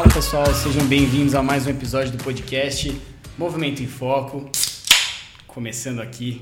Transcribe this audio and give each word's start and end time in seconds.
Fala 0.00 0.14
pessoal, 0.14 0.54
sejam 0.54 0.86
bem-vindos 0.86 1.34
a 1.34 1.42
mais 1.42 1.66
um 1.66 1.70
episódio 1.70 2.12
do 2.12 2.24
podcast 2.24 2.98
Movimento 3.36 3.82
em 3.82 3.86
Foco. 3.86 4.50
Começando 5.46 6.00
aqui 6.00 6.40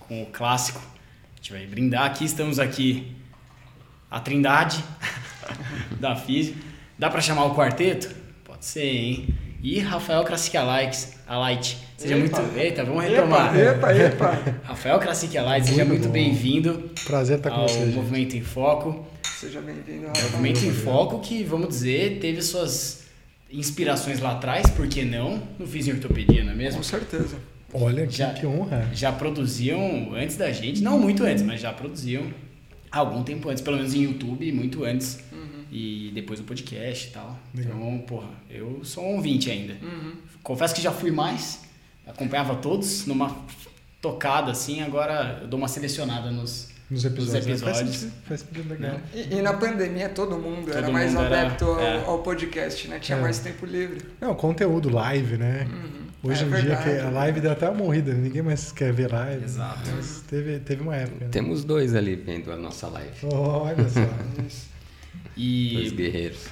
com 0.00 0.22
o 0.22 0.26
clássico, 0.26 0.78
a 0.78 1.36
gente 1.36 1.50
vai 1.50 1.66
brindar 1.66 2.04
aqui. 2.04 2.26
Estamos 2.26 2.58
aqui, 2.58 3.16
a 4.10 4.20
Trindade 4.20 4.84
da 5.98 6.16
FISI. 6.16 6.54
Dá 6.98 7.08
para 7.08 7.22
chamar 7.22 7.46
o 7.46 7.54
quarteto? 7.54 8.14
Pode 8.44 8.66
ser, 8.66 8.84
hein? 8.84 9.34
E 9.62 9.80
Rafael 9.80 10.22
Krasik 10.22 10.58
Alight. 10.58 11.78
Seja 11.96 12.14
epa. 12.14 12.42
muito. 12.42 12.58
Eita, 12.58 12.84
vamos 12.84 13.04
retomar. 13.04 13.58
Epa, 13.58 13.90
epa, 13.94 14.32
epa. 14.34 14.60
Rafael 14.68 14.98
Krasik 14.98 15.38
Alight, 15.38 15.66
seja 15.66 15.86
muito, 15.86 16.10
bem-vindo 16.10 16.90
Prazer 17.06 17.38
estar 17.38 17.48
com 17.48 17.56
ao 17.56 17.68
você, 17.68 17.86
gente. 17.86 17.94
Movimento 17.94 18.36
em 18.36 18.42
Foco. 18.42 19.06
Seja 19.38 19.60
bem-vindo. 19.60 20.08
Movimento 20.08 20.64
em 20.64 20.72
Foco 20.72 21.20
que, 21.20 21.44
vamos 21.44 21.68
dizer, 21.68 22.18
teve 22.20 22.42
suas 22.42 23.04
inspirações 23.50 24.18
lá 24.20 24.32
atrás, 24.32 24.68
por 24.70 24.88
que 24.88 25.04
não? 25.04 25.40
No 25.58 25.66
Fiz 25.66 25.86
em 25.86 25.92
Ortopedia, 25.92 26.42
não 26.42 26.52
é 26.52 26.54
mesmo? 26.56 26.78
Com 26.78 26.82
certeza. 26.84 27.36
Olha 27.72 28.06
que, 28.06 28.16
Já- 28.16 28.34
que 28.34 28.44
honra. 28.46 28.90
Já 28.92 29.12
produziam 29.12 30.12
antes 30.14 30.36
da 30.36 30.50
gente, 30.50 30.82
não 30.82 30.98
muito 30.98 31.22
antes, 31.24 31.42
mas 31.42 31.60
já 31.60 31.72
produziam 31.72 32.24
algum 32.90 33.22
tempo 33.22 33.48
antes, 33.48 33.62
pelo 33.62 33.76
menos 33.76 33.94
em 33.94 34.02
YouTube, 34.02 34.50
muito 34.52 34.84
antes. 34.84 35.20
E 35.70 36.10
depois 36.14 36.40
o 36.40 36.44
podcast 36.44 37.08
e 37.08 37.10
tal. 37.10 37.38
Legal. 37.54 37.76
Então, 37.76 37.98
porra, 38.06 38.30
eu 38.50 38.80
sou 38.84 39.04
um 39.04 39.16
ouvinte 39.16 39.50
ainda. 39.50 39.74
Uhum. 39.82 40.14
Confesso 40.42 40.74
que 40.74 40.80
já 40.80 40.90
fui 40.90 41.10
mais, 41.10 41.60
acompanhava 42.06 42.56
todos 42.56 43.04
numa 43.06 43.36
tocada 44.00 44.50
assim, 44.50 44.80
agora 44.80 45.40
eu 45.42 45.46
dou 45.48 45.58
uma 45.58 45.68
selecionada 45.68 46.30
nos. 46.30 46.70
Nos 46.90 47.04
episódios. 47.04 47.46
né? 47.46 47.52
episódios. 47.52 47.78
Faz 47.80 47.96
sentido, 47.96 48.12
faz 48.26 48.40
sentido 48.40 48.68
legal. 48.70 48.92
Né? 48.92 49.00
E, 49.14 49.34
e 49.34 49.42
na 49.42 49.52
pandemia 49.52 50.08
todo 50.08 50.38
mundo 50.38 50.70
era 50.70 50.82
Todo 50.82 50.92
mais 50.92 51.12
mundo 51.12 51.24
era- 51.24 51.40
adepto 51.46 51.64
ao, 51.66 51.80
é. 51.80 52.04
ao 52.04 52.18
podcast, 52.22 52.88
né? 52.88 52.98
Tinha 52.98 53.18
É. 53.18 53.20
mais 53.20 53.38
tempo 53.40 53.66
livre. 53.66 54.00
Não, 54.20 54.34
conteúdo, 54.34 54.88
live, 54.88 55.36
né? 55.36 55.68
Hoje 56.22 56.42
É 56.42 56.46
em 56.46 56.50
dia 56.50 56.60
verdade. 56.60 56.82
que 56.84 56.98
a 57.06 57.10
live 57.10 57.40
deu 57.40 57.52
até 57.52 57.68
uma 57.68 57.78
morrida, 57.78 58.12
né? 58.12 58.20
ninguém 58.22 58.42
mais 58.42 58.72
quer 58.72 58.92
ver 58.92 59.12
live. 59.12 59.44
Exato. 59.44 59.88
Mas 59.94 60.24
teve, 60.28 60.58
teve 60.60 60.82
uma 60.82 60.96
época. 60.96 61.26
Né? 61.26 61.30
Temos 61.30 61.62
dois 61.62 61.94
ali 61.94 62.16
vendo 62.16 62.50
a 62.50 62.56
nossa 62.56 62.88
live. 62.88 63.10
Olha 63.32 63.88
só. 63.88 64.00
Isso. 65.36 65.74
Dois 65.74 65.92
guerreiros. 65.92 66.46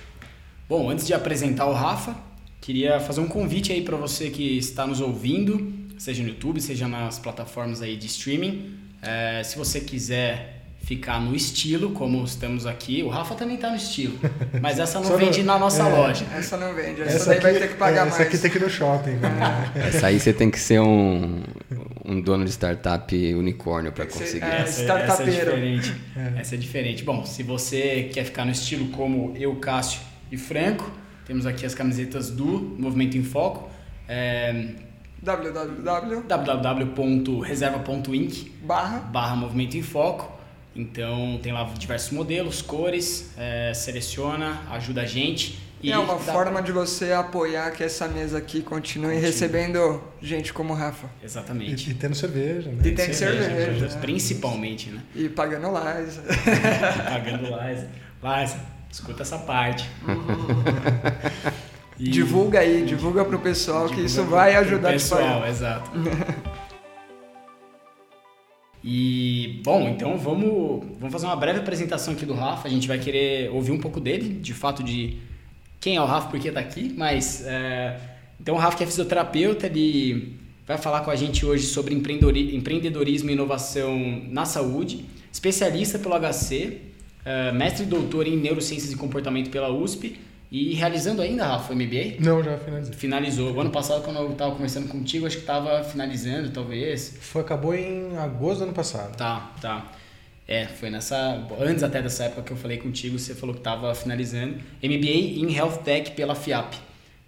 Bom, 0.68 0.90
antes 0.90 1.06
de 1.06 1.14
apresentar 1.14 1.66
o 1.66 1.72
Rafa, 1.72 2.14
queria 2.60 3.00
fazer 3.00 3.20
um 3.20 3.26
convite 3.28 3.72
aí 3.72 3.82
para 3.82 3.96
você 3.96 4.30
que 4.30 4.58
está 4.58 4.86
nos 4.86 5.00
ouvindo, 5.00 5.72
seja 5.98 6.22
no 6.22 6.28
YouTube, 6.28 6.60
seja 6.60 6.86
nas 6.86 7.18
plataformas 7.18 7.82
aí 7.82 7.96
de 7.96 8.06
streaming. 8.06 8.75
É, 9.02 9.42
se 9.44 9.56
você 9.56 9.80
quiser 9.80 10.54
ficar 10.82 11.20
no 11.20 11.34
estilo, 11.34 11.90
como 11.90 12.22
estamos 12.24 12.64
aqui, 12.64 13.02
o 13.02 13.08
Rafa 13.08 13.34
também 13.34 13.56
está 13.56 13.70
no 13.70 13.76
estilo, 13.76 14.16
mas 14.62 14.78
essa 14.78 15.00
não 15.00 15.16
vende 15.16 15.40
no- 15.40 15.46
na 15.46 15.58
nossa 15.58 15.82
é. 15.82 15.92
loja. 15.92 16.24
Essa 16.36 16.56
não 16.56 16.72
vende, 16.74 17.02
essa, 17.02 17.26
daí 17.30 17.40
vai 17.40 17.54
ter 17.54 17.68
que 17.68 17.74
pagar 17.74 18.02
é, 18.06 18.10
mais. 18.10 18.14
Essa 18.14 18.22
aqui 18.22 18.38
tem 18.38 18.50
que 18.50 18.56
ir 18.58 18.60
no 18.60 18.70
shopping. 18.70 19.10
Né? 19.16 19.72
Essa 19.88 20.06
aí 20.06 20.20
você 20.20 20.32
tem 20.32 20.48
que 20.48 20.60
ser 20.60 20.80
um, 20.80 21.42
um 22.04 22.20
dono 22.20 22.44
de 22.44 22.50
startup 22.52 23.34
unicórnio 23.34 23.90
para 23.90 24.06
conseguir. 24.06 24.44
é, 24.44 24.60
Essa, 24.62 24.92
essa 24.92 25.22
é 25.22 25.26
diferente. 25.26 25.94
Essa 26.36 26.54
é 26.54 26.58
diferente. 26.58 27.02
Bom, 27.02 27.26
se 27.26 27.42
você 27.42 28.08
quer 28.12 28.24
ficar 28.24 28.44
no 28.44 28.52
estilo 28.52 28.86
como 28.88 29.34
eu, 29.36 29.56
Cássio 29.56 30.00
e 30.30 30.36
Franco, 30.36 30.88
temos 31.26 31.46
aqui 31.46 31.66
as 31.66 31.74
camisetas 31.74 32.30
do 32.30 32.76
Movimento 32.78 33.18
em 33.18 33.24
Foco. 33.24 33.68
É, 34.08 34.66
www 35.22 36.22
www.reserva.inc 36.26 38.50
barra 38.62 38.98
barra 39.00 39.36
Movimento 39.36 39.76
em 39.76 39.82
Foco. 39.82 40.32
Então 40.74 41.38
tem 41.42 41.52
lá 41.52 41.64
diversos 41.78 42.10
modelos, 42.12 42.60
cores, 42.60 43.30
é, 43.38 43.72
seleciona, 43.74 44.60
ajuda 44.70 45.02
a 45.02 45.06
gente. 45.06 45.64
E 45.82 45.92
é 45.92 45.98
uma 45.98 46.14
dá- 46.14 46.32
forma 46.32 46.62
de 46.62 46.72
você 46.72 47.12
apoiar 47.12 47.70
que 47.70 47.84
essa 47.84 48.08
mesa 48.08 48.38
aqui 48.38 48.60
continue 48.62 49.06
Continue. 49.08 49.26
recebendo 49.26 50.02
gente 50.20 50.52
como 50.52 50.72
o 50.72 50.76
Rafa. 50.76 51.06
Exatamente. 51.22 51.88
E, 51.88 51.92
e 51.92 51.94
tendo 51.94 52.14
cerveja, 52.14 52.70
né? 52.70 52.78
E 52.84 52.92
tem 52.92 53.12
cerveja, 53.12 53.86
né? 53.94 54.00
Principalmente, 54.00 54.90
né? 54.90 55.00
E 55.14 55.28
pagando 55.28 55.68
lives. 55.68 56.18
Pagando 57.08 57.44
Liza. 57.44 57.88
Liza, 58.22 58.56
escuta 58.90 59.22
essa 59.22 59.38
parte. 59.38 59.88
E- 61.98 62.08
Divulga 62.10 62.60
aí, 62.60 62.84
divulga 62.84 63.24
pro 63.24 63.38
pessoal 63.38 63.84
que 63.88 63.96
Divulga 63.96 64.06
isso 64.06 64.20
pro- 64.22 64.30
vai 64.30 64.50
pro 64.52 64.60
ajudar 64.60 64.88
a 64.88 64.92
pessoal, 64.92 65.20
espalhar. 65.20 65.48
exato. 65.50 65.90
E, 68.88 69.60
bom, 69.64 69.88
então 69.88 70.16
vamos, 70.16 70.84
vamos 71.00 71.12
fazer 71.12 71.26
uma 71.26 71.34
breve 71.34 71.58
apresentação 71.58 72.14
aqui 72.14 72.24
do 72.24 72.34
Rafa. 72.34 72.68
A 72.68 72.70
gente 72.70 72.86
vai 72.86 72.98
querer 72.98 73.50
ouvir 73.50 73.72
um 73.72 73.78
pouco 73.80 73.98
dele, 74.00 74.28
de 74.34 74.54
fato, 74.54 74.80
de 74.82 75.16
quem 75.80 75.96
é 75.96 76.00
o 76.00 76.04
Rafa, 76.04 76.28
por 76.28 76.38
que 76.38 76.52
tá 76.52 76.60
aqui. 76.60 76.94
Mas, 76.96 77.44
é, 77.46 77.98
então 78.40 78.54
o 78.54 78.58
Rafa 78.58 78.76
que 78.76 78.84
é 78.84 78.86
fisioterapeuta, 78.86 79.66
ele 79.66 80.34
vai 80.64 80.78
falar 80.78 81.00
com 81.00 81.10
a 81.10 81.16
gente 81.16 81.44
hoje 81.44 81.66
sobre 81.66 81.94
empreendedori- 81.96 82.54
empreendedorismo 82.54 83.28
e 83.28 83.32
inovação 83.32 84.22
na 84.28 84.44
saúde, 84.44 85.04
especialista 85.32 85.98
pelo 85.98 86.14
HC, 86.14 86.78
é, 87.24 87.50
mestre 87.50 87.82
e 87.82 87.86
doutor 87.86 88.24
em 88.28 88.36
neurociências 88.36 88.92
e 88.92 88.96
comportamento 88.96 89.50
pela 89.50 89.68
USP 89.68 90.16
e 90.50 90.74
realizando 90.74 91.22
ainda, 91.22 91.46
Rafa, 91.46 91.72
o 91.72 91.76
MBA? 91.76 92.16
Não, 92.20 92.42
já 92.42 92.56
finalizei. 92.56 92.94
Finalizou. 92.94 93.52
O 93.52 93.60
ano 93.60 93.70
passado, 93.70 94.02
quando 94.02 94.18
eu 94.18 94.32
tava 94.34 94.52
conversando 94.52 94.88
contigo, 94.88 95.26
acho 95.26 95.38
que 95.38 95.44
tava 95.44 95.82
finalizando, 95.82 96.50
talvez. 96.50 97.16
Foi, 97.20 97.42
acabou 97.42 97.74
em 97.74 98.16
agosto 98.16 98.58
do 98.58 98.64
ano 98.64 98.72
passado. 98.72 99.16
Tá, 99.16 99.52
tá. 99.60 99.92
É, 100.46 100.66
foi 100.66 100.90
nessa. 100.90 101.44
Antes 101.58 101.82
até 101.82 102.00
dessa 102.00 102.24
época 102.24 102.42
que 102.42 102.52
eu 102.52 102.56
falei 102.56 102.78
contigo, 102.78 103.18
você 103.18 103.34
falou 103.34 103.54
que 103.54 103.60
tava 103.60 103.92
finalizando. 103.94 104.54
MBA 104.82 105.40
em 105.40 105.56
Health 105.56 105.78
Tech 105.78 106.12
pela 106.12 106.36
FIAP. 106.36 106.74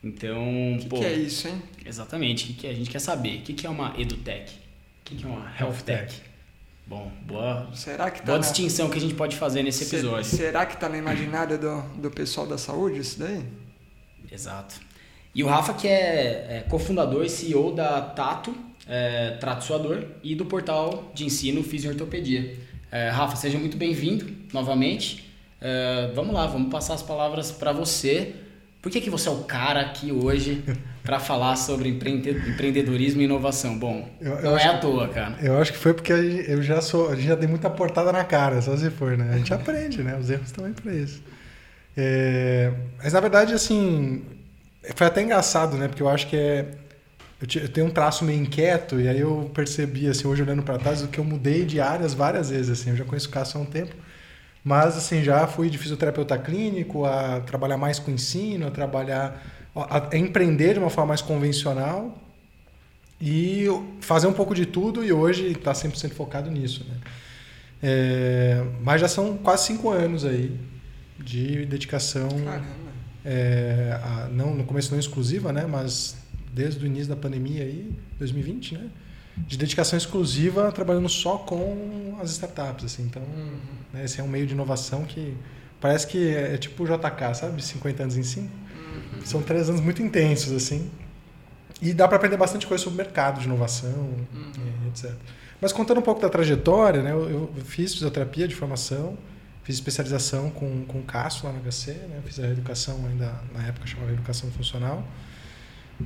Então, 0.03 0.75
O 0.75 0.79
que, 0.79 0.89
que 0.89 1.05
é 1.05 1.13
isso, 1.15 1.49
hein? 1.49 1.61
Exatamente. 1.85 2.45
O 2.45 2.47
que, 2.49 2.53
que 2.55 2.67
a 2.69 2.73
gente 2.73 2.89
quer 2.89 3.01
saber? 3.01 3.39
O 3.39 3.41
que, 3.41 3.53
que 3.53 3.67
é 3.67 3.71
uma 3.71 3.95
EduTech? 3.99 4.53
O 4.53 5.05
que, 5.05 5.17
que 5.17 5.25
é 5.25 5.29
uma 5.29 5.53
Health 5.59 5.83
Tech? 5.85 6.28
Bom, 6.89 7.13
boa, 7.27 7.69
Será 7.75 8.11
que 8.11 8.21
tá 8.21 8.27
boa 8.27 8.39
na... 8.39 8.43
distinção 8.45 8.89
que 8.89 8.97
a 8.97 9.01
gente 9.01 9.13
pode 9.15 9.37
fazer 9.37 9.63
nesse 9.63 9.85
Se- 9.85 9.97
episódio. 9.97 10.25
Será 10.25 10.65
que 10.65 10.77
tá 10.79 10.89
no 10.89 10.97
imaginário 10.97 11.59
do, 11.59 11.83
do 12.01 12.11
pessoal 12.11 12.47
da 12.47 12.57
saúde 12.57 13.01
isso 13.01 13.19
daí? 13.19 13.45
Exato. 14.33 14.81
E 15.35 15.45
o 15.45 15.47
Rafa, 15.47 15.75
que 15.75 15.87
é, 15.87 16.47
é 16.59 16.65
cofundador 16.69 17.25
e 17.25 17.29
CEO 17.29 17.75
da 17.75 18.01
Tato, 18.01 18.57
é, 18.89 19.33
Trato 19.33 19.65
Suador, 19.65 20.03
e 20.23 20.35
do 20.35 20.47
portal 20.47 21.11
de 21.15 21.27
ensino 21.27 21.63
Fisiortopedia. 21.63 22.57
É, 22.91 23.11
Rafa, 23.11 23.37
seja 23.37 23.59
muito 23.59 23.77
bem-vindo 23.77 24.27
novamente. 24.53 25.31
É, 25.61 26.11
vamos 26.15 26.33
lá, 26.35 26.47
vamos 26.47 26.71
passar 26.71 26.95
as 26.95 27.03
palavras 27.03 27.51
para 27.51 27.71
você. 27.71 28.35
Por 28.81 28.91
que, 28.91 29.01
que 29.01 29.11
você 29.11 29.29
é 29.29 29.33
o 29.33 29.45
cara 29.45 29.81
aqui 29.83 30.11
hoje 30.11 30.65
para 31.03 31.19
falar 31.19 31.57
sobre 31.57 31.89
empreende- 31.89 32.31
empreendedorismo 32.31 33.21
e 33.21 33.25
inovação? 33.25 33.79
Bom, 33.79 34.09
Eu- 34.21 34.35
eu 34.35 34.43
não 34.43 34.53
é 34.53 34.63
acho 34.65 34.69
à 34.69 34.79
toa, 34.79 35.09
cara. 35.09 35.37
Eu 35.43 35.59
acho 35.61 35.73
que 35.73 35.79
foi 35.79 35.95
porque 35.95 36.13
eu 36.13 36.63
já 36.63 36.81
sou, 36.81 37.11
a 37.11 37.15
gente 37.17 37.27
já 37.29 37.35
dei 37.35 37.49
muita 37.49 37.71
portada 37.71 38.13
na 38.13 38.25
cara, 38.25 38.61
só 38.61 38.77
se 38.77 38.91
for, 38.91 39.17
né? 39.17 39.31
A 39.33 39.39
gente 39.39 39.53
aprende, 39.55 40.03
né? 40.03 40.17
Os 40.19 40.29
erros 40.31 40.47
estão 40.47 40.65
aí 40.65 40.73
pra 40.73 40.93
isso. 40.93 41.23
É, 41.97 42.73
mas 43.03 43.13
na 43.13 43.21
verdade, 43.21 43.55
assim, 43.55 44.23
foi 44.95 45.07
até 45.07 45.23
engraçado, 45.23 45.77
né? 45.77 45.89
Porque 45.89 46.03
eu 46.03 46.09
acho 46.09 46.27
que 46.29 46.37
é. 46.37 46.67
Eu, 47.41 47.69
tenho 47.69 47.87
um 47.87 47.91
traço 47.91 48.25
meio 48.25 48.41
inquieto, 48.43 49.01
e 49.01 49.09
aí 49.09 49.21
eu 49.21 49.49
percebi, 49.55 50.09
assim, 50.09 50.27
hoje 50.27 50.43
olhando 50.43 50.63
para 50.63 50.77
trás, 50.77 51.03
que 51.07 51.19
eu 51.21 51.25
mudei 51.25 51.65
de 51.65 51.81
áreas 51.81 52.13
várias 52.13 52.51
vezes, 52.51 52.69
assim. 52.81 52.91
Eu 52.91 52.97
já 52.97 53.05
conheço 53.05 53.29
o 53.29 53.31
Cássio 53.31 53.61
há 53.61 53.63
um 53.63 53.67
tempo, 53.67 53.95
mas, 54.65 54.97
assim, 54.97 55.23
já 55.23 55.47
fui 55.47 55.71
de 55.71 55.79
fisioterapeuta 55.79 56.37
clínico 56.37 57.05
a 57.05 57.39
trabalhar 57.41 57.77
mais 57.77 58.01
com 58.01 58.11
ensino, 58.11 58.67
a 58.67 58.71
trabalhar. 58.73 59.41
A 59.89 60.17
empreender 60.17 60.75
de 60.75 60.79
uma 60.79 60.91
forma 60.91 61.09
mais 61.09 61.21
convencional 61.23 62.17
e 63.21 63.67
fazer 64.01 64.27
um 64.27 64.33
pouco 64.33 64.55
de 64.55 64.65
tudo 64.67 65.05
e 65.05 65.13
hoje 65.13 65.47
está 65.53 65.73
100% 65.73 66.13
focado 66.13 66.51
nisso. 66.51 66.87
Né? 66.89 66.97
É, 67.83 68.65
mas 68.83 69.01
já 69.01 69.09
são 69.09 69.37
quase 69.39 69.67
cinco 69.67 69.91
anos 69.91 70.25
aí 70.25 70.59
de 71.19 71.67
dedicação, 71.67 72.29
é, 73.25 74.01
a- 74.03 74.29
não, 74.33 74.55
no 74.55 74.65
começo 74.65 74.93
não 74.93 74.99
exclusiva, 74.99 75.53
né? 75.53 75.67
mas 75.67 76.17
desde 76.53 76.83
o 76.83 76.87
início 76.87 77.09
da 77.09 77.17
pandemia, 77.17 77.63
aí, 77.63 77.91
2020, 78.19 78.75
né? 78.75 78.89
de 79.37 79.57
dedicação 79.57 79.97
exclusiva 79.97 80.73
trabalhando 80.73 81.09
só 81.09 81.39
com 81.39 82.17
as 82.21 82.31
startups. 82.31 82.85
Assim. 82.85 83.03
Então, 83.05 83.23
né, 83.93 84.05
esse 84.05 84.21
é 84.21 84.25
um 84.25 84.29
meio 84.29 84.47
de 84.47 84.53
inovação 84.55 85.05
que 85.05 85.37
parece 85.81 86.07
que 86.09 86.35
é 86.35 86.57
tipo 86.57 86.83
o 86.83 86.87
JK, 86.87 87.35
sabe? 87.35 87.63
50 87.63 88.03
anos 88.03 88.17
em 88.17 88.23
5. 88.25 88.49
São 89.25 89.43
três 89.43 89.69
anos 89.69 89.81
muito 89.81 90.03
intensos, 90.03 90.53
assim. 90.53 90.91
E 91.81 91.93
dá 91.93 92.09
para 92.09 92.17
aprender 92.17 92.37
bastante 92.37 92.67
coisa 92.67 92.83
sobre 92.83 93.03
mercado 93.03 93.41
de 93.41 93.47
inovação, 93.47 94.11
e 94.35 94.89
etc. 94.89 95.13
Mas 95.61 95.73
contando 95.73 95.99
um 95.99 96.03
pouco 96.03 96.21
da 96.21 96.29
trajetória, 96.29 97.03
né, 97.03 97.13
eu, 97.13 97.29
eu 97.31 97.65
fiz 97.65 97.93
fisioterapia 97.93 98.47
de 98.47 98.55
formação, 98.55 99.17
fiz 99.65 99.77
especialização 99.77 100.51
com, 100.51 100.85
com 100.87 100.99
o 100.99 101.03
Cássio 101.03 101.47
lá 101.47 101.53
no 101.53 101.61
HC, 101.61 101.93
né, 101.93 102.21
fiz 102.25 102.39
a 102.39 102.49
educação 102.49 103.05
ainda, 103.09 103.41
na 103.53 103.67
época 103.67 103.87
chamava 103.87 104.13
educação 104.13 104.51
funcional. 104.51 105.05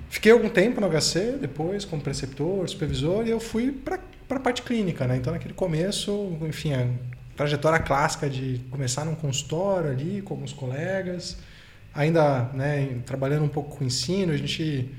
Fiquei 0.09 0.33
algum 0.33 0.49
tempo 0.49 0.81
no 0.81 0.89
HC, 0.89 1.39
depois 1.41 1.85
como 1.85 2.01
preceptor, 2.01 2.67
supervisor, 2.69 3.27
e 3.27 3.31
eu 3.31 3.39
fui 3.39 3.71
para 3.71 3.99
a 4.31 4.41
parte 4.41 4.63
clínica. 4.63 5.07
Né? 5.07 5.17
Então, 5.17 5.33
naquele 5.33 5.53
começo, 5.53 6.39
enfim, 6.43 6.73
a 6.73 6.89
trajetória 7.37 7.79
clássica 7.79 8.29
de 8.29 8.61
começar 8.71 9.05
num 9.05 9.15
consultório 9.15 9.91
ali, 9.91 10.23
com 10.23 10.33
alguns 10.33 10.53
colegas, 10.53 11.37
ainda 11.95 12.51
né, 12.55 13.01
trabalhando 13.05 13.45
um 13.45 13.49
pouco 13.49 13.77
com 13.77 13.85
ensino, 13.85 14.33
a 14.33 14.37
gente 14.37 14.91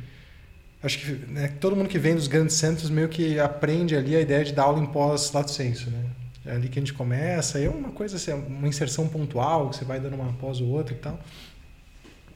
acho 0.81 0.99
que 0.99 1.11
né, 1.31 1.47
todo 1.59 1.75
mundo 1.75 1.87
que 1.87 1.97
vem 1.97 2.15
dos 2.15 2.27
grandes 2.27 2.55
centros 2.55 2.89
meio 2.89 3.07
que 3.07 3.39
aprende 3.39 3.95
ali 3.95 4.15
a 4.15 4.21
ideia 4.21 4.43
de 4.43 4.53
dar 4.53 4.63
aula 4.63 4.81
em 4.81 4.85
pós 4.85 5.31
lato 5.31 5.51
senso, 5.51 5.89
né? 5.89 6.03
É 6.45 6.51
ali 6.51 6.67
que 6.67 6.77
a 6.77 6.81
gente 6.81 6.93
começa, 6.93 7.57
é 7.57 7.69
uma 7.69 7.91
coisa 7.91 8.17
assim, 8.17 8.33
uma 8.33 8.67
inserção 8.67 9.07
pontual, 9.07 9.69
que 9.69 9.77
você 9.77 9.85
vai 9.85 9.99
dando 9.99 10.15
uma 10.15 10.33
pós 10.33 10.59
ou 10.59 10.67
outra 10.67 10.93
e 10.93 10.97
tal. 10.97 11.17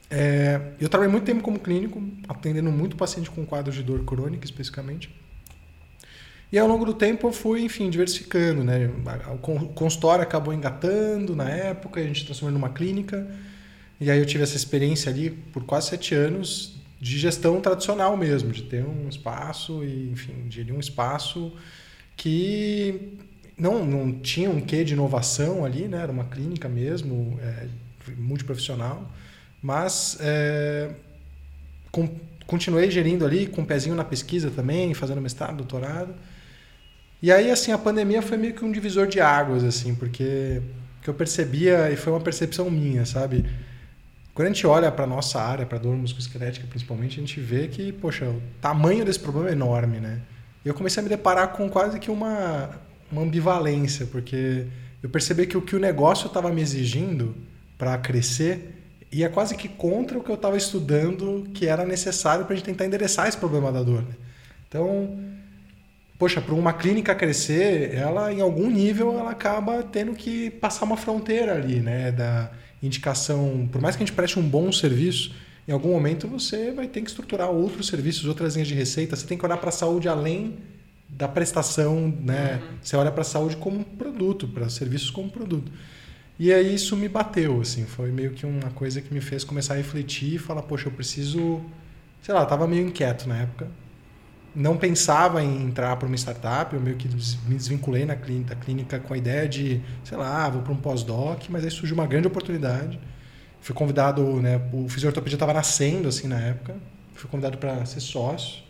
É, 0.10 0.62
eu 0.80 0.88
trabalhei 0.88 1.12
muito 1.12 1.26
tempo 1.26 1.42
como 1.42 1.60
clínico, 1.60 2.02
atendendo 2.30 2.72
muito 2.72 2.96
paciente 2.96 3.30
com 3.30 3.46
quadro 3.46 3.74
de 3.74 3.84
dor 3.84 4.06
crônica, 4.06 4.46
especificamente. 4.46 5.14
E 6.50 6.58
ao 6.58 6.66
longo 6.66 6.86
do 6.86 6.94
tempo 6.94 7.28
eu 7.28 7.34
fui, 7.34 7.64
enfim, 7.64 7.90
diversificando, 7.90 8.64
né? 8.64 8.90
O 9.30 9.68
consultório 9.74 10.24
acabou 10.24 10.54
engatando 10.54 11.36
na 11.36 11.50
época, 11.50 12.00
a 12.00 12.04
gente 12.04 12.24
transformou 12.24 12.58
numa 12.58 12.70
clínica. 12.70 13.28
E 14.00 14.12
aí 14.12 14.20
eu 14.20 14.26
tive 14.26 14.44
essa 14.44 14.56
experiência 14.56 15.12
ali 15.12 15.32
por 15.32 15.64
quase 15.64 15.90
sete 15.90 16.14
anos 16.14 16.76
de 17.00 17.18
gestão 17.18 17.62
tradicional 17.62 18.16
mesmo, 18.18 18.52
de 18.52 18.64
ter 18.64 18.84
um 18.84 19.08
espaço 19.08 19.84
e, 19.84 20.10
enfim, 20.12 20.48
de 20.48 20.72
um 20.72 20.80
espaço 20.80 21.54
que 22.16 23.18
não, 23.58 23.86
não 23.86 24.12
tinha 24.20 24.50
um 24.50 24.62
quê 24.62 24.84
de 24.84 24.94
inovação 24.94 25.66
ali, 25.66 25.88
né? 25.88 26.02
Era 26.02 26.12
uma 26.12 26.26
clínica 26.26 26.68
mesmo, 26.68 27.40
é, 27.42 27.68
multiprofissional, 28.18 29.12
mas 29.62 30.18
é, 30.20 30.92
com, 31.92 32.08
continuei 32.46 32.90
gerindo 32.90 33.26
ali 33.26 33.48
com 33.48 33.62
um 33.62 33.66
pezinho 33.66 33.96
na 33.96 34.04
pesquisa 34.04 34.50
também, 34.52 34.94
fazendo 34.94 35.22
mestrado, 35.22 35.58
doutorado. 35.58 36.14
E 37.22 37.32
aí, 37.32 37.50
assim, 37.50 37.72
a 37.72 37.78
pandemia 37.78 38.22
foi 38.22 38.38
meio 38.38 38.54
que 38.54 38.64
um 38.64 38.72
divisor 38.72 39.08
de 39.08 39.20
águas, 39.20 39.64
assim, 39.64 39.96
porque 39.96 40.62
que 41.02 41.10
eu 41.10 41.14
percebia, 41.14 41.90
e 41.92 41.96
foi 41.96 42.14
uma 42.14 42.20
percepção 42.20 42.70
minha, 42.70 43.06
sabe? 43.06 43.46
Quando 44.38 44.50
a 44.50 44.52
gente 44.52 44.68
olha 44.68 44.92
para 44.92 45.08
nossa 45.08 45.42
área, 45.42 45.66
para 45.66 45.80
dor 45.80 45.96
musculoesquelética 45.96 46.68
principalmente, 46.68 47.18
a 47.18 47.22
gente 47.22 47.40
vê 47.40 47.68
que, 47.68 47.92
poxa, 47.92 48.26
o 48.26 48.40
tamanho 48.62 49.04
desse 49.04 49.20
problema 49.20 49.50
é 49.50 49.54
enorme, 49.54 50.00
né? 50.00 50.22
Eu 50.64 50.76
comecei 50.76 51.02
a 51.02 51.04
me 51.04 51.10
deparar 51.10 51.54
com 51.54 51.68
quase 51.68 52.00
que 52.00 52.12
uma, 52.12 52.70
uma 53.12 53.24
ambivalência, 53.24 54.06
porque 54.06 54.68
eu 55.02 55.10
percebi 55.10 55.48
que 55.48 55.58
o 55.58 55.62
que 55.64 55.76
o 55.76 55.80
negócio 55.80 56.28
estava 56.28 56.52
me 56.52 56.62
exigindo 56.62 57.36
para 57.80 57.98
crescer 57.98 58.76
ia 59.12 59.28
quase 59.28 59.56
que 59.56 59.68
contra 59.68 60.20
o 60.20 60.24
que 60.24 60.30
eu 60.30 60.36
estava 60.36 60.56
estudando 60.56 61.50
que 61.52 61.66
era 61.66 61.84
necessário 61.84 62.46
para 62.46 62.54
a 62.54 62.58
gente 62.58 62.66
tentar 62.66 62.86
endereçar 62.86 63.28
esse 63.28 63.38
problema 63.38 63.72
da 63.72 63.82
dor. 63.82 64.04
Né? 64.04 64.14
Então, 64.68 65.18
poxa, 66.20 66.40
para 66.40 66.54
uma 66.54 66.74
clínica 66.74 67.16
crescer, 67.16 67.96
ela 67.96 68.32
em 68.32 68.42
algum 68.42 68.70
nível 68.70 69.18
ela 69.18 69.32
acaba 69.32 69.82
tendo 69.82 70.14
que 70.14 70.52
passar 70.52 70.86
uma 70.86 70.96
fronteira 70.96 71.56
ali, 71.56 71.80
né, 71.80 72.12
da 72.12 72.52
indicação. 72.88 73.68
Por 73.72 73.82
mais 73.82 73.96
que 73.96 74.04
a 74.04 74.06
gente 74.06 74.16
preste 74.16 74.40
um 74.40 74.48
bom 74.48 74.72
serviço, 74.72 75.36
em 75.68 75.72
algum 75.72 75.92
momento 75.92 76.28
você 76.28 76.72
vai 76.72 76.88
ter 76.88 77.02
que 77.02 77.10
estruturar 77.10 77.50
outros 77.50 77.88
serviços, 77.88 78.26
outras 78.26 78.56
linhas 78.56 78.68
de 78.68 78.74
receita. 78.74 79.16
Você 79.16 79.28
tem 79.28 79.38
que 79.38 79.46
olhar 79.46 79.58
para 79.58 79.70
a 79.70 79.72
saúde 79.72 80.08
além 80.08 80.58
da 81.10 81.28
prestação, 81.28 82.14
né? 82.22 82.62
Uhum. 82.62 82.78
Você 82.82 82.96
olha 82.96 83.12
para 83.12 83.22
a 83.22 83.26
saúde 83.26 83.58
como 83.58 83.84
produto, 83.84 84.48
para 84.48 84.70
serviços 84.70 85.10
como 85.10 85.30
produto. 85.30 85.72
E 86.40 86.54
aí 86.54 86.76
isso 86.76 86.96
me 86.96 87.10
bateu, 87.10 87.62
assim, 87.62 87.86
foi 87.86 88.12
meio 88.12 88.32
que 88.32 88.46
uma 88.46 88.70
coisa 88.72 89.02
que 89.02 89.12
me 89.12 89.20
fez 89.20 89.44
começar 89.44 89.74
a 89.74 89.78
refletir 89.78 90.36
e 90.36 90.38
falar, 90.38 90.62
poxa, 90.62 90.88
eu 90.88 90.92
preciso, 90.92 91.62
sei 92.22 92.34
lá, 92.34 92.42
eu 92.42 92.46
tava 92.46 92.68
meio 92.68 92.86
inquieto 92.86 93.28
na 93.28 93.38
época. 93.38 93.68
Não 94.56 94.76
pensava 94.76 95.44
em 95.44 95.64
entrar 95.64 95.96
para 95.98 96.08
uma 96.08 96.16
startup, 96.16 96.74
eu 96.74 96.82
meio 96.82 96.96
que 96.96 97.08
me 97.08 97.56
desvinculei 97.56 98.06
na 98.06 98.16
clínica, 98.16 98.56
da 98.56 98.62
clínica 98.62 99.00
com 99.00 99.14
a 99.14 99.18
ideia 99.18 99.48
de, 99.48 99.82
sei 100.04 100.18
lá, 100.18 100.50
vou 100.50 100.62
para 100.62 100.74
um 100.74 100.78
pós-doc, 100.78 101.44
mas 101.50 101.64
aí 101.64 101.70
surgiu 101.70 101.96
uma 101.96 102.08
grande 102.08 102.28
oportunidade. 102.28 103.00
Fui 103.62 103.76
convidado, 103.76 104.24
né, 104.42 104.60
o 104.74 104.88
fisiortopedia 104.90 105.36
estava 105.36 105.54
nascendo 105.54 106.08
assim 106.08 106.28
na 106.28 106.40
época. 106.40 106.76
Fui 107.14 107.30
convidado 107.30 107.58
para 107.58 107.86
ser 107.86 108.00
sócio. 108.00 108.68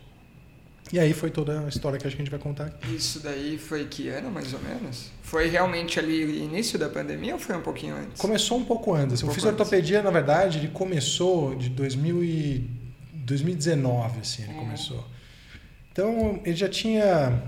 E 0.92 1.00
aí 1.00 1.14
foi 1.14 1.30
toda 1.30 1.66
a 1.66 1.68
história 1.68 2.00
que 2.00 2.08
a 2.08 2.10
gente 2.10 2.32
vai 2.32 2.40
contar 2.40 2.68
aqui. 2.68 2.96
Isso 2.96 3.20
daí 3.20 3.58
foi 3.58 3.86
que 3.86 4.08
ano, 4.08 4.32
mais 4.32 4.54
ou 4.54 4.60
menos? 4.62 5.12
Foi 5.22 5.48
realmente 5.48 6.00
ali 6.00 6.44
início 6.44 6.80
da 6.80 6.88
pandemia 6.88 7.34
ou 7.34 7.40
foi 7.40 7.58
um 7.58 7.62
pouquinho 7.62 7.96
antes? 7.96 8.20
Começou 8.22 8.58
um 8.58 8.64
pouco 8.64 8.94
antes. 8.94 9.22
Um 9.22 9.28
o 9.28 9.34
Fisioortopedia, 9.34 10.02
na 10.02 10.12
verdade, 10.12 10.60
ele 10.60 10.70
começou 10.70 11.56
de 11.56 11.70
2000 11.70 12.24
e 12.24 12.70
2019, 13.14 14.22
assim, 14.22 14.44
ele 14.44 14.54
uhum. 14.54 14.60
começou. 14.60 15.06
Então, 15.98 16.40
ele 16.46 16.56
já 16.56 16.70
tinha 16.70 17.42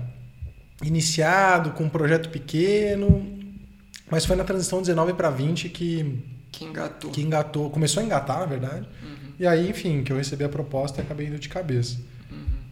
iniciado 0.82 1.70
com 1.70 1.84
um 1.84 1.88
projeto 1.88 2.30
pequeno, 2.30 3.24
mas 4.10 4.26
foi 4.26 4.34
na 4.34 4.42
transição 4.42 4.80
19 4.80 5.14
para 5.14 5.30
20 5.30 5.68
que 5.68 6.18
que 6.50 6.64
engatou. 6.64 7.12
Que 7.12 7.20
engatou, 7.22 7.70
começou 7.70 8.02
a 8.02 8.04
engatar, 8.04 8.40
na 8.40 8.46
verdade. 8.46 8.88
Uhum. 9.04 9.32
E 9.38 9.46
aí, 9.46 9.70
enfim, 9.70 10.02
que 10.02 10.12
eu 10.12 10.16
recebi 10.16 10.42
a 10.42 10.48
proposta 10.48 11.00
e 11.00 11.04
acabei 11.04 11.28
indo 11.28 11.38
de 11.38 11.48
cabeça. 11.48 11.98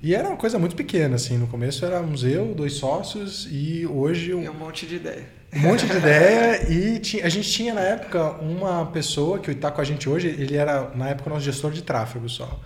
E 0.02 0.16
era 0.16 0.26
uma 0.26 0.36
coisa 0.36 0.58
muito 0.58 0.74
pequena, 0.74 1.14
assim. 1.14 1.38
No 1.38 1.46
começo 1.46 1.84
éramos 1.84 2.24
eu, 2.24 2.56
dois 2.56 2.72
sócios, 2.72 3.46
e 3.48 3.86
hoje. 3.86 4.34
Um, 4.34 4.42
e 4.42 4.48
um 4.48 4.54
monte 4.54 4.84
de 4.84 4.96
ideia. 4.96 5.26
Um 5.54 5.60
monte 5.60 5.86
de 5.86 5.96
ideia. 5.96 6.68
e 6.68 6.98
tinha, 6.98 7.24
a 7.24 7.28
gente 7.28 7.48
tinha, 7.48 7.72
na 7.72 7.82
época, 7.82 8.32
uma 8.40 8.86
pessoa 8.86 9.38
que 9.38 9.52
está 9.52 9.70
com 9.70 9.80
a 9.80 9.84
gente 9.84 10.08
hoje, 10.08 10.26
ele 10.26 10.56
era, 10.56 10.90
na 10.96 11.10
época, 11.10 11.30
nosso 11.30 11.44
gestor 11.44 11.70
de 11.70 11.82
tráfego 11.82 12.28
só. 12.28 12.60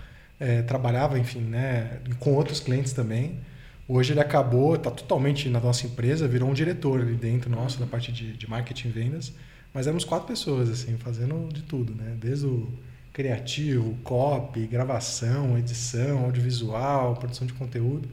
É, 0.44 0.60
trabalhava, 0.62 1.18
enfim, 1.20 1.38
né, 1.38 2.00
com 2.18 2.34
outros 2.34 2.58
clientes 2.58 2.92
também. 2.92 3.38
Hoje 3.86 4.12
ele 4.12 4.18
acabou, 4.18 4.74
está 4.74 4.90
totalmente 4.90 5.48
na 5.48 5.60
nossa 5.60 5.86
empresa, 5.86 6.26
virou 6.26 6.48
um 6.48 6.52
diretor 6.52 7.00
ali 7.00 7.14
dentro 7.14 7.48
nosso, 7.48 7.78
da 7.78 7.86
parte 7.86 8.10
de, 8.10 8.32
de 8.32 8.50
marketing 8.50 8.88
e 8.88 8.90
vendas. 8.90 9.32
Mas 9.72 9.86
éramos 9.86 10.04
quatro 10.04 10.26
pessoas, 10.26 10.68
assim, 10.68 10.96
fazendo 10.98 11.48
de 11.52 11.62
tudo, 11.62 11.94
né? 11.94 12.16
Desde 12.18 12.46
o 12.46 12.68
criativo, 13.12 13.96
copy, 14.02 14.66
gravação, 14.66 15.56
edição, 15.56 16.24
audiovisual, 16.24 17.14
produção 17.16 17.46
de 17.46 17.52
conteúdo, 17.52 18.08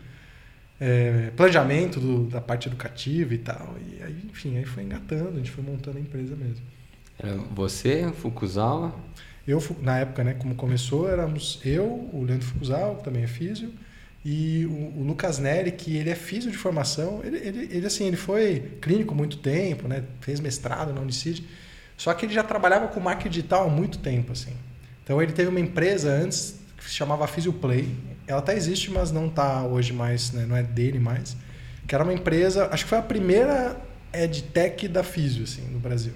é, 0.80 1.32
planejamento 1.36 2.00
do, 2.00 2.26
da 2.26 2.42
parte 2.42 2.68
educativa 2.68 3.34
e 3.34 3.38
tal. 3.40 3.76
E 3.88 4.04
aí, 4.04 4.22
enfim, 4.30 4.58
aí 4.58 4.66
foi 4.66 4.84
engatando, 4.84 5.30
a 5.30 5.38
gente 5.38 5.52
foi 5.52 5.64
montando 5.64 5.98
a 5.98 6.02
empresa 6.02 6.36
mesmo. 6.36 6.64
Era 7.18 7.36
você, 7.36 8.12
Fukuzawa? 8.14 8.94
Eu, 9.50 9.64
na 9.82 9.98
época, 9.98 10.24
né, 10.24 10.36
como 10.36 10.54
começou, 10.54 11.10
éramos 11.10 11.60
eu, 11.66 12.08
o 12.14 12.24
Leandro 12.24 12.46
Fukuzawa, 12.46 12.98
que 12.98 13.04
também 13.04 13.24
é 13.24 13.28
físio, 13.28 13.74
e 14.24 14.68
o, 14.68 15.00
o, 15.00 15.04
Lucas 15.04 15.40
Neri, 15.40 15.72
que 15.72 15.98
ele 15.98 16.12
é 16.12 16.16
físio 16.16 16.52
de 16.52 16.58
formação, 16.58 17.22
ele, 17.24 17.38
ele, 17.38 17.70
ele, 17.72 17.88
assim, 17.88 18.06
ele 18.06 18.16
foi 18.16 18.78
clínico 18.80 19.16
muito 19.16 19.38
tempo, 19.38 19.88
né, 19.88 20.04
fez 20.22 20.40
mestrado 20.40 20.94
na 20.94 21.02
Unicid, 21.02 21.44
só 21.98 22.14
que 22.14 22.28
ele 22.28 22.34
já 22.34 22.44
trabalhava 22.44 22.90
com 22.90 23.00
marketing 23.00 23.30
digital 23.30 23.66
há 23.66 23.70
muito 23.72 23.98
tempo, 23.98 24.34
assim. 24.34 24.54
Então 25.04 25.20
ele 25.20 25.32
teve 25.32 25.50
uma 25.50 25.60
empresa 25.60 26.12
antes 26.12 26.60
que 26.78 26.84
se 26.84 26.92
chamava 26.92 27.26
Physioplay. 27.26 27.90
Ela 28.28 28.40
até 28.40 28.56
existe, 28.56 28.92
mas 28.92 29.12
não 29.12 29.26
está 29.26 29.64
hoje 29.64 29.94
mais, 29.94 30.32
né? 30.32 30.46
não 30.46 30.56
é 30.56 30.62
dele 30.62 31.00
mais. 31.00 31.36
Que 31.88 31.96
era 31.96 32.04
uma 32.04 32.14
empresa, 32.14 32.70
acho 32.72 32.84
que 32.84 32.90
foi 32.90 33.00
a 33.00 33.02
primeira 33.02 33.82
edtech 34.14 34.88
da 34.88 35.04
Physio, 35.04 35.44
assim, 35.44 35.64
no 35.64 35.80
Brasil. 35.80 36.14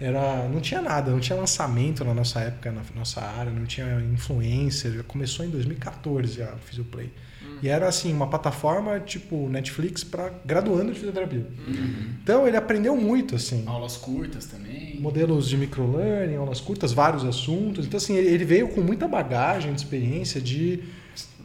Uhum. 0.00 0.06
Era, 0.06 0.48
não 0.48 0.60
tinha 0.60 0.80
nada, 0.80 1.10
não 1.10 1.20
tinha 1.20 1.38
lançamento 1.38 2.04
na 2.04 2.14
nossa 2.14 2.40
época, 2.40 2.70
na 2.70 2.82
nossa 2.94 3.20
área, 3.20 3.52
não 3.52 3.66
tinha 3.66 4.00
influencer. 4.12 5.02
Começou 5.04 5.44
em 5.44 5.50
2014 5.50 6.42
a 6.42 6.56
Physioplay. 6.64 7.10
E 7.62 7.68
era 7.68 7.88
assim, 7.88 8.12
uma 8.12 8.26
plataforma 8.26 9.00
tipo 9.00 9.48
Netflix 9.48 10.04
para 10.04 10.30
graduando 10.44 10.92
de 10.92 10.98
fisioterapia. 10.98 11.46
Uhum. 11.66 12.10
Então 12.22 12.46
ele 12.46 12.56
aprendeu 12.56 12.96
muito 12.96 13.36
assim. 13.36 13.64
Aulas 13.66 13.96
curtas 13.96 14.46
também. 14.46 15.00
Modelos 15.00 15.48
de 15.48 15.56
microlearning, 15.56 16.36
aulas 16.36 16.60
curtas, 16.60 16.92
vários 16.92 17.24
assuntos. 17.24 17.86
Então 17.86 17.96
assim, 17.96 18.16
ele 18.16 18.44
veio 18.44 18.68
com 18.68 18.80
muita 18.80 19.08
bagagem 19.08 19.72
de 19.72 19.80
experiência 19.80 20.40
de 20.40 20.82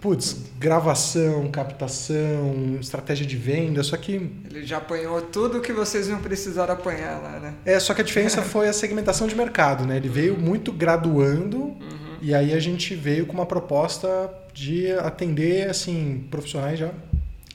putz, 0.01 0.45
gravação, 0.57 1.49
captação, 1.51 2.77
estratégia 2.79 3.25
de 3.25 3.35
venda, 3.35 3.83
só 3.83 3.97
que 3.97 4.13
ele 4.49 4.65
já 4.65 4.77
apanhou 4.77 5.21
tudo 5.21 5.59
que 5.59 5.73
vocês 5.73 6.07
não 6.07 6.21
precisaram 6.21 6.73
apanhar 6.73 7.21
lá, 7.21 7.39
né? 7.39 7.53
É, 7.65 7.79
só 7.79 7.93
que 7.93 8.01
a 8.01 8.03
diferença 8.03 8.41
foi 8.41 8.67
a 8.67 8.73
segmentação 8.73 9.27
de 9.27 9.35
mercado, 9.35 9.85
né? 9.85 9.97
Ele 9.97 10.09
veio 10.09 10.37
muito 10.37 10.71
graduando 10.71 11.57
uhum. 11.57 12.17
e 12.21 12.33
aí 12.33 12.53
a 12.53 12.59
gente 12.59 12.95
veio 12.95 13.25
com 13.25 13.33
uma 13.33 13.45
proposta 13.45 14.07
de 14.53 14.91
atender 14.91 15.69
assim 15.69 16.27
profissionais 16.31 16.79
já 16.79 16.91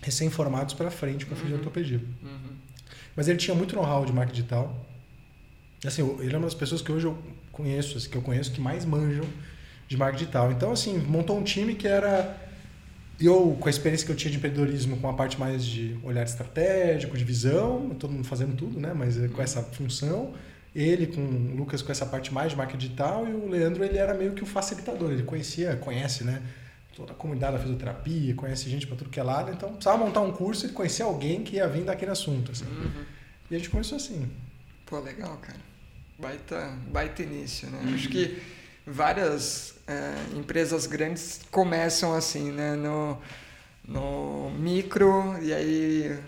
recém-formados 0.03 0.75
para 0.75 0.91
frente 0.91 1.25
com 1.25 1.35
a 1.35 1.39
uhum. 1.39 1.55
ortopedia. 1.55 2.01
Uhum. 2.23 2.55
Mas 3.17 3.29
ele 3.29 3.39
tinha 3.39 3.55
muito 3.55 3.75
know-how 3.75 4.05
de 4.05 4.13
marketing 4.13 4.37
digital. 4.37 4.87
Assim, 5.85 6.03
ele 6.21 6.35
é 6.35 6.39
uma 6.39 6.47
das 6.47 6.55
pessoas 6.55 6.83
que 6.83 6.93
hoje 6.93 7.07
eu 7.07 7.17
conheço, 7.53 7.97
assim, 7.97 8.11
que 8.11 8.17
eu 8.17 8.23
conheço 8.23 8.53
que 8.53 8.61
mais 8.61 8.85
manjam 8.85 9.25
de 9.89 9.97
marketing 9.97 10.25
digital. 10.25 10.53
Então, 10.53 10.73
assim, 10.73 10.99
montou 10.99 11.39
um 11.39 11.43
time 11.43 11.75
que 11.75 11.87
era 11.87 12.41
eu 13.21 13.57
com 13.61 13.69
a 13.69 13.71
experiência 13.71 14.05
que 14.05 14.13
eu 14.13 14.17
tinha 14.17 14.31
de 14.31 14.39
empreendedorismo 14.39 14.97
com 14.97 15.09
a 15.09 15.13
parte 15.13 15.39
mais 15.39 15.65
de 15.65 15.97
olhar 16.03 16.25
estratégico, 16.25 17.17
de 17.17 17.25
visão, 17.25 17.91
todo 17.99 18.13
mundo 18.13 18.27
fazendo 18.27 18.57
tudo, 18.57 18.81
né, 18.81 18.93
mas 18.93 19.17
com 19.31 19.41
essa 19.41 19.63
função 19.63 20.35
ele 20.75 21.07
com 21.07 21.21
o 21.21 21.55
Lucas 21.55 21.81
com 21.81 21.93
essa 21.93 22.05
parte 22.05 22.35
mais 22.35 22.51
de 22.51 22.57
marketing 22.57 22.79
digital 22.79 23.29
e 23.29 23.33
o 23.33 23.49
Leandro 23.49 23.85
ele 23.85 23.97
era 23.97 24.13
meio 24.13 24.33
que 24.33 24.43
o 24.43 24.47
facilitador, 24.47 25.13
ele 25.13 25.23
conhecia, 25.23 25.77
conhece, 25.77 26.25
né, 26.25 26.43
toda 26.97 27.13
a 27.13 27.15
comunidade 27.15 27.53
da 27.53 27.59
fisioterapia, 27.61 28.35
conhece 28.35 28.69
gente 28.69 28.87
para 28.87 28.97
tudo 28.97 29.11
que 29.11 29.21
é 29.21 29.23
lado, 29.23 29.53
então 29.53 29.71
precisava 29.71 30.05
montar 30.05 30.21
um 30.21 30.33
curso 30.33 30.67
e 30.67 30.71
conhecer 30.71 31.05
alguém 31.05 31.45
que 31.45 31.57
ia 31.57 31.69
vir 31.69 31.85
daquele 31.85 32.11
assunto. 32.11 32.51
Assim. 32.51 32.65
Uhum. 32.65 33.05
E 33.51 33.55
a 33.55 33.59
gente 33.59 33.71
começou 33.71 33.97
assim. 33.97 34.29
Pô, 34.87 34.99
legal, 35.01 35.37
cara. 35.39 35.59
Baita, 36.19 36.77
baita 36.91 37.23
início, 37.23 37.69
né? 37.69 37.81
Uhum. 37.85 37.95
Acho 37.95 38.09
que 38.09 38.41
várias 38.87 39.74
é, 39.87 40.37
empresas 40.37 40.87
grandes 40.87 41.41
começam 41.51 42.15
assim, 42.15 42.51
né? 42.53 42.75
No, 42.75 43.19
no 43.87 44.51
micro, 44.59 45.37
e 45.43 45.53
aí 45.53 46.19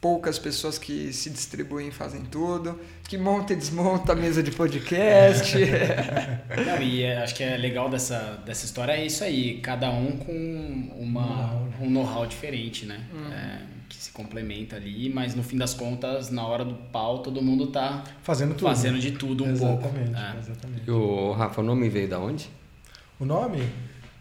poucas 0.00 0.38
pessoas 0.38 0.78
que 0.78 1.12
se 1.12 1.28
distribuem 1.28 1.90
fazem 1.90 2.22
tudo, 2.22 2.78
que 3.08 3.18
monta 3.18 3.52
e 3.52 3.56
desmonta 3.56 4.12
a 4.12 4.16
mesa 4.16 4.42
de 4.42 4.50
podcast. 4.52 5.56
Não, 6.66 6.82
e 6.82 7.02
é, 7.02 7.18
acho 7.22 7.34
que 7.34 7.42
é 7.42 7.56
legal 7.56 7.88
dessa, 7.88 8.40
dessa 8.46 8.64
história 8.64 8.92
é 8.92 9.04
isso 9.04 9.24
aí, 9.24 9.58
cada 9.60 9.90
um 9.90 10.16
com 10.18 10.92
uma, 10.96 11.52
um 11.80 11.90
know-how 11.90 12.26
diferente, 12.26 12.86
né? 12.86 13.00
É, 13.32 13.78
que 13.88 13.96
se 13.96 14.12
complementa 14.12 14.76
ali, 14.76 15.08
mas 15.08 15.34
no 15.34 15.42
fim 15.42 15.56
das 15.56 15.72
contas, 15.74 16.30
na 16.30 16.46
hora 16.46 16.64
do 16.64 16.74
pau, 16.74 17.20
todo 17.20 17.40
mundo 17.42 17.68
tá 17.68 18.04
Fazendo 18.22 18.54
tudo. 18.54 18.68
fazendo 18.68 18.98
de 18.98 19.12
tudo 19.12 19.44
um 19.44 19.50
exatamente, 19.50 20.10
pouco. 20.12 20.18
É. 20.18 20.38
exatamente. 20.38 20.82
E 20.86 20.90
o 20.90 21.32
Rafa, 21.32 21.60
o 21.60 21.64
nome 21.64 21.88
veio 21.88 22.06
da 22.06 22.20
onde? 22.20 22.50
O 23.18 23.24
nome? 23.24 23.68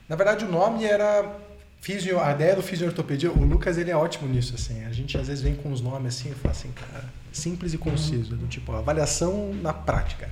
Na 0.10 0.16
verdade, 0.16 0.46
o 0.46 0.51
nome 0.51 0.86
era 0.86 1.38
fisio, 1.82 2.20
a 2.20 2.32
ideia 2.32 2.56
do 2.56 2.62
fisiortopedia. 2.63 3.32
O 3.32 3.44
Lucas 3.44 3.77
ele 3.77 3.92
é 3.92 3.96
ótimo 3.96 4.27
nisso, 4.27 4.56
assim. 4.56 4.84
A 4.86 4.92
gente 4.92 5.18
às 5.18 5.27
vezes 5.27 5.44
vem 5.44 5.56
com 5.56 5.72
os 5.72 5.82
nomes 5.82 6.16
assim 6.16 6.32
e 6.32 6.34
fala 6.36 6.51
assim, 6.54 6.72
cara, 6.72 7.06
simples 7.32 7.74
e 7.74 7.77
conciso, 7.77 8.36
do 8.36 8.48
tipo 8.48 8.72
avaliação 8.74 9.54
na 9.62 9.74
prática. 9.74 10.30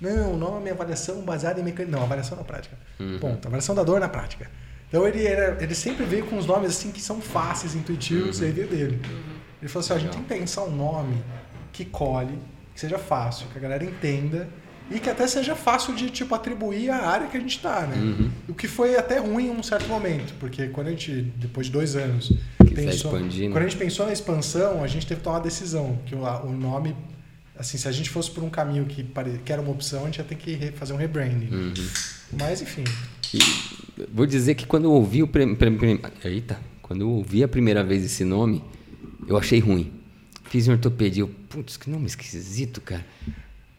Não, 0.00 0.32
o 0.32 0.36
nome 0.36 0.68
é 0.70 0.72
avaliação 0.72 1.20
baseada 1.20 1.60
em 1.60 1.62
mecanismo. 1.62 1.96
Não, 1.98 2.04
avaliação 2.04 2.36
na 2.36 2.44
prática. 2.44 2.76
Uhum. 2.98 3.18
Ponto. 3.20 3.46
Avaliação 3.46 3.74
da 3.74 3.82
dor 3.82 4.00
na 4.00 4.08
prática. 4.08 4.50
Então 4.88 5.06
ele, 5.06 5.24
era, 5.24 5.62
ele 5.62 5.74
sempre 5.74 6.04
veio 6.04 6.26
com 6.26 6.36
os 6.38 6.46
nomes 6.46 6.70
assim 6.70 6.90
que 6.90 7.00
são 7.00 7.20
fáceis, 7.20 7.74
intuitivos, 7.74 8.38
Uhum. 8.40 8.44
e 8.44 8.46
aí 8.48 8.52
veio 8.52 8.68
dele. 8.68 9.00
Ele 9.60 9.68
falou 9.68 9.84
assim: 9.84 9.92
ó, 9.92 9.96
a 9.96 9.98
gente 9.98 10.12
tem 10.12 10.22
que 10.22 10.28
pensar 10.28 10.62
um 10.64 10.74
nome 10.74 11.22
que 11.72 11.84
colhe, 11.84 12.36
que 12.74 12.80
seja 12.80 12.98
fácil, 12.98 13.46
que 13.52 13.58
a 13.58 13.60
galera 13.60 13.84
entenda 13.84 14.48
e 14.90 14.98
que 14.98 15.08
até 15.08 15.26
seja 15.26 15.54
fácil 15.54 15.94
de 15.94 16.10
tipo 16.10 16.34
atribuir 16.34 16.90
à 16.90 17.06
área 17.06 17.26
que 17.28 17.36
a 17.36 17.40
gente 17.40 17.56
está, 17.56 17.82
né? 17.86 17.96
Uhum. 17.96 18.30
O 18.48 18.54
que 18.54 18.66
foi 18.66 18.96
até 18.96 19.18
ruim 19.18 19.46
em 19.46 19.50
um 19.50 19.62
certo 19.62 19.86
momento, 19.88 20.34
porque 20.40 20.66
quando 20.68 20.88
a 20.88 20.90
gente, 20.90 21.22
depois 21.36 21.66
de 21.68 21.72
dois 21.72 21.94
anos, 21.96 22.32
pensou, 22.74 23.10
quando 23.12 23.56
a 23.58 23.62
gente 23.68 23.76
pensou 23.76 24.06
na 24.06 24.12
expansão, 24.12 24.82
a 24.82 24.86
gente 24.86 25.06
teve 25.06 25.20
que 25.20 25.24
tomar 25.24 25.36
uma 25.36 25.42
decisão, 25.42 25.98
que 26.06 26.14
o, 26.14 26.22
o 26.22 26.52
nome, 26.52 26.96
assim, 27.58 27.78
se 27.78 27.86
a 27.86 27.92
gente 27.92 28.10
fosse 28.10 28.30
por 28.30 28.42
um 28.42 28.50
caminho 28.50 28.84
que, 28.86 29.02
pare- 29.04 29.40
que 29.44 29.52
era 29.52 29.62
uma 29.62 29.70
opção, 29.70 30.02
a 30.02 30.06
gente 30.06 30.18
ia 30.18 30.24
ter 30.24 30.34
que 30.36 30.72
fazer 30.72 30.92
um 30.92 30.96
rebranding. 30.96 31.48
Uhum. 31.54 31.74
Mas, 32.38 32.60
enfim, 32.62 32.84
E 33.34 33.38
vou 34.12 34.26
dizer 34.26 34.54
que 34.54 34.66
quando 34.66 34.84
eu 34.84 34.92
ouvi 34.92 35.22
o 35.22 35.26
prim, 35.28 35.54
prim- 35.54 35.76
prim- 35.76 36.00
eita, 36.24 36.58
quando 36.82 37.02
eu 37.02 37.10
ouvi 37.10 37.44
a 37.44 37.48
primeira 37.48 37.84
vez 37.84 38.04
esse 38.04 38.24
nome, 38.24 38.62
eu 39.28 39.36
achei 39.36 39.60
ruim. 39.60 39.92
Fiz 40.44 40.66
em 40.66 40.72
ortopedia, 40.72 41.22
eu, 41.22 41.28
putz, 41.48 41.76
que 41.76 41.88
nome 41.88 42.06
esquisito, 42.06 42.80
cara. 42.80 43.06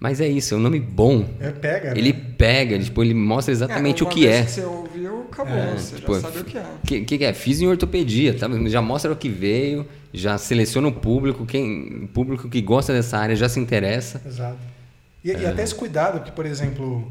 Mas 0.04 0.20
é 0.20 0.28
isso, 0.28 0.56
é 0.56 0.58
um 0.58 0.60
nome 0.60 0.80
bom. 0.80 1.30
é 1.40 1.52
pega, 1.52 1.94
né? 1.94 2.00
Ele 2.00 2.12
pega, 2.12 2.74
ele, 2.74 2.84
tipo, 2.86 3.04
ele 3.04 3.14
mostra 3.14 3.52
exatamente 3.52 4.02
É, 4.02 4.06
o 4.06 4.10
que 4.10 4.26
é. 4.26 4.44
que 4.44 4.50
você 4.50 4.66
ouviu, 4.66 5.28
acabou. 5.32 5.54
É, 5.56 5.74
você 5.78 5.96
tipo, 5.98 6.16
já 6.16 6.22
sabe 6.22 6.40
o 6.40 6.44
que 6.44 6.58
é. 6.58 6.62
O 6.62 7.06
que, 7.06 7.18
que 7.20 7.24
é? 7.24 7.32
Fiz 7.34 7.62
em 7.62 7.68
ortopedia, 7.68 8.34
tá? 8.34 8.48
já 8.68 8.82
mostra 8.82 9.12
o 9.12 9.16
que 9.16 9.30
veio, 9.30 9.86
já 10.12 10.40
seleciona 10.40 10.88
o 10.88 10.92
público, 10.92 11.46
quem, 11.46 12.06
o 12.06 12.08
público 12.08 12.50
que 12.50 12.60
gosta 12.62 12.92
dessa 12.92 13.16
área 13.20 13.36
já 13.36 13.48
se 13.48 13.60
interessa. 13.60 14.20
Exato. 14.26 14.58
E, 15.24 15.30
e 15.30 15.34
É. 15.34 15.46
até 15.50 15.62
esse 15.62 15.76
cuidado, 15.76 16.24
que, 16.24 16.32
por 16.32 16.48
exemplo, 16.48 17.08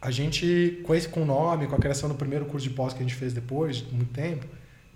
a 0.00 0.10
gente, 0.10 0.80
com 0.82 0.92
esse 0.96 1.06
com 1.08 1.22
o 1.22 1.24
nome, 1.24 1.68
com 1.68 1.76
a 1.76 1.78
criação 1.78 2.08
do 2.08 2.16
primeiro 2.16 2.46
curso 2.46 2.68
de 2.68 2.74
pós 2.74 2.92
que 2.92 2.98
a 2.98 3.02
gente 3.02 3.14
fez 3.14 3.32
depois, 3.32 3.76
de 3.76 3.94
muito 3.94 4.12
tempo, 4.12 4.44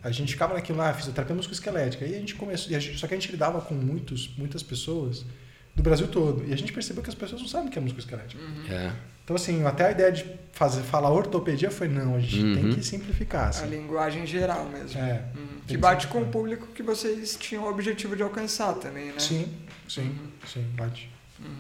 a 0.02 0.10
gente 0.10 0.32
ficava 0.32 0.54
naquilo 0.54 0.78
lá, 0.78 0.92
fisioterapia 0.92 1.36
musculoesquelética. 1.36 2.04
Aí 2.04 2.16
a 2.16 2.18
gente 2.18 2.34
começou, 2.34 2.72
e 2.72 2.74
a 2.74 2.80
gente- 2.80 2.98
só 2.98 3.06
que 3.06 3.14
a 3.14 3.16
gente 3.16 3.30
lidava 3.30 3.60
com 3.60 3.74
muitos, 3.76 4.28
muitas 4.36 4.60
pessoas 4.64 5.24
do 5.76 5.82
Brasil 5.82 6.08
todo. 6.08 6.42
E 6.48 6.52
a 6.52 6.56
gente 6.56 6.72
percebeu 6.72 7.02
que 7.02 7.08
as 7.10 7.14
pessoas 7.14 7.40
não 7.42 7.48
sabem 7.48 7.68
o 7.68 7.70
que 7.70 7.78
é 7.78 7.82
musculoesquelética. 7.82 8.42
É. 8.68 8.90
Então, 9.22 9.36
assim, 9.36 9.64
até 9.64 9.88
a 9.88 9.90
ideia 9.90 10.10
de 10.10 10.24
fazer, 10.52 10.82
falar 10.82 11.10
ortopedia 11.10 11.70
foi, 11.70 11.88
não, 11.88 12.14
a 12.14 12.20
gente 12.20 12.54
tem 12.54 12.64
Uhum. 12.66 12.74
que 12.74 12.82
simplificar. 12.82 13.46
A 13.46 13.48
Assim. 13.48 13.66
linguagem 13.68 14.24
geral 14.26 14.64
mesmo. 14.68 14.98
É. 15.00 15.24
Uhum. 15.36 15.46
Tem 15.46 15.58
Que 15.66 15.76
bate 15.76 16.06
com 16.06 16.22
o 16.22 16.26
público 16.26 16.68
que 16.68 16.82
vocês 16.82 17.36
tinham 17.38 17.64
o 17.64 17.68
objetivo 17.68 18.16
de 18.16 18.22
alcançar 18.22 18.72
também, 18.74 19.06
né? 19.06 19.18
Sim, 19.18 19.48
sim, 19.88 20.02
Uhum. 20.02 20.28
sim, 20.46 20.62
bate. 20.76 21.10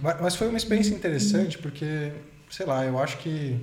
Mas, 0.00 0.20
mas 0.22 0.34
foi 0.36 0.48
uma 0.48 0.56
experiência 0.56 0.94
interessante 0.94 1.58
porque, 1.58 2.12
sei 2.48 2.64
lá, 2.64 2.84
eu 2.86 2.98
acho 2.98 3.18
que 3.18 3.60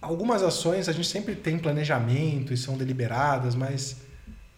algumas 0.00 0.42
ações 0.42 0.88
a 0.88 0.92
gente 0.92 1.08
sempre 1.08 1.34
tem 1.34 1.58
planejamento 1.58 2.54
e 2.54 2.56
são 2.56 2.76
deliberadas, 2.78 3.54
mas 3.54 3.96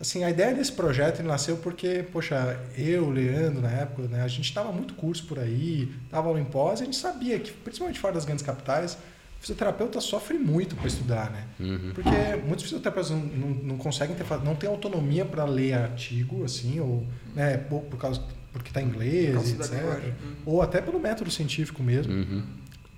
assim, 0.01 0.25
a 0.25 0.31
ideia 0.31 0.55
desse 0.55 0.73
projeto 0.73 1.21
ele 1.21 1.29
nasceu 1.29 1.59
porque, 1.59 2.05
poxa, 2.11 2.59
eu, 2.77 3.11
Leandro, 3.11 3.61
na 3.61 3.71
época, 3.71 4.09
né, 4.09 4.23
a 4.23 4.29
gente 4.29 4.53
dava 4.55 4.73
muito 4.73 4.95
curso 4.95 5.27
por 5.27 5.39
aí, 5.39 5.93
dava 6.11 6.29
aula 6.29 6.41
em 6.41 6.45
pós, 6.45 6.81
e 6.81 6.83
a 6.83 6.87
gente 6.87 6.97
sabia 6.97 7.39
que, 7.39 7.53
principalmente 7.53 8.01
fora 8.01 8.15
das 8.15 8.25
grandes 8.25 8.45
capitais, 8.45 8.95
o 8.95 9.41
fisioterapeuta 9.41 10.01
sofre 10.01 10.39
muito 10.39 10.75
para 10.75 10.87
estudar, 10.87 11.31
né? 11.31 11.45
Uhum. 11.59 11.93
Porque 11.95 12.11
muitos 12.47 12.65
fisioterapeutas 12.65 13.11
não, 13.11 13.19
não, 13.19 13.49
não 13.49 13.77
conseguem 13.79 14.17
ter, 14.17 14.25
não 14.43 14.55
tem 14.55 14.69
autonomia 14.69 15.25
para 15.25 15.45
ler 15.45 15.75
artigo, 15.75 16.45
assim, 16.45 16.81
ou 16.81 17.07
né, 17.35 17.59
por, 17.59 17.83
por 17.83 17.99
causa 17.99 18.23
porque 18.53 18.69
está 18.71 18.83
em 18.83 18.87
inglês, 18.87 19.53
etc. 19.53 19.73
Uhum. 19.73 20.35
Ou 20.45 20.63
até 20.63 20.81
pelo 20.81 20.99
método 20.99 21.31
científico 21.31 21.83
mesmo. 21.83 22.13
Uhum. 22.13 22.43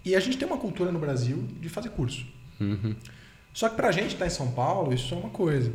E 0.05 0.17
a 0.17 0.21
gente 0.21 0.39
tem 0.39 0.47
uma 0.47 0.57
cultura 0.57 0.91
no 0.91 0.99
Brasil 0.99 1.45
de 1.61 1.69
fazer 1.69 1.91
curso. 1.91 2.27
Uhum. 2.59 2.95
Só 3.53 3.69
que 3.69 3.77
para 3.77 3.89
a 3.89 3.93
gente 3.93 4.09
que 4.09 4.13
está 4.15 4.27
em 4.27 4.31
São 4.31 4.51
Paulo, 4.51 4.93
isso 4.95 5.15
é 5.15 5.19
uma 5.19 5.29
coisa. 5.29 5.71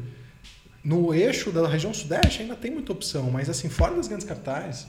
No 0.88 1.13
eixo 1.13 1.51
da 1.51 1.67
região 1.67 1.94
sudeste 1.94 2.44
ainda 2.44 2.56
tem 2.56 2.72
muita 2.72 2.94
opção, 2.94 3.29
mas 3.29 3.50
assim, 3.50 3.67
fora 3.67 3.94
das 3.94 4.08
grandes 4.08 4.25
capitais, 4.25 4.88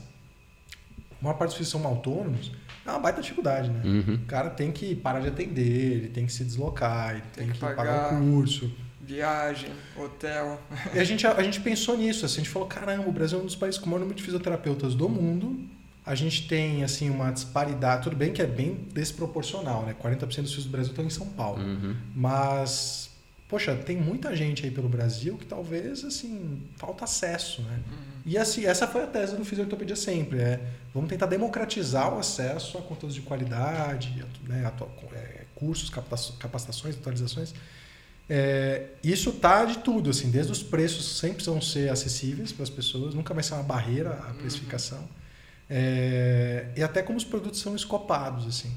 a 1.19 1.21
maior 1.21 1.37
parte 1.37 1.49
dos 1.49 1.57
filhos 1.57 1.69
são 1.69 1.85
autônomos, 1.85 2.53
é 2.85 2.89
uma 2.89 2.99
baita 2.99 3.21
dificuldade, 3.21 3.69
né? 3.69 3.81
Uhum. 3.83 4.15
O 4.15 4.25
cara 4.25 4.49
tem 4.49 4.71
que 4.71 4.95
parar 4.95 5.19
de 5.19 5.27
atender, 5.27 5.97
ele 5.97 6.07
tem 6.07 6.25
que 6.25 6.31
se 6.31 6.45
deslocar, 6.45 7.11
ele 7.11 7.21
tem, 7.33 7.43
Tem 7.43 7.47
que, 7.47 7.53
que 7.55 7.59
pagar 7.59 7.75
pagar. 7.75 8.13
o 8.13 8.31
curso. 8.31 8.71
Viagem, 9.01 9.71
hotel. 9.97 10.61
E 10.93 10.99
a 10.99 11.03
gente, 11.03 11.27
a, 11.27 11.43
gente 11.43 11.59
pensou 11.59 11.97
nisso, 11.97 12.25
assim, 12.25 12.35
a 12.35 12.43
gente 12.43 12.49
falou, 12.49 12.69
caramba, 12.69 13.09
o 13.09 13.11
Brasil 13.11 13.37
é 13.37 13.41
um 13.41 13.45
dos 13.45 13.57
países 13.57 13.77
com 13.77 13.87
o 13.87 13.89
maior 13.89 13.99
número 13.99 14.15
de 14.15 14.23
fisioterapeutas 14.23 14.95
do 14.95 15.09
mundo. 15.09 15.59
A 16.05 16.15
gente 16.15 16.47
tem, 16.47 16.81
assim, 16.81 17.09
uma 17.09 17.29
disparidade, 17.29 18.03
tudo 18.03 18.15
bem 18.15 18.31
que 18.31 18.41
é 18.41 18.47
bem 18.47 18.87
desproporcional, 18.93 19.85
né? 19.85 19.93
40% 20.01 20.19
dos 20.19 20.35
fisios 20.35 20.63
do 20.63 20.69
Brasil 20.69 20.91
estão 20.91 21.03
em 21.03 21.09
São 21.09 21.27
Paulo. 21.27 21.61
Uhum. 21.61 21.93
Mas, 22.15 23.08
poxa, 23.49 23.75
tem 23.75 23.97
muita 23.97 24.33
gente 24.35 24.63
aí 24.63 24.71
pelo 24.71 24.87
Brasil 24.87 25.37
que 25.37 25.45
talvez, 25.45 26.05
assim, 26.05 26.61
falta 26.77 27.03
acesso, 27.03 27.61
né? 27.63 27.79
E 28.25 28.37
assim, 28.37 28.65
essa 28.65 28.87
foi 28.87 29.03
a 29.03 29.07
tese 29.07 29.35
do 29.35 29.43
Fisiortopedia 29.43 29.95
sempre, 29.95 30.39
é 30.39 30.59
vamos 30.93 31.09
tentar 31.09 31.25
democratizar 31.25 32.13
o 32.13 32.19
acesso 32.19 32.77
a 32.77 32.81
conteúdos 32.81 33.15
de 33.15 33.21
qualidade, 33.21 34.23
né, 34.47 34.65
atua- 34.65 34.89
é, 35.13 35.45
cursos, 35.55 35.89
capacitações, 35.89 36.95
atualizações. 36.95 37.53
É, 38.29 38.85
isso 39.03 39.31
tá 39.33 39.65
de 39.65 39.79
tudo, 39.79 40.09
assim, 40.11 40.29
desde 40.29 40.51
os 40.51 40.61
preços 40.61 41.17
sempre 41.17 41.37
precisam 41.37 41.59
ser 41.61 41.89
acessíveis 41.89 42.51
para 42.51 42.63
as 42.63 42.69
pessoas, 42.69 43.13
nunca 43.15 43.33
vai 43.33 43.43
ser 43.43 43.55
uma 43.55 43.63
barreira 43.63 44.11
a 44.11 44.33
precificação. 44.33 45.07
É, 45.69 46.67
e 46.75 46.83
até 46.83 47.01
como 47.01 47.17
os 47.17 47.23
produtos 47.25 47.59
são 47.59 47.75
escopados, 47.75 48.47
assim. 48.47 48.71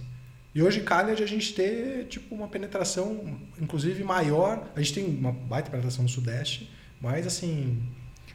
E 0.54 0.62
hoje 0.62 0.80
calha 0.82 1.14
de 1.14 1.22
a 1.22 1.26
gente 1.26 1.54
ter 1.54 2.06
tipo 2.08 2.34
uma 2.34 2.46
penetração, 2.48 3.38
inclusive 3.60 4.04
maior. 4.04 4.70
A 4.76 4.80
gente 4.80 4.94
tem 4.94 5.04
uma 5.06 5.32
baita 5.32 5.70
penetração 5.70 6.02
no 6.02 6.08
Sudeste, 6.08 6.70
mas 7.00 7.26
assim 7.26 7.78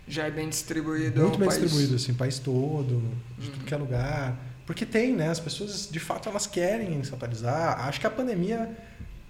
Já 0.08 0.26
é 0.26 0.32
bem 0.32 0.50
distribuído. 0.50 1.20
muito 1.22 1.34
ao 1.34 1.40
bem 1.40 1.48
país. 1.50 1.62
distribuído, 1.62 1.96
assim, 1.96 2.14
país 2.14 2.40
todo, 2.40 3.02
de 3.38 3.50
tudo 3.52 3.66
que 3.66 3.74
é 3.74 3.78
lugar. 3.78 4.36
Porque 4.66 4.86
tem, 4.86 5.14
né? 5.14 5.30
As 5.30 5.40
pessoas, 5.40 5.88
de 5.92 6.00
fato, 6.00 6.28
elas 6.28 6.48
querem 6.48 7.02
se 7.04 7.14
atualizar. 7.14 7.88
Acho 7.88 8.00
que 8.02 8.08
a 8.08 8.10
pandemia, 8.10 8.70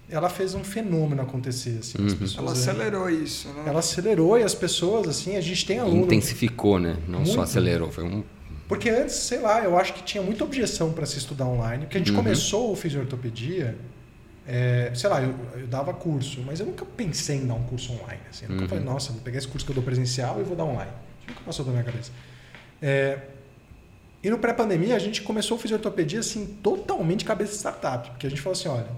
ela 0.08 0.28
fez 0.30 0.54
um 0.54 0.64
fenômeno 0.64 1.20
acontecer, 1.22 1.78
assim. 1.80 1.98
As 2.04 2.12
Uhum. 2.12 2.18
pessoas, 2.18 2.38
Ela 2.38 2.52
acelerou 2.52 3.10
isso, 3.10 3.48
né? 3.50 3.64
ela 3.66 3.78
acelerou 3.80 4.38
e 4.38 4.42
as 4.42 4.54
pessoas, 4.54 5.06
assim, 5.06 5.36
a 5.36 5.40
gente 5.40 5.64
tem 5.66 5.78
aluno. 5.78 6.04
Intensificou, 6.06 6.78
né? 6.80 6.96
Não 7.06 7.24
só 7.26 7.32
Muito. 7.36 7.42
acelerou, 7.42 7.92
foi 7.92 8.04
um. 8.04 8.24
Porque 8.68 8.90
antes, 8.90 9.14
sei 9.14 9.38
lá, 9.40 9.64
eu 9.64 9.78
acho 9.78 9.94
que 9.94 10.02
tinha 10.02 10.22
muita 10.22 10.44
objeção 10.44 10.92
para 10.92 11.06
se 11.06 11.16
estudar 11.18 11.46
online. 11.46 11.84
Porque 11.86 11.96
a 11.96 12.00
gente 12.00 12.10
Uhum. 12.10 12.16
começou 12.18 12.70
o 12.70 12.76
fisiortopedia, 12.76 13.76
é, 14.46 14.92
sei 14.94 15.08
lá, 15.08 15.22
eu, 15.22 15.34
eu 15.56 15.66
dava 15.66 15.94
curso, 15.94 16.42
mas 16.46 16.60
eu 16.60 16.66
nunca 16.66 16.84
pensei 16.84 17.36
em 17.38 17.46
dar 17.46 17.54
um 17.54 17.62
curso 17.64 17.92
online. 17.94 18.20
Assim. 18.28 18.44
Eu 18.44 18.50
nunca 18.50 18.62
Uhum. 18.64 18.68
falei, 18.68 18.84
nossa, 18.84 19.12
vou 19.12 19.22
pegar 19.22 19.38
esse 19.38 19.48
curso 19.48 19.64
que 19.64 19.72
eu 19.72 19.74
dou 19.74 19.82
presencial 19.84 20.38
e 20.40 20.44
vou 20.44 20.54
dar 20.54 20.64
online. 20.64 20.90
Isso 21.20 21.28
nunca 21.30 21.40
passou 21.46 21.64
da 21.64 21.70
minha 21.72 21.82
cabeça. 21.84 22.12
É, 22.82 23.18
e 24.22 24.28
no 24.30 24.38
pré-pandemia, 24.38 24.94
a 24.96 24.98
gente 24.98 25.22
começou 25.22 25.56
o 25.56 25.60
fisiortopedia 25.60 26.20
assim, 26.20 26.44
totalmente 26.62 27.24
cabeça 27.24 27.52
de 27.52 27.58
startup. 27.58 28.10
Porque 28.10 28.26
a 28.26 28.30
gente 28.30 28.42
falou 28.42 28.52
assim, 28.58 28.68
olha, 28.68 28.88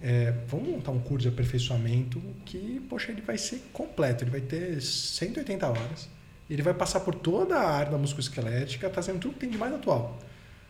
é, 0.00 0.32
vamos 0.46 0.68
montar 0.68 0.92
um 0.92 1.00
curso 1.00 1.22
de 1.22 1.28
aperfeiçoamento 1.34 2.22
que, 2.44 2.80
poxa, 2.88 3.10
ele 3.10 3.22
vai 3.22 3.36
ser 3.38 3.62
completo. 3.72 4.22
Ele 4.22 4.30
vai 4.30 4.40
ter 4.42 4.80
180 4.80 5.66
horas. 5.66 6.08
Ele 6.48 6.62
vai 6.62 6.74
passar 6.74 7.00
por 7.00 7.14
toda 7.14 7.56
a 7.56 7.70
área 7.70 7.92
da 7.92 7.98
musculoesquelética, 7.98 8.88
trazendo 8.88 9.18
tudo 9.18 9.34
que 9.34 9.40
tem 9.40 9.50
de 9.50 9.58
mais 9.58 9.74
atual. 9.74 10.18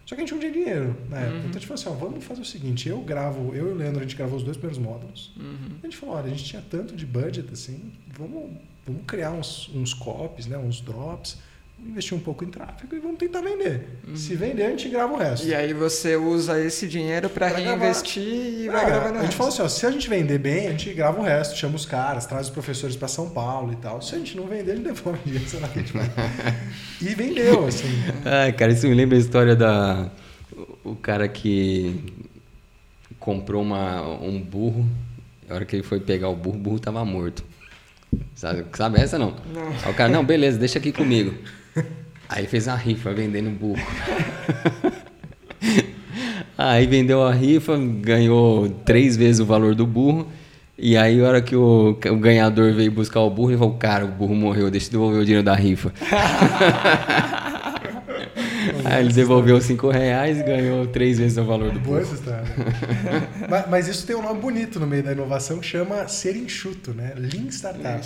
Só 0.06 0.14
que 0.14 0.20
a 0.20 0.24
gente 0.24 0.32
não 0.32 0.38
tinha 0.40 0.52
dinheiro 0.52 0.96
na 1.10 1.18
época. 1.18 1.32
Uhum. 1.32 1.38
Então 1.40 1.50
a 1.50 1.52
gente 1.54 1.66
falou 1.66 1.80
assim, 1.80 1.88
ó, 1.88 1.92
vamos 1.92 2.24
fazer 2.24 2.40
o 2.40 2.44
seguinte, 2.44 2.88
eu 2.88 3.00
gravo, 3.00 3.54
eu 3.54 3.68
e 3.68 3.72
o 3.72 3.74
Leandro, 3.74 3.98
a 3.98 4.02
gente 4.02 4.14
gravou 4.14 4.36
os 4.36 4.44
dois 4.44 4.56
primeiros 4.56 4.78
módulos. 4.78 5.32
Uhum. 5.36 5.78
A 5.82 5.86
gente 5.86 5.96
falou, 5.96 6.14
olha, 6.14 6.26
a 6.26 6.28
gente 6.30 6.44
tinha 6.44 6.62
tanto 6.70 6.94
de 6.94 7.04
budget 7.04 7.52
assim, 7.52 7.92
vamos, 8.16 8.52
vamos 8.86 9.02
criar 9.04 9.32
uns, 9.32 9.68
uns 9.74 9.92
copies, 9.92 10.46
né, 10.46 10.56
uns 10.56 10.80
drops, 10.80 11.38
investir 11.78 12.16
um 12.16 12.20
pouco 12.20 12.44
em 12.44 12.48
tráfego 12.48 12.96
e 12.96 12.98
vamos 12.98 13.18
tentar 13.18 13.40
vender. 13.40 13.88
Se 14.14 14.34
vender, 14.34 14.64
a 14.64 14.70
gente 14.70 14.88
grava 14.88 15.12
o 15.12 15.16
resto. 15.16 15.46
E 15.46 15.54
aí 15.54 15.72
você 15.72 16.16
usa 16.16 16.60
esse 16.60 16.88
dinheiro 16.88 17.28
para 17.28 17.48
Pra 17.50 17.60
gravar. 17.60 17.78
reinvestir 17.78 18.22
e 18.22 18.68
vai 18.68 18.84
É, 18.84 18.86
gravando 18.86 19.18
A 19.18 19.22
gente 19.22 19.36
falou 19.36 19.52
assim, 19.52 19.62
ó, 19.62 19.68
se 19.68 19.86
a 19.86 19.90
gente 19.90 20.08
vender 20.08 20.38
bem, 20.38 20.66
a 20.66 20.70
gente 20.70 20.92
grava 20.94 21.20
o 21.20 21.22
resto, 21.22 21.56
chama 21.56 21.76
os 21.76 21.86
caras, 21.86 22.26
traz 22.26 22.46
os 22.46 22.52
professores 22.52 22.96
para 22.96 23.08
São 23.08 23.30
Paulo 23.30 23.72
e 23.72 23.76
tal. 23.76 24.00
Se 24.02 24.14
a 24.14 24.18
gente 24.18 24.36
não 24.36 24.46
vender, 24.46 24.72
a 24.72 24.74
gente 24.76 24.84
devolve 24.84 25.18
o 25.20 25.22
dinheiro, 25.24 25.48
sei 25.48 25.60
lá 25.60 25.68
o 25.68 25.70
que 25.70 25.78
a 25.78 25.82
gente 25.82 25.92
faz. 25.92 26.08
E 27.02 27.14
vendeu, 27.14 27.66
assim. 27.66 27.88
Ai, 28.24 28.52
cara, 28.52 28.72
isso 28.72 28.86
me 28.88 28.94
lembra 28.94 29.16
a 29.16 29.20
história 29.20 29.54
da. 29.54 30.10
O 30.84 30.92
o 30.92 30.96
cara 30.96 31.28
que 31.28 32.14
comprou 33.18 33.62
uma, 33.62 34.02
um 34.20 34.40
burro. 34.40 34.86
A 35.48 35.54
hora 35.54 35.64
que 35.64 35.76
ele 35.76 35.82
foi 35.82 36.00
pegar 36.00 36.28
o 36.28 36.36
burro, 36.36 36.56
o 36.56 36.60
burro 36.60 36.78
tava 36.80 37.04
morto. 37.04 37.44
Sabe, 38.34 38.64
sabe 38.74 39.00
essa 39.00 39.18
não? 39.18 39.34
Não. 39.52 39.68
Aí 39.84 39.90
o 39.90 39.94
cara, 39.94 40.08
não, 40.10 40.24
beleza, 40.24 40.58
deixa 40.58 40.78
aqui 40.78 40.92
comigo. 40.92 41.34
Aí 42.28 42.40
ele 42.40 42.48
fez 42.48 42.66
uma 42.66 42.76
rifa 42.76 43.12
vendendo 43.12 43.50
burro. 43.50 43.80
Aí 46.58 46.86
vendeu 46.86 47.22
a 47.22 47.32
rifa, 47.32 47.76
ganhou 47.76 48.68
três 48.84 49.16
vezes 49.16 49.40
o 49.40 49.46
valor 49.46 49.74
do 49.74 49.86
burro. 49.86 50.26
E 50.78 50.96
aí, 50.96 51.20
a 51.22 51.28
hora 51.28 51.40
que 51.40 51.56
o, 51.56 51.90
o 51.90 52.16
ganhador 52.16 52.74
veio 52.74 52.90
buscar 52.90 53.20
o 53.20 53.30
burro, 53.30 53.50
ele 53.50 53.58
falou: 53.58 53.74
Cara, 53.74 54.04
o 54.04 54.08
burro 54.08 54.34
morreu, 54.34 54.70
deixa 54.70 54.88
eu 54.88 54.92
devolver 54.92 55.20
o 55.20 55.24
dinheiro 55.24 55.44
da 55.44 55.54
rifa. 55.54 55.92
aí 58.86 59.04
ele 59.04 59.12
devolveu 59.12 59.60
cinco 59.60 59.90
reais 59.90 60.38
e 60.38 60.42
ganhou 60.42 60.86
três 60.86 61.18
vezes 61.18 61.36
o 61.38 61.44
valor 61.44 61.72
do 61.72 61.80
Boa 61.80 62.02
mas, 63.48 63.68
mas 63.68 63.88
isso 63.88 64.06
tem 64.06 64.14
um 64.16 64.22
nome 64.22 64.40
bonito 64.40 64.78
no 64.78 64.86
meio 64.86 65.02
da 65.02 65.12
inovação 65.12 65.58
que 65.58 65.66
chama 65.66 66.06
ser 66.08 66.36
enxuto, 66.36 66.92
né? 66.94 67.12
Lean 67.16 67.48
Startup. 67.50 68.02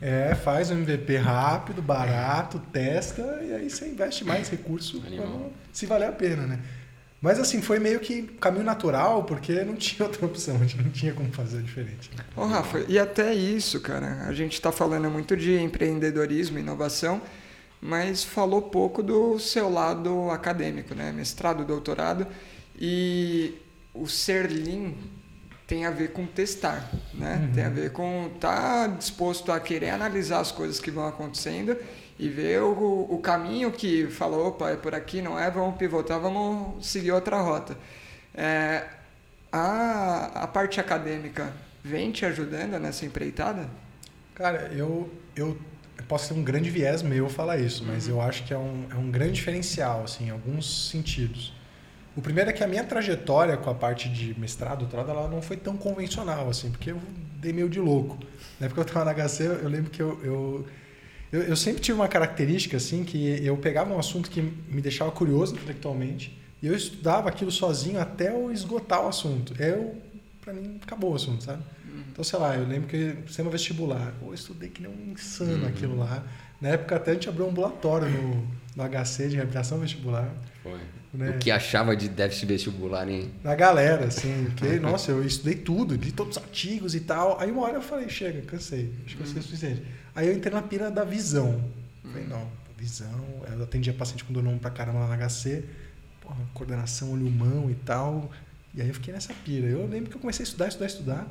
É, 0.00 0.34
faz 0.34 0.70
um 0.70 0.74
MVP 0.74 1.16
rápido, 1.16 1.80
barato, 1.80 2.60
testa 2.72 3.40
e 3.42 3.52
aí 3.52 3.70
você 3.70 3.88
investe 3.88 4.24
mais 4.24 4.48
recurso 4.48 5.02
se 5.72 5.86
valer 5.86 6.08
a 6.08 6.12
pena, 6.12 6.46
né? 6.46 6.58
Mas 7.22 7.38
assim, 7.38 7.62
foi 7.62 7.78
meio 7.78 8.00
que 8.00 8.22
caminho 8.40 8.64
natural, 8.64 9.22
porque 9.22 9.62
não 9.62 9.76
tinha 9.76 10.04
outra 10.04 10.26
opção, 10.26 10.56
a 10.56 10.58
gente 10.58 10.82
não 10.82 10.90
tinha 10.90 11.14
como 11.14 11.32
fazer 11.32 11.62
diferente. 11.62 12.10
né? 12.16 12.24
Ô, 12.36 12.44
Rafa, 12.44 12.84
e 12.88 12.98
até 12.98 13.32
isso, 13.32 13.80
cara, 13.80 14.26
a 14.26 14.32
gente 14.32 14.54
está 14.54 14.72
falando 14.72 15.08
muito 15.08 15.36
de 15.36 15.56
empreendedorismo 15.56 16.58
e 16.58 16.60
inovação, 16.60 17.22
mas 17.82 18.22
falou 18.22 18.62
pouco 18.62 19.02
do 19.02 19.40
seu 19.40 19.68
lado 19.68 20.30
acadêmico, 20.30 20.94
né? 20.94 21.10
Mestrado, 21.10 21.64
doutorado, 21.64 22.28
e 22.78 23.60
o 23.92 24.06
ser 24.06 24.48
lean 24.48 24.92
tem 25.66 25.84
a 25.84 25.90
ver 25.90 26.12
com 26.12 26.24
testar, 26.24 26.88
né? 27.12 27.50
Tem 27.52 27.64
a 27.64 27.68
ver 27.68 27.90
com 27.90 28.30
estar 28.32 28.86
disposto 28.96 29.50
a 29.50 29.58
querer 29.58 29.90
analisar 29.90 30.38
as 30.38 30.52
coisas 30.52 30.78
que 30.78 30.92
vão 30.92 31.08
acontecendo 31.08 31.76
e 32.18 32.28
ver 32.28 32.62
o, 32.62 33.06
o 33.10 33.18
caminho 33.18 33.72
que 33.72 34.06
falou, 34.06 34.48
opa, 34.48 34.70
é 34.70 34.76
por 34.76 34.94
aqui, 34.94 35.20
não 35.20 35.36
é, 35.36 35.50
vamos 35.50 35.76
pivotar, 35.76 36.20
vamos 36.20 36.86
seguir 36.86 37.10
outra 37.10 37.40
rota. 37.40 37.76
É, 38.32 38.86
a, 39.50 40.44
a 40.44 40.46
parte 40.46 40.78
acadêmica 40.78 41.52
vem 41.82 42.12
te 42.12 42.24
ajudando 42.24 42.78
nessa 42.78 43.04
empreitada? 43.04 43.68
Cara, 44.34 44.70
eu, 44.72 45.10
eu 45.34 45.58
posso 46.08 46.28
ter 46.32 46.38
um 46.38 46.42
grande 46.42 46.70
viés 46.70 47.02
meu 47.02 47.28
falar 47.28 47.58
isso, 47.58 47.84
mas 47.86 48.08
eu 48.08 48.20
acho 48.20 48.44
que 48.44 48.52
é 48.52 48.58
um, 48.58 48.86
é 48.90 48.94
um 48.94 49.10
grande 49.10 49.32
diferencial, 49.32 50.04
assim, 50.04 50.26
em 50.26 50.30
alguns 50.30 50.90
sentidos. 50.90 51.52
O 52.16 52.20
primeiro 52.20 52.50
é 52.50 52.52
que 52.52 52.62
a 52.62 52.66
minha 52.66 52.84
trajetória 52.84 53.56
com 53.56 53.70
a 53.70 53.74
parte 53.74 54.08
de 54.08 54.38
mestrado, 54.38 54.80
doutorado, 54.80 55.10
ela 55.10 55.28
não 55.28 55.40
foi 55.40 55.56
tão 55.56 55.76
convencional, 55.76 56.48
assim, 56.48 56.70
porque 56.70 56.90
eu 56.90 57.00
dei 57.36 57.52
meio 57.52 57.68
de 57.68 57.80
louco. 57.80 58.18
Na 58.60 58.66
época 58.66 58.84
que 58.84 58.88
eu 58.88 58.92
estava 58.92 59.04
na 59.04 59.28
HC, 59.28 59.44
eu 59.44 59.68
lembro 59.68 59.90
que 59.90 60.00
eu, 60.00 60.20
eu, 60.22 60.66
eu, 61.32 61.42
eu 61.42 61.56
sempre 61.56 61.80
tive 61.80 61.98
uma 61.98 62.08
característica, 62.08 62.76
assim, 62.76 63.04
que 63.04 63.44
eu 63.44 63.56
pegava 63.56 63.92
um 63.92 63.98
assunto 63.98 64.30
que 64.30 64.42
me 64.42 64.82
deixava 64.82 65.10
curioso 65.10 65.54
intelectualmente 65.54 66.42
e 66.62 66.68
eu 66.68 66.76
estudava 66.76 67.28
aquilo 67.28 67.50
sozinho 67.50 68.00
até 68.00 68.30
eu 68.30 68.52
esgotar 68.52 69.04
o 69.04 69.08
assunto. 69.08 69.52
Eu, 69.60 69.96
pra 70.42 70.52
mim, 70.52 70.78
acabou 70.82 71.12
o 71.12 71.14
assunto, 71.14 71.42
sabe? 71.42 71.62
Então, 72.10 72.22
sei 72.22 72.38
lá, 72.38 72.56
eu 72.56 72.66
lembro 72.66 72.88
que 72.88 73.16
sendo 73.28 73.48
vestibular, 73.48 74.12
pô, 74.20 74.26
eu 74.26 74.34
estudei 74.34 74.68
que 74.68 74.82
nem 74.82 74.90
um 74.90 75.12
insano 75.12 75.66
aquilo 75.66 75.96
lá. 75.98 76.22
Na 76.60 76.70
época 76.70 76.96
até 76.96 77.12
a 77.12 77.14
gente 77.14 77.28
abriu 77.28 77.46
um 77.46 77.50
ambulatório 77.50 78.08
no, 78.08 78.46
no 78.76 78.88
HC 78.88 79.28
de 79.28 79.36
reabilitação 79.36 79.78
vestibular. 79.78 80.30
Foi. 80.62 80.78
Né? 81.12 81.30
O 81.30 81.38
que 81.38 81.50
achava 81.50 81.94
de 81.94 82.08
déficit 82.08 82.46
vestibular, 82.46 83.06
hein? 83.08 83.30
Na 83.44 83.54
galera, 83.54 84.06
assim, 84.06 84.46
porque, 84.46 84.76
nossa, 84.80 85.10
eu 85.10 85.24
estudei 85.24 85.54
tudo, 85.54 85.94
li 85.94 86.10
todos 86.10 86.36
os 86.36 86.42
artigos 86.42 86.94
e 86.94 87.00
tal. 87.00 87.38
Aí 87.38 87.50
uma 87.50 87.62
hora 87.62 87.74
eu 87.74 87.82
falei, 87.82 88.08
chega, 88.08 88.40
cansei, 88.42 88.92
acho 89.04 89.16
que 89.16 89.22
eu 89.22 89.26
sei 89.26 89.38
o 89.38 89.42
suficiente. 89.42 89.82
Aí 90.14 90.28
eu 90.28 90.34
entrei 90.34 90.52
na 90.52 90.62
pira 90.62 90.90
da 90.90 91.04
visão. 91.04 91.62
Falei, 92.02 92.26
não, 92.26 92.48
visão, 92.78 93.24
eu 93.50 93.62
atendia 93.62 93.92
paciente 93.92 94.24
com 94.24 94.32
dor 94.32 94.44
pra 94.58 94.70
caramba 94.70 95.00
lá 95.00 95.16
na 95.16 95.28
HC, 95.28 95.64
porra, 96.20 96.38
coordenação 96.54 97.12
olho-mão 97.12 97.70
e 97.70 97.74
tal. 97.74 98.30
E 98.74 98.80
aí 98.80 98.88
eu 98.88 98.94
fiquei 98.94 99.12
nessa 99.12 99.34
pira. 99.34 99.66
Eu 99.66 99.86
lembro 99.86 100.10
que 100.10 100.16
eu 100.16 100.20
comecei 100.20 100.44
a 100.44 100.46
estudar, 100.46 100.68
estudar, 100.68 100.86
estudar. 100.86 101.28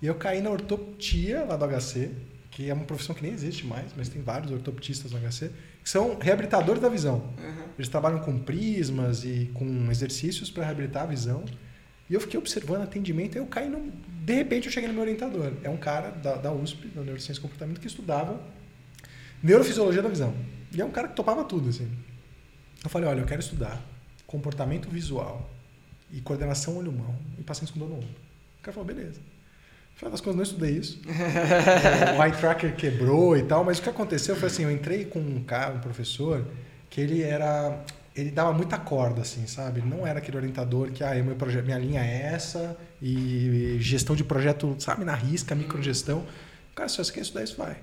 E 0.00 0.06
eu 0.06 0.14
caí 0.14 0.40
na 0.40 0.50
ortoptia 0.50 1.44
lá 1.44 1.56
do 1.56 1.66
HC, 1.66 2.10
que 2.50 2.70
é 2.70 2.74
uma 2.74 2.84
profissão 2.84 3.14
que 3.14 3.22
nem 3.22 3.32
existe 3.32 3.66
mais, 3.66 3.92
mas 3.96 4.08
tem 4.08 4.22
vários 4.22 4.52
ortoptistas 4.52 5.10
no 5.10 5.18
HC, 5.18 5.50
que 5.82 5.90
são 5.90 6.18
reabilitadores 6.18 6.80
da 6.80 6.88
visão. 6.88 7.30
Eles 7.78 7.88
trabalham 7.88 8.20
com 8.20 8.38
prismas 8.38 9.24
e 9.24 9.50
com 9.54 9.90
exercícios 9.90 10.50
para 10.50 10.64
reabilitar 10.64 11.04
a 11.04 11.06
visão. 11.06 11.44
E 12.08 12.14
eu 12.14 12.20
fiquei 12.20 12.38
observando 12.38 12.82
atendimento, 12.82 13.36
e 13.36 13.38
eu 13.38 13.46
caí 13.46 13.68
no. 13.68 13.90
De 14.24 14.34
repente 14.34 14.66
eu 14.66 14.72
cheguei 14.72 14.88
no 14.88 14.94
meu 14.94 15.02
orientador. 15.02 15.52
É 15.62 15.70
um 15.70 15.76
cara 15.76 16.10
da, 16.10 16.36
da 16.36 16.52
USP, 16.52 16.88
da 16.88 17.02
Neurociência 17.02 17.40
e 17.40 17.42
Comportamento, 17.42 17.80
que 17.80 17.86
estudava 17.86 18.40
neurofisiologia 19.42 20.02
da 20.02 20.08
visão. 20.08 20.34
E 20.72 20.80
é 20.80 20.84
um 20.84 20.90
cara 20.90 21.08
que 21.08 21.16
topava 21.16 21.44
tudo, 21.44 21.70
assim. 21.70 21.90
Eu 22.82 22.90
falei, 22.90 23.08
olha, 23.08 23.20
eu 23.20 23.26
quero 23.26 23.40
estudar 23.40 23.82
comportamento 24.26 24.88
visual 24.88 25.53
e 26.14 26.20
coordenação 26.20 26.76
olho-mão 26.76 27.14
em 27.38 27.42
pacientes 27.42 27.72
com 27.72 27.80
dor 27.80 27.88
no 27.88 27.96
ombro. 27.96 28.08
O 28.58 28.62
cara 28.62 28.72
falou, 28.72 28.86
beleza. 28.86 29.20
No 29.20 29.98
final 29.98 30.10
das 30.12 30.20
contas, 30.20 30.36
não 30.36 30.42
estudei 30.42 30.76
isso. 30.76 31.00
o 32.18 32.22
eye 32.22 32.32
tracker 32.32 32.76
quebrou 32.76 33.36
e 33.36 33.42
tal, 33.42 33.64
mas 33.64 33.78
o 33.78 33.82
que 33.82 33.88
aconteceu 33.88 34.36
foi 34.36 34.48
assim, 34.48 34.62
eu 34.62 34.70
entrei 34.70 35.04
com 35.04 35.18
um 35.18 35.42
cara, 35.42 35.74
um 35.74 35.80
professor, 35.80 36.46
que 36.88 37.00
ele 37.00 37.22
era 37.22 37.84
ele 38.16 38.30
dava 38.30 38.52
muita 38.52 38.78
corda 38.78 39.22
assim, 39.22 39.44
sabe? 39.46 39.80
Ele 39.80 39.88
não 39.88 40.06
era 40.06 40.20
aquele 40.20 40.36
orientador 40.36 40.92
que 40.92 41.02
ah, 41.02 41.12
meu 41.22 41.34
projeto, 41.34 41.64
minha 41.64 41.78
linha 41.78 42.00
é 42.00 42.32
essa 42.32 42.76
e 43.02 43.76
gestão 43.80 44.14
de 44.14 44.22
projeto, 44.22 44.76
sabe, 44.78 45.04
na 45.04 45.14
risca, 45.14 45.52
microgestão. 45.54 46.24
Cara, 46.76 46.88
se 46.88 46.96
você 46.96 47.12
quer 47.12 47.20
estudar 47.22 47.42
isso, 47.42 47.56
vai. 47.56 47.76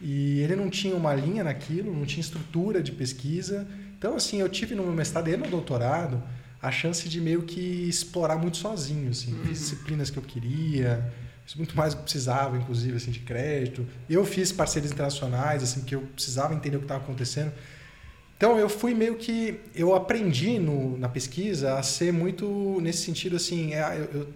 E 0.00 0.40
ele 0.42 0.54
não 0.54 0.70
tinha 0.70 0.94
uma 0.94 1.12
linha 1.12 1.42
naquilo, 1.42 1.92
não 1.92 2.06
tinha 2.06 2.20
estrutura 2.20 2.80
de 2.80 2.92
pesquisa. 2.92 3.66
Então, 3.98 4.14
assim, 4.14 4.40
eu 4.40 4.48
tive 4.48 4.76
no 4.76 4.84
meu 4.84 4.92
mestrado 4.92 5.26
e 5.26 5.36
no 5.36 5.48
doutorado 5.48 6.22
a 6.60 6.70
chance 6.70 7.08
de 7.08 7.20
meio 7.20 7.42
que 7.42 7.60
explorar 7.88 8.36
muito 8.36 8.56
sozinho, 8.56 9.10
assim. 9.10 9.32
Fiz 9.44 9.58
disciplinas 9.60 10.10
que 10.10 10.16
eu 10.18 10.22
queria, 10.22 11.12
fiz 11.44 11.54
muito 11.54 11.76
mais 11.76 11.94
do 11.94 11.98
que 11.98 12.02
precisava, 12.04 12.56
inclusive, 12.56 12.96
assim, 12.96 13.10
de 13.12 13.20
crédito. 13.20 13.86
Eu 14.10 14.24
fiz 14.24 14.50
parcerias 14.50 14.90
internacionais, 14.92 15.62
assim, 15.62 15.80
porque 15.80 15.94
eu 15.94 16.00
precisava 16.14 16.54
entender 16.54 16.76
o 16.76 16.80
que 16.80 16.84
estava 16.86 17.02
acontecendo. 17.04 17.52
Então, 18.36 18.56
eu 18.58 18.68
fui 18.68 18.94
meio 18.94 19.16
que... 19.16 19.60
Eu 19.74 19.94
aprendi 19.94 20.58
no, 20.60 20.96
na 20.96 21.08
pesquisa 21.08 21.74
a 21.78 21.82
ser 21.82 22.12
muito 22.12 22.78
nesse 22.80 23.02
sentido, 23.02 23.36
assim... 23.36 23.74
é, 23.74 23.96
eu, 23.96 24.20
eu- 24.20 24.28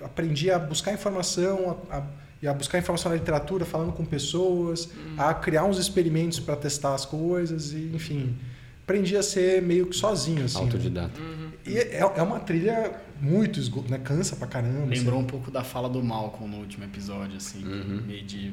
eu 0.00 0.06
aprendi 0.06 0.50
a 0.50 0.58
buscar 0.58 0.92
informação, 0.94 1.78
a, 1.90 1.96
a, 1.98 2.02
e 2.42 2.48
a 2.48 2.54
buscar 2.54 2.78
informação 2.78 3.10
na 3.10 3.16
literatura, 3.18 3.64
falando 3.66 3.92
com 3.92 4.02
pessoas, 4.04 4.88
a 5.18 5.34
criar 5.34 5.64
uns 5.64 5.76
experimentos 5.78 6.40
para 6.40 6.56
testar 6.56 6.94
as 6.94 7.04
coisas, 7.06 7.72
e, 7.72 7.90
enfim... 7.94 8.36
Aprendi 8.82 9.16
a 9.16 9.22
ser 9.22 9.62
meio 9.62 9.86
que 9.86 9.94
sozinho, 9.94 10.44
assim. 10.46 10.58
né? 10.58 10.64
Autodidata. 10.64 11.20
E 11.66 11.76
é, 11.76 11.98
é 11.98 12.22
uma 12.22 12.40
trilha 12.40 12.92
muito 13.20 13.60
esgo- 13.60 13.84
né? 13.88 13.98
Cansa 13.98 14.34
pra 14.36 14.46
caramba. 14.46 14.86
Lembrou 14.86 15.16
assim. 15.18 15.24
um 15.24 15.26
pouco 15.26 15.50
da 15.50 15.62
fala 15.62 15.88
do 15.88 16.02
Malcolm 16.02 16.50
no 16.56 16.60
último 16.62 16.84
episódio, 16.84 17.36
assim, 17.36 17.62
Uhum. 17.64 18.02
meio 18.06 18.22
de 18.24 18.50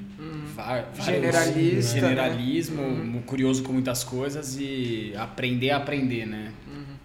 var- 0.56 0.89
vários- 0.93 1.06
Generalista, 1.06 1.93
né? 1.96 2.00
generalismo, 2.02 3.24
curioso 3.26 3.63
com 3.63 3.72
muitas 3.74 4.04
coisas 4.04 4.58
e 4.60 5.13
aprender 5.17 5.72
a 5.72 5.78
aprender, 5.78 6.26
né? 6.26 6.52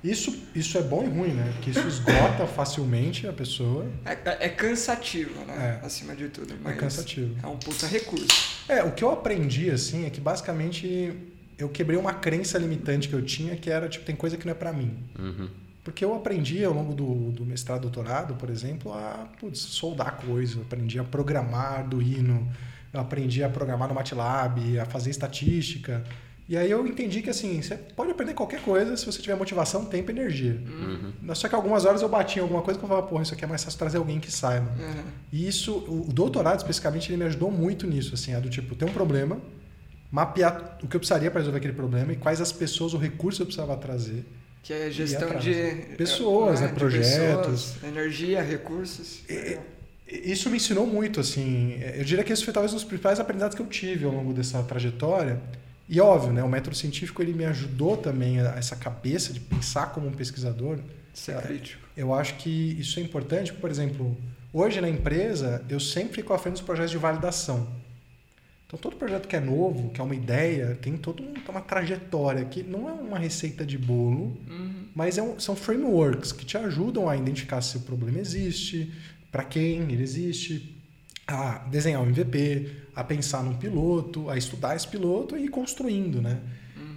Isso, 0.03 0.37
isso 0.53 0.77
é 0.77 0.83
bom 0.83 1.05
e 1.05 1.07
ruim, 1.07 1.29
né? 1.29 1.53
Porque 1.55 1.71
isso 1.71 1.87
esgota 1.87 2.45
facilmente 2.49 3.29
a 3.29 3.33
pessoa. 3.33 3.87
É, 4.05 4.47
é 4.47 4.49
cansativo, 4.49 5.45
né? 5.45 5.79
É. 5.81 5.87
Acima 5.87 6.17
de 6.17 6.29
tudo. 6.29 6.55
Mas 6.61 6.77
cansativo. 6.77 7.37
É 7.41 7.47
um 7.47 7.57
puta 7.57 7.87
recurso. 7.87 8.27
É, 8.69 8.83
o 8.83 8.91
que 8.91 9.05
eu 9.05 9.13
aprendi, 9.13 9.71
assim, 9.71 10.05
é 10.05 10.11
que 10.11 10.21
basicamente 10.21 11.13
eu 11.57 11.69
quebrei 11.69 11.97
uma 11.97 12.15
crença 12.15 12.59
limitante 12.59 13.09
que 13.09 13.15
eu 13.15 13.23
tinha, 13.23 13.55
que 13.55 13.71
era, 13.71 13.89
tipo, 13.89 14.05
tem 14.05 14.17
coisa 14.17 14.37
que 14.37 14.45
não 14.45 14.51
é 14.51 14.57
pra 14.57 14.73
mim. 14.73 14.91
Uhum. 15.17 15.49
Porque 15.85 16.05
eu 16.05 16.15
aprendi 16.15 16.65
ao 16.65 16.73
longo 16.73 16.95
do, 16.95 17.33
do 17.33 17.45
mestrado 17.45 17.83
doutorado, 17.83 18.35
por 18.35 18.49
exemplo, 18.49 18.93
a 18.93 19.27
putz, 19.41 19.59
soldar 19.59 20.17
coisa, 20.25 20.59
eu 20.59 20.63
aprendi 20.63 20.99
a 20.99 21.05
programar 21.05 21.81
Arduino, 21.81 22.49
eu 22.93 23.01
aprendi 23.01 23.43
a 23.43 23.49
programar 23.49 23.89
no 23.89 23.95
MATLAB, 23.95 24.79
a 24.79 24.85
fazer 24.85 25.11
estatística. 25.11 26.05
E 26.49 26.57
aí 26.57 26.71
eu 26.71 26.87
entendi 26.87 27.23
que 27.23 27.31
assim, 27.31 27.61
você 27.61 27.77
pode 27.77 28.11
aprender 28.11 28.35
qualquer 28.35 28.61
coisa 28.63 28.97
se 28.97 29.07
você 29.07 29.21
tiver 29.21 29.35
motivação, 29.35 29.85
tempo 29.85 30.11
e 30.11 30.15
energia. 30.15 30.63
Uhum. 30.67 31.35
Só 31.35 31.49
que 31.49 31.55
algumas 31.55 31.85
horas 31.85 32.03
eu 32.03 32.09
bati 32.09 32.39
em 32.39 32.43
alguma 32.43 32.63
coisa 32.63 32.79
que 32.79 32.85
eu 32.85 32.89
falava, 32.89 33.07
porra, 33.07 33.23
isso 33.23 33.35
aqui 33.35 33.45
é 33.45 33.49
mais 33.49 33.65
fácil 33.65 33.79
trazer 33.79 33.99
alguém 33.99 34.21
que 34.21 34.31
saiba. 34.31 34.71
Uhum. 34.71 35.03
E 35.33 35.49
isso, 35.49 35.79
o 35.89 36.13
doutorado 36.13 36.59
especificamente, 36.59 37.11
ele 37.11 37.17
me 37.17 37.25
ajudou 37.25 37.51
muito 37.51 37.87
nisso, 37.87 38.15
assim, 38.15 38.35
a 38.35 38.41
do 38.41 38.51
tipo, 38.51 38.75
tem 38.75 38.89
um 38.89 38.93
problema, 38.93 39.39
mapear 40.11 40.79
o 40.83 40.87
que 40.87 40.95
eu 40.95 41.01
precisaria 41.01 41.31
para 41.31 41.41
resolver 41.41 41.59
aquele 41.59 41.73
problema 41.73 42.13
e 42.13 42.17
quais 42.17 42.41
as 42.41 42.53
pessoas, 42.53 42.93
o 42.93 42.99
recurso 42.99 43.43
eu 43.43 43.47
precisava 43.47 43.77
trazer. 43.77 44.25
Que 44.63 44.73
é 44.73 44.91
gestão 44.91 45.27
atrás. 45.29 45.45
de 45.45 45.97
Pessoas, 45.97 46.61
né, 46.61 46.69
de 46.69 46.75
projetos. 46.75 47.73
pessoas, 47.73 47.85
energia, 47.85 48.43
recursos. 48.43 49.21
E- 49.29 49.59
Isso 50.07 50.51
me 50.51 50.57
ensinou 50.59 50.87
muito, 50.87 51.21
assim. 51.21 51.81
Eu 51.95 52.05
diria 52.05 52.23
que 52.23 52.33
esse 52.33 52.45
foi 52.45 52.53
talvez 52.53 52.73
um 52.73 52.77
dos 52.77 52.85
principais 52.85 53.19
aprendizados 53.19 53.57
que 53.57 53.63
eu 53.63 53.67
tive 53.67 54.05
ao 54.05 54.13
longo 54.13 54.33
dessa 54.35 54.63
trajetória. 54.63 55.41
E 55.89 56.01
óbvio, 56.01 56.33
né, 56.33 56.43
o 56.43 56.49
método 56.49 56.77
científico 56.77 57.23
ele 57.23 57.33
me 57.33 57.45
ajudou 57.47 57.97
também 57.97 58.39
a 58.41 58.51
essa 58.57 58.77
cabeça 58.77 59.33
de 59.33 59.41
pensar 59.41 59.87
como 59.93 60.07
um 60.07 60.13
pesquisador. 60.13 60.79
Ser 61.15 61.37
crítico. 61.43 61.83
Eu 61.97 62.15
acho 62.15 62.35
que 62.37 62.77
isso 62.79 62.99
é 62.99 63.03
importante, 63.03 63.53
por 63.53 63.69
exemplo, 63.71 64.17
hoje 64.53 64.81
na 64.81 64.89
empresa 64.89 65.63
eu 65.69 65.81
sempre 65.81 66.17
fico 66.17 66.33
à 66.33 66.39
frente 66.39 66.55
dos 66.55 66.63
projetos 66.63 66.91
de 66.93 66.99
validação. 66.99 67.67
Então 68.73 68.81
todo 68.81 68.97
projeto 68.97 69.29
que 69.29 69.37
é 69.37 69.41
novo, 69.41 69.91
que 69.91 70.01
é 70.01 70.05
uma 70.05 70.15
ideia, 70.15 70.79
tem 70.81 70.97
toda 70.97 71.23
um- 71.23 71.35
uma 71.51 71.61
trajetória 71.61 72.43
que 72.47 72.63
não 72.63 72.89
é 72.89 72.93
uma 72.93 73.19
receita 73.19 73.67
de 73.67 73.77
bolo, 73.77 74.35
mas 74.95 75.19
é 75.19 75.23
um- 75.23 75.39
são 75.39 75.55
frameworks 75.55 76.33
que 76.33 76.45
te 76.47 76.57
ajudam 76.57 77.07
a 77.09 77.15
identificar 77.17 77.61
se 77.61 77.77
o 77.77 77.81
problema 77.81 78.19
existe, 78.19 78.91
para 79.31 79.45
quem 79.45 79.81
ele 79.93 80.03
existe, 80.03 80.75
a 81.27 81.59
desenhar 81.71 82.01
um 82.03 82.07
MVP, 82.07 82.71
a 82.97 83.05
pensar 83.05 83.43
num 83.43 83.55
piloto, 83.55 84.31
a 84.31 84.37
estudar 84.39 84.75
esse 84.75 84.89
piloto 84.89 85.37
e 85.37 85.45
ir 85.45 85.49
construindo, 85.49 86.21
né? 86.23 86.41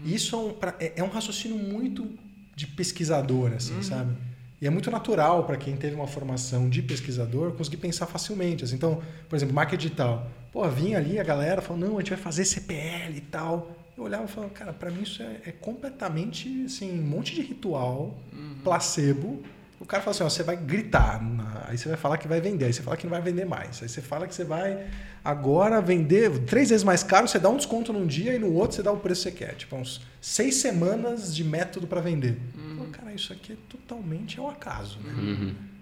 Isso 0.06 0.36
é 0.36 0.40
um, 0.40 0.56
é- 0.80 0.94
é 0.98 1.04
um 1.04 1.10
raciocínio 1.10 1.58
muito 1.58 2.08
de 2.56 2.68
pesquisador, 2.68 3.52
assim, 3.54 3.82
sabe? 3.82 4.16
E 4.62 4.66
é 4.68 4.70
muito 4.70 4.90
natural 4.90 5.44
para 5.46 5.58
quem 5.58 5.76
teve 5.76 5.94
uma 5.96 6.08
formação 6.08 6.70
de 6.70 6.82
pesquisador 6.82 7.52
conseguir 7.52 7.78
pensar 7.78 8.06
facilmente. 8.06 8.64
assim. 8.64 8.76
Então, 8.76 9.02
por 9.28 9.36
exemplo, 9.36 9.54
marketing 9.54 9.82
digital. 9.84 10.32
Pô, 10.56 10.70
vinha 10.70 10.98
ali 10.98 11.20
a 11.20 11.24
galera 11.24 11.62
falando, 11.62 11.86
não, 11.86 11.98
a 11.98 12.00
gente 12.00 12.12
vai 12.12 12.18
fazer 12.18 12.46
CPL 12.46 13.18
e 13.18 13.20
tal. 13.20 13.76
Eu 13.98 14.06
olhava 14.06 14.24
e 14.24 14.28
falava, 14.30 14.54
cara, 14.54 14.72
para 14.72 14.90
mim 14.90 15.02
isso 15.02 15.22
é, 15.22 15.42
é 15.48 15.52
completamente, 15.52 16.64
assim, 16.64 16.98
um 16.98 17.04
monte 17.04 17.36
de 17.36 17.42
ritual, 17.42 18.18
placebo. 18.64 19.44
O 19.82 19.86
cara 19.86 20.02
fala 20.02 20.16
assim, 20.16 20.24
ó, 20.24 20.30
você 20.30 20.44
vai 20.44 20.56
gritar, 20.56 21.22
aí 21.68 21.78
você 21.78 21.90
vai 21.90 21.98
falar 21.98 22.18
que 22.18 22.26
vai 22.26 22.40
vender, 22.40 22.68
aí 22.68 22.74
você 22.74 22.82
fala 22.82 22.96
que 22.96 23.04
não 23.06 23.12
vai 23.12 23.22
vender 23.22 23.44
mais, 23.44 23.84
aí 23.84 23.90
você 23.90 24.02
fala 24.02 24.26
que 24.28 24.34
você 24.34 24.46
vai 24.46 24.88
agora 25.22 25.82
vender 25.82 26.46
três 26.46 26.70
vezes 26.70 26.86
mais 26.86 27.04
caro, 27.04 27.28
você 27.28 27.38
dá 27.38 27.50
um 27.50 27.58
desconto 27.58 27.92
num 27.92 28.08
dia 28.08 28.34
e 28.34 28.40
no 28.40 28.54
outro 28.54 28.78
você 28.78 28.82
dá 28.82 28.94
o 28.94 28.98
preço 28.98 29.24
que 29.24 29.32
você 29.32 29.46
quer. 29.46 29.56
Tipo, 29.56 29.76
uns 29.76 30.08
seis 30.22 30.56
semanas 30.56 31.36
de 31.36 31.44
método 31.44 31.86
para 31.86 32.00
vender. 32.00 32.40
Eu 32.58 32.78
falo, 32.78 32.90
cara, 32.92 33.14
isso 33.14 33.34
aqui 33.34 33.52
é 33.52 33.58
totalmente 33.68 34.40
ao 34.40 34.50
acaso, 34.50 35.00
né? 35.02 35.12
Uhum. 35.12 35.75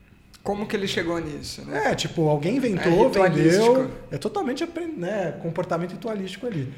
Como 0.44 0.68
que 0.68 0.76
ele 0.76 0.88
chegou 0.88 1.18
nisso, 1.20 1.64
né? 1.66 1.92
É, 1.92 1.96
tipo, 1.96 2.28
alguém 2.28 2.56
É 2.56 2.58
inventou, 2.58 3.08
ritualístico. 3.08 3.74
vendeu. 3.76 3.92
É 4.12 4.18
totalmente 4.18 4.68
né, 4.98 5.32
comportamento 5.42 5.92
ritualístico 5.92 6.46
ali. 6.46 6.72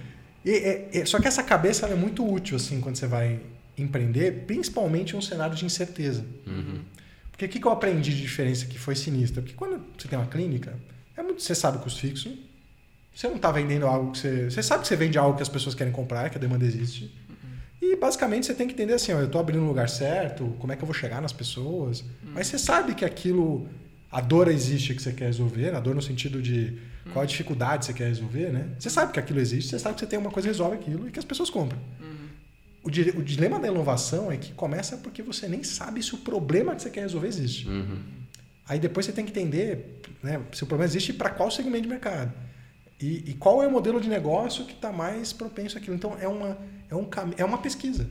E, 0.45 0.51
é- 0.51 0.89
é- 0.93 1.05
só 1.05 1.19
que 1.19 1.27
essa 1.27 1.41
cabeça 1.41 1.85
ela 1.87 1.95
é 1.95 1.97
muito 1.97 2.23
útil, 2.31 2.55
assim, 2.57 2.79
quando 2.79 2.95
você 2.95 3.07
vai 3.07 3.39
empreender, 3.77 4.43
principalmente 4.45 5.15
em 5.15 5.17
um 5.17 5.21
cenário 5.21 5.55
de 5.55 5.65
incerteza. 5.65 6.23
Porque 7.31 7.45
o 7.45 7.49
que, 7.49 7.59
que 7.59 7.65
eu 7.67 7.71
aprendi 7.71 8.13
de 8.15 8.21
diferença 8.21 8.65
que 8.67 8.77
foi 8.77 8.95
sinistra? 8.95 9.41
Porque 9.41 9.55
quando 9.55 9.81
você 9.97 10.07
tem 10.07 10.17
uma 10.17 10.27
clínica, 10.27 10.73
é 11.17 11.23
muito, 11.23 11.41
você 11.41 11.53
sabe 11.55 11.77
o 11.77 11.81
custo 11.81 11.99
fixo, 11.99 12.31
você 13.13 13.27
não 13.27 13.35
está 13.37 13.51
vendendo 13.51 13.87
algo 13.87 14.11
que 14.11 14.19
você. 14.19 14.49
Você 14.51 14.61
sabe 14.61 14.83
que 14.83 14.87
você 14.87 14.95
vende 14.95 15.17
algo 15.17 15.35
que 15.35 15.41
as 15.43 15.49
pessoas 15.49 15.73
querem 15.75 15.91
comprar, 15.91 16.29
que 16.29 16.37
a 16.37 16.39
demanda 16.39 16.63
existe. 16.65 17.11
E 17.91 17.95
basicamente 17.97 18.45
você 18.45 18.53
tem 18.53 18.67
que 18.67 18.73
entender 18.73 18.93
assim, 18.93 19.11
ó, 19.13 19.19
eu 19.19 19.25
estou 19.25 19.39
abrindo 19.39 19.61
no 19.61 19.67
lugar 19.67 19.87
certo, 19.89 20.55
como 20.59 20.71
é 20.73 20.75
que 20.75 20.81
eu 20.83 20.87
vou 20.87 20.93
chegar 20.95 21.21
nas 21.21 21.31
pessoas. 21.33 22.03
Mas 22.23 22.47
você 22.47 22.57
sabe 22.57 22.95
que 22.95 23.05
aquilo, 23.05 23.67
a 24.11 24.21
dor 24.21 24.47
existe 24.47 24.93
que 24.95 25.01
você 25.01 25.11
quer 25.13 25.25
resolver, 25.25 25.73
a 25.75 25.79
dor 25.79 25.93
no 25.95 26.01
sentido 26.01 26.41
de 26.41 26.77
qual 27.13 27.21
a 27.23 27.25
dificuldade 27.25 27.85
você 27.85 27.93
quer 27.93 28.07
resolver, 28.07 28.49
né? 28.51 28.69
Você 28.79 28.89
sabe 28.89 29.11
que 29.13 29.19
aquilo 29.19 29.39
existe, 29.39 29.69
você 29.69 29.79
sabe 29.79 29.93
que 29.95 30.01
você 30.01 30.07
tem 30.07 30.17
uma 30.17 30.31
coisa 30.31 30.47
que 30.47 30.51
resolve 30.53 30.75
aquilo 30.77 31.07
e 31.07 31.11
que 31.11 31.19
as 31.19 31.25
pessoas 31.25 31.49
compram. 31.49 31.77
O, 32.83 32.89
di- 32.89 33.11
o 33.15 33.23
dilema 33.23 33.59
da 33.59 33.67
inovação 33.67 34.31
é 34.31 34.37
que 34.37 34.51
começa 34.53 34.97
porque 34.97 35.21
você 35.21 35.47
nem 35.47 35.63
sabe 35.63 36.01
se 36.03 36.13
o 36.15 36.17
problema 36.19 36.75
que 36.75 36.81
você 36.83 36.89
quer 36.89 37.01
resolver 37.01 37.27
existe. 37.27 37.67
Uhum. 37.67 37.97
Aí 38.67 38.79
depois 38.79 39.05
você 39.05 39.11
tem 39.11 39.23
que 39.25 39.31
entender 39.31 40.01
né, 40.23 40.41
se 40.51 40.63
o 40.63 40.67
problema 40.67 40.87
existe 40.89 41.13
para 41.13 41.29
qual 41.29 41.49
segmento 41.51 41.83
de 41.83 41.89
mercado. 41.89 42.31
E, 42.99 43.31
e 43.31 43.33
qual 43.33 43.61
é 43.61 43.67
o 43.67 43.71
modelo 43.71 43.99
de 43.99 44.07
negócio 44.07 44.65
que 44.65 44.73
está 44.73 44.91
mais 44.91 45.33
propenso 45.33 45.77
àquilo. 45.77 45.95
Então 45.95 46.17
é 46.19 46.27
uma, 46.27 46.57
é 46.89 46.95
um, 46.95 47.07
é 47.37 47.43
uma 47.43 47.57
pesquisa. 47.57 48.07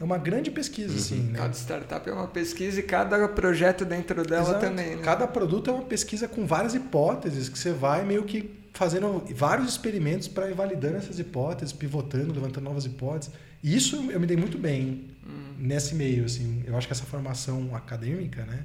É 0.00 0.04
uma 0.04 0.18
grande 0.18 0.50
pesquisa, 0.50 0.94
assim. 0.94 1.20
Né? 1.20 1.38
Cada 1.38 1.52
startup 1.54 2.08
é 2.08 2.12
uma 2.12 2.26
pesquisa 2.26 2.80
e 2.80 2.82
cada 2.82 3.28
projeto 3.28 3.84
dentro 3.84 4.24
dela 4.24 4.50
Exato. 4.50 4.60
também, 4.60 4.96
né? 4.96 5.02
Cada 5.02 5.26
produto 5.26 5.70
é 5.70 5.72
uma 5.72 5.84
pesquisa 5.84 6.26
com 6.26 6.46
várias 6.46 6.74
hipóteses 6.74 7.48
que 7.48 7.58
você 7.58 7.72
vai 7.72 8.04
meio 8.04 8.24
que 8.24 8.50
fazendo 8.72 9.24
vários 9.34 9.68
experimentos 9.68 10.26
para 10.26 10.50
ir 10.50 10.54
validando 10.54 10.96
essas 10.96 11.18
hipóteses, 11.18 11.72
pivotando, 11.72 12.32
levantando 12.32 12.64
novas 12.64 12.84
hipóteses. 12.86 13.32
E 13.62 13.74
isso 13.74 14.10
eu 14.10 14.18
me 14.18 14.26
dei 14.26 14.36
muito 14.36 14.58
bem 14.58 15.04
nesse 15.58 15.94
meio, 15.94 16.24
assim. 16.24 16.62
Eu 16.66 16.76
acho 16.76 16.86
que 16.86 16.92
essa 16.92 17.04
formação 17.04 17.74
acadêmica, 17.74 18.44
né, 18.44 18.64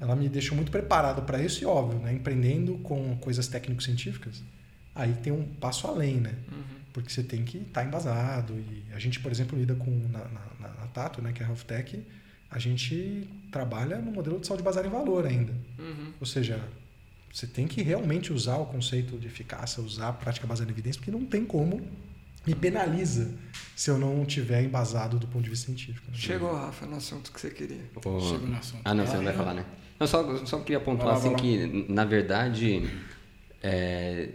ela 0.00 0.16
me 0.16 0.28
deixou 0.28 0.56
muito 0.56 0.72
preparado 0.72 1.22
para 1.22 1.40
isso 1.40 1.62
e 1.62 1.66
óbvio, 1.66 1.98
né, 2.00 2.12
empreendendo 2.12 2.78
com 2.78 3.16
coisas 3.18 3.46
técnico-científicas, 3.46 4.42
aí 4.94 5.12
tem 5.22 5.32
um 5.32 5.44
passo 5.44 5.86
além, 5.86 6.16
né? 6.16 6.34
Porque 6.92 7.10
você 7.10 7.22
tem 7.22 7.42
que 7.44 7.58
estar 7.58 7.84
embasado 7.84 8.52
e 8.52 8.84
a 8.94 8.98
gente, 8.98 9.18
por 9.20 9.32
exemplo, 9.32 9.58
lida 9.58 9.74
com 9.74 9.90
na, 10.08 10.18
na, 10.28 10.40
na- 10.60 10.82
Tato, 10.92 11.22
né, 11.22 11.32
que 11.32 11.42
é 11.42 11.46
a 11.46 11.48
Health 11.48 11.64
Tech, 11.66 12.06
a 12.50 12.58
gente 12.58 13.26
trabalha 13.50 13.96
no 13.96 14.12
modelo 14.12 14.38
de 14.38 14.46
saúde 14.46 14.62
baseada 14.62 14.86
em 14.86 14.90
valor 14.90 15.24
ainda. 15.26 15.54
Uhum. 15.78 16.12
Ou 16.20 16.26
seja, 16.26 16.60
você 17.32 17.46
tem 17.46 17.66
que 17.66 17.80
realmente 17.80 18.30
usar 18.30 18.56
o 18.58 18.66
conceito 18.66 19.16
de 19.16 19.26
eficácia, 19.26 19.82
usar 19.82 20.08
a 20.08 20.12
prática 20.12 20.46
baseada 20.46 20.70
em 20.70 20.74
evidência, 20.74 21.00
porque 21.00 21.10
não 21.10 21.24
tem 21.24 21.46
como 21.46 21.80
me 22.46 22.54
penaliza 22.54 23.30
se 23.74 23.88
eu 23.90 23.96
não 23.96 24.22
tiver 24.26 24.62
embasado 24.62 25.18
do 25.18 25.26
ponto 25.26 25.44
de 25.44 25.48
vista 25.48 25.64
científico. 25.64 26.10
né? 26.10 26.16
Chegou, 26.18 26.52
Rafa, 26.54 26.84
no 26.84 26.96
assunto 26.96 27.32
que 27.32 27.40
você 27.40 27.48
queria. 27.48 27.80
Ô, 28.04 28.20
Chego 28.20 28.46
no 28.46 28.56
assunto. 28.58 28.82
Ah, 28.84 28.92
não, 28.92 29.06
você 29.06 29.16
não 29.16 29.24
vai 29.24 29.32
falar, 29.32 29.54
né? 29.54 29.64
Eu 29.98 30.06
só, 30.06 30.44
só 30.44 30.58
queria 30.60 30.80
pontuar 30.80 31.16
Vai 31.18 31.30
lá, 31.30 31.34
assim 31.36 31.42
que, 31.42 31.86
na 31.90 32.04
verdade, 32.04 32.86
é, 33.62 34.28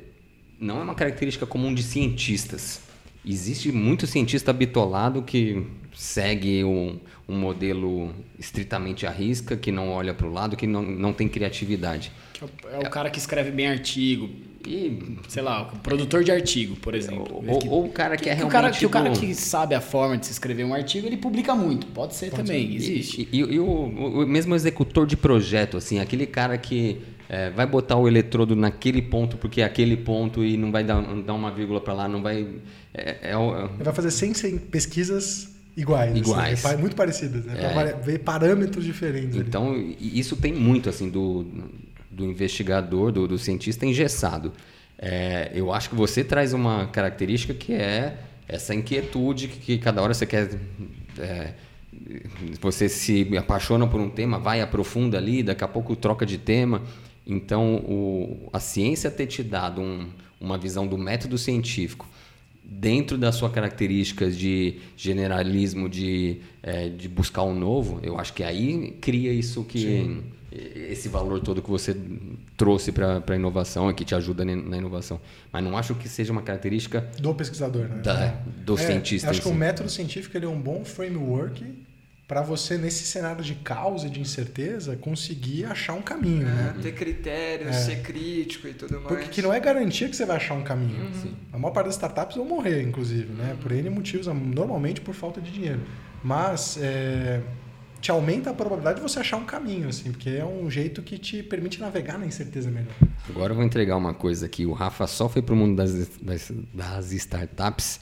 não 0.59 0.79
é 0.79 0.83
uma 0.83 0.95
característica 0.95 1.45
comum 1.45 1.73
de 1.73 1.83
cientistas. 1.83 2.81
Existe 3.25 3.71
muito 3.71 4.07
cientista 4.07 4.53
bitolado 4.53 5.21
que 5.21 5.63
segue 5.93 6.63
um, 6.63 6.97
um 7.27 7.37
modelo 7.37 8.13
estritamente 8.39 9.05
à 9.05 9.11
risca, 9.11 9.57
que 9.57 9.71
não 9.71 9.89
olha 9.89 10.13
para 10.13 10.27
o 10.27 10.31
lado, 10.31 10.55
que 10.55 10.65
não, 10.67 10.81
não 10.81 11.11
tem 11.11 11.27
criatividade. 11.27 12.11
É 12.41 12.45
o- 12.45 12.83
É 12.83 12.87
o 12.87 12.89
cara 12.89 13.09
que 13.09 13.17
escreve 13.19 13.51
bem 13.51 13.67
artigo, 13.67 14.29
E, 14.67 15.17
sei 15.29 15.41
lá, 15.43 15.61
o 15.73 15.79
produtor 15.79 16.25
de 16.25 16.31
artigo, 16.31 16.75
por 16.77 16.93
exemplo. 16.93 17.41
ou, 17.47 17.59
Que- 17.59 17.69
ou 17.69 17.85
o 17.85 17.89
cara 17.89 18.17
que, 18.17 18.29
é 18.29 18.35
que 18.35 18.43
o 18.43 18.47
realmente... 18.49 18.51
cara, 18.51 18.71
que 18.71 18.85
o 18.85 18.89
cara 18.89 19.09
que 19.11 19.33
sabe 19.33 19.73
a 19.75 19.79
forma 19.79 20.17
de 20.17 20.25
se 20.25 20.33
escrever 20.33 20.65
um 20.65 20.73
artigo, 20.73 21.07
ele 21.07 21.15
publica 21.15 21.55
muito. 21.55 21.87
Pode 21.87 22.15
ser 22.15 22.31
também, 22.31 22.75
existe. 22.75 23.29
E, 23.31 23.37
e- 23.37 23.53
e 23.53 23.59
o, 23.59 23.63
o- 23.65 24.23
o 24.23 24.27
mesmo 24.27 24.53
executor 24.55 25.07
de 25.07 25.15
projeto, 25.15 25.77
assim, 25.77 25.99
aquele 25.99 26.25
cara 26.25 26.57
que 26.57 26.99
é, 27.29 27.49
vai 27.49 27.65
botar 27.65 27.97
o 27.97 28.07
eletrodo 28.07 28.55
naquele 28.55 29.01
ponto 29.01 29.37
porque 29.37 29.61
é 29.61 29.65
aquele 29.65 29.97
ponto 29.97 30.43
e 30.43 30.55
não 30.57 30.71
vai 30.71 30.83
dar, 30.83 31.01
dar 31.25 31.33
uma 31.33 31.51
vírgula 31.51 31.81
para 31.81 31.93
lá, 31.93 32.07
não 32.07 32.21
vai. 32.21 32.47
É, 32.93 33.31
é 33.31 33.33
Ele 33.33 33.83
vai 33.83 33.93
fazer 33.93 34.11
100, 34.11 34.33
100 34.33 34.57
pesquisas 34.57 35.49
iguais. 35.75 36.11
assim, 36.11 36.19
Iguais. 36.21 36.61
pa- 36.61 36.77
muito 36.77 36.95
parecidas, 36.95 37.45
né? 37.45 37.53
É. 37.57 37.73
Para 37.73 37.91
ver 37.97 38.19
parâmetros 38.19 38.83
diferentes. 38.85 39.35
ali. 39.35 39.45
então, 39.47 39.75
e 39.77 40.19
isso 40.19 40.35
tem 40.35 40.53
muito, 40.53 40.89
assim, 40.89 41.09
do, 41.09 41.45
do 42.09 42.25
investigador, 42.25 43.11
do, 43.11 43.27
do 43.27 43.37
cientista 43.37 43.85
engessado. 43.85 44.53
É, 44.97 45.51
eu 45.53 45.71
acho 45.71 45.89
que 45.89 45.95
você 45.95 46.23
traz 46.23 46.53
uma 46.53 46.87
característica 46.87 47.53
que 47.53 47.73
é 47.73 48.17
essa 48.47 48.73
inquietude 48.73 49.47
que, 49.49 49.59
que 49.59 49.77
cada 49.77 50.01
hora 50.01 50.13
você 50.13 50.25
quer. 50.25 50.49
é, 51.19 51.53
você 52.61 52.87
se 52.87 53.27
apaixona 53.37 53.85
por 53.87 53.99
um 53.99 54.09
tema, 54.09 54.39
vai 54.39 54.61
aprofunda 54.61 55.17
ali, 55.17 55.43
daqui 55.43 55.63
a 55.63 55.67
pouco 55.67 55.95
troca 55.95 56.25
de 56.25 56.37
tema. 56.37 56.81
Então, 57.27 57.75
o, 57.77 58.49
a 58.53 58.59
ciência 58.59 59.11
ter 59.11 59.27
te 59.27 59.43
dado 59.43 59.81
um- 59.81 60.07
uma 60.39 60.57
visão 60.57 60.87
do 60.87 60.97
método 60.97 61.37
científico 61.37 62.07
dentro 62.63 63.17
das 63.17 63.35
suas 63.35 63.51
características 63.51 64.37
de 64.37 64.75
generalismo, 64.95 65.87
de, 65.89 66.37
eh, 66.63 66.89
de 66.89 67.07
buscar 67.09 67.41
o 67.43 67.53
novo, 67.53 67.99
eu 68.03 68.19
acho 68.19 68.33
que 68.33 68.43
aí 68.43 68.91
cria 69.01 69.31
isso 69.33 69.63
que 69.63 70.21
esse 70.89 71.07
valor 71.09 71.39
todo 71.41 71.61
que 71.61 71.69
você 71.69 71.95
trouxe 72.55 72.91
para 72.91 73.21
a 73.27 73.35
inovação 73.35 73.89
e 73.91 73.93
que 73.93 74.03
te 74.03 74.15
ajuda 74.15 74.43
na 74.43 74.77
inovação. 74.77 75.19
Mas 75.51 75.63
não 75.63 75.77
acho 75.77 75.93
que 75.95 76.09
seja 76.09 76.31
uma 76.31 76.41
característica 76.41 77.01
Do 77.19 77.33
pesquisador, 77.35 77.87
né? 77.87 78.01
da, 78.01 78.27
do 78.65 78.73
É, 78.73 78.77
cientista. 78.77 79.29
Acho 79.29 79.41
que 79.41 79.47
o 79.47 79.53
método 79.53 79.89
científico 79.89 80.35
ele 80.37 80.45
é 80.45 80.49
um 80.49 80.59
bom 80.59 80.83
framework 80.83 81.63
para 82.27 82.41
você, 82.41 82.77
nesse 82.77 83.05
cenário 83.05 83.41
de 83.41 83.55
caos 83.55 84.03
e 84.03 84.09
de 84.09 84.19
incerteza, 84.19 84.97
conseguir 84.97 85.63
achar 85.63 85.93
um 85.93 86.01
caminho, 86.01 86.45
né? 86.45 86.75
Ter 86.81 86.91
critérios, 86.93 87.69
É. 87.69 87.79
ser 87.79 88.01
crítico 88.01 88.67
e 88.67 88.73
tudo 88.73 88.95
mais. 88.95 89.07
Porque 89.07 89.29
que 89.29 89.41
não 89.41 89.53
é 89.53 89.59
garantia 89.61 90.09
que 90.09 90.15
você 90.15 90.25
vai 90.25 90.35
achar 90.35 90.53
um 90.55 90.63
caminho. 90.63 91.05
Uhum. 91.05 91.33
A 91.53 91.57
maior 91.57 91.71
parte 91.73 91.85
das 91.85 91.95
startups 91.95 92.35
vão 92.35 92.45
morrer, 92.45 92.81
inclusive, 92.81 93.31
né? 93.31 93.55
Por 93.61 93.71
N 93.71 93.89
motivos, 93.89 94.27
normalmente 94.27 94.99
por 94.99 95.15
falta 95.15 95.39
de 95.39 95.49
dinheiro. 95.51 95.79
Mas 96.21 96.77
é, 96.81 97.39
te 98.01 98.11
aumenta 98.11 98.49
a 98.49 98.53
probabilidade 98.53 98.97
de 98.97 99.03
você 99.03 99.19
achar 99.19 99.37
um 99.37 99.45
caminho, 99.45 99.87
assim, 99.87 100.11
porque 100.11 100.31
é 100.31 100.43
um 100.43 100.69
jeito 100.69 101.01
que 101.01 101.17
te 101.17 101.41
permite 101.41 101.79
navegar 101.79 102.17
na 102.19 102.25
incerteza 102.25 102.69
melhor. 102.69 102.93
Agora 103.29 103.53
eu 103.53 103.55
vou 103.55 103.63
entregar 103.63 103.95
uma 103.95 104.13
coisa 104.13 104.45
aqui. 104.47 104.65
O 104.65 104.73
Rafa 104.73 105.07
só 105.07 105.29
foi 105.29 105.41
para 105.41 105.53
o 105.53 105.57
mundo 105.57 105.77
das, 105.77 105.93
das, 106.21 106.51
das 106.73 107.11
startups 107.13 108.01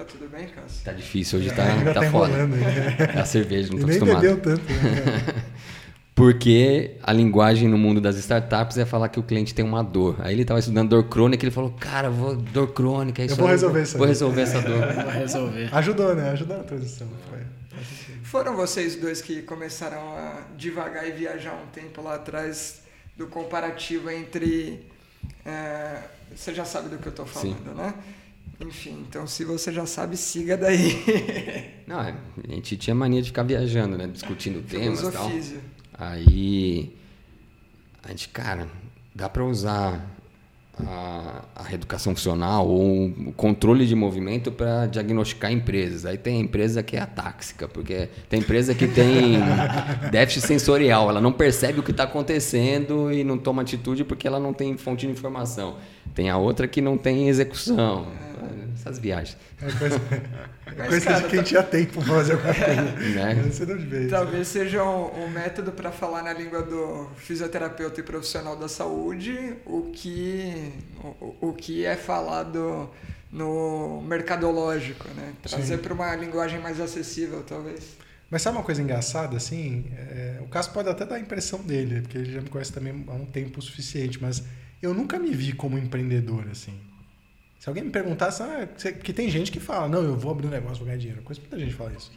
Tá 0.00 0.04
tudo 0.06 0.30
bem, 0.30 0.46
Cássio? 0.48 0.82
Tá 0.84 0.92
difícil, 0.92 1.38
hoje 1.38 1.50
tá, 1.50 1.62
Ainda 1.62 1.92
tá 1.92 2.00
tá 2.00 2.10
foda. 2.10 2.32
enrolando 2.32 2.54
aí, 2.54 2.60
né? 2.60 2.96
É 3.16 3.20
a 3.20 3.24
cerveja, 3.26 3.68
não 3.70 3.78
E 3.78 3.80
tô 3.82 3.86
nem 3.86 3.96
acostumado. 3.96 4.20
bebeu 4.22 4.40
tanto, 4.40 4.62
né? 4.72 5.44
Porque 6.14 6.96
a 7.02 7.12
linguagem 7.12 7.68
no 7.68 7.78
mundo 7.78 8.00
das 8.00 8.16
startups 8.16 8.76
é 8.78 8.84
falar 8.84 9.08
que 9.08 9.18
o 9.18 9.22
cliente 9.22 9.54
tem 9.54 9.64
uma 9.64 9.82
dor. 9.82 10.16
Aí 10.20 10.34
ele 10.34 10.42
estava 10.42 10.60
estudando 10.60 10.90
dor 10.90 11.04
crônica 11.04 11.42
e 11.44 11.46
ele 11.46 11.54
falou, 11.54 11.70
cara, 11.78 12.10
vou, 12.10 12.36
dor 12.36 12.72
crônica, 12.72 13.22
isso 13.24 13.36
vou 13.36 13.46
aí, 13.46 13.52
resolver 13.52 13.82
isso 13.82 13.96
Vou 13.96 14.04
aí." 14.04 14.08
resolver 14.10 14.40
essa 14.42 14.60
dor. 14.60 14.80
Vou 15.02 15.10
resolver. 15.12 15.68
Ajudou, 15.72 16.14
né? 16.14 16.30
Ajudou 16.30 16.58
na 16.58 16.64
transição. 16.64 17.08
Foi. 17.30 17.38
Foram 18.24 18.54
vocês 18.54 18.96
dois 18.96 19.20
que 19.22 19.42
começaram 19.42 19.98
a 20.16 20.42
devagar 20.56 21.08
e 21.08 21.12
viajar 21.12 21.54
um 21.54 21.66
tempo 21.72 22.02
lá 22.02 22.16
atrás 22.16 22.82
do 23.16 23.26
comparativo 23.26 24.10
entre. 24.10 24.84
é, 25.44 25.98
você 26.34 26.52
já 26.54 26.64
sabe 26.64 26.88
do 26.90 26.98
que 26.98 27.06
eu 27.06 27.12
tô 27.12 27.24
falando, 27.24 27.74
né? 27.74 27.94
Enfim, 28.60 29.04
então 29.08 29.26
se 29.26 29.44
você 29.44 29.72
já 29.72 29.86
sabe, 29.86 30.16
siga 30.16 30.56
daí. 30.56 31.02
Não, 31.86 32.00
é, 32.00 32.14
a 32.46 32.52
gente 32.54 32.76
tinha 32.76 32.94
mania 32.94 33.22
de 33.22 33.28
ficar 33.28 33.42
viajando, 33.42 33.96
né? 33.96 34.06
Discutindo 34.06 34.62
temas 34.62 35.02
e 35.02 35.10
tal. 35.10 35.30
Aí 35.94 36.96
a 38.02 38.08
gente, 38.08 38.28
cara, 38.28 38.68
dá 39.14 39.28
para 39.28 39.44
usar 39.44 40.06
a, 40.86 41.44
a 41.54 41.62
reeducação 41.62 42.14
funcional 42.14 42.66
ou 42.68 43.06
o 43.06 43.32
controle 43.32 43.86
de 43.86 43.94
movimento 43.94 44.50
para 44.50 44.86
diagnosticar 44.86 45.50
empresas. 45.52 46.06
Aí 46.06 46.16
tem 46.16 46.40
empresa 46.40 46.82
que 46.82 46.96
é 46.96 47.00
atáxica, 47.00 47.68
porque 47.68 48.08
tem 48.28 48.40
empresa 48.40 48.74
que 48.74 48.86
tem 48.86 49.38
déficit 50.10 50.46
sensorial, 50.46 51.10
ela 51.10 51.20
não 51.20 51.32
percebe 51.32 51.80
o 51.80 51.82
que 51.82 51.90
está 51.90 52.04
acontecendo 52.04 53.12
e 53.12 53.24
não 53.24 53.38
toma 53.38 53.62
atitude 53.62 54.04
porque 54.04 54.26
ela 54.26 54.40
não 54.40 54.52
tem 54.52 54.76
fonte 54.76 55.06
de 55.06 55.12
informação. 55.12 55.76
Tem 56.14 56.28
a 56.30 56.36
outra 56.36 56.66
que 56.66 56.80
não 56.80 56.96
tem 56.96 57.28
execução. 57.28 58.06
Essas 58.74 58.98
viagens. 58.98 59.36
É 59.60 59.70
coisa, 59.72 59.96
é 60.66 60.72
Mas, 60.76 60.88
coisa 60.88 61.04
cara, 61.06 61.20
de 61.20 61.28
quem 61.28 61.38
tá- 61.40 61.44
tinha 61.44 61.62
tempo 61.62 61.92
pra 62.04 62.14
fazer 62.14 62.32
alguma 62.32 62.54
coisa. 62.54 62.82
Né? 63.14 63.32
Eu 63.32 63.66
Não 63.76 63.98
isso. 64.00 64.10
Talvez 64.10 64.48
seja 64.48 64.84
um, 64.84 65.24
um 65.24 65.28
método 65.30 65.72
para 65.72 65.90
falar 65.90 66.22
na 66.22 66.32
língua 66.32 66.62
do 66.62 67.08
fisioterapeuta 67.16 68.00
e 68.00 68.02
profissional 68.02 68.56
da 68.56 68.68
saúde 68.68 69.54
o 69.66 69.90
que, 69.92 70.72
o, 71.20 71.48
o 71.48 71.52
que 71.54 71.84
é 71.84 71.96
falado 71.96 72.90
no 73.32 74.00
mercadológico, 74.02 75.08
né? 75.14 75.32
Trazer 75.42 75.78
para 75.78 75.94
uma 75.94 76.14
linguagem 76.16 76.60
mais 76.60 76.80
acessível, 76.80 77.42
talvez. 77.42 77.96
Mas 78.30 78.42
sabe 78.42 78.56
uma 78.58 78.64
coisa 78.64 78.80
engraçada, 78.82 79.36
assim? 79.36 79.86
É, 79.96 80.38
o 80.40 80.46
Cássio 80.46 80.72
pode 80.72 80.88
até 80.88 81.04
dar 81.04 81.16
a 81.16 81.20
impressão 81.20 81.60
dele, 81.60 82.00
porque 82.02 82.16
ele 82.18 82.32
já 82.32 82.40
me 82.40 82.48
conhece 82.48 82.72
também 82.72 83.04
há 83.08 83.12
um 83.12 83.26
tempo 83.26 83.60
suficiente, 83.60 84.20
mas 84.22 84.42
eu 84.80 84.94
nunca 84.94 85.18
me 85.18 85.30
vi 85.34 85.52
como 85.52 85.76
empreendedor, 85.76 86.46
assim. 86.50 86.74
Se 87.60 87.68
alguém 87.68 87.84
me 87.84 87.90
perguntasse, 87.90 88.42
ah, 88.42 88.66
que 89.04 89.12
tem 89.12 89.28
gente 89.30 89.52
que 89.52 89.60
fala, 89.60 89.86
não, 89.86 90.02
eu 90.02 90.16
vou 90.16 90.32
abrir 90.32 90.46
um 90.46 90.50
negócio, 90.50 90.78
vou 90.78 90.86
ganhar 90.86 90.96
dinheiro. 90.98 91.20
Coisa 91.22 91.38
que 91.38 91.46
muita 91.46 91.62
gente 91.62 91.76
fala 91.76 91.92
isso. 91.96 92.10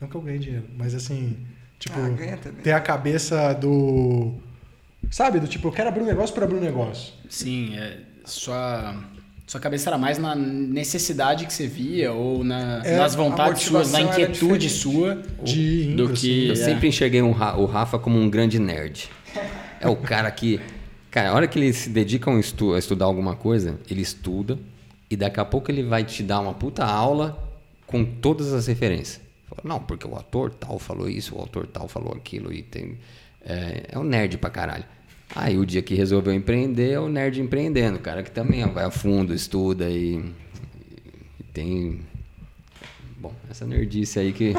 Não 0.00 0.06
que 0.08 0.14
eu 0.14 0.20
ganhe 0.20 0.38
dinheiro, 0.38 0.64
mas 0.78 0.94
assim, 0.94 1.36
tipo, 1.80 1.96
Ah, 1.98 2.38
ter 2.62 2.70
a 2.72 2.80
cabeça 2.80 3.52
do. 3.54 4.34
Sabe, 5.10 5.40
do 5.40 5.48
tipo, 5.48 5.66
eu 5.68 5.72
quero 5.72 5.88
abrir 5.88 6.02
um 6.02 6.06
negócio 6.06 6.32
para 6.34 6.44
abrir 6.44 6.56
um 6.58 6.60
negócio. 6.60 7.12
Sim, 7.28 7.76
é, 7.76 7.98
sua, 8.24 8.94
sua 9.48 9.60
cabeça 9.60 9.90
era 9.90 9.98
mais 9.98 10.16
na 10.16 10.34
necessidade 10.34 11.44
que 11.44 11.52
você 11.52 11.66
via 11.66 12.12
ou 12.12 12.44
na, 12.44 12.80
É, 12.84 12.96
nas 12.96 13.16
vontades 13.16 13.62
suas, 13.64 13.90
na 13.90 14.00
inquietude 14.00 14.70
sua. 14.70 15.20
De 15.42 15.92
do 15.96 16.10
que- 16.12 16.46
Eu 16.46 16.52
É. 16.52 16.56
sempre 16.56 16.86
enxerguei 16.88 17.20
um 17.20 17.30
o 17.30 17.64
Rafa 17.66 17.98
como 17.98 18.16
um 18.16 18.30
grande 18.30 18.60
nerd. 18.60 19.10
É 19.80 19.88
o 19.88 19.96
cara 19.96 20.30
que. 20.30 20.60
Cara, 21.10 21.30
a 21.30 21.34
hora 21.34 21.48
que 21.48 21.58
ele 21.58 21.72
se 21.72 21.90
dedica 21.90 22.30
a, 22.30 22.34
um 22.34 22.38
estu- 22.38 22.74
a 22.74 22.78
estudar 22.78 23.04
alguma 23.06 23.34
coisa, 23.36 23.78
ele 23.90 24.00
estuda 24.00 24.56
e 25.10 25.16
daqui 25.16 25.40
a 25.40 25.44
pouco 25.44 25.70
ele 25.70 25.82
vai 25.82 26.04
te 26.04 26.22
dar 26.22 26.40
uma 26.40 26.54
puta 26.54 26.84
aula 26.84 27.38
com 27.86 28.04
todas 28.04 28.52
as 28.52 28.66
referências. 28.66 29.20
Fala, 29.48 29.62
Não, 29.64 29.80
porque 29.80 30.06
o 30.06 30.14
autor 30.14 30.50
tal 30.52 30.78
falou 30.78 31.08
isso, 31.08 31.36
o 31.36 31.38
autor 31.38 31.66
tal 31.66 31.88
falou 31.88 32.14
aquilo 32.14 32.52
e 32.52 32.62
tem. 32.62 32.98
É, 33.44 33.88
é 33.92 33.98
um 33.98 34.04
nerd 34.04 34.38
pra 34.38 34.50
caralho. 34.50 34.84
Aí 35.34 35.58
o 35.58 35.66
dia 35.66 35.82
que 35.82 35.94
resolveu 35.94 36.32
empreender 36.32 36.92
é 36.92 37.00
o 37.00 37.08
nerd 37.08 37.40
empreendendo, 37.40 37.98
o 37.98 38.00
cara 38.00 38.22
que 38.22 38.30
também 38.30 38.64
vai 38.68 38.84
a 38.84 38.90
fundo, 38.90 39.34
estuda 39.34 39.88
e, 39.90 40.16
e 41.40 41.44
tem 41.52 42.00
Bom, 43.24 43.32
essa 43.50 43.64
nerdice 43.64 44.18
aí 44.18 44.34
que, 44.34 44.52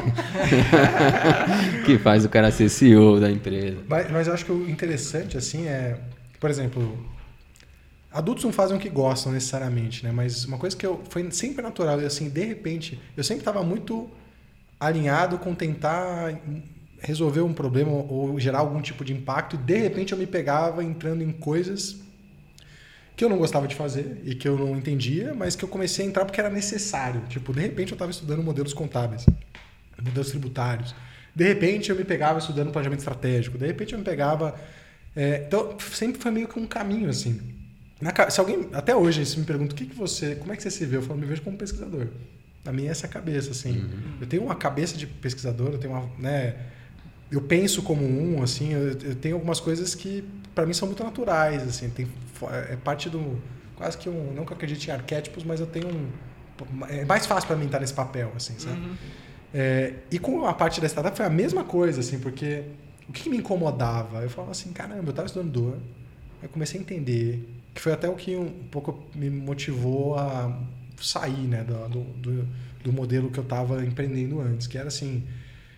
que 1.86 1.98
faz 1.98 2.24
o 2.24 2.28
cara 2.28 2.50
ser 2.50 2.68
CEO 2.68 3.20
da 3.20 3.30
empresa. 3.30 3.78
Mas, 3.88 4.10
mas 4.10 4.26
eu 4.26 4.34
acho 4.34 4.44
que 4.44 4.50
o 4.50 4.68
interessante, 4.68 5.38
assim, 5.38 5.68
é. 5.68 5.96
Por 6.40 6.50
exemplo, 6.50 6.98
adultos 8.16 8.44
não 8.44 8.52
fazem 8.52 8.76
o 8.76 8.80
que 8.80 8.88
gostam 8.88 9.30
necessariamente, 9.30 10.02
né? 10.02 10.10
Mas 10.10 10.46
uma 10.46 10.56
coisa 10.56 10.74
que 10.74 10.86
eu, 10.86 11.02
foi 11.10 11.30
sempre 11.30 11.62
natural, 11.62 12.00
e 12.00 12.06
assim, 12.06 12.30
de 12.30 12.44
repente, 12.44 12.98
eu 13.14 13.22
sempre 13.22 13.42
estava 13.42 13.62
muito 13.62 14.08
alinhado 14.80 15.38
com 15.38 15.54
tentar 15.54 16.34
resolver 16.98 17.42
um 17.42 17.52
problema 17.52 17.90
ou 17.90 18.40
gerar 18.40 18.60
algum 18.60 18.80
tipo 18.80 19.04
de 19.04 19.12
impacto, 19.12 19.56
e 19.56 19.58
de 19.58 19.76
repente 19.76 20.12
eu 20.12 20.18
me 20.18 20.26
pegava 20.26 20.82
entrando 20.82 21.22
em 21.22 21.30
coisas 21.30 21.96
que 23.14 23.22
eu 23.24 23.28
não 23.28 23.36
gostava 23.36 23.68
de 23.68 23.74
fazer 23.74 24.22
e 24.24 24.34
que 24.34 24.48
eu 24.48 24.58
não 24.58 24.76
entendia, 24.76 25.34
mas 25.34 25.54
que 25.54 25.64
eu 25.64 25.68
comecei 25.68 26.04
a 26.04 26.08
entrar 26.08 26.24
porque 26.24 26.40
era 26.40 26.50
necessário. 26.50 27.22
Tipo, 27.28 27.52
de 27.52 27.60
repente 27.60 27.92
eu 27.92 27.96
estava 27.96 28.10
estudando 28.10 28.42
modelos 28.42 28.74
contábeis, 28.74 29.24
modelos 30.02 30.30
tributários. 30.30 30.94
De 31.34 31.44
repente 31.44 31.90
eu 31.90 31.96
me 31.96 32.04
pegava 32.04 32.38
estudando 32.38 32.70
planejamento 32.70 33.00
estratégico. 33.00 33.56
De 33.56 33.66
repente 33.66 33.92
eu 33.92 33.98
me 33.98 34.04
pegava. 34.04 34.54
é, 35.14 35.44
então 35.46 35.78
sempre 35.80 36.20
foi 36.20 36.30
meio 36.30 36.48
que 36.48 36.58
um 36.58 36.66
caminho 36.66 37.08
assim. 37.08 37.55
Na 38.00 38.12
se 38.30 38.38
alguém 38.40 38.68
até 38.72 38.94
hoje 38.94 39.24
se 39.24 39.38
me 39.38 39.44
pergunta 39.46 39.72
o 39.72 39.76
que, 39.76 39.86
que 39.86 39.94
você, 39.94 40.34
como 40.36 40.52
é 40.52 40.56
que 40.56 40.62
você 40.62 40.70
se 40.70 40.84
vê, 40.84 40.96
eu 40.98 41.02
falo, 41.02 41.18
me 41.18 41.26
vejo 41.26 41.42
como 41.42 41.56
pesquisador. 41.56 42.08
A 42.64 42.72
minha 42.72 42.88
é 42.88 42.90
essa 42.90 43.08
cabeça 43.08 43.52
assim. 43.52 43.88
Eu 44.20 44.26
tenho 44.26 44.42
uma 44.42 44.54
cabeça 44.54 44.96
de 44.96 45.06
pesquisador, 45.06 45.70
eu 45.72 45.78
tenho 45.78 45.94
uma, 45.94 46.08
né, 46.18 46.56
eu 47.30 47.40
penso 47.40 47.82
como 47.82 48.04
um, 48.04 48.42
assim, 48.42 48.72
eu, 48.72 48.88
eu 49.00 49.14
tenho 49.14 49.34
algumas 49.36 49.60
coisas 49.60 49.94
que 49.94 50.22
para 50.54 50.66
mim 50.66 50.72
são 50.74 50.86
muito 50.86 51.02
naturais, 51.02 51.62
assim, 51.62 51.88
tem, 51.90 52.06
fo- 52.34 52.50
é 52.50 52.76
parte 52.76 53.08
do 53.08 53.38
quase 53.76 53.96
que 53.98 54.08
um, 54.08 54.32
não 54.34 54.44
que 54.44 54.52
eu 54.52 54.56
acredite 54.56 54.88
em 54.88 54.92
arquétipos, 54.92 55.44
mas 55.44 55.60
eu 55.60 55.66
tenho 55.66 55.88
um 55.88 56.08
é 56.88 57.04
mais 57.04 57.26
fácil 57.26 57.46
para 57.46 57.56
mim 57.56 57.66
estar 57.66 57.78
nesse 57.80 57.92
papel, 57.94 58.32
assim, 58.34 58.58
sabe? 58.58 58.76
É, 59.54 59.94
e 60.10 60.18
com 60.18 60.46
a 60.46 60.52
parte 60.54 60.80
da 60.80 60.88
startup 60.88 61.16
foi 61.16 61.26
a 61.26 61.30
mesma 61.30 61.64
coisa, 61.64 62.00
assim, 62.00 62.18
porque 62.18 62.62
o 63.08 63.12
que 63.12 63.28
me 63.30 63.36
incomodava? 63.38 64.22
Eu 64.22 64.30
falava 64.30 64.52
assim, 64.52 64.72
caramba, 64.72 65.04
eu 65.04 65.10
estava 65.10 65.26
estudando 65.26 65.50
dor, 65.50 65.76
eu 66.42 66.48
comecei 66.48 66.80
a 66.80 66.82
entender, 66.82 67.46
que 67.76 67.82
foi 67.82 67.92
até 67.92 68.08
o 68.08 68.14
que 68.14 68.34
um 68.34 68.48
pouco 68.70 69.04
me 69.14 69.28
motivou 69.28 70.18
a 70.18 70.58
sair, 70.98 71.46
né, 71.46 71.62
do, 71.62 72.00
do, 72.14 72.48
do, 72.82 72.92
modelo 72.92 73.30
que 73.30 73.38
eu 73.38 73.44
estava 73.44 73.84
empreendendo 73.84 74.40
antes, 74.40 74.66
que 74.66 74.78
era 74.78 74.88
assim, 74.88 75.22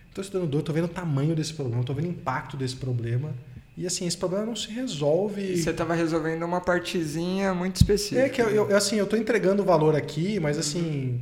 estou 0.08 0.22
estudando 0.22 0.48
dor, 0.48 0.60
estou 0.60 0.72
vendo 0.72 0.84
o 0.84 0.88
tamanho 0.88 1.34
desse 1.34 1.52
problema, 1.52 1.80
estou 1.80 1.96
vendo 1.96 2.06
o 2.06 2.10
impacto 2.10 2.56
desse 2.56 2.76
problema, 2.76 3.34
e 3.76 3.84
assim, 3.84 4.06
esse 4.06 4.16
problema 4.16 4.46
não 4.46 4.54
se 4.54 4.70
resolve... 4.70 5.42
E 5.42 5.56
você 5.56 5.70
estava 5.70 5.92
resolvendo 5.92 6.44
uma 6.44 6.60
partezinha 6.60 7.52
muito 7.52 7.76
específica. 7.76 8.20
É 8.20 8.28
que 8.28 8.40
eu, 8.40 8.48
eu- 8.48 8.76
assim, 8.76 8.94
eu 8.96 9.06
tô 9.06 9.16
entregando 9.16 9.64
valor 9.64 9.96
aqui, 9.96 10.38
mas 10.38 10.56
assim, 10.56 11.20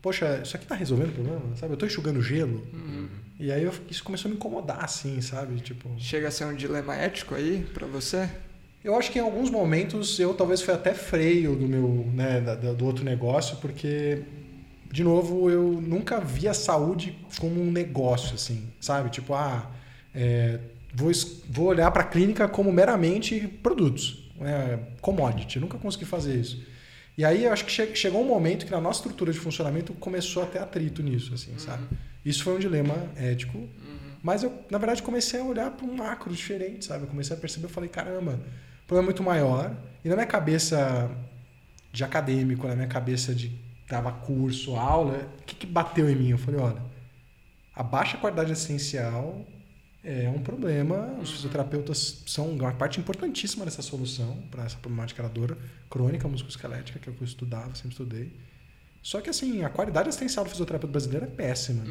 poxa, 0.00 0.40
isso 0.44 0.56
aqui 0.56 0.66
tá 0.66 0.76
resolvendo 0.76 1.10
o 1.10 1.12
problema, 1.14 1.56
sabe? 1.56 1.72
Eu 1.72 1.76
tô 1.76 1.84
enxugando 1.86 2.22
gelo. 2.22 2.64
E 3.40 3.50
aí 3.50 3.64
eu- 3.64 3.74
isso 3.90 4.04
começou 4.04 4.28
a 4.28 4.30
me 4.30 4.36
incomodar, 4.36 4.84
assim, 4.84 5.20
sabe? 5.20 5.60
Tipo, 5.60 5.90
Chega 5.98 6.28
a 6.28 6.30
ser 6.30 6.44
um 6.44 6.54
dilema 6.54 6.94
ético 6.94 7.34
aí 7.34 7.66
para 7.74 7.86
você? 7.88 8.28
Eu 8.84 8.96
acho 8.96 9.10
que 9.12 9.18
em 9.18 9.22
alguns 9.22 9.50
momentos 9.50 10.18
eu 10.18 10.34
talvez 10.34 10.60
fui 10.62 10.74
até 10.74 10.92
freio 10.94 11.54
do 11.56 11.66
meu, 11.68 12.06
né, 12.14 12.40
do 12.76 12.84
outro 12.84 13.04
negócio, 13.04 13.56
porque 13.58 14.22
de 14.90 15.02
novo 15.04 15.48
eu 15.50 15.80
nunca 15.80 16.20
vi 16.20 16.48
a 16.48 16.54
saúde 16.54 17.16
como 17.38 17.60
um 17.62 17.70
negócio, 17.70 18.34
assim, 18.34 18.68
sabe? 18.80 19.08
Tipo, 19.10 19.34
ah, 19.34 19.70
é, 20.14 20.58
vou, 20.94 21.10
vou 21.48 21.66
olhar 21.66 21.90
para 21.90 22.02
a 22.02 22.06
clínica 22.06 22.46
como 22.48 22.70
meramente 22.72 23.46
produtos, 23.62 24.30
né? 24.38 24.78
commodity. 25.00 25.56
Eu 25.56 25.62
nunca 25.62 25.78
consegui 25.78 26.04
fazer 26.04 26.36
isso. 26.38 26.62
E 27.16 27.24
aí 27.24 27.44
eu 27.44 27.52
acho 27.52 27.64
que 27.64 27.70
che- 27.70 27.94
chegou 27.94 28.22
um 28.22 28.26
momento 28.26 28.64
que 28.66 28.72
na 28.72 28.80
nossa 28.80 28.98
estrutura 29.00 29.32
de 29.32 29.38
funcionamento 29.38 29.92
começou 29.94 30.42
a 30.42 30.46
ter 30.46 30.58
atrito 30.58 31.02
nisso, 31.02 31.32
assim, 31.34 31.56
sabe? 31.58 31.84
Isso 32.24 32.42
foi 32.44 32.54
um 32.56 32.58
dilema 32.58 32.94
ético. 33.16 33.58
Mas 34.22 34.42
eu, 34.42 34.52
na 34.70 34.78
verdade, 34.78 35.02
comecei 35.02 35.40
a 35.40 35.44
olhar 35.44 35.70
para 35.72 35.84
um 35.86 35.94
macro 35.96 36.32
diferente, 36.32 36.84
sabe? 36.84 37.04
Eu 37.04 37.08
comecei 37.08 37.36
a 37.36 37.40
perceber, 37.40 37.66
eu 37.66 37.70
falei, 37.70 37.88
caramba, 37.88 38.38
problema 38.92 39.02
é 39.02 39.06
muito 39.06 39.22
maior. 39.22 39.74
E 40.04 40.08
na 40.08 40.14
minha 40.16 40.26
cabeça 40.26 41.10
de 41.90 42.04
acadêmico, 42.04 42.66
na 42.66 42.74
minha 42.74 42.88
cabeça 42.88 43.34
de 43.34 43.50
dava 43.88 44.12
curso, 44.12 44.74
aula, 44.74 45.28
o 45.40 45.44
que, 45.44 45.54
que 45.54 45.66
bateu 45.66 46.08
em 46.08 46.16
mim? 46.16 46.30
Eu 46.30 46.38
falei, 46.38 46.60
olha, 46.60 46.82
a 47.74 47.82
baixa 47.82 48.16
qualidade 48.16 48.52
assistencial 48.52 49.44
é 50.02 50.28
um 50.28 50.42
problema. 50.42 51.16
Os 51.20 51.30
fisioterapeutas 51.30 52.22
são 52.26 52.50
uma 52.50 52.72
parte 52.72 53.00
importantíssima 53.00 53.64
dessa 53.64 53.82
solução 53.82 54.42
para 54.50 54.64
essa 54.64 54.76
problemática 54.76 55.22
da 55.22 55.28
dor 55.28 55.56
crônica 55.90 56.26
musculoesquelética, 56.28 56.98
que 56.98 57.08
é 57.08 57.12
o 57.12 57.14
que 57.14 57.22
eu 57.22 57.26
estudava, 57.26 57.74
sempre 57.74 57.90
estudei. 57.90 58.32
Só 59.02 59.20
que 59.20 59.28
assim, 59.28 59.64
a 59.64 59.68
qualidade 59.68 60.08
assistencial 60.08 60.44
do 60.44 60.50
fisioterapeuta 60.50 60.92
brasileiro 60.92 61.24
é 61.26 61.28
péssima. 61.28 61.82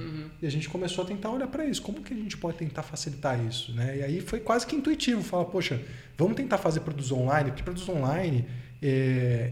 E 0.41 0.47
a 0.47 0.49
gente 0.49 0.69
começou 0.69 1.03
a 1.03 1.07
tentar 1.07 1.29
olhar 1.29 1.47
para 1.47 1.65
isso. 1.65 1.81
Como 1.81 2.01
que 2.01 2.13
a 2.13 2.17
gente 2.17 2.37
pode 2.37 2.57
tentar 2.57 2.83
facilitar 2.83 3.37
isso? 3.45 3.73
Né? 3.73 3.97
E 3.97 4.03
aí 4.03 4.21
foi 4.21 4.39
quase 4.39 4.65
que 4.65 4.75
intuitivo. 4.75 5.21
Falar, 5.21 5.45
poxa, 5.45 5.81
vamos 6.17 6.37
tentar 6.37 6.57
fazer 6.57 6.79
produtos 6.79 7.11
online, 7.11 7.49
porque 7.49 7.63
produtos 7.63 7.89
online, 7.89 8.45
é, 8.81 9.51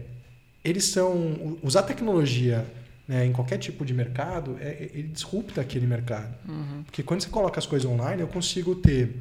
eles 0.64 0.84
são... 0.84 1.58
Usar 1.62 1.82
tecnologia 1.82 2.66
né, 3.06 3.26
em 3.26 3.32
qualquer 3.32 3.58
tipo 3.58 3.84
de 3.84 3.92
mercado, 3.92 4.56
é, 4.58 4.68
é- 4.68 4.90
ele 4.94 5.08
disrupta 5.08 5.60
aquele 5.60 5.86
mercado. 5.86 6.34
Porque 6.86 7.02
quando 7.02 7.20
você 7.22 7.28
coloca 7.28 7.58
as 7.58 7.66
coisas 7.66 7.88
online, 7.90 8.22
eu 8.22 8.28
consigo 8.28 8.74
ter, 8.74 9.14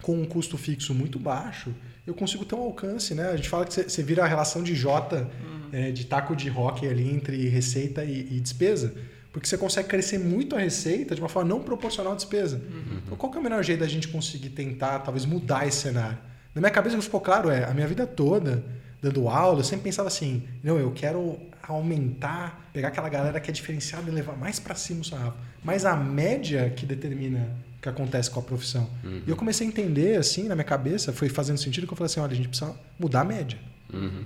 com 0.00 0.14
um 0.14 0.24
custo 0.26 0.56
fixo 0.56 0.94
muito 0.94 1.18
baixo, 1.18 1.74
eu 2.06 2.14
consigo 2.14 2.44
ter 2.44 2.54
um 2.54 2.62
alcance. 2.62 3.14
Né? 3.14 3.30
A 3.30 3.36
gente 3.36 3.48
fala 3.48 3.64
que 3.66 3.74
você, 3.74 3.82
você 3.82 4.00
vira 4.02 4.22
a 4.22 4.26
relação 4.28 4.62
de 4.62 4.76
J, 4.76 5.28
é, 5.72 5.90
de 5.90 6.06
taco 6.06 6.34
de 6.34 6.48
rock 6.48 6.86
ali 6.86 7.08
entre 7.10 7.48
receita 7.48 8.04
e, 8.04 8.36
e 8.36 8.40
despesa. 8.40 8.94
Porque 9.32 9.46
você 9.46 9.56
consegue 9.56 9.88
crescer 9.88 10.18
muito 10.18 10.56
a 10.56 10.58
receita 10.58 11.14
de 11.14 11.20
uma 11.20 11.28
forma 11.28 11.48
não 11.48 11.62
proporcional 11.62 12.14
à 12.14 12.16
despesa. 12.16 12.60
Então, 13.04 13.16
qual 13.16 13.30
que 13.30 13.38
é 13.38 13.40
o 13.40 13.44
melhor 13.44 13.62
jeito 13.62 13.80
da 13.80 13.86
gente 13.86 14.08
conseguir 14.08 14.50
tentar, 14.50 14.98
talvez, 15.00 15.24
mudar 15.24 15.68
esse 15.68 15.78
cenário? 15.78 16.18
Na 16.52 16.60
minha 16.60 16.70
cabeça, 16.70 16.96
o 16.96 16.98
que 16.98 17.04
ficou 17.04 17.20
claro 17.20 17.48
é, 17.48 17.64
a 17.64 17.72
minha 17.72 17.86
vida 17.86 18.06
toda, 18.06 18.64
dando 19.00 19.28
aula, 19.28 19.60
eu 19.60 19.64
sempre 19.64 19.84
pensava 19.84 20.08
assim, 20.08 20.42
não, 20.64 20.78
eu 20.78 20.90
quero 20.90 21.38
aumentar, 21.62 22.68
pegar 22.72 22.88
aquela 22.88 23.08
galera 23.08 23.38
que 23.38 23.50
é 23.50 23.52
diferenciada 23.52 24.10
e 24.10 24.12
levar 24.12 24.36
mais 24.36 24.58
para 24.58 24.74
cima 24.74 25.02
o 25.02 25.04
sarrafo. 25.04 25.36
Mas 25.62 25.84
a 25.84 25.94
média 25.94 26.70
que 26.70 26.84
determina 26.84 27.48
o 27.78 27.82
que 27.82 27.88
acontece 27.88 28.28
com 28.30 28.40
a 28.40 28.42
profissão. 28.42 28.90
E 29.26 29.30
eu 29.30 29.36
comecei 29.36 29.66
a 29.66 29.70
entender, 29.70 30.18
assim, 30.18 30.48
na 30.48 30.56
minha 30.56 30.64
cabeça, 30.64 31.12
foi 31.12 31.28
fazendo 31.28 31.58
sentido 31.58 31.86
que 31.86 31.92
eu 31.92 31.96
falei 31.96 32.10
assim, 32.10 32.20
olha, 32.20 32.32
a 32.32 32.36
gente 32.36 32.48
precisa 32.48 32.74
mudar 32.98 33.20
a 33.20 33.24
média. 33.24 33.58
Uhum. 33.92 34.24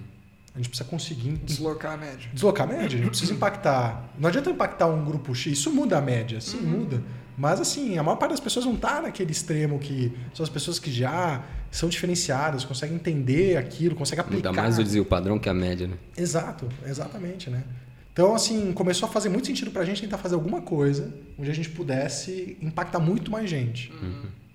A 0.54 0.58
gente 0.58 0.68
precisa 0.68 0.88
conseguir 0.88 1.32
Deslocar 1.44 1.94
a 1.94 1.96
média. 1.96 2.30
deslocar 2.32 2.68
a 2.68 2.72
média, 2.72 2.96
a 2.96 3.02
gente 3.02 3.08
precisa 3.08 3.32
impactar. 3.32 4.08
Não 4.18 4.28
adianta 4.28 4.50
impactar 4.50 4.86
um 4.86 5.04
grupo 5.04 5.34
X, 5.34 5.52
isso 5.58 5.72
muda 5.72 5.98
a 5.98 6.00
média, 6.00 6.40
sim, 6.40 6.60
muda. 6.60 7.02
Mas 7.36 7.60
assim, 7.60 7.98
a 7.98 8.02
maior 8.04 8.16
parte 8.16 8.30
das 8.30 8.40
pessoas 8.40 8.64
não 8.64 8.74
está 8.74 9.02
naquele 9.02 9.32
extremo 9.32 9.80
que 9.80 10.16
são 10.32 10.44
as 10.44 10.48
pessoas 10.50 10.78
que 10.78 10.92
já 10.92 11.44
são 11.72 11.88
diferenciadas, 11.88 12.64
conseguem 12.64 12.94
entender 12.94 13.56
aquilo, 13.56 13.96
conseguem 13.96 14.20
aplicar. 14.24 14.50
Muda 14.50 14.62
mais 14.62 14.78
o 14.78 14.84
desvio 14.84 15.04
padrão 15.04 15.40
que 15.40 15.48
a 15.48 15.54
média, 15.54 15.88
né? 15.88 15.96
Exato, 16.16 16.68
exatamente, 16.86 17.50
né? 17.50 17.64
Então, 18.12 18.32
assim, 18.32 18.72
começou 18.72 19.08
a 19.08 19.12
fazer 19.12 19.28
muito 19.30 19.48
sentido 19.48 19.72
pra 19.72 19.84
gente 19.84 20.00
tentar 20.00 20.18
fazer 20.18 20.36
alguma 20.36 20.62
coisa 20.62 21.12
onde 21.36 21.50
a 21.50 21.54
gente 21.54 21.68
pudesse 21.70 22.56
impactar 22.62 23.00
muito 23.00 23.28
mais 23.28 23.50
gente. 23.50 23.92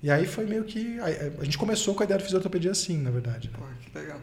E 0.02 0.10
aí 0.10 0.26
foi 0.26 0.46
meio 0.46 0.64
que. 0.64 0.98
A, 1.02 1.42
a 1.42 1.44
gente 1.44 1.58
começou 1.58 1.94
com 1.94 2.02
a 2.02 2.06
ideia 2.06 2.18
de 2.18 2.24
fisioterapia 2.24 2.72
assim, 2.72 2.98
na 2.98 3.12
verdade. 3.12 3.50
né? 3.50 3.54
Pô, 3.60 3.66
que 3.92 3.98
legal. 4.00 4.18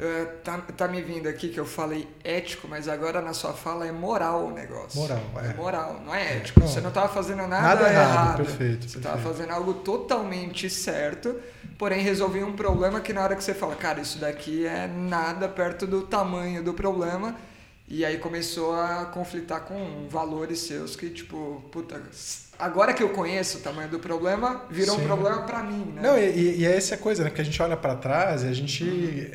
É, 0.00 0.26
tá, 0.44 0.58
tá 0.58 0.86
me 0.86 1.02
vindo 1.02 1.28
aqui 1.28 1.48
que 1.48 1.58
eu 1.58 1.66
falei 1.66 2.06
ético, 2.22 2.68
mas 2.68 2.86
agora 2.86 3.20
na 3.20 3.32
sua 3.32 3.52
fala 3.52 3.84
é 3.84 3.90
moral 3.90 4.46
o 4.46 4.50
negócio. 4.52 5.00
Moral, 5.00 5.20
é. 5.42 5.54
moral, 5.54 6.00
não 6.06 6.14
é 6.14 6.36
ético. 6.36 6.60
Não. 6.60 6.68
Você 6.68 6.80
não 6.80 6.90
estava 6.90 7.08
fazendo 7.12 7.48
nada, 7.48 7.62
Nada 7.62 7.90
errado, 7.90 8.12
errado. 8.12 8.36
perfeito, 8.36 8.88
Você 8.88 8.98
estava 8.98 9.18
fazendo 9.18 9.50
algo 9.50 9.74
totalmente 9.74 10.70
certo, 10.70 11.34
porém 11.76 12.00
resolvia 12.00 12.46
um 12.46 12.52
problema 12.54 13.00
que 13.00 13.12
na 13.12 13.22
hora 13.22 13.34
que 13.34 13.42
você 13.42 13.52
fala, 13.52 13.74
cara, 13.74 14.00
isso 14.00 14.18
daqui 14.18 14.64
é 14.64 14.86
nada 14.86 15.48
perto 15.48 15.84
do 15.84 16.02
tamanho 16.02 16.62
do 16.62 16.72
problema. 16.72 17.34
E 17.90 18.04
aí 18.04 18.18
começou 18.18 18.78
a 18.78 19.06
conflitar 19.06 19.62
com 19.62 20.06
valores 20.08 20.60
seus 20.60 20.94
que, 20.94 21.08
tipo, 21.08 21.64
puta, 21.72 22.00
agora 22.58 22.92
que 22.92 23.02
eu 23.02 23.08
conheço 23.08 23.58
o 23.58 23.60
tamanho 23.62 23.88
do 23.88 23.98
problema, 23.98 24.64
virou 24.70 24.94
um 24.94 24.98
Sim. 25.00 25.06
problema 25.06 25.42
pra 25.42 25.62
mim, 25.62 25.92
né? 25.94 26.02
Não, 26.02 26.18
e, 26.18 26.58
e 26.58 26.66
é 26.66 26.76
essa 26.76 26.98
coisa, 26.98 27.24
né? 27.24 27.30
Porque 27.30 27.40
a 27.40 27.44
gente 27.44 27.60
olha 27.62 27.78
pra 27.78 27.96
trás 27.96 28.42
e 28.42 28.46
a 28.46 28.52
gente, 28.52 29.32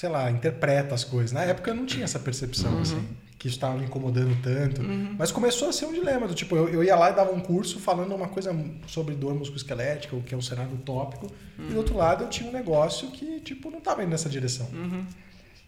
sei 0.00 0.08
lá, 0.08 0.30
interpreta 0.30 0.94
as 0.94 1.04
coisas. 1.04 1.30
Na 1.30 1.44
época 1.44 1.70
eu 1.70 1.74
não 1.74 1.84
tinha 1.84 2.04
essa 2.04 2.18
percepção, 2.18 2.80
assim, 2.80 3.06
que 3.38 3.48
isso 3.48 3.58
estava 3.58 3.76
me 3.76 3.84
incomodando 3.84 4.34
tanto. 4.42 4.80
Mas 5.18 5.30
começou 5.30 5.68
a 5.68 5.74
ser 5.74 5.84
um 5.84 5.92
dilema, 5.92 6.26
do 6.26 6.34
tipo, 6.34 6.56
eu, 6.56 6.70
eu 6.70 6.82
ia 6.82 6.96
lá 6.96 7.10
e 7.10 7.14
dava 7.14 7.30
um 7.32 7.40
curso 7.40 7.78
falando 7.78 8.14
uma 8.14 8.26
coisa 8.26 8.50
sobre 8.86 9.14
dor 9.14 9.34
musculoesquelética, 9.34 10.16
o 10.16 10.22
que 10.22 10.34
é 10.34 10.38
um 10.38 10.40
cenário 10.40 10.72
utópico, 10.72 11.30
e 11.58 11.70
do 11.70 11.76
outro 11.76 11.98
lado 11.98 12.24
eu 12.24 12.30
tinha 12.30 12.48
um 12.48 12.52
negócio 12.52 13.10
que, 13.10 13.40
tipo, 13.40 13.70
não 13.70 13.76
estava 13.76 14.02
indo 14.02 14.08
nessa 14.08 14.30
direção. 14.30 14.66
Uhum. 14.72 15.04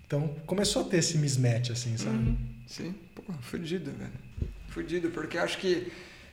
Então 0.07 0.29
começou 0.47 0.81
a 0.81 0.85
ter 0.87 0.97
esse 0.97 1.18
mismatch, 1.18 1.68
assim, 1.68 1.99
sabe? 1.99 2.35
Sim, 2.66 2.95
pô, 3.14 3.23
fudido, 3.42 3.92
velho. 3.92 4.12
Fudido, 4.68 5.11
porque 5.11 5.37
acho 5.37 5.59
que. 5.59 5.92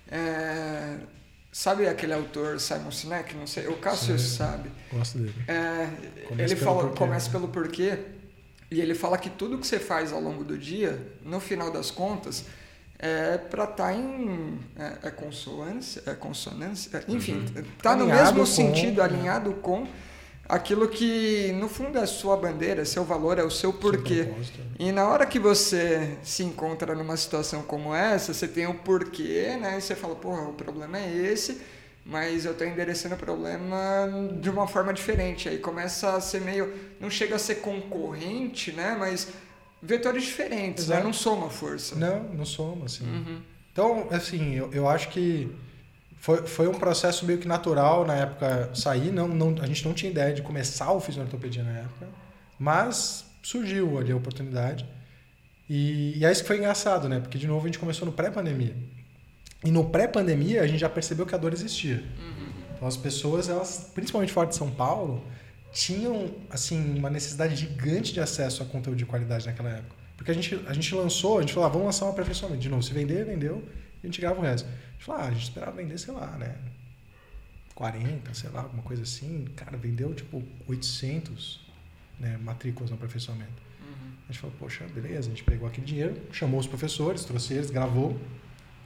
é, 0.10 1.00
Sabe 1.60 1.90
aquele 1.90 2.14
autor 2.14 2.58
Simon 2.58 2.90
Sinek? 2.90 3.36
Não 3.36 3.46
sei, 3.46 3.68
o 3.68 3.76
Cássio 3.76 4.18
Sim. 4.18 4.38
sabe. 4.38 4.72
Gosto 4.94 5.18
dele. 5.18 5.34
É, 5.46 5.90
ele 6.42 6.56
fala, 6.56 6.84
porquê. 6.84 6.98
começa 6.98 7.30
pelo 7.30 7.50
porquê 7.50 8.00
e 8.72 8.80
ele 8.80 8.96
fala 8.96 9.18
que 9.18 9.30
tudo 9.30 9.58
que 9.58 9.68
você 9.68 9.78
faz 9.78 10.14
ao 10.14 10.22
longo 10.22 10.46
do 10.46 10.58
dia, 10.58 11.06
no 11.22 11.38
final 11.42 11.70
das 11.70 11.92
contas, 11.92 12.46
é 12.98 13.38
para 13.38 13.66
estar 13.66 13.94
em 13.94 14.58
é, 14.78 15.10
é 15.10 15.12
consonância, 15.12 16.02
é 16.06 16.14
consonância, 16.14 17.04
enfim, 17.10 17.44
tá 17.84 17.94
no 17.94 18.04
Alinhado 18.04 18.24
mesmo 18.24 18.40
com- 18.40 18.46
sentido, 18.46 19.02
alinhado 19.02 19.54
com 19.56 19.86
aquilo 20.50 20.88
que 20.88 21.52
no 21.54 21.70
fundo 21.70 22.00
é 22.00 22.06
sua 22.08 22.36
bandeira, 22.36 22.82
é 22.82 22.86
seu 22.86 23.04
valor, 23.06 23.38
é 23.38 23.44
o 23.44 23.52
seu 23.52 23.72
porquê. 23.72 24.24
propósito. 24.24 24.60
E 24.80 24.92
na 24.92 25.08
hora 25.08 25.28
que 25.28 25.38
você 25.38 26.18
se 26.24 26.44
encontra 26.44 26.96
numa 26.96 27.16
situação 27.16 27.62
como 27.62 27.94
essa, 27.94 28.34
você 28.34 28.48
tem 28.48 28.66
o 28.66 28.74
porquê, 28.74 29.56
né? 29.62 29.78
E 29.78 29.82
você 29.82 29.96
fala, 29.96 30.16
porra, 30.16 30.50
o 30.50 30.54
problema 30.54 30.98
é 30.98 31.08
esse, 31.08 31.62
mas 32.04 32.46
eu 32.46 32.56
tô 32.56 32.64
endereçando 32.64 33.14
o 33.14 33.18
problema 33.18 34.10
de 34.42 34.50
uma 34.50 34.68
forma 34.68 34.92
diferente. 34.92 35.48
Aí 35.48 35.60
começa 35.60 36.16
a 36.16 36.22
ser 36.22 36.42
meio. 36.42 36.74
Não 37.00 37.12
chega 37.12 37.36
a 37.36 37.40
ser 37.40 37.56
concorrente, 37.56 38.72
né? 38.72 38.98
Mas 39.00 39.28
vetores 39.82 40.24
diferentes, 40.24 40.88
né? 40.88 40.96
Exato. 40.96 41.06
Não 41.06 41.14
soma 41.14 41.50
força. 41.52 41.96
Não, 41.96 42.24
não 42.24 42.46
somos, 42.46 42.96
assim. 42.96 43.06
Uhum. 43.06 43.42
Então, 43.72 44.08
assim, 44.10 44.56
eu, 44.56 44.74
eu 44.74 44.90
acho 44.90 45.10
que 45.10 45.48
foi, 46.20 46.46
foi 46.46 46.68
um 46.68 46.74
processo 46.74 47.26
meio 47.26 47.40
que 47.40 47.48
natural 47.48 48.06
na 48.06 48.16
época 48.16 48.70
sair. 48.76 49.12
Não, 49.12 49.28
não, 49.28 49.56
a 49.62 49.66
gente 49.66 49.86
não 49.86 49.94
tinha 49.94 50.12
ideia 50.12 50.34
de 50.34 50.42
começar 50.42 50.92
o 50.92 51.00
fisioterapia 51.00 51.64
na 51.64 51.80
época, 51.80 52.08
mas 52.60 53.26
surgiu 53.42 53.98
ali 53.98 54.12
a 54.12 54.16
oportunidade. 54.16 54.86
E, 55.70 56.18
e 56.18 56.26
é 56.26 56.32
isso 56.32 56.42
que 56.42 56.48
foi 56.48 56.58
engraçado, 56.58 57.08
né? 57.08 57.20
Porque, 57.20 57.38
de 57.38 57.48
novo, 57.48 57.64
a 57.64 57.68
gente 57.68 57.80
começou 57.80 58.06
no 58.06 58.12
pré-pandemia. 58.12 58.76
E 59.64 59.72
no 59.72 59.90
pré-pandemia, 59.90 60.62
a 60.62 60.68
gente 60.68 60.80
já 60.80 60.90
percebeu 60.90 61.26
que 61.26 61.36
a 61.36 61.38
dor 61.38 61.54
existia. 61.54 62.04
Então, 62.76 62.88
as 62.88 62.98
pessoas, 62.98 63.50
elas, 63.50 63.92
principalmente 63.94 64.32
fora 64.32 64.48
de 64.48 64.56
São 64.56 64.70
Paulo, 64.70 65.24
tinham, 65.72 66.32
assim, 66.50 66.98
uma 66.98 67.10
necessidade 67.10 67.56
gigante 67.56 68.12
de 68.12 68.20
acesso 68.20 68.64
a 68.64 68.66
conteúdo 68.66 68.98
de 68.98 69.06
qualidade 69.06 69.46
naquela 69.46 69.70
época. 69.70 69.96
Porque 70.18 70.32
a 70.32 70.34
gente, 70.34 70.60
a 70.68 70.74
gente 70.74 70.94
lançou, 70.96 71.38
a 71.38 71.42
gente 71.42 71.54
falou, 71.54 71.68
ah, 71.68 71.72
vamos 71.72 71.86
lançar 71.86 72.06
um 72.06 72.10
aperfeiçoamento. 72.10 72.62
De 72.62 72.70
novo, 72.70 72.84
se 72.84 72.94
vender, 72.94 73.26
vendeu, 73.26 73.64
a 74.04 74.06
gente 74.08 74.22
grava 74.22 74.40
o 74.40 74.44
resto. 74.44 74.68
A 74.68 74.92
gente 74.94 75.04
falou, 75.04 75.22
ah, 75.22 75.26
a 75.26 75.32
gente 75.32 75.44
esperava 75.44 75.72
vender, 75.72 75.98
sei 75.98 76.14
lá, 76.14 76.38
né? 76.38 76.56
40, 77.76 78.34
sei 78.34 78.50
lá, 78.50 78.62
alguma 78.62 78.84
coisa 78.84 79.04
assim. 79.04 79.46
Cara, 79.56 79.78
vendeu 79.78 80.14
tipo 80.14 80.44
800 80.68 81.62
né, 82.20 82.38
matrículas 82.38 82.90
no 82.90 82.98
aperfeiçoamento. 82.98 83.70
A 84.30 84.32
gente 84.32 84.42
falou, 84.42 84.56
poxa, 84.60 84.86
beleza, 84.94 85.28
a 85.28 85.30
gente 85.32 85.44
pegou 85.44 85.68
aquele 85.68 85.88
dinheiro, 85.88 86.16
chamou 86.32 86.60
os 86.60 86.68
professores, 86.68 87.26
trouxe 87.26 87.56
eles, 87.56 87.72
gravou, 87.72 88.16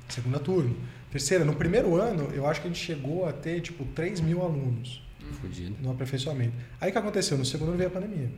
segunda 0.07 0.39
turma. 0.39 0.73
Terceira, 1.11 1.43
no 1.43 1.53
primeiro 1.53 1.99
ano, 1.99 2.31
eu 2.33 2.47
acho 2.47 2.61
que 2.61 2.67
a 2.67 2.71
gente 2.71 2.81
chegou 2.81 3.27
a 3.27 3.33
ter 3.33 3.59
tipo 3.59 3.83
3 3.87 4.21
mil 4.21 4.41
alunos 4.41 5.03
Fudido. 5.41 5.75
no 5.81 5.91
aperfeiçoamento. 5.91 6.53
Aí 6.79 6.89
o 6.89 6.91
que 6.93 6.97
aconteceu? 6.97 7.37
No 7.37 7.43
segundo 7.43 7.69
ano 7.69 7.77
veio 7.77 7.89
a 7.89 7.93
pandemia. 7.93 8.31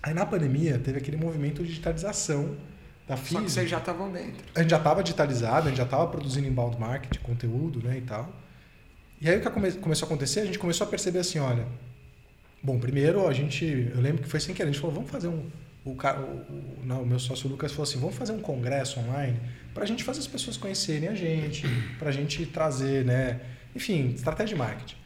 Aí 0.00 0.14
na 0.14 0.24
pandemia 0.24 0.78
teve 0.78 0.98
aquele 0.98 1.16
movimento 1.16 1.62
de 1.62 1.70
digitalização 1.70 2.56
da 3.08 3.16
Só 3.16 3.22
que 3.40 3.50
vocês 3.50 3.68
já 3.70 3.78
estavam 3.78 4.10
dentro. 4.12 4.44
A 4.54 4.60
gente 4.62 4.70
já 4.70 4.76
estava 4.78 5.02
digitalizado, 5.02 5.66
a 5.66 5.68
gente 5.70 5.78
já 5.78 5.84
estava 5.84 6.06
produzindo 6.08 6.46
inbound 6.46 6.78
marketing, 6.78 7.18
conteúdo, 7.20 7.82
né, 7.82 7.98
e 7.98 8.02
tal. 8.02 8.32
E 9.20 9.28
aí 9.28 9.38
o 9.38 9.40
que 9.40 9.50
come- 9.50 9.72
começou 9.72 10.06
a 10.06 10.08
acontecer? 10.08 10.40
A 10.40 10.44
gente 10.46 10.58
começou 10.58 10.86
a 10.86 10.90
perceber 10.90 11.18
assim, 11.20 11.38
olha, 11.38 11.66
bom, 12.62 12.78
primeiro 12.78 13.26
a 13.26 13.32
gente, 13.32 13.64
eu 13.94 14.00
lembro 14.00 14.22
que 14.22 14.28
foi 14.28 14.40
sem 14.40 14.54
querer, 14.54 14.68
a 14.68 14.72
gente 14.72 14.80
falou, 14.80 14.94
vamos 14.96 15.10
fazer 15.10 15.28
um, 15.28 15.48
o, 15.84 15.94
ca- 15.94 16.18
o, 16.18 16.84
não, 16.84 17.02
o 17.02 17.06
meu 17.06 17.18
sócio 17.18 17.48
Lucas 17.48 17.72
falou 17.72 17.84
assim, 17.84 17.98
vamos 17.98 18.14
fazer 18.16 18.32
um 18.32 18.40
congresso 18.40 18.98
online 19.00 19.38
para 19.74 19.84
a 19.84 19.86
gente 19.86 20.04
fazer 20.04 20.20
as 20.20 20.26
pessoas 20.26 20.56
conhecerem 20.56 21.08
a 21.08 21.14
gente, 21.14 21.66
para 21.98 22.08
a 22.08 22.12
gente 22.12 22.44
trazer, 22.46 23.04
né, 23.04 23.40
enfim, 23.74 24.10
estratégia 24.14 24.54
de 24.54 24.58
marketing. 24.62 24.96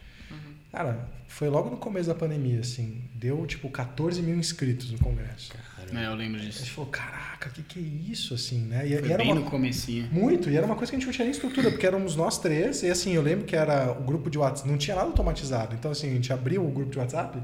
Cara, 0.71 1.09
foi 1.27 1.49
logo 1.49 1.69
no 1.69 1.77
começo 1.77 2.07
da 2.09 2.15
pandemia, 2.15 2.59
assim, 2.59 3.01
deu 3.15 3.45
tipo 3.47 3.69
14 3.69 4.21
mil 4.21 4.35
inscritos 4.37 4.91
no 4.91 4.99
congresso. 4.99 5.51
É, 5.95 6.05
eu 6.07 6.15
lembro 6.15 6.39
A 6.39 6.43
disso. 6.43 6.59
gente 6.59 6.71
falou, 6.71 6.89
caraca, 6.89 7.49
o 7.49 7.51
que, 7.51 7.61
que 7.63 7.79
é 7.79 8.11
isso, 8.11 8.33
assim, 8.33 8.59
né? 8.65 8.87
E, 8.87 8.97
Foi 8.97 9.07
e 9.07 9.11
era 9.11 9.23
bem 9.23 9.31
uma, 9.31 9.41
no 9.41 9.49
comecinho. 9.49 10.07
muito, 10.11 10.49
e 10.49 10.55
era 10.57 10.65
uma 10.65 10.75
coisa 10.75 10.91
que 10.91 10.95
a 10.95 10.99
gente 10.99 11.05
não 11.07 11.13
tinha 11.13 11.25
nem 11.25 11.31
estrutura, 11.31 11.69
porque 11.71 11.85
éramos 11.87 12.15
nós 12.15 12.37
três, 12.39 12.83
e 12.83 12.89
assim, 12.89 13.13
eu 13.13 13.21
lembro 13.21 13.45
que 13.45 13.55
era 13.55 13.91
o 13.91 14.03
grupo 14.03 14.29
de 14.29 14.37
WhatsApp, 14.37 14.69
não 14.69 14.77
tinha 14.77 14.95
nada 14.95 15.07
automatizado. 15.07 15.75
Então, 15.75 15.91
assim, 15.91 16.09
a 16.09 16.13
gente 16.13 16.31
abriu 16.33 16.65
o 16.65 16.71
grupo 16.71 16.91
de 16.91 16.99
WhatsApp, 16.99 17.41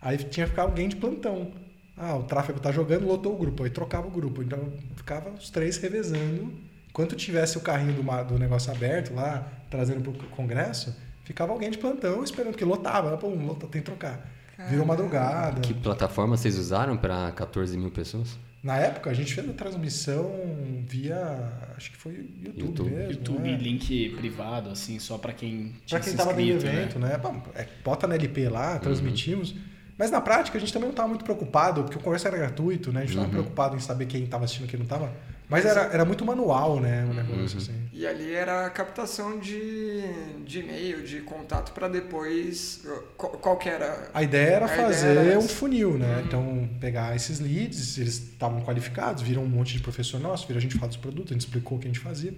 aí 0.00 0.16
tinha 0.18 0.44
que 0.46 0.50
ficar 0.50 0.62
alguém 0.62 0.88
de 0.88 0.96
plantão. 0.96 1.52
Ah, 1.96 2.16
o 2.16 2.24
tráfego 2.24 2.58
tá 2.58 2.72
jogando, 2.72 3.06
lotou 3.06 3.34
o 3.34 3.38
grupo, 3.38 3.62
aí 3.62 3.70
trocava 3.70 4.06
o 4.08 4.10
grupo. 4.10 4.42
Então, 4.42 4.72
ficava 4.96 5.30
os 5.30 5.48
três 5.50 5.76
revezando. 5.76 6.52
Enquanto 6.90 7.14
tivesse 7.16 7.56
o 7.56 7.60
carrinho 7.60 7.92
do, 7.92 8.24
do 8.24 8.38
negócio 8.38 8.72
aberto 8.72 9.14
lá, 9.14 9.46
trazendo 9.70 10.00
pro 10.00 10.12
congresso, 10.28 10.94
ficava 11.24 11.52
alguém 11.52 11.70
de 11.70 11.78
plantão 11.78 12.22
esperando, 12.24 12.56
que 12.56 12.64
lotava. 12.64 13.16
Pô, 13.16 13.28
lota, 13.28 13.66
tem 13.68 13.80
que 13.80 13.86
trocar. 13.86 14.28
Virou 14.68 14.86
madrugada. 14.86 15.60
Que 15.60 15.74
plataforma 15.74 16.36
vocês 16.36 16.56
usaram 16.58 16.96
para 16.96 17.30
14 17.32 17.76
mil 17.76 17.90
pessoas? 17.90 18.36
Na 18.62 18.76
época, 18.78 19.10
a 19.10 19.14
gente 19.14 19.34
fez 19.34 19.48
a 19.48 19.52
transmissão 19.52 20.30
via, 20.86 21.52
acho 21.76 21.90
que 21.90 21.96
foi 21.98 22.12
YouTube, 22.42 22.64
YouTube. 22.66 22.90
mesmo. 22.90 23.10
YouTube, 23.12 23.50
né? 23.50 23.58
link 23.58 24.10
privado, 24.16 24.70
assim, 24.70 24.98
só 24.98 25.18
pra 25.18 25.32
quem 25.34 25.74
tinha 25.84 25.98
Pra 25.98 26.00
quem 26.00 26.10
se 26.12 26.16
tava 26.16 26.32
dentro 26.32 26.60
do 26.60 26.66
inscrito, 26.66 26.72
né? 26.72 26.82
evento, 26.82 26.98
né? 26.98 27.18
Bom, 27.18 27.42
é, 27.54 27.66
bota 27.84 28.06
na 28.06 28.14
LP 28.14 28.48
lá, 28.48 28.78
transmitimos. 28.78 29.54
Mas 29.98 30.10
na 30.10 30.20
prática 30.20 30.56
a 30.56 30.60
gente 30.60 30.72
também 30.72 30.86
não 30.88 30.92
estava 30.94 31.08
muito 31.08 31.24
preocupado, 31.24 31.82
porque 31.84 31.98
o 31.98 32.00
curso 32.00 32.26
era 32.26 32.36
gratuito, 32.38 32.90
né? 32.90 33.02
A 33.02 33.04
gente 33.04 33.16
não 33.16 33.24
estava 33.24 33.36
Uhum. 33.36 33.42
preocupado 33.42 33.76
em 33.76 33.80
saber 33.80 34.06
quem 34.06 34.24
estava 34.24 34.44
assistindo 34.44 34.66
e 34.66 34.70
quem 34.70 34.78
não 34.78 34.84
estava. 34.84 35.12
Mas 35.48 35.64
era, 35.66 35.82
era 35.92 36.04
muito 36.04 36.24
manual, 36.24 36.80
né? 36.80 37.04
O 37.04 37.12
negócio, 37.14 37.56
Uhum. 37.58 37.62
assim. 37.62 37.74
E 37.92 38.06
ali 38.06 38.32
era 38.32 38.66
a 38.66 38.70
captação 38.70 39.38
de, 39.38 40.00
de 40.44 40.60
e-mail, 40.60 41.02
de 41.04 41.20
contato 41.20 41.72
para 41.72 41.86
depois. 41.86 42.82
Qual, 43.16 43.32
qual 43.32 43.56
que 43.58 43.68
era? 43.68 44.10
A 44.14 44.22
ideia 44.22 44.48
era 44.56 44.64
A 44.66 44.68
ideia 44.72 44.86
fazer 44.88 45.16
era 45.16 45.38
um 45.38 45.42
funil, 45.46 45.98
né? 45.98 46.16
Uhum. 46.16 46.24
Então, 46.24 46.70
pegar 46.80 47.14
esses 47.14 47.40
leads, 47.40 47.98
eles 47.98 48.14
estavam 48.14 48.62
qualificados, 48.62 49.22
viram 49.22 49.42
um 49.44 49.48
monte 49.48 49.74
de 49.74 49.80
professor 49.80 50.18
nosso, 50.18 50.46
viram 50.46 50.58
a 50.58 50.62
gente 50.62 50.74
falar 50.76 50.88
dos 50.88 50.96
produtos, 50.96 51.30
a 51.32 51.34
gente 51.34 51.42
explicou 51.46 51.76
o 51.76 51.80
que 51.80 51.86
a 51.86 51.90
gente 51.90 52.00
fazia. 52.00 52.32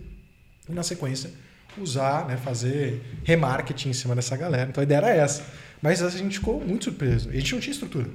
E 0.69 0.73
na 0.73 0.83
sequência, 0.83 1.31
usar, 1.79 2.27
né? 2.27 2.37
Fazer 2.37 3.01
remarketing 3.25 3.91
em 3.91 3.95
cima 3.95 4.15
dessa 4.17 4.37
galera. 4.37 4.69
Então 4.69 4.81
a 4.81 4.85
ideia 4.85 4.99
era 4.99 5.11
essa. 5.15 5.45
Mas 5.81 6.03
a 6.03 6.11
gente 6.11 6.39
ficou 6.39 6.61
muito 6.61 6.85
surpreso. 6.85 7.31
E 7.31 7.37
a 7.37 7.41
gente 7.41 7.53
não 7.55 7.61
tinha 7.61 7.73
estrutura. 7.73 8.09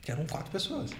Que 0.00 0.10
eram 0.10 0.24
quatro 0.24 0.50
pessoas. 0.50 0.90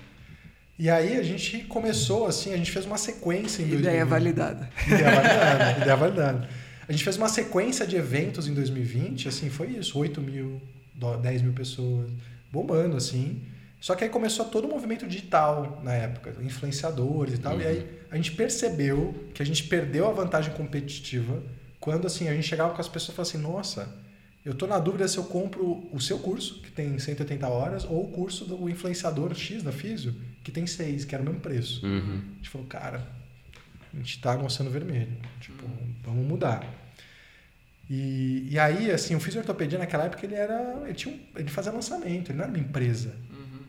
E 0.78 0.88
aí 0.88 1.16
a 1.16 1.22
gente 1.22 1.58
começou 1.64 2.26
assim, 2.26 2.52
a 2.52 2.56
gente 2.56 2.70
fez 2.70 2.86
uma 2.86 2.98
sequência 2.98 3.62
em 3.62 3.66
Ideia 3.66 4.04
2020. 4.06 4.08
validada. 4.08 4.70
Ideia 4.86 5.10
validada, 5.10 5.80
ideia 5.80 5.96
validada. 5.96 6.48
A 6.88 6.92
gente 6.92 7.04
fez 7.04 7.16
uma 7.16 7.28
sequência 7.28 7.86
de 7.86 7.96
eventos 7.96 8.46
em 8.48 8.54
2020, 8.54 9.28
assim, 9.28 9.50
foi 9.50 9.68
isso, 9.70 9.98
8 9.98 10.20
mil, 10.20 10.60
do- 10.94 11.16
10 11.16 11.42
mil 11.42 11.52
pessoas, 11.52 12.10
bombando, 12.52 12.96
assim. 12.96 13.42
Só 13.80 13.94
que 13.94 14.04
aí 14.04 14.10
começou 14.10 14.44
todo 14.46 14.64
o 14.66 14.68
movimento 14.68 15.06
digital 15.06 15.80
na 15.84 15.92
época, 15.94 16.34
influenciadores 16.42 17.34
e 17.34 17.38
tal, 17.38 17.54
Uhum. 17.54 17.60
e 17.60 17.66
aí 17.66 17.86
a 18.10 18.16
gente 18.16 18.32
percebeu 18.32 19.14
que 19.34 19.42
a 19.42 19.46
gente 19.46 19.64
perdeu 19.64 20.08
a 20.08 20.12
vantagem 20.12 20.52
competitiva 20.54 21.42
quando, 21.80 22.06
assim, 22.06 22.28
a 22.28 22.34
gente 22.34 22.46
chegava 22.48 22.72
com 22.74 22.80
as 22.80 22.88
pessoas 22.88 23.12
e 23.12 23.16
falava 23.16 23.28
assim, 23.28 23.38
nossa, 23.38 23.88
eu 24.48 24.54
tô 24.54 24.66
na 24.66 24.78
dúvida 24.78 25.06
se 25.06 25.18
eu 25.18 25.24
compro 25.24 25.86
o 25.92 26.00
seu 26.00 26.18
curso, 26.18 26.60
que 26.62 26.70
tem 26.70 26.98
180 26.98 27.46
horas, 27.48 27.84
ou 27.84 28.04
o 28.04 28.08
curso 28.08 28.44
do 28.44 28.68
influenciador 28.68 29.34
X 29.34 29.62
da 29.62 29.70
Físio, 29.72 30.14
que 30.42 30.50
tem 30.50 30.66
6, 30.66 31.04
que 31.04 31.14
era 31.14 31.22
o 31.22 31.26
mesmo 31.26 31.40
preço. 31.40 31.84
Uhum. 31.86 32.22
A 32.32 32.36
gente 32.36 32.48
falou, 32.48 32.66
cara, 32.66 33.06
a 33.92 33.96
gente 33.96 34.20
tá 34.20 34.36
mostrando 34.38 34.70
vermelho. 34.70 35.12
Tipo, 35.40 35.64
vamos 36.02 36.26
mudar. 36.26 36.66
E, 37.90 38.48
e 38.50 38.58
aí, 38.58 38.90
assim, 38.90 39.14
o 39.14 39.20
fisioortopedia 39.20 39.78
naquela 39.78 40.04
época 40.04 40.24
ele 40.26 40.34
era. 40.34 40.82
Ele, 40.84 40.94
tinha 40.94 41.14
um- 41.14 41.20
ele 41.36 41.48
fazia 41.48 41.72
lançamento, 41.72 42.30
ele 42.30 42.38
não 42.38 42.44
era 42.44 42.52
uma 42.52 42.58
empresa. 42.58 43.14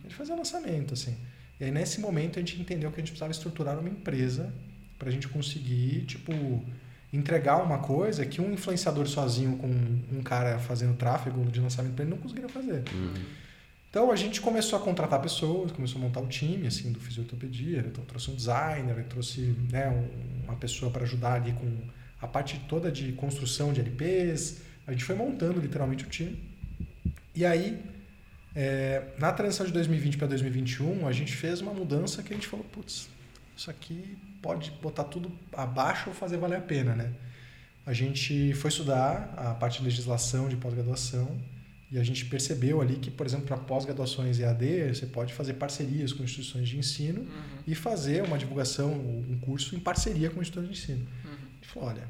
Ele 0.03 0.13
fazia 0.13 0.35
lançamento, 0.35 0.93
assim. 0.93 1.15
E 1.59 1.63
aí, 1.65 1.71
nesse 1.71 1.99
momento, 2.01 2.37
a 2.37 2.41
gente 2.41 2.59
entendeu 2.59 2.89
que 2.89 2.95
a 2.97 2.99
gente 2.99 3.11
precisava 3.11 3.31
estruturar 3.31 3.77
uma 3.79 3.89
empresa 3.89 4.53
para 4.97 5.09
a 5.09 5.11
gente 5.11 5.27
conseguir, 5.27 6.05
tipo, 6.05 6.33
entregar 7.11 7.57
uma 7.63 7.79
coisa 7.79 8.25
que 8.25 8.39
um 8.39 8.53
influenciador 8.53 9.07
sozinho 9.07 9.57
com 9.57 9.67
um 10.15 10.21
cara 10.21 10.59
fazendo 10.59 10.95
tráfego 10.95 11.43
de 11.49 11.59
lançamento 11.59 11.93
para 11.93 12.03
ele 12.03 12.11
não 12.11 12.17
conseguiria 12.19 12.49
fazer. 12.49 12.83
Uhum. 12.93 13.13
Então 13.89 14.11
a 14.11 14.15
gente 14.15 14.39
começou 14.39 14.77
a 14.77 14.81
contratar 14.81 15.19
pessoas, 15.19 15.71
começou 15.71 15.99
a 15.99 16.03
montar 16.03 16.19
o 16.19 16.27
time 16.27 16.67
assim 16.67 16.91
do 16.91 16.99
fisioterapia, 16.99 17.79
então 17.87 18.03
trouxe 18.05 18.29
um 18.29 18.35
designer, 18.35 19.03
trouxe 19.09 19.55
né, 19.71 19.89
um- 19.89 20.43
uma 20.45 20.55
pessoa 20.55 20.91
para 20.91 21.03
ajudar 21.03 21.33
ali 21.33 21.51
com 21.53 21.67
a 22.21 22.27
parte 22.27 22.59
toda 22.69 22.91
de 22.91 23.11
construção 23.13 23.73
de 23.73 23.79
LPs. 23.79 24.57
A 24.85 24.91
gente 24.91 25.03
foi 25.03 25.15
montando 25.15 25.59
literalmente 25.59 26.05
o 26.05 26.07
time. 26.07 26.37
E 27.35 27.43
aí 27.43 27.81
é, 28.55 29.03
na 29.17 29.31
transição 29.31 29.65
de 29.65 29.71
2020 29.71 30.17
para 30.17 30.27
2021 30.27 31.07
a 31.07 31.11
gente 31.11 31.35
fez 31.35 31.61
uma 31.61 31.73
mudança 31.73 32.21
que 32.21 32.31
a 32.33 32.35
gente 32.35 32.47
falou, 32.47 32.65
putz, 32.71 33.07
isso 33.59 33.69
aqui 33.69 34.17
pode 34.41 34.71
botar 34.81 35.03
tudo 35.03 35.29
abaixo 35.51 36.09
ou 36.09 36.15
fazer 36.15 36.37
valer 36.37 36.59
a 36.59 36.61
pena, 36.61 36.95
né? 36.95 37.13
A 37.85 37.91
gente 37.91 38.53
foi 38.53 38.69
estudar 38.69 39.33
a 39.35 39.53
parte 39.53 39.79
de 39.79 39.83
legislação 39.83 40.47
de 40.47 40.55
pós-graduação 40.55 41.37
e 41.91 41.99
a 41.99 42.03
gente 42.03 42.25
percebeu 42.25 42.79
ali 42.79 42.95
que, 42.95 43.11
por 43.11 43.25
exemplo, 43.25 43.47
para 43.47 43.57
pós-graduações 43.57 44.39
EAD, 44.39 44.95
você 44.95 45.05
pode 45.07 45.33
fazer 45.33 45.55
parcerias 45.55 46.13
com 46.13 46.23
instituições 46.23 46.69
de 46.69 46.77
ensino 46.77 47.27
e 47.67 47.75
fazer 47.75 48.23
uma 48.23 48.37
divulgação, 48.37 48.93
um 48.93 49.37
curso 49.41 49.75
em 49.75 49.79
parceria 49.79 50.29
com 50.29 50.41
instituições 50.41 50.73
de 50.73 50.81
ensino. 50.81 51.07
A 51.25 51.55
gente 51.55 51.67
falou, 51.67 51.89
olha, 51.89 52.07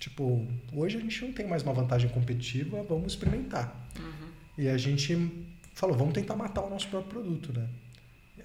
tipo, 0.00 0.46
hoje 0.72 0.96
a 0.96 1.00
gente 1.00 1.26
não 1.26 1.32
tem 1.34 1.46
mais 1.46 1.62
uma 1.62 1.74
vantagem 1.74 2.08
competitiva, 2.08 2.82
vamos 2.84 3.12
experimentar. 3.12 3.86
E 4.56 4.66
a 4.66 4.78
gente 4.78 5.14
falou, 5.74 5.94
vamos 5.94 6.14
tentar 6.14 6.36
matar 6.36 6.62
o 6.62 6.70
nosso 6.70 6.88
próprio 6.88 7.10
produto, 7.10 7.52
né? 7.52 7.68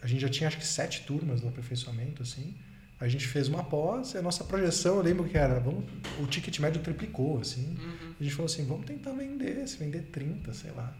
A 0.03 0.07
gente 0.07 0.21
já 0.21 0.29
tinha 0.29 0.47
acho 0.47 0.57
que 0.57 0.65
sete 0.67 1.01
turmas 1.03 1.39
do 1.41 1.47
aperfeiçoamento, 1.47 2.21
assim. 2.21 2.53
A 2.99 3.07
gente 3.07 3.25
fez 3.27 3.47
uma 3.47 3.63
pós 3.63 4.13
e 4.13 4.17
a 4.17 4.21
nossa 4.21 4.43
projeção, 4.43 4.97
eu 4.97 5.01
lembro 5.01 5.25
que 5.27 5.37
era, 5.37 5.59
vamos, 5.59 5.83
o 6.21 6.25
ticket 6.27 6.59
médio 6.59 6.81
triplicou, 6.81 7.39
assim. 7.39 7.75
A 8.19 8.23
gente 8.23 8.35
falou 8.35 8.45
assim, 8.45 8.65
vamos 8.65 8.85
tentar 8.85 9.11
vender, 9.11 9.67
se 9.67 9.77
vender 9.77 10.03
30, 10.11 10.53
sei 10.53 10.71
lá. 10.71 10.93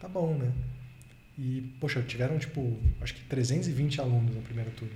Tá 0.00 0.06
bom, 0.08 0.34
né? 0.36 0.52
E, 1.38 1.72
poxa, 1.80 2.02
tiveram, 2.02 2.38
tipo, 2.38 2.76
acho 3.00 3.14
que 3.14 3.22
320 3.24 4.00
alunos 4.00 4.34
no 4.34 4.42
primeiro 4.42 4.70
turno. 4.72 4.92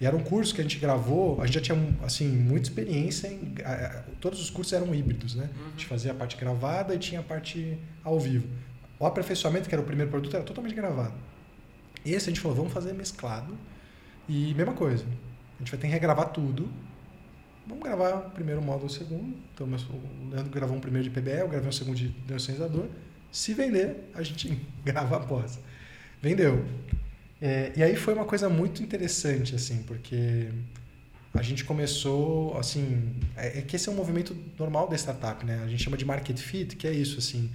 E 0.00 0.06
era 0.06 0.16
um 0.16 0.22
curso 0.22 0.54
que 0.54 0.60
a 0.60 0.64
gente 0.64 0.78
gravou, 0.78 1.40
a 1.40 1.46
gente 1.46 1.54
já 1.56 1.60
tinha, 1.60 1.96
assim, 2.02 2.28
muita 2.28 2.68
experiência 2.68 3.28
em... 3.28 3.54
a- 3.64 4.04
Todos 4.20 4.40
os 4.40 4.50
cursos 4.50 4.72
eram 4.72 4.92
híbridos, 4.94 5.34
né? 5.34 5.50
A 5.66 5.70
gente 5.70 5.86
fazia 5.86 6.12
a 6.12 6.14
parte 6.14 6.36
gravada 6.36 6.94
e 6.94 6.98
tinha 6.98 7.20
a 7.20 7.22
parte 7.22 7.76
ao 8.02 8.18
vivo. 8.18 8.48
O 8.98 9.06
aperfeiçoamento, 9.06 9.68
que 9.68 9.74
era 9.74 9.82
o 9.82 9.84
primeiro 9.86 10.10
produto, 10.10 10.34
era 10.34 10.44
totalmente 10.44 10.74
gravado. 10.74 11.14
Esse 12.04 12.28
a 12.28 12.32
gente 12.32 12.40
falou, 12.40 12.56
vamos 12.56 12.72
fazer 12.72 12.92
mesclado. 12.92 13.56
E 14.28 14.54
mesma 14.54 14.72
coisa, 14.72 15.04
a 15.04 15.58
gente 15.58 15.70
vai 15.70 15.80
ter 15.80 15.86
que 15.86 15.92
regravar 15.92 16.30
tudo. 16.30 16.68
Vamos 17.66 17.82
gravar 17.82 18.26
o 18.26 18.30
primeiro 18.30 18.60
módulo, 18.60 18.86
o 18.86 18.90
segundo. 18.90 19.36
Então, 19.54 19.66
o 19.66 20.30
Leandro 20.30 20.50
gravou 20.50 20.76
um 20.76 20.80
primeiro 20.80 21.08
de 21.08 21.10
PBL, 21.10 21.40
eu 21.40 21.48
gravei 21.48 21.68
um 21.68 21.72
segundo 21.72 21.96
de 21.96 22.14
neurocientizador. 22.26 22.86
Se 23.32 23.54
vender, 23.54 24.10
a 24.14 24.22
gente 24.22 24.60
grava 24.84 25.16
após. 25.16 25.58
Vendeu. 26.20 26.64
É, 27.40 27.72
e 27.76 27.82
aí 27.82 27.96
foi 27.96 28.14
uma 28.14 28.24
coisa 28.24 28.48
muito 28.48 28.82
interessante, 28.82 29.54
assim, 29.54 29.82
porque 29.82 30.48
a 31.34 31.42
gente 31.42 31.64
começou, 31.64 32.56
assim, 32.56 33.12
é, 33.36 33.58
é 33.58 33.62
que 33.62 33.76
esse 33.76 33.88
é 33.88 33.92
um 33.92 33.94
movimento 33.94 34.36
normal 34.58 34.88
da 34.88 34.96
startup, 34.96 35.44
né? 35.44 35.62
A 35.64 35.68
gente 35.68 35.82
chama 35.82 35.96
de 35.96 36.04
market 36.04 36.38
fit, 36.38 36.76
que 36.76 36.86
é 36.86 36.92
isso, 36.92 37.18
assim, 37.18 37.50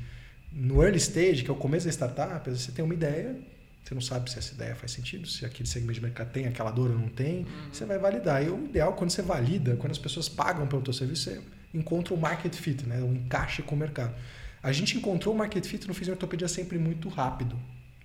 no 0.51 0.83
early 0.83 0.97
stage, 0.97 1.43
que 1.43 1.49
é 1.49 1.53
o 1.53 1.57
começo 1.57 1.85
da 1.85 1.91
startup, 1.91 2.49
você 2.49 2.71
tem 2.71 2.83
uma 2.83 2.93
ideia, 2.93 3.35
você 3.89 3.95
não 3.95 4.01
sabe 4.01 4.29
se 4.29 4.37
essa 4.37 4.53
ideia 4.53 4.75
faz 4.75 4.91
sentido, 4.91 5.27
se 5.27 5.43
aquele 5.43 5.67
segmento 5.67 5.95
de 5.95 6.01
mercado 6.01 6.31
tem 6.31 6.45
aquela 6.45 6.69
dor 6.69 6.91
ou 6.91 6.99
não 6.99 7.09
tem, 7.09 7.47
você 7.71 7.85
vai 7.85 7.97
validar. 7.97 8.43
E 8.45 8.47
o 8.47 8.65
ideal, 8.65 8.93
quando 8.93 9.09
você 9.09 9.23
valida, 9.23 9.75
quando 9.77 9.91
as 9.91 9.97
pessoas 9.97 10.29
pagam 10.29 10.67
pelo 10.67 10.83
teu 10.83 10.93
serviço, 10.93 11.23
você 11.23 11.41
encontra 11.73 12.13
o 12.13 12.17
market 12.17 12.53
fit, 12.53 12.85
né? 12.85 13.01
o 13.01 13.11
encaixe 13.11 13.63
com 13.63 13.73
o 13.73 13.77
mercado. 13.77 14.13
A 14.61 14.71
gente 14.71 14.95
encontrou 14.95 15.33
o 15.33 15.37
market 15.37 15.65
fit 15.65 15.87
no 15.87 15.95
fisioterapia 15.95 16.47
sempre 16.47 16.77
muito 16.77 17.09
rápido, 17.09 17.57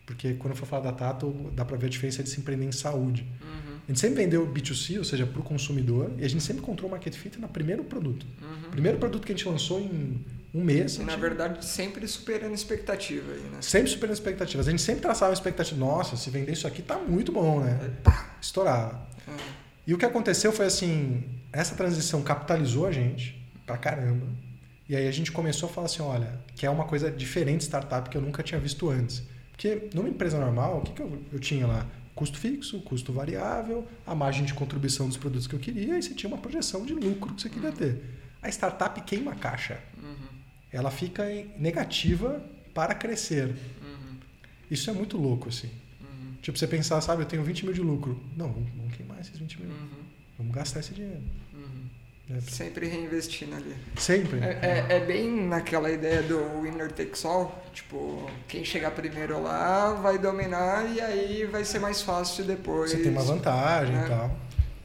porque 0.07 0.33
quando 0.35 0.53
eu 0.53 0.57
for 0.57 0.65
falar 0.65 0.85
da 0.85 0.93
Tato, 0.93 1.31
dá 1.55 1.67
para 1.67 1.77
ver 1.77 1.87
a 1.87 1.91
diferença 1.91 2.23
de 2.23 2.31
se 2.31 2.41
empreender 2.41 2.65
em 2.65 2.73
saúde. 2.73 3.27
A 3.87 3.89
gente 3.89 4.01
sempre 4.01 4.25
vendeu 4.25 4.51
B2C, 4.51 4.97
ou 4.97 5.05
seja, 5.05 5.27
para 5.27 5.41
o 5.41 5.45
consumidor, 5.45 6.11
e 6.19 6.25
a 6.25 6.29
gente 6.29 6.43
sempre 6.43 6.63
encontrou 6.63 6.89
o 6.89 6.91
market 6.91 7.15
fit 7.15 7.39
no 7.39 7.49
primeiro 7.49 7.85
produto. 7.85 8.25
O 8.69 8.71
primeiro 8.71 8.97
produto 8.97 9.27
que 9.27 9.33
a 9.33 9.37
gente 9.37 9.47
lançou 9.47 9.83
em 9.83 10.25
um 10.55 10.63
mês, 10.63 10.97
E, 10.97 11.03
na 11.03 11.17
verdade, 11.17 11.65
sempre 11.65 12.07
superando 12.07 12.55
expectativa 12.55 13.33
aí, 13.33 13.41
né? 13.41 13.59
sempre 13.61 13.91
superando 13.91 14.15
expectativas. 14.15 14.69
A 14.69 14.71
gente 14.71 14.83
sempre 14.83 15.03
traçava 15.03 15.33
a 15.33 15.35
expectativa, 15.35 15.79
nossa, 15.79 16.17
se 16.17 16.31
vender 16.31 16.53
isso 16.53 16.67
aqui 16.67 16.81
tá 16.81 16.97
muito 16.97 17.33
bom, 17.33 17.61
né? 17.61 17.91
Pá! 18.05 18.37
Estourava. 18.41 19.07
É. 19.27 19.33
E 19.87 19.93
o 19.93 19.99
que 19.99 20.05
aconteceu 20.05 20.53
foi 20.53 20.67
assim, 20.67 21.25
essa 21.53 21.75
transição 21.75 22.23
capitalizou 22.23 22.87
a 22.87 22.93
gente 22.93 23.45
pra 23.67 23.77
caramba. 23.77 24.27
E 24.89 24.95
aí 24.95 25.09
a 25.09 25.13
gente 25.13 25.33
começou 25.33 25.69
a 25.69 25.73
falar 25.73 25.87
assim, 25.87 26.03
olha, 26.03 26.39
que 26.55 26.65
é 26.65 26.71
uma 26.71 26.85
coisa 26.85 27.11
diferente 27.11 27.59
de 27.59 27.65
startup 27.65 28.09
que 28.09 28.17
eu 28.17 28.23
nunca 28.23 28.43
tinha 28.43 28.61
visto 28.61 28.89
antes. 28.89 29.23
Porque 29.51 29.89
numa 29.93 30.09
empresa 30.09 30.39
normal, 30.39 30.79
o 30.79 30.81
que, 30.83 30.93
que 30.93 31.03
eu, 31.03 31.23
eu 31.33 31.39
tinha 31.41 31.67
lá? 31.67 31.87
Custo 32.15 32.39
fixo, 32.39 32.81
custo 32.83 33.13
variável, 33.13 33.87
a 34.07 34.15
margem 34.15 34.45
de 34.45 34.55
contribuição 34.55 35.09
dos 35.09 35.17
produtos 35.17 35.47
que 35.47 35.55
eu 35.55 35.59
queria, 35.59 35.99
e 35.99 36.03
você 36.03 36.15
tinha 36.15 36.29
uma 36.29 36.39
projeção 36.39 36.85
de 36.85 36.95
lucro 36.95 37.35
que 37.35 37.43
você 37.43 37.49
queria 37.49 37.73
ter. 37.73 38.03
A 38.43 38.49
startup 38.49 39.01
queima 39.03 39.33
a 39.33 39.35
caixa. 39.35 39.81
Ela 40.75 40.91
fica 40.91 41.25
negativa 41.57 42.43
para 42.75 42.95
crescer. 42.95 43.55
Isso 44.71 44.91
é 44.91 44.93
muito 44.93 45.17
louco, 45.17 45.49
assim. 45.49 45.71
Tipo, 46.43 46.59
você 46.59 46.67
pensar, 46.67 47.01
sabe, 47.01 47.23
eu 47.23 47.27
tenho 47.27 47.43
20 47.43 47.65
mil 47.65 47.73
de 47.75 47.81
lucro. 47.81 48.21
Não, 48.37 48.51
vamos 48.53 48.95
queimar 48.97 49.19
esses 49.21 49.39
20 49.39 49.61
mil. 49.63 49.71
Vamos 50.37 50.55
gastar 50.55 50.81
esse 50.81 50.93
dinheiro. 50.93 51.23
É, 52.31 52.41
Sempre 52.41 52.87
reinvestindo 52.89 53.55
ali. 53.55 53.75
sempre. 53.99 54.39
É, 54.41 54.87
é- 54.89 54.97
é 54.97 55.01
bem 55.01 55.47
naquela 55.47 55.91
ideia 55.91 56.23
do 56.23 56.63
winner 56.63 56.91
takes 56.91 57.23
all. 57.25 57.63
Tipo, 57.75 58.31
quem 58.49 58.65
chegar 58.65 58.93
primeiro 58.93 59.43
lá 59.43 59.93
vai 59.93 60.19
dominar 60.19 60.91
e 60.91 61.01
aí 61.03 61.45
vai 61.45 61.65
ser 61.67 61.79
mais 61.81 62.01
fácil 62.01 62.45
depois. 62.45 62.91
Você 62.93 63.03
tem 63.03 63.13
uma 63.13 63.23
vantagem 63.23 63.95
É. 63.95 64.05
e 64.05 64.09
tal. 64.09 64.37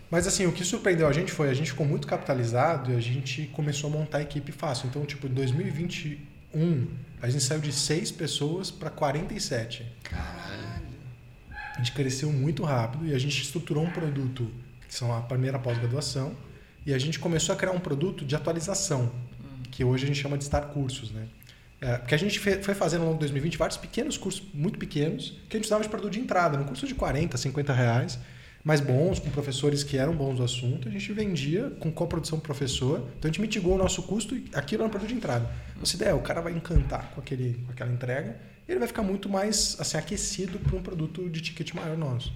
Mas 0.09 0.25
assim, 0.25 0.45
o 0.45 0.51
que 0.51 0.65
surpreendeu 0.65 1.07
a 1.07 1.13
gente 1.13 1.31
foi, 1.31 1.49
a 1.49 1.53
gente 1.53 1.71
ficou 1.71 1.85
muito 1.85 2.07
capitalizado 2.07 2.91
e 2.91 2.95
a 2.95 2.99
gente 2.99 3.43
começou 3.53 3.89
a 3.89 3.93
montar 3.93 4.17
a 4.19 4.21
equipe 4.21 4.51
fácil. 4.51 4.87
Então, 4.87 5.05
tipo, 5.05 5.27
em 5.27 5.33
2021, 5.33 6.87
a 7.21 7.29
gente 7.29 7.43
saiu 7.43 7.59
de 7.59 7.71
6 7.71 8.11
pessoas 8.11 8.71
para 8.71 8.89
47. 8.89 9.85
Caralho. 10.03 10.59
A 11.51 11.77
gente 11.77 11.91
cresceu 11.91 12.31
muito 12.31 12.63
rápido 12.63 13.05
e 13.05 13.13
a 13.13 13.19
gente 13.19 13.41
estruturou 13.41 13.83
um 13.83 13.91
produto, 13.91 14.51
que 14.87 14.93
são 14.93 15.15
a 15.15 15.21
primeira 15.21 15.59
pós-graduação, 15.59 16.35
e 16.85 16.93
a 16.93 16.97
gente 16.97 17.19
começou 17.19 17.53
a 17.53 17.57
criar 17.57 17.71
um 17.71 17.79
produto 17.79 18.25
de 18.25 18.35
atualização, 18.35 19.11
que 19.69 19.83
hoje 19.83 20.05
a 20.05 20.07
gente 20.07 20.19
chama 20.19 20.37
de 20.37 20.43
Star 20.43 20.67
Cursos, 20.67 21.11
né? 21.11 21.27
É, 21.79 21.97
porque 21.97 22.13
a 22.13 22.17
gente 22.17 22.39
foi 22.39 22.75
fazendo 22.75 23.01
ao 23.01 23.07
longo 23.07 23.17
de 23.17 23.21
2020 23.21 23.57
vários 23.57 23.77
pequenos 23.77 24.17
cursos, 24.17 24.43
muito 24.53 24.77
pequenos, 24.77 25.37
que 25.47 25.55
a 25.55 25.59
gente 25.59 25.67
usava 25.67 25.81
de 25.81 25.87
produto 25.87 26.11
de 26.11 26.19
entrada, 26.19 26.57
num 26.57 26.65
curso 26.65 26.85
de 26.85 26.93
40, 26.93 27.37
50 27.37 27.71
reais, 27.71 28.19
mas 28.63 28.81
bons, 28.81 29.19
com 29.19 29.29
professores 29.29 29.83
que 29.83 29.97
eram 29.97 30.15
bons 30.15 30.37
do 30.37 30.43
assunto, 30.43 30.87
a 30.87 30.91
gente 30.91 31.11
vendia 31.13 31.69
com 31.79 31.91
coprodução 31.91 32.39
professor, 32.39 32.99
então 33.17 33.29
a 33.29 33.31
gente 33.31 33.41
mitigou 33.41 33.75
o 33.75 33.77
nosso 33.77 34.03
custo 34.03 34.35
e 34.35 34.49
aquilo 34.53 34.83
era 34.83 34.87
um 34.87 34.91
produto 34.91 35.09
de 35.09 35.15
entrada. 35.15 35.49
Nossa 35.77 35.95
ideia 35.95 36.09
é, 36.09 36.13
o 36.13 36.21
cara 36.21 36.41
vai 36.41 36.53
encantar 36.53 37.11
com, 37.11 37.21
aquele, 37.21 37.53
com 37.65 37.71
aquela 37.71 37.91
entrega 37.91 38.39
e 38.67 38.71
ele 38.71 38.79
vai 38.79 38.87
ficar 38.87 39.03
muito 39.03 39.29
mais 39.29 39.77
assim, 39.79 39.97
aquecido 39.97 40.59
para 40.59 40.75
um 40.75 40.81
produto 40.81 41.29
de 41.29 41.41
ticket 41.41 41.73
maior 41.73 41.97
nosso. 41.97 42.33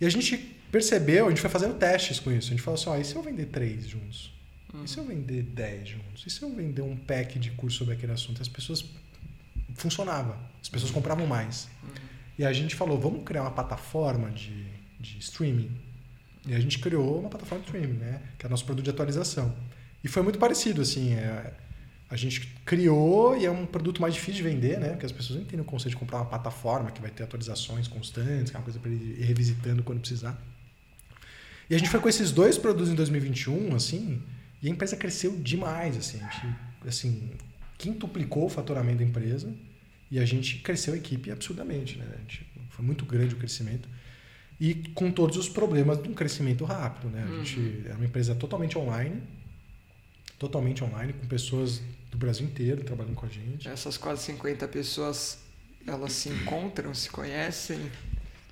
E 0.00 0.06
a 0.06 0.10
gente 0.10 0.36
percebeu, 0.70 1.26
a 1.26 1.28
gente 1.30 1.40
foi 1.40 1.50
fazendo 1.50 1.74
testes 1.74 2.20
com 2.20 2.30
isso, 2.32 2.48
a 2.48 2.50
gente 2.50 2.62
falou 2.62 2.78
assim, 2.78 2.90
ó, 2.90 2.96
e 2.96 3.04
se 3.04 3.14
eu 3.14 3.22
vender 3.22 3.46
três 3.46 3.86
juntos? 3.86 4.38
E 4.84 4.88
se 4.88 4.98
eu 4.98 5.04
vender 5.04 5.42
10 5.42 5.88
juntos? 5.88 6.24
E 6.26 6.30
se 6.30 6.42
eu 6.42 6.54
vender 6.54 6.82
um 6.82 6.96
pack 6.96 7.38
de 7.38 7.50
curso 7.52 7.78
sobre 7.78 7.94
aquele 7.94 8.12
assunto? 8.12 8.42
As 8.42 8.48
pessoas. 8.48 8.84
Funcionava. 9.74 10.38
As 10.60 10.68
pessoas 10.68 10.90
compravam 10.90 11.26
mais. 11.26 11.68
E 12.38 12.44
a 12.44 12.52
gente 12.52 12.74
falou, 12.74 12.98
vamos 13.00 13.24
criar 13.24 13.42
uma 13.42 13.50
plataforma 13.50 14.30
de, 14.30 14.64
de 14.98 15.18
streaming. 15.18 15.70
E 16.46 16.54
a 16.54 16.60
gente 16.60 16.78
criou 16.78 17.20
uma 17.20 17.28
plataforma 17.28 17.62
de 17.64 17.70
streaming, 17.70 17.98
né? 17.98 18.22
Que 18.38 18.46
é 18.46 18.48
o 18.48 18.50
nosso 18.50 18.64
produto 18.64 18.84
de 18.84 18.90
atualização. 18.90 19.54
E 20.02 20.08
foi 20.08 20.22
muito 20.22 20.38
parecido, 20.38 20.80
assim. 20.80 21.14
é, 21.14 21.52
a 22.10 22.16
gente 22.16 22.46
criou 22.64 23.36
e 23.36 23.44
é 23.44 23.50
um 23.50 23.66
produto 23.66 24.00
mais 24.00 24.14
difícil 24.14 24.42
de 24.42 24.42
vender, 24.42 24.80
né? 24.80 24.90
Porque 24.90 25.04
as 25.04 25.12
pessoas 25.12 25.36
não 25.36 25.42
entendem 25.42 25.60
o 25.60 25.64
conceito 25.64 25.90
de 25.90 25.96
comprar 25.96 26.18
uma 26.18 26.26
plataforma 26.26 26.90
que 26.90 27.02
vai 27.02 27.10
ter 27.10 27.22
atualizações 27.22 27.86
constantes, 27.86 28.50
que 28.50 28.56
é 28.56 28.58
uma 28.58 28.64
coisa 28.64 28.78
para 28.78 28.90
ir 28.90 29.22
revisitando 29.24 29.82
quando 29.82 30.00
precisar. 30.00 30.40
E 31.68 31.74
a 31.74 31.78
gente 31.78 31.90
foi 31.90 32.00
com 32.00 32.08
esses 32.08 32.32
dois 32.32 32.56
produtos 32.56 32.88
em 32.88 32.94
2021, 32.94 33.74
assim, 33.74 34.22
e 34.62 34.68
a 34.68 34.70
empresa 34.70 34.96
cresceu 34.96 35.36
demais, 35.36 35.98
assim, 35.98 36.18
a 36.22 36.30
gente, 36.30 36.56
assim, 36.86 37.30
quintuplicou 37.76 38.46
o 38.46 38.48
faturamento 38.48 38.98
da 38.98 39.04
empresa 39.04 39.52
e 40.10 40.18
a 40.18 40.24
gente 40.24 40.60
cresceu 40.60 40.94
a 40.94 40.96
equipe 40.96 41.30
absurdamente, 41.30 41.98
né? 41.98 42.06
Gente, 42.20 42.46
foi 42.70 42.86
muito 42.86 43.04
grande 43.04 43.34
o 43.34 43.38
crescimento 43.38 43.86
e 44.60 44.74
com 44.94 45.10
todos 45.10 45.36
os 45.36 45.48
problemas 45.48 46.02
de 46.02 46.08
um 46.08 46.14
crescimento 46.14 46.64
rápido, 46.64 47.10
né? 47.10 47.24
A 47.24 47.36
gente 47.44 47.84
é 47.88 47.94
uma 47.94 48.04
empresa 48.04 48.34
totalmente 48.34 48.76
online, 48.78 49.22
totalmente 50.38 50.82
online, 50.84 51.12
com 51.12 51.26
pessoas 51.26 51.80
do 52.10 52.16
Brasil 52.18 52.46
inteiro 52.46 52.82
trabalhando 52.84 53.14
com 53.14 53.26
a 53.26 53.28
gente. 53.28 53.68
Essas 53.68 53.96
quase 53.96 54.22
50 54.22 54.66
pessoas, 54.68 55.38
elas 55.86 56.12
se 56.12 56.28
encontram, 56.28 56.94
se 56.94 57.10
conhecem. 57.10 57.90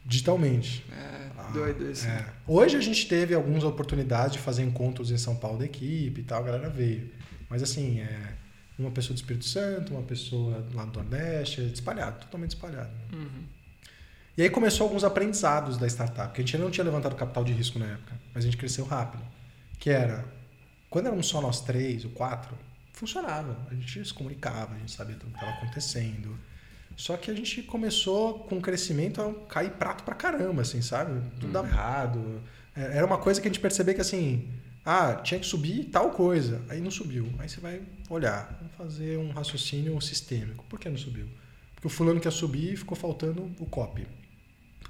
Digitalmente. 0.04 0.84
É 0.92 1.30
Ah, 1.36 1.50
doido 1.52 1.90
isso. 1.90 2.06
é. 2.06 2.32
Hoje 2.46 2.76
a 2.76 2.80
gente 2.80 3.08
teve 3.08 3.34
algumas 3.34 3.64
oportunidades 3.64 4.34
de 4.34 4.38
fazer 4.38 4.62
encontros 4.62 5.10
em 5.10 5.18
São 5.18 5.34
Paulo 5.36 5.58
da 5.58 5.64
equipe 5.64 6.20
e 6.20 6.24
tal, 6.24 6.42
a 6.42 6.46
galera 6.46 6.70
veio. 6.70 7.10
Mas 7.50 7.62
assim, 7.62 7.98
é 8.00 8.34
uma 8.78 8.90
pessoa 8.90 9.14
do 9.14 9.16
Espírito 9.16 9.44
Santo, 9.44 9.92
uma 9.94 10.02
pessoa 10.02 10.64
lá 10.74 10.84
do 10.84 10.92
Nordeste, 11.00 11.60
é 11.60 11.64
espalhado, 11.64 12.20
totalmente 12.20 12.50
espalhado. 12.50 12.90
né? 13.10 13.18
Uhum. 13.18 13.44
E 14.36 14.42
aí 14.42 14.50
começou 14.50 14.84
alguns 14.84 15.02
aprendizados 15.02 15.78
da 15.78 15.86
startup, 15.86 16.34
que 16.34 16.42
a 16.42 16.44
gente 16.44 16.54
ainda 16.56 16.64
não 16.64 16.70
tinha 16.70 16.84
levantado 16.84 17.16
capital 17.16 17.42
de 17.42 17.52
risco 17.52 17.78
na 17.78 17.86
época, 17.86 18.12
mas 18.34 18.44
a 18.44 18.46
gente 18.46 18.58
cresceu 18.58 18.84
rápido. 18.84 19.24
Que 19.78 19.88
era, 19.88 20.26
quando 20.90 21.06
éramos 21.06 21.26
só 21.26 21.40
nós 21.40 21.62
três 21.62 22.04
ou 22.04 22.10
quatro, 22.10 22.54
funcionava. 22.92 23.56
A 23.70 23.74
gente 23.74 24.04
se 24.04 24.12
comunicava, 24.12 24.74
a 24.74 24.78
gente 24.78 24.92
sabia 24.92 25.16
tudo 25.16 25.30
que 25.30 25.36
estava 25.36 25.52
acontecendo. 25.52 26.38
Só 26.96 27.16
que 27.16 27.30
a 27.30 27.34
gente 27.34 27.62
começou 27.62 28.40
com 28.40 28.58
o 28.58 28.60
crescimento 28.60 29.22
a 29.22 29.32
cair 29.48 29.70
prato 29.70 30.04
pra 30.04 30.14
caramba, 30.14 30.62
assim, 30.62 30.82
sabe? 30.82 31.18
Tudo 31.40 31.52
dava 31.52 31.68
errado. 31.68 32.42
É, 32.74 32.98
Era 32.98 33.06
uma 33.06 33.18
coisa 33.18 33.40
que 33.40 33.48
a 33.48 33.50
gente 33.50 33.60
percebia 33.60 33.94
que 33.94 34.00
assim, 34.02 34.50
ah, 34.84 35.14
tinha 35.14 35.40
que 35.40 35.46
subir 35.46 35.84
tal 35.84 36.10
coisa. 36.10 36.62
Aí 36.68 36.80
não 36.80 36.90
subiu. 36.90 37.30
Aí 37.38 37.48
você 37.48 37.60
vai 37.60 37.82
olhar, 38.10 38.54
vamos 38.60 38.74
fazer 38.76 39.18
um 39.18 39.30
raciocínio 39.30 39.98
sistêmico. 40.02 40.64
Por 40.68 40.78
que 40.78 40.90
não 40.90 40.98
subiu? 40.98 41.26
Porque 41.74 41.86
o 41.86 41.90
fulano 41.90 42.20
quer 42.20 42.32
subir 42.32 42.74
e 42.74 42.76
ficou 42.76 42.96
faltando 42.96 43.50
o 43.58 43.66
copy. 43.66 44.06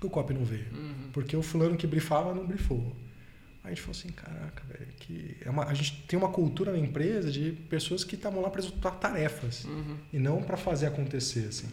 Que 0.06 0.08
o 0.08 0.10
copy 0.10 0.32
não 0.34 0.44
veio? 0.44 0.66
Uhum. 0.72 1.10
Porque 1.12 1.36
o 1.36 1.42
fulano 1.42 1.76
que 1.76 1.86
brifava 1.86 2.32
não 2.34 2.46
brifou. 2.46 2.94
Aí 3.64 3.72
a 3.72 3.74
gente 3.74 3.80
falou 3.82 3.98
assim, 3.98 4.08
caraca, 4.10 4.62
velho, 4.68 4.86
que 5.00 5.36
é 5.44 5.50
uma, 5.50 5.64
a 5.64 5.74
gente 5.74 6.04
tem 6.06 6.16
uma 6.16 6.28
cultura 6.28 6.70
na 6.70 6.78
empresa 6.78 7.30
de 7.30 7.50
pessoas 7.68 8.04
que 8.04 8.14
estavam 8.14 8.40
lá 8.40 8.48
para 8.50 8.60
executar 8.60 8.92
tarefas 9.00 9.64
Uhum. 9.64 9.96
e 10.12 10.18
não 10.18 10.40
para 10.42 10.56
fazer 10.56 10.86
acontecer, 10.86 11.46
assim. 11.48 11.66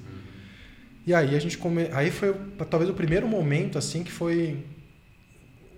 E 1.06 1.14
aí 1.14 1.36
a 1.36 1.40
gente 1.40 1.58
come... 1.58 1.90
aí 1.94 2.10
foi 2.10 2.34
talvez 2.70 2.90
o 2.90 2.94
primeiro 2.96 3.28
momento 3.28 3.78
assim 3.78 4.04
que 4.04 4.12
foi 4.12 4.66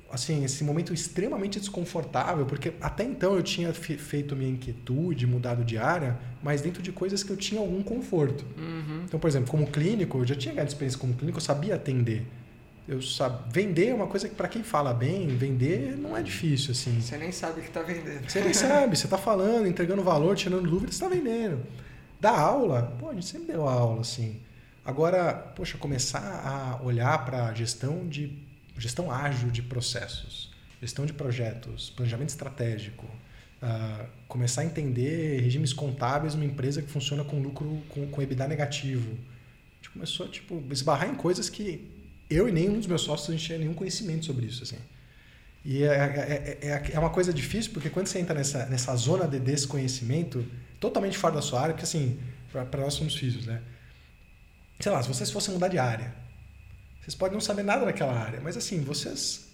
assim, 0.09 0.45
esse 0.45 0.63
momento 0.63 0.93
extremamente 0.93 1.59
desconfortável, 1.59 2.45
porque 2.45 2.71
até 2.79 3.03
então 3.03 3.35
eu 3.35 3.43
tinha 3.43 3.73
fe- 3.73 3.97
feito 3.97 4.35
minha 4.35 4.49
inquietude, 4.51 5.27
mudado 5.27 5.65
de 5.65 5.77
área, 5.77 6.17
mas 6.41 6.61
dentro 6.61 6.81
de 6.81 6.91
coisas 6.91 7.21
que 7.23 7.31
eu 7.31 7.35
tinha 7.35 7.59
algum 7.59 7.83
conforto. 7.83 8.45
Uhum. 8.57 9.01
Então, 9.03 9.19
por 9.19 9.27
exemplo, 9.27 9.49
como 9.49 9.67
clínico, 9.67 10.19
eu 10.19 10.25
já 10.25 10.35
tinha 10.35 10.53
ganhado 10.53 10.69
experiência 10.69 10.97
como 10.99 11.13
clínico, 11.15 11.37
eu 11.39 11.41
sabia 11.41 11.75
atender. 11.75 12.25
Eu 12.87 13.01
sab... 13.01 13.51
Vender 13.51 13.87
é 13.87 13.93
uma 13.93 14.07
coisa 14.07 14.29
que, 14.29 14.35
para 14.35 14.47
quem 14.47 14.61
fala 14.63 14.93
bem, 14.93 15.27
vender 15.27 15.97
não 15.97 16.15
é 16.15 16.21
difícil, 16.21 16.71
assim. 16.71 17.01
Você 17.01 17.17
nem 17.17 17.31
sabe 17.31 17.59
o 17.59 17.63
que 17.63 17.69
está 17.69 17.81
vendendo. 17.81 18.29
Você 18.29 18.41
nem 18.41 18.53
sabe, 18.53 18.95
você 18.95 19.05
está 19.05 19.17
falando, 19.17 19.67
entregando 19.67 20.03
valor, 20.03 20.35
tirando 20.35 20.69
dúvida, 20.69 20.91
você 20.91 21.03
está 21.03 21.07
vendendo. 21.07 21.65
Da 22.19 22.31
aula, 22.31 22.95
pô, 22.99 23.09
a 23.09 23.13
gente 23.13 23.25
sempre 23.25 23.47
deu 23.47 23.67
aula, 23.67 24.01
assim. 24.01 24.39
Agora, 24.85 25.33
poxa, 25.33 25.79
começar 25.79 26.19
a 26.45 26.83
olhar 26.83 27.25
para 27.25 27.51
gestão 27.53 28.07
de 28.07 28.45
gestão 28.77 29.11
ágil 29.11 29.49
de 29.49 29.61
processos, 29.61 30.51
gestão 30.79 31.05
de 31.05 31.13
projetos, 31.13 31.89
planejamento 31.89 32.29
estratégico, 32.29 33.05
ah, 33.61 34.05
começar 34.27 34.61
a 34.61 34.65
entender 34.65 35.41
regimes 35.41 35.73
contábeis 35.73 36.35
numa 36.35 36.45
empresa 36.45 36.81
que 36.81 36.91
funciona 36.91 37.23
com 37.23 37.41
lucro 37.41 37.81
com, 37.89 38.05
com 38.07 38.21
EBITDA 38.21 38.47
negativo. 38.47 39.11
A 39.11 39.75
gente 39.77 39.89
começou 39.91 40.25
a 40.25 40.29
tipo, 40.29 40.61
esbarrar 40.69 41.09
em 41.09 41.15
coisas 41.15 41.49
que 41.49 41.89
eu 42.29 42.47
e 42.47 42.51
nenhum 42.51 42.77
dos 42.77 42.87
meus 42.87 43.01
sócios 43.01 43.29
a 43.29 43.31
gente 43.33 43.45
tinha 43.45 43.57
nenhum 43.57 43.73
conhecimento 43.73 44.25
sobre 44.25 44.45
isso. 44.45 44.63
Assim. 44.63 44.77
E 45.63 45.83
é, 45.83 45.87
é, 45.87 46.57
é, 46.61 46.91
é 46.93 46.99
uma 46.99 47.09
coisa 47.09 47.33
difícil, 47.33 47.71
porque 47.71 47.89
quando 47.89 48.07
você 48.07 48.19
entra 48.19 48.35
nessa, 48.35 48.65
nessa 48.67 48.95
zona 48.95 49.27
de 49.27 49.39
desconhecimento, 49.39 50.45
totalmente 50.79 51.17
fora 51.17 51.35
da 51.35 51.41
sua 51.41 51.61
área, 51.61 51.73
porque 51.73 51.85
assim, 51.85 52.19
para 52.51 52.81
nós 52.81 52.93
somos 52.93 53.15
físicos, 53.15 53.45
né? 53.47 53.61
Sei 54.79 54.91
lá, 54.91 55.01
se 55.01 55.07
vocês 55.07 55.31
fossem 55.31 55.53
mudar 55.53 55.69
de 55.69 55.79
área, 55.79 56.13
vocês 57.01 57.15
podem 57.15 57.33
não 57.33 57.41
saber 57.41 57.63
nada 57.63 57.85
daquela 57.85 58.13
área, 58.13 58.39
mas 58.41 58.55
assim, 58.57 58.81
vocês 58.81 59.47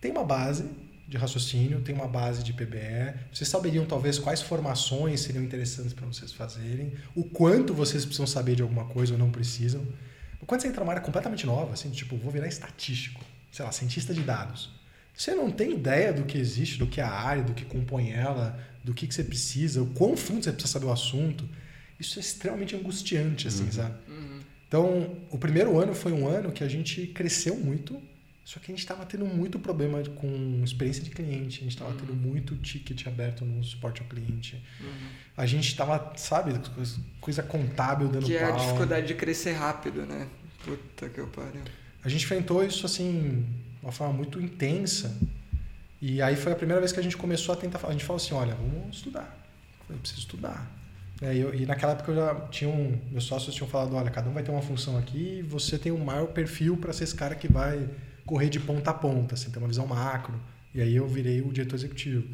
têm 0.00 0.10
uma 0.10 0.24
base 0.24 0.64
de 1.06 1.16
raciocínio, 1.16 1.80
têm 1.82 1.94
uma 1.94 2.08
base 2.08 2.42
de 2.42 2.52
PBE, 2.52 3.14
vocês 3.32 3.48
saberiam 3.48 3.84
talvez 3.84 4.18
quais 4.18 4.42
formações 4.42 5.20
seriam 5.20 5.44
interessantes 5.44 5.92
para 5.92 6.06
vocês 6.06 6.32
fazerem, 6.32 6.92
o 7.14 7.24
quanto 7.24 7.72
vocês 7.72 8.04
precisam 8.04 8.26
saber 8.26 8.56
de 8.56 8.62
alguma 8.62 8.86
coisa 8.86 9.12
ou 9.12 9.18
não 9.18 9.30
precisam. 9.30 9.86
Quando 10.46 10.60
você 10.60 10.68
entra 10.68 10.80
numa 10.80 10.92
área 10.92 11.02
completamente 11.02 11.46
nova, 11.46 11.74
assim, 11.74 11.90
tipo, 11.90 12.16
vou 12.16 12.30
virar 12.30 12.46
estatístico, 12.46 13.20
sei 13.50 13.64
lá, 13.64 13.72
cientista 13.72 14.12
de 14.12 14.20
dados. 14.20 14.70
Você 15.16 15.34
não 15.34 15.50
tem 15.50 15.72
ideia 15.72 16.12
do 16.12 16.24
que 16.24 16.36
existe, 16.36 16.78
do 16.78 16.86
que 16.86 17.00
é 17.00 17.04
a 17.04 17.10
área, 17.10 17.42
do 17.42 17.54
que 17.54 17.64
compõe 17.64 18.10
ela, 18.10 18.58
do 18.82 18.92
que, 18.92 19.06
que 19.06 19.14
você 19.14 19.22
precisa, 19.22 19.82
o 19.82 19.86
quão 19.86 20.16
fundo 20.16 20.42
você 20.42 20.52
precisa 20.52 20.72
saber 20.72 20.86
o 20.86 20.92
assunto. 20.92 21.48
Isso 21.98 22.18
é 22.18 22.20
extremamente 22.20 22.74
angustiante, 22.74 23.46
assim, 23.46 23.70
sabe? 23.70 23.94
Uhum. 24.08 24.40
Então, 24.66 25.16
o 25.30 25.38
primeiro 25.38 25.78
ano 25.78 25.94
foi 25.94 26.12
um 26.12 26.26
ano 26.26 26.50
que 26.50 26.64
a 26.64 26.68
gente 26.68 27.06
cresceu 27.06 27.56
muito, 27.56 28.02
só 28.44 28.60
que 28.60 28.66
a 28.70 28.74
gente 28.74 28.80
estava 28.80 29.06
tendo 29.06 29.24
muito 29.24 29.58
problema 29.58 30.02
com 30.16 30.60
experiência 30.62 31.02
de 31.02 31.10
cliente, 31.10 31.60
a 31.60 31.62
gente 31.62 31.72
estava 31.72 31.92
tendo 31.94 32.12
muito 32.14 32.54
ticket 32.56 33.06
aberto 33.06 33.44
no 33.44 33.64
suporte 33.64 34.02
ao 34.02 34.06
cliente. 34.08 34.62
Uhum. 34.80 35.08
A 35.36 35.46
gente 35.46 35.66
estava, 35.68 36.12
sabe, 36.16 36.52
coisa- 37.20 37.42
contábil 37.42 38.08
dando 38.08 38.26
Que 38.26 38.36
é 38.36 38.44
a 38.44 38.48
pau. 38.48 38.58
dificuldade 38.58 39.06
de 39.06 39.14
crescer 39.14 39.52
rápido, 39.52 40.04
né? 40.04 40.28
Puta 40.64 41.08
que 41.08 41.22
pariu. 41.28 41.62
A 42.04 42.08
gente 42.08 42.24
enfrentou 42.24 42.62
isso 42.64 42.84
assim, 42.84 43.46
de 43.80 43.86
uma 43.86 43.92
forma 43.92 44.12
muito 44.12 44.38
intensa. 44.40 45.16
E 46.00 46.20
aí 46.20 46.36
foi 46.36 46.52
a 46.52 46.56
primeira 46.56 46.80
vez 46.80 46.92
que 46.92 47.00
a 47.00 47.02
gente 47.02 47.16
começou 47.16 47.54
a 47.54 47.56
tentar 47.56 47.78
falar. 47.78 47.92
A 47.92 47.96
gente 47.96 48.04
falou 48.04 48.20
assim: 48.22 48.34
olha, 48.34 48.54
vamos 48.54 48.96
estudar. 48.96 49.22
Eu 49.80 49.86
falei, 49.86 50.00
preciso 50.00 50.20
estudar. 50.20 50.70
É, 51.22 51.34
e, 51.34 51.38
eu- 51.40 51.54
e 51.54 51.64
naquela 51.64 51.92
época 51.92 52.10
eu 52.12 52.16
já 52.16 52.34
tinha 52.50 52.68
um, 52.68 52.98
meus 53.10 53.24
sócios 53.24 53.54
tinham 53.54 53.68
falado: 53.68 53.94
olha, 53.96 54.10
cada 54.10 54.28
um 54.28 54.34
vai 54.34 54.42
ter 54.42 54.50
uma 54.50 54.60
função 54.60 54.98
aqui 54.98 55.38
e 55.38 55.42
você 55.42 55.78
tem 55.78 55.90
um 55.92 56.04
maior 56.04 56.26
perfil 56.26 56.76
para 56.76 56.92
ser 56.92 57.04
esse 57.04 57.14
cara 57.14 57.34
que 57.34 57.48
vai 57.50 57.88
correr 58.24 58.48
de 58.48 58.60
ponta 58.60 58.90
a 58.90 58.94
ponta, 58.94 59.34
assim, 59.34 59.50
ter 59.50 59.58
uma 59.58 59.68
visão 59.68 59.86
macro. 59.86 60.40
E 60.74 60.80
aí 60.80 60.96
eu 60.96 61.06
virei 61.06 61.40
o 61.40 61.52
diretor 61.52 61.76
executivo. 61.76 62.28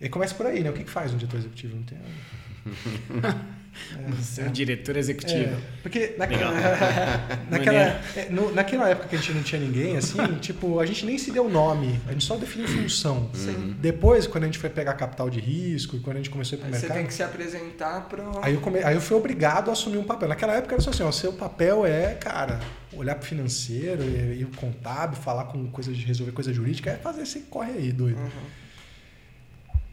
E 0.00 0.08
começa 0.08 0.34
por 0.34 0.46
aí, 0.46 0.62
né? 0.62 0.70
O 0.70 0.72
que, 0.72 0.84
que 0.84 0.90
faz 0.90 1.12
um 1.12 1.16
diretor 1.16 1.38
executivo? 1.38 1.76
Não 1.76 1.82
tem. 1.82 1.98
É, 3.96 4.10
Você 4.12 4.40
é 4.42 4.44
é. 4.44 4.48
o 4.48 4.50
diretor 4.50 4.96
executivo. 4.96 5.54
É, 5.54 5.56
porque 5.82 6.14
naquela, 6.18 6.52
naquela, 7.50 7.78
é, 8.16 8.26
no- 8.30 8.52
naquela 8.52 8.88
época 8.88 9.08
que 9.08 9.16
a 9.16 9.18
gente 9.18 9.32
não 9.32 9.42
tinha 9.42 9.60
ninguém, 9.60 9.96
assim, 9.96 10.18
tipo, 10.40 10.80
a 10.80 10.86
gente 10.86 11.06
nem 11.06 11.16
se 11.16 11.30
deu 11.30 11.48
nome, 11.48 12.00
a 12.08 12.12
gente 12.12 12.24
só 12.24 12.36
definiu 12.36 12.66
função. 12.68 13.30
Sim. 13.32 13.76
Depois, 13.80 14.26
quando 14.26 14.44
a 14.44 14.46
gente 14.46 14.58
foi 14.58 14.68
pegar 14.70 14.94
capital 14.94 15.30
de 15.30 15.38
risco, 15.40 15.96
e 15.96 16.00
quando 16.00 16.16
a 16.16 16.18
gente 16.18 16.30
começou 16.30 16.56
a 16.56 16.58
ir 16.58 16.60
pro 16.64 16.66
Aí 16.68 16.74
você 16.74 16.80
mercado, 16.86 16.96
tem 16.98 17.06
que 17.06 17.14
se 17.14 17.22
apresentar 17.22 18.08
pro. 18.08 18.38
aí, 18.42 18.54
eu 18.54 18.60
come- 18.60 18.82
aí 18.82 18.94
eu 18.94 19.00
fui 19.00 19.16
obrigado 19.16 19.70
a 19.70 19.72
assumir 19.72 19.98
um 19.98 20.04
papel. 20.04 20.28
Naquela 20.28 20.54
época 20.54 20.74
era 20.74 20.82
só 20.82 20.90
assim, 20.90 21.02
ó, 21.02 21.12
seu 21.12 21.32
papel 21.32 21.86
é, 21.86 22.14
cara, 22.14 22.58
olhar 22.92 23.14
pro 23.14 23.26
financeiro 23.26 24.02
e, 24.02 24.40
e 24.40 24.44
o 24.44 24.48
contábil, 24.56 25.16
falar 25.16 25.44
com 25.44 25.66
coisa 25.68 25.92
de 25.92 26.04
resolver 26.04 26.32
coisa 26.32 26.52
jurídica, 26.52 26.90
é 26.90 26.96
fazer 26.96 27.22
esse 27.22 27.40
corre 27.40 27.72
aí, 27.72 27.92
doido. 27.92 28.18
Uhum. 28.18 28.28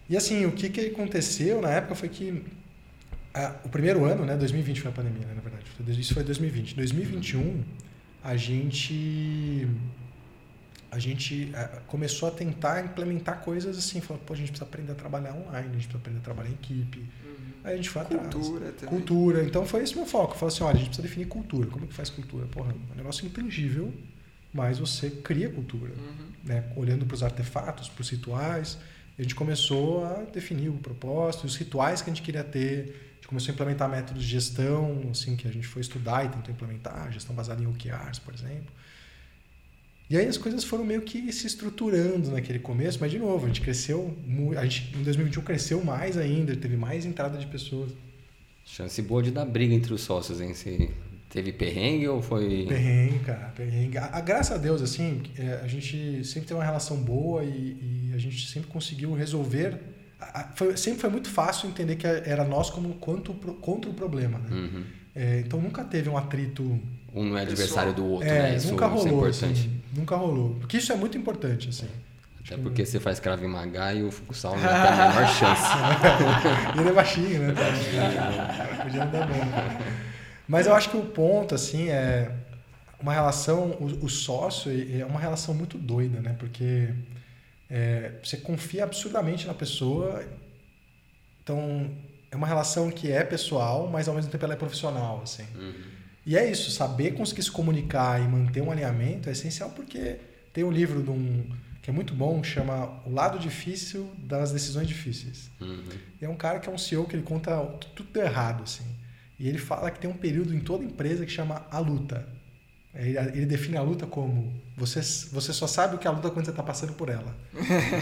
E 0.10 0.16
assim, 0.16 0.46
o 0.46 0.52
que, 0.52 0.70
que 0.70 0.82
aconteceu 0.88 1.62
na 1.62 1.70
época 1.70 1.94
foi 1.94 2.08
que 2.10 2.44
a- 3.46 3.56
o 3.64 3.70
primeiro 3.70 4.06
ano, 4.06 4.26
né, 4.26 4.36
2020 4.36 4.82
foi 4.82 4.92
a 4.92 4.94
pandemia, 4.94 5.26
né, 5.28 5.34
na 5.36 5.42
verdade. 5.42 5.66
Isso 6.00 6.14
foi 6.14 6.24
2020. 6.24 6.76
2021, 6.76 7.64
a 8.24 8.36
gente 8.36 9.68
a 10.90 11.00
gente 11.00 11.52
eh, 11.54 11.82
começou 11.86 12.30
a 12.30 12.32
tentar 12.32 12.84
implementar 12.84 13.42
coisas 13.42 13.78
assim, 13.78 14.00
falou, 14.00 14.24
pô, 14.26 14.34
a 14.34 14.38
gente 14.38 14.48
precisa 14.52 14.64
aprender 14.66 14.94
a 14.94 14.96
trabalhar 14.96 15.34
online, 15.34 15.68
a 15.70 15.74
gente 15.74 15.74
precisa 15.88 15.98
aprender 15.98 16.20
a 16.20 16.22
trabalhar 16.22 16.50
em 16.50 16.54
equipe. 16.54 17.06
Aí 17.64 17.74
a 17.74 17.76
gente 17.76 17.90
foi 17.90 18.02
atrás. 18.02 18.22
Cultura 18.34 18.72
também. 18.72 18.90
Cultura. 18.96 19.44
Então 19.44 19.66
foi 19.66 19.84
esse 19.84 19.94
o 19.94 19.98
meu 19.98 20.06
foco. 20.06 20.34
Eu 20.34 20.38
falei 20.40 20.56
assim, 20.56 20.64
olha, 20.64 20.76
a 20.76 20.78
gente 20.78 20.88
precisa 20.88 21.06
definir 21.06 21.26
cultura. 21.28 21.68
Como 21.68 21.84
é 21.84 21.88
que 21.88 21.94
faz 21.94 22.10
cultura? 22.10 22.46
Porra, 22.48 22.72
é 22.72 22.94
um 22.94 22.96
negócio 22.96 23.26
intangível, 23.26 23.94
mas 24.54 24.80
você 24.80 25.10
cria 25.10 25.50
cultura. 25.50 25.92
Uhum. 25.92 26.28
Né? 26.46 26.64
Olhando 26.78 27.06
para 27.06 27.16
os 27.16 27.22
artefatos, 27.24 27.90
para 27.90 28.02
os 28.02 28.10
rituais. 28.10 28.78
A 29.20 29.22
gente 29.22 29.36
começou 29.36 30.06
a 30.06 30.24
definir 30.24 30.70
o 30.70 30.74
propósito, 30.78 31.46
os 31.46 31.58
rituais 31.58 32.02
que 32.02 32.10
a 32.10 32.14
gente 32.14 32.24
queria 32.24 32.44
ter. 32.46 33.07
A 33.18 33.20
gente 33.20 33.28
começou 33.28 33.52
a 33.52 33.54
implementar 33.56 33.90
métodos 33.90 34.24
de 34.24 34.30
gestão, 34.30 35.02
assim, 35.12 35.36
que 35.36 35.48
a 35.48 35.52
gente 35.52 35.68
foi 35.68 35.82
estudar 35.82 36.26
e 36.26 36.30
tentou 36.30 36.54
implementar, 36.54 37.12
gestão 37.12 37.36
baseada 37.36 37.62
em 37.62 37.66
OKRs, 37.68 38.20
por 38.20 38.34
exemplo. 38.34 38.72
E 40.10 40.16
aí 40.18 40.26
as 40.26 40.38
coisas 40.38 40.64
foram 40.64 40.86
meio 40.86 41.02
que 41.02 41.32
se 41.34 41.48
estruturando 41.48 42.32
naquele 42.32 42.60
começo, 42.60 42.98
mas 43.02 43.12
de 43.12 43.20
novo, 43.20 43.44
a 43.46 43.48
gente 43.50 43.60
cresceu, 43.60 44.16
a 44.58 44.64
gente 44.66 44.96
em 44.98 45.04
2021 45.04 45.42
cresceu 45.44 45.84
mais 45.84 46.16
ainda, 46.18 46.56
teve 46.56 46.78
mais 46.78 47.06
entrada 47.06 47.38
de 47.38 47.46
pessoas. 47.48 47.92
Chance 48.64 49.02
boa 49.02 49.22
de 49.22 49.32
dar 49.32 49.46
briga 49.46 49.74
entre 49.74 49.94
os 49.94 50.02
sócios, 50.02 50.40
hein? 50.40 50.54
Se 50.54 50.90
teve 51.30 51.52
perrengue 51.52 52.08
ou 52.08 52.22
foi. 52.22 52.66
Perrengue, 52.68 53.20
cara, 53.20 53.48
perrengue. 53.50 53.98
A, 53.98 54.06
a- 54.14 54.22
graças 54.22 54.56
a 54.56 54.58
Deus, 54.58 54.82
assim, 54.82 55.24
é, 55.38 55.60
a 55.64 55.68
gente 55.68 56.24
sempre 56.24 56.48
teve 56.48 56.54
uma 56.60 56.64
relação 56.66 56.98
boa 57.02 57.44
e, 57.44 57.50
e 58.10 58.12
a 58.14 58.18
gente 58.18 58.48
sempre 58.48 58.70
conseguiu 58.70 59.14
resolver. 59.14 59.78
Foi- 60.56 60.78
sempre 60.78 61.00
foi 61.02 61.10
muito 61.10 61.30
fácil 61.30 61.70
entender 61.70 61.96
que 61.96 62.08
era 62.08 62.44
nós 62.44 62.70
como 62.70 62.94
quanto, 62.96 63.34
contra 63.34 63.90
o 63.90 63.94
problema, 63.94 64.40
né? 64.40 64.50
Uhum. 64.52 64.84
É, 65.16 65.40
então 65.46 65.60
nunca 65.60 65.84
teve 65.84 66.10
um 66.10 66.18
atrito. 66.18 66.80
Um 67.14 67.24
não 67.24 67.38
é 67.38 67.42
adversário 67.42 67.94
do 67.94 68.06
outro, 68.06 68.28
é, 68.28 68.44
né? 68.52 68.56
Isso, 68.58 68.70
nunca 68.72 68.86
isso 68.86 68.96
é 68.96 69.00
rolou, 69.00 69.28
importante. 69.28 69.60
assim, 69.62 69.82
nunca 69.96 70.16
rolou. 70.16 70.56
Porque 70.60 70.78
isso 70.78 70.92
é 70.92 70.96
muito 70.96 71.18
importante, 71.18 71.70
assim. 71.70 71.88
Até 72.46 72.56
porque 72.58 72.86
você 72.86 73.00
faz 73.00 73.20
Krav 73.20 73.42
Maga 73.44 73.94
e 73.94 74.04
o 74.04 74.12
Fukusawa 74.12 74.56
não 74.58 74.64
tem 74.64 74.72
a 74.72 75.10
menor 75.10 75.28
chance. 75.28 75.64
Ele 76.80 76.90
é 76.90 76.94
baixinho, 76.94 77.40
né? 77.48 77.54
Podia 78.84 79.06
não 79.06 79.12
dar 79.12 79.28
bom. 79.28 79.84
Mas 80.48 80.66
eu 80.66 80.74
acho 80.74 80.90
que 80.90 80.98
o 80.98 81.04
ponto, 81.04 81.54
assim, 81.56 81.90
é 81.90 82.32
uma 83.02 83.14
relação, 83.14 83.72
o, 83.80 84.06
o 84.06 84.10
sócio 84.10 84.72
é 84.72 85.04
uma 85.06 85.20
relação 85.20 85.54
muito 85.54 85.78
doida, 85.78 86.20
né? 86.22 86.36
Porque 86.40 86.90
é, 87.70 88.14
você 88.24 88.38
confia 88.38 88.84
absurdamente 88.84 89.46
na 89.48 89.54
pessoa, 89.54 90.24
então 91.44 91.92
é 92.32 92.36
uma 92.36 92.48
relação 92.48 92.90
que 92.92 93.12
é 93.12 93.24
pessoal, 93.24 93.90
mas 93.90 94.08
ao 94.08 94.16
mesmo 94.16 94.32
tempo 94.32 94.44
ela 94.44 94.54
é 94.54 94.58
profissional, 94.58 95.22
assim. 95.24 95.46
E 96.26 96.38
é 96.38 96.50
isso, 96.50 96.72
saber 96.72 97.12
conseguir 97.12 97.44
se 97.44 97.52
comunicar 97.52 98.22
e 98.22 98.28
manter 98.28 98.62
um 98.62 98.70
alinhamento 98.70 99.30
é 99.30 99.32
essencial 99.32 99.70
porque 99.70 100.18
tem 100.52 100.64
um 100.64 100.72
livro 100.72 101.02
de 101.02 101.10
um, 101.10 101.50
que 101.82 101.90
é 101.90 101.94
muito 101.94 102.14
bom, 102.14 102.44
chama 102.44 103.02
O 103.06 103.14
Lado 103.14 103.40
Difícil 103.40 104.12
das 104.18 104.52
Decisões 104.52 104.88
Difíceis. 104.88 105.50
Uhum. 105.62 105.86
E 106.22 106.26
é 106.26 106.28
um 106.28 106.36
cara 106.36 106.60
que 106.60 106.68
é 106.68 106.72
um 106.72 106.78
CEO 106.78 107.06
que 107.06 107.16
ele 107.16 107.24
conta 107.24 107.56
tudo 107.96 108.20
errado, 108.20 108.64
assim. 108.64 108.84
E 109.40 109.48
ele 109.48 109.58
fala 109.58 109.90
que 109.90 110.00
tem 110.00 110.10
um 110.10 110.18
período 110.18 110.54
em 110.54 110.60
toda 110.60 110.84
empresa 110.84 111.26
que 111.26 111.32
chama 111.32 111.66
a 111.72 111.80
luta. 111.80 112.28
Ele, 113.00 113.46
define 113.46 113.78
a 113.78 113.82
luta 113.82 114.08
como 114.08 114.52
você, 114.76 115.02
você 115.32 115.54
só 115.54 115.68
sabe 115.68 115.96
o 115.96 115.98
que 116.00 116.08
é 116.08 116.10
a 116.10 116.14
luta 116.14 116.32
quando 116.32 116.46
você 116.46 116.52
está 116.52 116.64
passando 116.64 116.94
por 116.94 117.10
ela. 117.10 117.36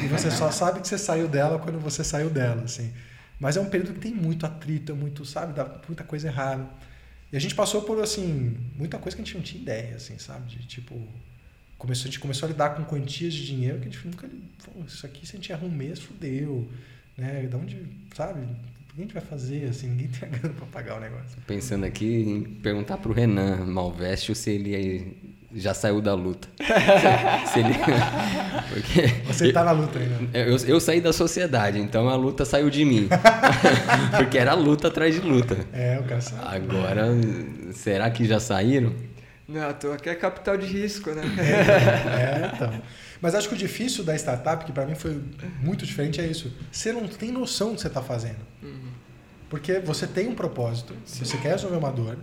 e 0.03 0.07
você 0.07 0.31
só 0.31 0.49
sabe 0.51 0.79
que 0.79 0.87
você 0.87 0.97
saiu 0.97 1.27
dela 1.27 1.59
quando 1.59 1.77
você 1.79 2.01
saiu 2.01 2.29
dela, 2.29 2.63
assim. 2.63 2.93
Mas 3.37 3.57
é 3.57 3.61
um 3.61 3.69
período 3.69 3.93
que 3.93 3.99
tem 3.99 4.13
muito 4.13 4.45
atrito, 4.45 4.95
muito, 4.95 5.25
sabe, 5.25 5.51
dá 5.51 5.69
muita 5.85 6.05
coisa 6.05 6.29
errada. 6.29 6.65
E 7.29 7.35
a 7.35 7.39
gente 7.41 7.53
passou 7.53 7.81
por, 7.81 8.01
assim, 8.01 8.57
muita 8.77 8.97
coisa 8.97 9.17
que 9.17 9.21
a 9.21 9.25
gente 9.25 9.35
não 9.35 9.43
tinha 9.43 9.61
ideia, 9.61 9.97
assim, 9.97 10.17
sabe? 10.17 10.47
De, 10.47 10.65
tipo, 10.65 10.95
começou, 11.77 12.03
a 12.03 12.05
gente 12.05 12.19
começou 12.19 12.47
a 12.47 12.51
lidar 12.51 12.69
com 12.69 12.85
quantias 12.85 13.33
de 13.33 13.45
dinheiro 13.45 13.79
que 13.79 13.89
a 13.89 13.91
gente 13.91 14.07
nunca... 14.07 14.29
Pô, 14.63 14.81
isso 14.87 15.05
aqui, 15.05 15.27
se 15.27 15.35
a 15.35 15.39
gente 15.39 15.51
erra 15.51 15.65
um 15.65 15.71
mês, 15.71 15.99
fudeu. 15.99 16.71
Né? 17.17 17.47
Da 17.47 17.57
onde, 17.57 17.85
sabe? 18.15 18.47
O 18.95 18.97
que 18.97 19.01
a 19.01 19.03
gente 19.03 19.13
vai 19.13 19.23
fazer, 19.23 19.65
assim? 19.65 19.89
Ninguém 19.89 20.07
tem 20.07 20.29
a 20.29 20.31
grana 20.31 20.55
pra 20.55 20.65
pagar 20.67 20.95
o 20.95 21.01
negócio. 21.01 21.37
Pensando 21.45 21.85
aqui 21.85 22.05
em 22.05 22.43
perguntar 22.43 22.95
pro 22.95 23.11
Renan 23.11 23.65
Malveste 23.65 24.33
se 24.33 24.51
ele 24.51 25.17
já 25.53 25.73
saiu 25.73 25.99
da 25.99 26.13
luta. 26.13 26.47
se 27.51 27.59
ele... 27.59 27.73
Porque 28.73 29.07
Você 29.27 29.51
tá 29.51 29.65
na 29.65 29.73
luta 29.73 29.99
ainda. 29.99 30.37
eu, 30.37 30.55
eu 30.65 30.79
saí 30.79 31.01
da 31.01 31.11
sociedade, 31.11 31.77
então 31.77 32.07
a 32.07 32.15
luta 32.15 32.45
saiu 32.45 32.69
de 32.69 32.85
mim. 32.85 33.09
Porque 34.17 34.37
era 34.37 34.53
luta 34.53 34.87
atrás 34.87 35.13
de 35.13 35.19
luta. 35.19 35.57
É, 35.73 35.99
o 35.99 36.03
cara 36.03 36.21
sabe. 36.21 36.55
Agora, 36.55 37.07
será 37.73 38.09
que 38.09 38.23
já 38.23 38.39
saíram? 38.39 38.93
Não, 39.47 39.69
à 39.69 39.73
toa 39.73 39.97
que 39.97 40.09
é 40.09 40.15
capital 40.15 40.57
de 40.57 40.65
risco, 40.65 41.11
né? 41.11 41.21
É, 41.39 42.51
então. 42.55 42.81
Mas 43.21 43.35
acho 43.35 43.47
que 43.47 43.53
o 43.53 43.57
difícil 43.57 44.03
da 44.03 44.15
startup, 44.15 44.65
que 44.65 44.71
para 44.71 44.85
mim 44.85 44.95
foi 44.95 45.21
muito 45.61 45.85
diferente, 45.85 46.19
é 46.19 46.25
isso. 46.25 46.51
Você 46.71 46.91
não 46.91 47.07
tem 47.07 47.31
noção 47.31 47.69
do 47.69 47.75
que 47.75 47.81
você 47.81 47.87
está 47.87 48.01
fazendo. 48.01 48.39
Porque 49.49 49.79
você 49.79 50.07
tem 50.07 50.27
um 50.27 50.35
propósito, 50.35 50.95
você 51.05 51.37
quer 51.37 51.49
resolver 51.49 51.77
uma 51.77 51.91
dor, 51.91 52.17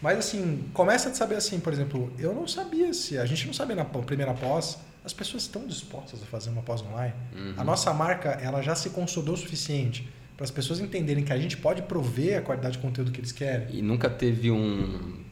mas 0.00 0.18
assim, 0.18 0.64
começa 0.72 1.08
a 1.08 1.14
saber 1.14 1.36
assim, 1.36 1.58
por 1.58 1.72
exemplo, 1.72 2.12
eu 2.18 2.34
não 2.34 2.46
sabia 2.46 2.92
se, 2.92 3.18
a 3.18 3.24
gente 3.24 3.46
não 3.46 3.54
sabia 3.54 3.74
na 3.74 3.84
primeira 3.84 4.32
pós, 4.34 4.78
as 5.04 5.12
pessoas 5.12 5.44
estão 5.44 5.66
dispostas 5.66 6.22
a 6.22 6.26
fazer 6.26 6.50
uma 6.50 6.62
pós 6.62 6.82
online. 6.82 7.14
A 7.56 7.64
nossa 7.64 7.92
marca, 7.92 8.30
ela 8.42 8.62
já 8.62 8.74
se 8.74 8.90
consolidou 8.90 9.34
o 9.34 9.38
suficiente 9.38 10.08
para 10.36 10.44
as 10.44 10.50
pessoas 10.50 10.78
entenderem 10.78 11.24
que 11.24 11.32
a 11.32 11.38
gente 11.38 11.56
pode 11.56 11.82
prover 11.82 12.38
a 12.38 12.42
qualidade 12.42 12.76
de 12.76 12.78
conteúdo 12.78 13.10
que 13.10 13.18
eles 13.18 13.32
querem. 13.32 13.76
E 13.76 13.82
nunca 13.82 14.08
teve 14.08 14.52
um, 14.52 15.24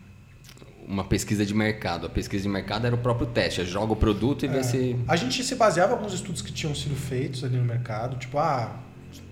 uma 0.89 1.05
pesquisa 1.05 1.45
de 1.45 1.53
mercado. 1.55 2.07
A 2.07 2.11
pesquisa 2.11 2.45
de 2.45 2.49
mercado 2.49 2.87
era 2.87 2.95
o 2.95 2.99
próprio 2.99 3.27
teste. 3.27 3.65
Joga 3.65 3.93
o 3.93 3.97
produto 3.97 4.45
e 4.45 4.49
vê 4.49 4.59
É. 4.59 4.63
se. 4.63 4.97
A 5.09 5.17
gente 5.17 5.43
se 5.43 5.55
baseava 5.55 5.93
em 5.93 5.97
alguns 5.97 6.13
estudos 6.13 6.41
que 6.43 6.53
tinham 6.53 6.75
sido 6.75 6.95
feitos 6.95 7.43
ali 7.45 7.57
no 7.57 7.65
mercado, 7.65 8.17
tipo, 8.19 8.39
ah, 8.39 8.77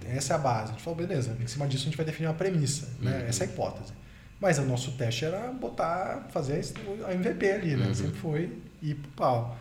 essa 0.07 0.35
é 0.35 0.37
a 0.37 0.39
base. 0.39 0.71
A 0.71 0.73
gente 0.73 0.83
falou, 0.83 0.99
beleza, 0.99 1.37
em 1.41 1.47
cima 1.47 1.67
disso 1.67 1.83
a 1.83 1.87
gente 1.87 1.97
vai 1.97 2.05
definir 2.07 2.27
uma 2.29 2.35
premissa, 2.35 2.89
né? 3.01 3.21
Uhum. 3.23 3.27
essa 3.29 3.45
é 3.45 3.47
a 3.47 3.51
hipótese. 3.51 3.93
Mas 4.41 4.59
o 4.59 4.63
nosso 4.63 4.93
teste 4.93 5.25
era 5.25 5.53
botar, 5.53 6.27
fazer 6.31 6.61
a 7.07 7.15
MVP 7.15 7.51
ali, 7.51 7.77
né? 7.77 7.87
Uhum. 7.87 7.95
Sempre 7.95 8.19
foi 8.19 8.53
ir 8.83 8.95
pro 8.97 9.11
pau. 9.13 9.57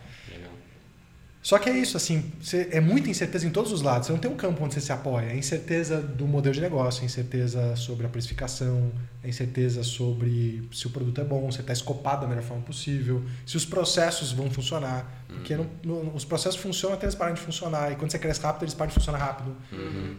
Só 1.43 1.59
que 1.59 1.69
é 1.69 1.77
isso, 1.77 1.97
assim, 1.97 2.31
é 2.71 2.79
muita 2.79 3.09
incerteza 3.09 3.45
em 3.45 3.49
todos 3.49 3.73
os 3.73 3.81
lados. 3.81 4.07
Você 4.07 4.13
não 4.13 4.19
tem 4.19 4.31
um 4.31 4.35
campo 4.35 4.63
onde 4.63 4.73
você 4.75 4.79
se 4.79 4.93
apoia. 4.93 5.25
É 5.25 5.35
incerteza 5.35 6.01
do 6.01 6.25
modelo 6.25 6.55
de 6.55 6.61
negócio, 6.61 7.01
é 7.01 7.05
incerteza 7.05 7.75
sobre 7.75 8.05
a 8.05 8.09
precificação, 8.09 8.89
é 9.21 9.27
incerteza 9.27 9.83
sobre 9.83 10.65
se 10.71 10.87
o 10.87 10.89
produto 10.89 11.19
é 11.19 11.23
bom, 11.25 11.51
se 11.51 11.59
está 11.59 11.73
escopado 11.73 12.21
da 12.21 12.27
melhor 12.29 12.43
forma 12.45 12.63
possível, 12.63 13.25
se 13.45 13.57
os 13.57 13.65
processos 13.65 14.31
vão 14.31 14.49
funcionar. 14.49 15.21
Porque 15.27 15.57
não- 15.57 15.67
não- 15.83 16.15
os 16.15 16.23
processos 16.23 16.59
funcionam 16.61 16.95
até 16.95 17.07
eles 17.07 17.15
pararem 17.15 17.35
de 17.35 17.41
funcionar. 17.41 17.91
E 17.91 17.95
quando 17.95 18.11
você 18.11 18.19
cresce 18.19 18.39
rápido, 18.41 18.63
eles 18.63 18.73
param 18.73 18.89
de 18.89 18.93
funcionar 18.93 19.17
rápido. 19.17 19.53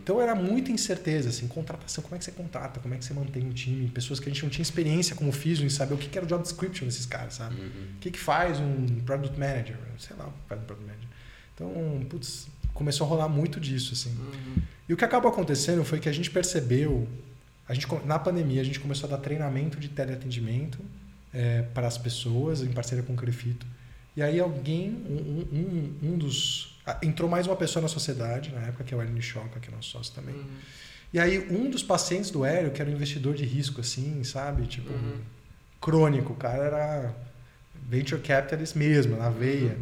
Então 0.02 0.20
era 0.20 0.34
muita 0.34 0.70
incerteza, 0.72 1.30
assim, 1.30 1.46
contratação, 1.48 2.02
como 2.02 2.16
é 2.16 2.18
que 2.18 2.24
você 2.26 2.32
contrata, 2.32 2.80
como 2.80 2.92
é 2.94 2.98
que 2.98 3.04
você 3.04 3.14
mantém 3.14 3.46
um 3.46 3.52
time, 3.52 3.88
pessoas 3.88 4.20
que 4.20 4.28
a 4.28 4.32
gente 4.32 4.42
não 4.42 4.50
tinha 4.50 4.62
experiência 4.62 5.16
como 5.16 5.32
Fisio 5.32 5.64
em 5.64 5.70
saber 5.70 5.94
o 5.94 5.96
que 5.96 6.14
era 6.18 6.26
o 6.26 6.28
job 6.28 6.42
description 6.42 6.84
desses 6.86 7.06
caras, 7.06 7.34
sabe? 7.34 7.54
O 7.54 7.98
que, 8.00 8.10
que 8.10 8.18
faz 8.18 8.58
um 8.60 8.86
product 9.06 9.38
manager, 9.38 9.76
sei 9.98 10.16
lá, 10.18 10.28
faz 10.48 10.60
um 10.60 10.64
product 10.64 10.86
manager. 10.86 11.08
Então, 11.55 12.07
putz, 12.09 12.48
começou 12.72 13.07
a 13.07 13.11
rolar 13.11 13.28
muito 13.28 13.61
disso, 13.61 13.92
assim. 13.92 14.16
E 14.88 14.92
o 14.92 14.96
que 14.96 15.05
acabou 15.05 15.30
acontecendo 15.30 15.84
foi 15.84 16.00
que 16.00 16.09
a 16.09 16.12
gente 16.12 16.30
percebeu, 16.30 17.09
a 17.68 17.72
gente, 17.72 17.86
na 18.05 18.18
pandemia, 18.18 18.61
a 18.61 18.64
gente 18.64 18.80
começou 18.80 19.09
a 19.09 19.12
dar 19.12 19.18
treinamento 19.18 19.78
de 19.78 19.88
teleatendimento 19.88 20.78
é, 21.32 21.62
para 21.62 21.86
as 21.86 21.96
pessoas, 21.96 22.61
em 22.62 22.72
parceria 22.72 23.05
com 23.05 23.14
o 23.14 23.16
Crefito. 23.16 23.66
E 24.16 24.22
aí 24.22 24.38
alguém, 24.38 24.90
um, 25.09 25.46
um, 25.52 26.12
um 26.12 26.18
dos... 26.18 26.78
Entrou 27.02 27.30
mais 27.30 27.46
uma 27.46 27.57
pessoa 27.57 27.82
na 27.82 27.88
sociedade, 27.88 28.52
na 28.52 28.61
época, 28.61 28.84
que 28.84 28.92
é 28.92 28.96
o 28.96 29.00
Hélio 29.00 29.14
Nichoca, 29.14 29.59
que 29.59 29.68
é 29.68 29.74
nosso 29.74 29.90
sócio 29.90 30.12
também. 30.14 30.36
E 31.12 31.18
aí 31.18 31.38
um 31.50 31.70
dos 31.70 31.82
pacientes 31.82 32.30
do 32.30 32.44
Hélio, 32.44 32.70
que 32.72 32.82
era 32.82 32.90
um 32.90 32.94
investidor 32.94 33.34
de 33.34 33.44
risco, 33.44 33.80
assim, 33.80 34.22
sabe? 34.22 34.66
Tipo, 34.66 34.90
crônico, 35.80 36.32
o 36.32 36.36
cara 36.36 36.64
era 36.64 37.14
venture 37.88 38.20
capitalist 38.20 38.76
mesmo, 38.76 39.16
na 39.16 39.30
veia. 39.30 39.78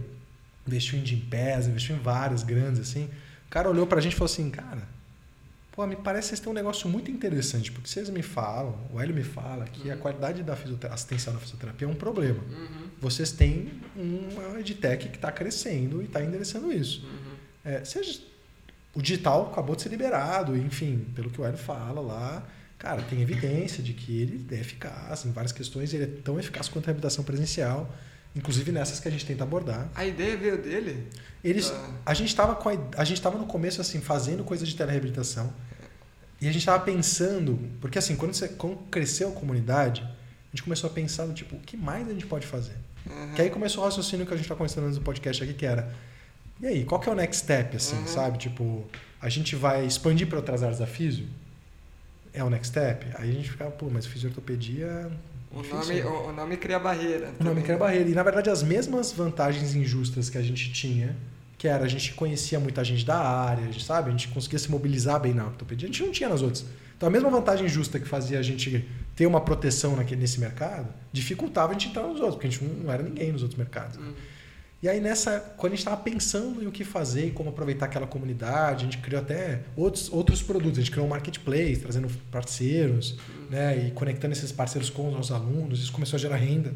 Investiu 0.66 0.98
em 0.98 1.04
Gimpass, 1.04 1.66
investiu 1.66 1.96
em 1.96 1.98
várias 1.98 2.42
grandes, 2.42 2.80
assim. 2.80 3.04
O 3.46 3.50
cara 3.50 3.68
olhou 3.68 3.86
pra 3.86 4.00
gente 4.00 4.12
e 4.12 4.16
falou 4.16 4.32
assim, 4.32 4.50
cara, 4.50 4.82
pô, 5.72 5.86
me 5.86 5.96
parece 5.96 6.22
que 6.22 6.28
vocês 6.28 6.40
têm 6.40 6.50
um 6.50 6.54
negócio 6.54 6.88
muito 6.88 7.10
interessante, 7.10 7.72
porque 7.72 7.88
vocês 7.88 8.08
me 8.10 8.22
falam, 8.22 8.78
o 8.92 9.00
Hélio 9.00 9.14
me 9.14 9.24
fala 9.24 9.64
que 9.64 9.90
a 9.90 9.96
qualidade 9.96 10.42
da 10.42 10.52
assistencial 10.90 11.34
da 11.34 11.40
fisioterapia 11.40 11.86
é 11.86 11.90
um 11.90 11.94
problema. 11.94 12.40
Vocês 13.00 13.32
têm 13.32 13.80
uma 13.96 14.60
edtech 14.60 15.08
que 15.08 15.16
está 15.16 15.32
crescendo 15.32 16.00
e 16.00 16.04
está 16.04 16.22
endereçando 16.22 16.72
isso. 16.72 17.04
É, 17.64 17.84
seja, 17.84 18.20
o 18.94 19.00
digital 19.02 19.50
acabou 19.50 19.74
de 19.74 19.82
ser 19.82 19.88
liberado, 19.88 20.56
enfim, 20.56 21.06
pelo 21.14 21.30
que 21.30 21.40
o 21.40 21.44
Hélio 21.44 21.58
fala 21.58 22.00
lá, 22.00 22.46
cara, 22.78 23.00
tem 23.02 23.22
evidência 23.22 23.82
de 23.82 23.92
que 23.92 24.20
ele 24.20 24.46
é 24.50 24.60
eficaz 24.60 25.24
em 25.24 25.32
várias 25.32 25.52
questões, 25.52 25.94
ele 25.94 26.04
é 26.04 26.06
tão 26.06 26.38
eficaz 26.38 26.68
quanto 26.68 26.84
a 26.84 26.86
reabilitação 26.88 27.24
presencial, 27.24 27.94
inclusive 28.34 28.72
nessas 28.72 28.98
que 29.00 29.08
a 29.08 29.10
gente 29.10 29.26
tenta 29.26 29.44
abordar. 29.44 29.88
A 29.94 30.04
ideia 30.04 30.36
veio 30.36 30.60
dele? 30.60 31.06
Eles, 31.44 31.70
Ah. 31.70 31.90
a 32.06 32.14
gente 32.14 32.28
estava 32.28 32.54
a, 32.54 32.78
a 32.96 33.04
gente 33.04 33.16
no 33.38 33.46
começo 33.46 33.80
assim 33.80 34.00
fazendo 34.00 34.44
coisa 34.44 34.64
de 34.64 34.74
telereabilitação 34.76 35.52
E 36.40 36.46
a 36.48 36.52
gente 36.52 36.60
estava 36.62 36.82
pensando, 36.84 37.58
porque 37.80 37.98
assim, 37.98 38.16
quando, 38.16 38.32
você, 38.34 38.48
quando 38.48 38.76
cresceu 38.90 39.28
a 39.28 39.32
comunidade, 39.32 40.02
a 40.02 40.50
gente 40.56 40.62
começou 40.64 40.90
a 40.90 40.92
pensar 40.92 41.24
no 41.26 41.34
tipo, 41.34 41.54
o 41.56 41.60
que 41.60 41.76
mais 41.76 42.08
a 42.08 42.12
gente 42.12 42.26
pode 42.26 42.46
fazer? 42.46 42.74
Uhum. 43.08 43.32
Que 43.34 43.42
aí 43.42 43.50
começou 43.50 43.82
o 43.82 43.86
raciocínio 43.86 44.26
que 44.26 44.32
a 44.32 44.36
gente 44.36 44.44
está 44.46 44.54
conversando 44.56 44.84
antes 44.86 44.98
do 44.98 45.04
podcast 45.04 45.42
aqui, 45.42 45.54
que 45.54 45.64
era, 45.66 45.92
e 46.60 46.66
aí, 46.66 46.84
qual 46.84 47.00
que 47.00 47.08
é 47.08 47.12
o 47.12 47.14
next 47.14 47.42
step, 47.42 47.76
assim, 47.76 47.96
Uhum. 47.96 48.06
sabe? 48.08 48.38
Tipo, 48.38 48.84
a 49.20 49.28
gente 49.28 49.54
vai 49.54 49.84
expandir 49.86 50.26
para 50.26 50.38
outras 50.38 50.62
áreas 50.64 50.78
da 50.80 50.86
físio? 50.86 51.26
É 52.34 52.42
o 52.42 52.50
next 52.50 52.68
step? 52.68 53.06
Aí 53.18 53.30
a 53.30 53.32
gente 53.34 53.50
ficava, 53.50 53.70
pô, 53.70 53.88
mas 53.90 54.04
fisioortopedia... 54.06 55.10
O 55.52 55.62
nome, 55.62 55.94
né? 55.94 56.04
o, 56.04 56.28
o 56.28 56.32
nome 56.32 56.56
cria 56.56 56.78
barreira. 56.78 57.26
O 57.38 57.44
nome 57.44 57.56
também. 57.56 57.62
cria 57.62 57.76
barreira. 57.76 58.08
E 58.08 58.14
na 58.14 58.22
verdade 58.22 58.48
as 58.48 58.62
mesmas 58.62 59.12
vantagens 59.12 59.74
injustas 59.74 60.30
que 60.30 60.38
a 60.38 60.42
gente 60.42 60.72
tinha, 60.72 61.16
que 61.58 61.68
era 61.68 61.84
a 61.84 61.88
gente 61.88 62.14
conhecia 62.14 62.58
muita 62.58 62.82
gente 62.82 63.04
da 63.04 63.18
área, 63.18 63.64
a 63.64 63.70
gente, 63.70 63.84
sabe? 63.84 64.08
A 64.08 64.10
gente 64.12 64.28
conseguia 64.28 64.58
se 64.58 64.70
mobilizar 64.70 65.20
bem 65.20 65.34
na 65.34 65.44
ortopedia, 65.44 65.88
a 65.88 65.92
gente 65.92 66.02
não 66.02 66.10
tinha 66.10 66.28
nas 66.28 66.42
outras. 66.42 66.64
Então 66.96 67.08
a 67.08 67.12
mesma 67.12 67.28
vantagem 67.28 67.68
justa 67.68 67.98
que 67.98 68.06
fazia 68.06 68.38
a 68.38 68.42
gente 68.42 68.88
ter 69.14 69.26
uma 69.26 69.40
proteção 69.40 69.94
naquele, 69.94 70.20
nesse 70.20 70.40
mercado, 70.40 70.88
dificultava 71.12 71.70
a 71.70 71.72
gente 71.74 71.88
entrar 71.88 72.02
nos 72.02 72.20
outros, 72.20 72.36
porque 72.36 72.46
a 72.46 72.50
gente 72.50 72.64
não 72.64 72.90
era 72.90 73.02
ninguém 73.02 73.32
nos 73.32 73.42
outros 73.42 73.58
mercados. 73.58 73.96
Uhum. 73.98 74.12
E 74.82 74.88
aí 74.88 75.00
nessa, 75.00 75.38
quando 75.56 75.74
a 75.74 75.76
gente 75.76 75.86
estava 75.86 76.02
pensando 76.02 76.60
em 76.60 76.66
o 76.66 76.72
que 76.72 76.82
fazer 76.84 77.28
e 77.28 77.30
como 77.30 77.50
aproveitar 77.50 77.86
aquela 77.86 78.06
comunidade, 78.06 78.82
a 78.82 78.90
gente 78.90 78.98
criou 78.98 79.22
até 79.22 79.62
outros, 79.76 80.12
outros 80.12 80.42
produtos. 80.42 80.78
A 80.78 80.82
gente 80.82 80.90
criou 80.90 81.06
um 81.06 81.10
marketplace, 81.10 81.76
trazendo 81.76 82.08
parceiros, 82.32 83.16
né, 83.48 83.86
e 83.86 83.90
conectando 83.92 84.32
esses 84.32 84.50
parceiros 84.50 84.90
com 84.90 85.06
os 85.06 85.14
nossos 85.14 85.30
alunos. 85.30 85.80
Isso 85.80 85.92
começou 85.92 86.16
a 86.16 86.20
gerar 86.20 86.34
renda 86.34 86.74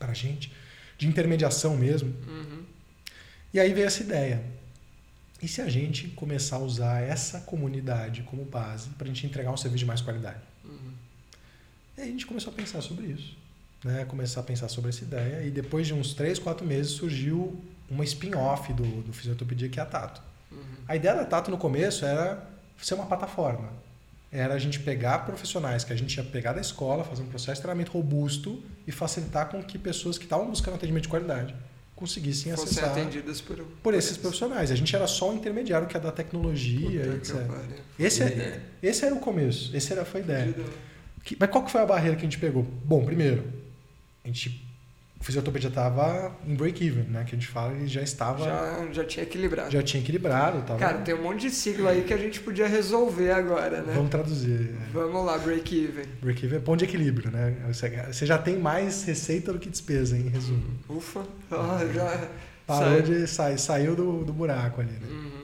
para 0.00 0.10
a 0.10 0.14
gente, 0.14 0.52
de 0.98 1.06
intermediação 1.06 1.76
mesmo. 1.76 2.12
Uhum. 2.26 2.64
E 3.54 3.60
aí 3.60 3.72
veio 3.72 3.86
essa 3.86 4.02
ideia. 4.02 4.44
E 5.40 5.46
se 5.46 5.60
a 5.60 5.68
gente 5.68 6.08
começar 6.08 6.56
a 6.56 6.58
usar 6.58 7.00
essa 7.02 7.38
comunidade 7.42 8.24
como 8.24 8.44
base 8.44 8.88
para 8.90 9.04
a 9.04 9.08
gente 9.08 9.24
entregar 9.24 9.52
um 9.52 9.56
serviço 9.56 9.78
de 9.78 9.86
mais 9.86 10.00
qualidade? 10.00 10.40
Uhum. 10.64 10.92
E 11.96 12.00
aí 12.00 12.08
a 12.08 12.10
gente 12.10 12.26
começou 12.26 12.52
a 12.52 12.56
pensar 12.56 12.80
sobre 12.80 13.06
isso. 13.06 13.37
Né? 13.84 14.04
Começar 14.06 14.40
a 14.40 14.42
pensar 14.42 14.68
sobre 14.68 14.90
essa 14.90 15.04
ideia. 15.04 15.46
E 15.46 15.50
depois 15.50 15.86
de 15.86 15.94
uns 15.94 16.14
3, 16.14 16.38
4 16.38 16.66
meses 16.66 16.92
surgiu 16.92 17.56
uma 17.90 18.04
spin-off 18.04 18.72
do, 18.72 18.84
do 19.02 19.12
Fisiotopedia, 19.12 19.68
que 19.68 19.78
é 19.78 19.82
a 19.82 19.86
Tato. 19.86 20.20
Uhum. 20.50 20.58
A 20.86 20.96
ideia 20.96 21.14
da 21.14 21.24
Tato 21.24 21.50
no 21.50 21.56
começo 21.58 22.04
era 22.04 22.42
ser 22.82 22.94
uma 22.94 23.06
plataforma. 23.06 23.70
Era 24.30 24.54
a 24.54 24.58
gente 24.58 24.80
pegar 24.80 25.20
profissionais 25.20 25.84
que 25.84 25.92
a 25.92 25.96
gente 25.96 26.14
ia 26.16 26.24
pegar 26.24 26.52
da 26.52 26.60
escola, 26.60 27.02
fazer 27.02 27.22
um 27.22 27.26
processo 27.28 27.54
de 27.56 27.62
treinamento 27.62 27.92
robusto 27.92 28.62
e 28.86 28.92
facilitar 28.92 29.48
com 29.48 29.62
que 29.62 29.78
pessoas 29.78 30.18
que 30.18 30.24
estavam 30.24 30.50
buscando 30.50 30.74
atendimento 30.74 31.04
de 31.04 31.08
qualidade 31.08 31.54
conseguissem 31.96 32.52
Fossem 32.54 32.66
acessar 32.66 32.90
atendidas 32.90 33.40
por, 33.40 33.56
por 33.82 33.94
esses 33.94 34.16
profissionais. 34.16 34.70
A 34.70 34.76
gente 34.76 34.94
era 34.94 35.06
só 35.08 35.32
o 35.32 35.34
intermediário 35.34 35.88
que 35.88 35.96
é 35.96 36.00
da 36.00 36.12
tecnologia, 36.12 37.00
Puta 37.04 37.16
etc. 37.16 37.36
Esse, 37.98 38.22
é, 38.22 38.60
esse 38.82 39.04
era 39.04 39.14
o 39.14 39.18
começo, 39.18 39.74
esse 39.76 39.92
era, 39.92 40.04
foi 40.04 40.20
a 40.20 40.24
ideia. 40.24 40.54
Que- 41.24 41.36
mas 41.40 41.50
qual 41.50 41.64
que 41.64 41.72
foi 41.72 41.80
a 41.80 41.86
barreira 41.86 42.14
que 42.14 42.20
a 42.22 42.24
gente 42.24 42.38
pegou? 42.38 42.62
Bom, 42.84 43.04
primeiro, 43.04 43.42
a 44.30 44.32
gente, 44.32 44.68
o 45.20 45.24
fisioterapeuta 45.24 45.68
estava 45.68 46.36
em 46.46 46.54
break-even, 46.54 47.04
né? 47.04 47.24
Que 47.24 47.34
a 47.34 47.38
gente 47.38 47.48
fala, 47.48 47.72
ele 47.72 47.86
já 47.86 48.02
estava, 48.02 48.44
já, 48.44 48.84
Já, 48.86 48.92
já 48.92 49.04
tinha 49.04 49.22
equilibrado. 49.24 49.82
tinha 49.82 50.02
equilibrado, 50.02 50.62
tava, 50.62 50.78
Cara, 50.78 50.98
tem 50.98 51.14
um 51.14 51.22
monte 51.22 51.40
de 51.42 51.50
sigla 51.50 51.90
aí 51.90 52.02
que 52.04 52.12
a 52.14 52.16
gente 52.18 52.40
podia 52.40 52.66
resolver 52.68 53.30
agora, 53.32 53.82
né? 53.82 53.94
vamos 53.94 54.10
traduzir. 54.10 54.70
é, 54.70 54.92
Vamos 54.92 55.24
lá, 55.24 55.38
break 55.38 55.84
even. 55.84 56.04
Break-even 56.20 56.58
é 56.58 56.60
ponto 56.60 56.78
de 56.78 56.84
equilíbrio, 56.84 57.30
né? 57.30 57.56
Você, 57.66 58.26
já 58.26 58.38
tem 58.38 58.58
mais 58.58 59.02
receita 59.04 59.52
do 59.52 59.58
que 59.58 59.68
despesa, 59.68 60.16
em 60.16 60.28
resumo. 60.28 60.64
Ufa, 60.88 61.24
ah, 61.50 61.80
já 61.92 62.28
Parou 62.66 63.00
saiu. 63.00 63.02
de 63.02 63.26
sair, 63.26 63.58
saiu 63.58 63.96
do, 63.96 64.24
do 64.24 64.32
buraco 64.32 64.80
ali, 64.82 64.92
né? 64.92 65.08
Uhum. 65.08 65.38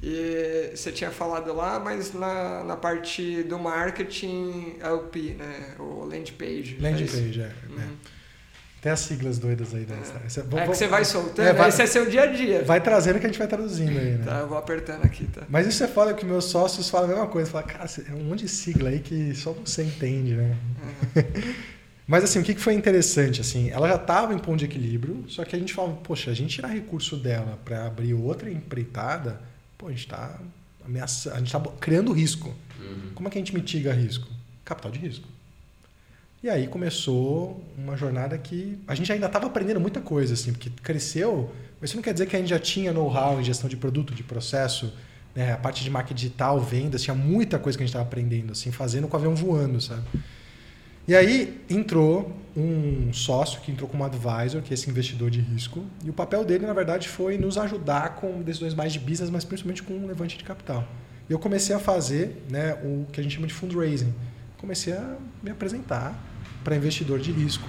E 0.00 0.70
você 0.76 0.92
tinha 0.92 1.10
falado 1.10 1.52
lá, 1.52 1.80
mas 1.80 2.14
na, 2.14 2.62
na 2.62 2.76
parte 2.76 3.42
do 3.42 3.58
marketing 3.58 4.76
LP, 4.80 5.34
né? 5.34 5.74
O 5.78 6.04
land 6.04 6.32
page. 6.34 6.78
Landing 6.80 7.02
é 7.02 7.06
page, 7.06 7.40
é. 7.40 7.52
Uhum. 7.68 7.80
é. 7.80 8.17
Tem 8.88 8.92
as 8.94 9.00
siglas 9.00 9.38
doidas 9.38 9.74
aí. 9.74 9.82
Né? 9.86 9.98
Essa- 10.24 10.40
É 10.40 10.42
vamos- 10.44 10.62
que 10.70 10.74
você 10.76 10.86
vai 10.88 11.04
soltando, 11.04 11.46
É, 11.46 11.52
vai- 11.52 11.68
esse 11.68 11.82
é 11.82 11.86
seu 11.86 12.08
dia 12.08 12.22
a 12.22 12.26
dia. 12.26 12.64
Vai 12.64 12.80
trazendo 12.80 13.18
que 13.20 13.26
a 13.26 13.28
gente 13.28 13.38
vai 13.38 13.46
traduzindo 13.46 13.98
aí, 13.98 14.12
né? 14.16 14.24
Tá, 14.24 14.38
eu 14.40 14.48
vou 14.48 14.56
apertando 14.56 15.04
aqui, 15.04 15.26
tá? 15.26 15.42
Mas 15.48 15.66
isso 15.66 15.84
é 15.84 15.88
foda 15.88 16.14
que 16.14 16.24
meus 16.24 16.46
sócios 16.46 16.88
falam 16.88 17.06
a 17.10 17.12
mesma 17.12 17.26
coisa. 17.26 17.50
Falam, 17.50 17.66
cara, 17.66 17.84
é 18.08 18.14
um 18.14 18.24
monte 18.24 18.40
de 18.44 18.48
sigla 18.48 18.88
aí 18.88 19.00
que 19.00 19.34
só 19.34 19.52
você 19.52 19.82
entende, 19.84 20.34
né? 20.34 20.56
Uhum. 21.16 21.22
Mas 22.06 22.24
assim, 22.24 22.38
o 22.38 22.42
que 22.42 22.54
que 22.54 22.60
foi 22.62 22.72
interessante? 22.72 23.42
Assim, 23.42 23.68
ela 23.68 23.86
já 23.86 23.96
estava 23.96 24.32
em 24.32 24.38
ponto 24.38 24.56
de 24.58 24.64
equilíbrio, 24.64 25.24
só 25.28 25.44
que 25.44 25.54
a 25.54 25.58
gente 25.58 25.74
falava, 25.74 25.94
poxa, 25.96 26.30
a 26.30 26.34
gente 26.34 26.54
tirar 26.54 26.68
recurso 26.68 27.16
dela 27.18 27.58
para 27.62 27.84
abrir 27.84 28.14
outra 28.14 28.50
empreitada, 28.50 29.38
pô, 29.76 29.88
a 29.88 29.90
gente 29.90 30.00
está 30.06 30.38
ameaçando, 30.82 31.36
a 31.36 31.38
gente 31.40 31.48
está 31.54 31.60
criando 31.78 32.10
risco. 32.12 32.54
Uhum. 32.80 33.10
Como 33.14 33.28
é 33.28 33.30
que 33.30 33.36
a 33.36 33.40
gente 33.42 33.54
mitiga 33.54 33.92
risco? 33.92 34.26
Capital 34.64 34.90
de 34.90 34.98
risco. 35.00 35.28
E 36.40 36.48
aí 36.48 36.68
começou 36.68 37.64
uma 37.76 37.96
jornada 37.96 38.38
que 38.38 38.78
a 38.86 38.94
gente 38.94 39.10
ainda 39.12 39.26
estava 39.26 39.46
aprendendo 39.46 39.80
muita 39.80 40.00
coisa, 40.00 40.34
assim, 40.34 40.52
porque 40.52 40.70
cresceu, 40.70 41.50
mas 41.80 41.90
isso 41.90 41.96
não 41.96 42.02
quer 42.02 42.12
dizer 42.12 42.26
que 42.26 42.36
a 42.36 42.38
gente 42.38 42.48
já 42.48 42.60
tinha 42.60 42.92
know-how 42.92 43.40
em 43.40 43.44
gestão 43.44 43.68
de 43.68 43.76
produto, 43.76 44.14
de 44.14 44.22
processo, 44.22 44.92
né? 45.34 45.52
a 45.52 45.56
parte 45.56 45.82
de 45.82 45.90
marketing 45.90 46.14
digital, 46.14 46.60
vendas, 46.60 47.02
tinha 47.02 47.14
muita 47.14 47.58
coisa 47.58 47.76
que 47.76 47.82
a 47.82 47.86
gente 47.86 47.90
estava 47.90 48.04
aprendendo, 48.04 48.52
assim, 48.52 48.70
fazendo 48.70 49.08
com 49.08 49.16
o 49.16 49.18
avião 49.18 49.34
voando, 49.34 49.80
sabe? 49.80 50.02
E 51.08 51.16
aí 51.16 51.60
entrou 51.68 52.32
um 52.56 53.12
sócio 53.12 53.60
que 53.60 53.72
entrou 53.72 53.88
como 53.88 54.04
advisor, 54.04 54.62
que 54.62 54.72
é 54.72 54.74
esse 54.74 54.88
investidor 54.88 55.30
de 55.30 55.40
risco, 55.40 55.84
e 56.04 56.10
o 56.10 56.12
papel 56.12 56.44
dele, 56.44 56.66
na 56.66 56.72
verdade, 56.72 57.08
foi 57.08 57.36
nos 57.36 57.58
ajudar 57.58 58.14
com 58.14 58.42
decisões 58.42 58.74
mais 58.74 58.92
de 58.92 59.00
business, 59.00 59.28
mas 59.28 59.42
principalmente 59.42 59.82
com 59.82 59.94
um 59.94 60.06
levante 60.06 60.38
de 60.38 60.44
capital. 60.44 60.86
E 61.28 61.32
eu 61.32 61.38
comecei 61.38 61.74
a 61.74 61.80
fazer 61.80 62.44
né, 62.48 62.74
o 62.84 63.06
que 63.10 63.18
a 63.18 63.22
gente 63.22 63.34
chama 63.34 63.46
de 63.48 63.54
fundraising. 63.54 64.14
Comecei 64.58 64.92
a 64.92 65.16
me 65.42 65.50
apresentar 65.50 66.14
para 66.64 66.76
investidor 66.76 67.18
de 67.18 67.32
risco 67.32 67.68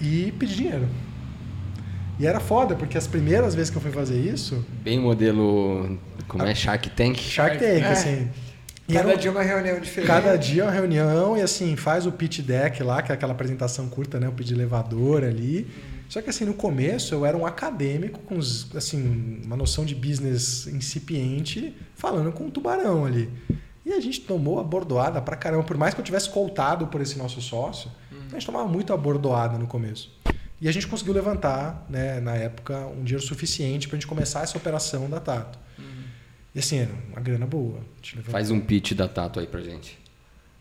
e 0.00 0.32
pedir 0.38 0.56
dinheiro. 0.56 0.88
E 2.18 2.26
era 2.26 2.40
foda, 2.40 2.74
porque 2.74 2.98
as 2.98 3.06
primeiras 3.06 3.54
vezes 3.54 3.70
que 3.70 3.76
eu 3.76 3.80
fui 3.82 3.92
fazer 3.92 4.18
isso, 4.20 4.64
Bem 4.82 4.98
modelo. 4.98 5.98
Como 6.26 6.42
é 6.44 6.54
Shark 6.54 6.90
Tank? 6.90 7.16
Shark 7.18 7.58
Tank, 7.58 7.80
É. 7.82 7.86
assim. 7.92 8.28
E 8.88 8.94
Cada 8.94 9.08
era 9.10 9.16
um- 9.18 9.20
dia 9.20 9.30
uma 9.30 9.42
reunião 9.42 9.78
diferente. 9.80 10.06
Cada 10.08 10.36
dia 10.36 10.64
uma 10.64 10.72
reunião 10.72 11.36
e 11.36 11.42
assim, 11.42 11.76
faz 11.76 12.06
o 12.06 12.12
pitch 12.12 12.40
deck 12.40 12.82
lá, 12.82 13.02
que 13.02 13.12
é 13.12 13.14
aquela 13.14 13.32
apresentação 13.32 13.88
curta, 13.88 14.18
né? 14.18 14.28
O 14.28 14.32
pitch 14.32 14.50
elevador 14.50 15.22
ali. 15.22 15.68
Só 16.08 16.22
que 16.22 16.30
assim, 16.30 16.44
no 16.46 16.54
começo 16.54 17.14
eu 17.14 17.24
era 17.24 17.36
um 17.36 17.44
acadêmico 17.46 18.18
com 18.20 18.38
assim, 18.38 19.42
uma 19.44 19.56
noção 19.56 19.84
de 19.84 19.94
business 19.94 20.66
incipiente, 20.66 21.74
falando 21.94 22.32
com 22.32 22.44
um 22.46 22.50
tubarão 22.50 23.04
ali. 23.04 23.28
E 23.88 23.92
a 23.94 24.00
gente 24.00 24.20
tomou 24.20 24.60
a 24.60 24.62
bordoada 24.62 25.18
pra 25.22 25.34
caramba, 25.34 25.64
por 25.64 25.78
mais 25.78 25.94
que 25.94 26.00
eu 26.00 26.04
tivesse 26.04 26.28
coltado 26.28 26.88
por 26.88 27.00
esse 27.00 27.16
nosso 27.16 27.40
sócio, 27.40 27.90
a 28.30 28.34
gente 28.34 28.44
tomava 28.44 28.68
muito 28.68 28.92
a 28.92 28.96
bordoada 28.98 29.56
no 29.56 29.66
começo. 29.66 30.12
E 30.60 30.68
a 30.68 30.72
gente 30.72 30.86
conseguiu 30.86 31.14
levantar, 31.14 31.86
né, 31.88 32.20
na 32.20 32.34
época, 32.34 32.76
um 32.86 33.02
dinheiro 33.02 33.24
suficiente 33.24 33.88
pra 33.88 33.96
gente 33.96 34.06
começar 34.06 34.42
essa 34.42 34.58
operação 34.58 35.08
da 35.08 35.18
Tato. 35.18 35.58
E 36.54 36.58
assim, 36.58 36.80
era 36.80 36.90
uma 37.10 37.20
grana 37.22 37.46
boa. 37.46 37.80
Faz 38.24 38.50
um 38.50 38.60
pitch 38.60 38.92
da 38.92 39.08
Tato 39.08 39.40
aí 39.40 39.46
pra 39.46 39.62
gente. 39.62 39.98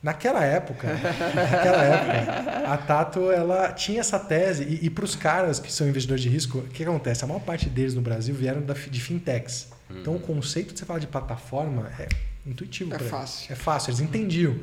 Naquela 0.02 0.46
época, 0.46 0.88
naquela 1.36 1.84
época, 1.84 2.72
a 2.72 2.78
Tato 2.78 3.30
ela 3.30 3.74
tinha 3.74 4.00
essa 4.00 4.18
tese 4.18 4.64
e, 4.64 4.86
e 4.86 4.90
para 4.90 5.04
os 5.04 5.18
caras 5.18 5.60
que 5.60 5.70
são 5.70 5.86
investidores 5.86 6.24
de 6.24 6.30
risco, 6.30 6.60
o 6.60 6.68
que 6.70 6.82
acontece? 6.82 7.26
A 7.26 7.28
maior 7.28 7.42
parte 7.42 7.68
deles 7.68 7.94
no 7.94 8.02
Brasil 8.02 8.34
vieram 8.34 8.62
da, 8.62 8.74
de 8.74 9.02
fintechs. 9.02 9.70
Então 9.90 10.16
o 10.16 10.20
conceito 10.20 10.74
de 10.74 10.80
você 10.80 10.86
falar 10.86 11.00
de 11.00 11.08
plataforma 11.08 11.92
é 12.00 12.08
intuitivo. 12.48 12.91
É 12.93 12.95
pra 12.98 13.04
eles. 13.06 13.12
fácil. 13.12 13.52
É 13.54 13.56
fácil, 13.56 13.89
eles 13.91 14.00
entendiam. 14.00 14.56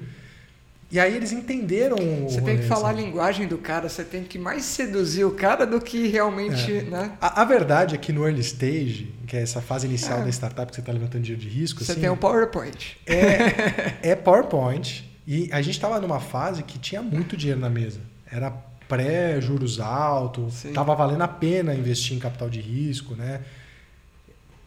E 0.92 1.00
aí 1.00 1.16
eles 1.16 1.32
entenderam. 1.32 1.96
o 1.96 2.28
Você 2.30 2.40
tem 2.40 2.56
que 2.58 2.64
falar 2.64 2.90
a 2.90 2.92
linguagem 2.92 3.48
do 3.48 3.58
cara, 3.58 3.88
você 3.88 4.04
tem 4.04 4.22
que 4.22 4.38
mais 4.38 4.64
seduzir 4.64 5.24
o 5.24 5.32
cara 5.32 5.66
do 5.66 5.80
que 5.80 6.06
realmente, 6.06 6.72
É. 6.78 6.82
né? 6.82 7.12
A, 7.20 7.42
a 7.42 7.44
verdade 7.44 7.94
é 7.96 7.98
que 7.98 8.12
no 8.12 8.24
early 8.24 8.40
stage, 8.42 9.12
que 9.26 9.36
é 9.36 9.42
essa 9.42 9.60
fase 9.60 9.86
inicial 9.86 10.20
É. 10.20 10.24
da 10.24 10.30
startup 10.30 10.68
que 10.70 10.76
você 10.76 10.80
está 10.82 10.92
levantando 10.92 11.22
dinheiro 11.22 11.42
de 11.42 11.48
risco, 11.48 11.82
Você 11.82 11.92
assim, 11.92 12.02
tem 12.02 12.10
um 12.10 12.16
PowerPoint. 12.16 12.96
é, 13.06 13.94
é 14.10 14.14
PowerPoint 14.14 15.04
e 15.26 15.48
a 15.52 15.60
gente 15.62 15.74
estava 15.74 16.00
numa 16.00 16.20
fase 16.20 16.62
que 16.62 16.78
tinha 16.78 17.02
muito 17.02 17.36
dinheiro 17.36 17.60
na 17.60 17.70
mesa. 17.70 17.98
Era 18.30 18.50
pré-juros 18.86 19.80
alto, 19.80 20.46
estava 20.48 20.94
valendo 20.94 21.22
a 21.22 21.28
pena 21.28 21.74
investir 21.74 22.14
em 22.16 22.20
capital 22.20 22.48
de 22.48 22.60
risco, 22.60 23.16
né? 23.16 23.40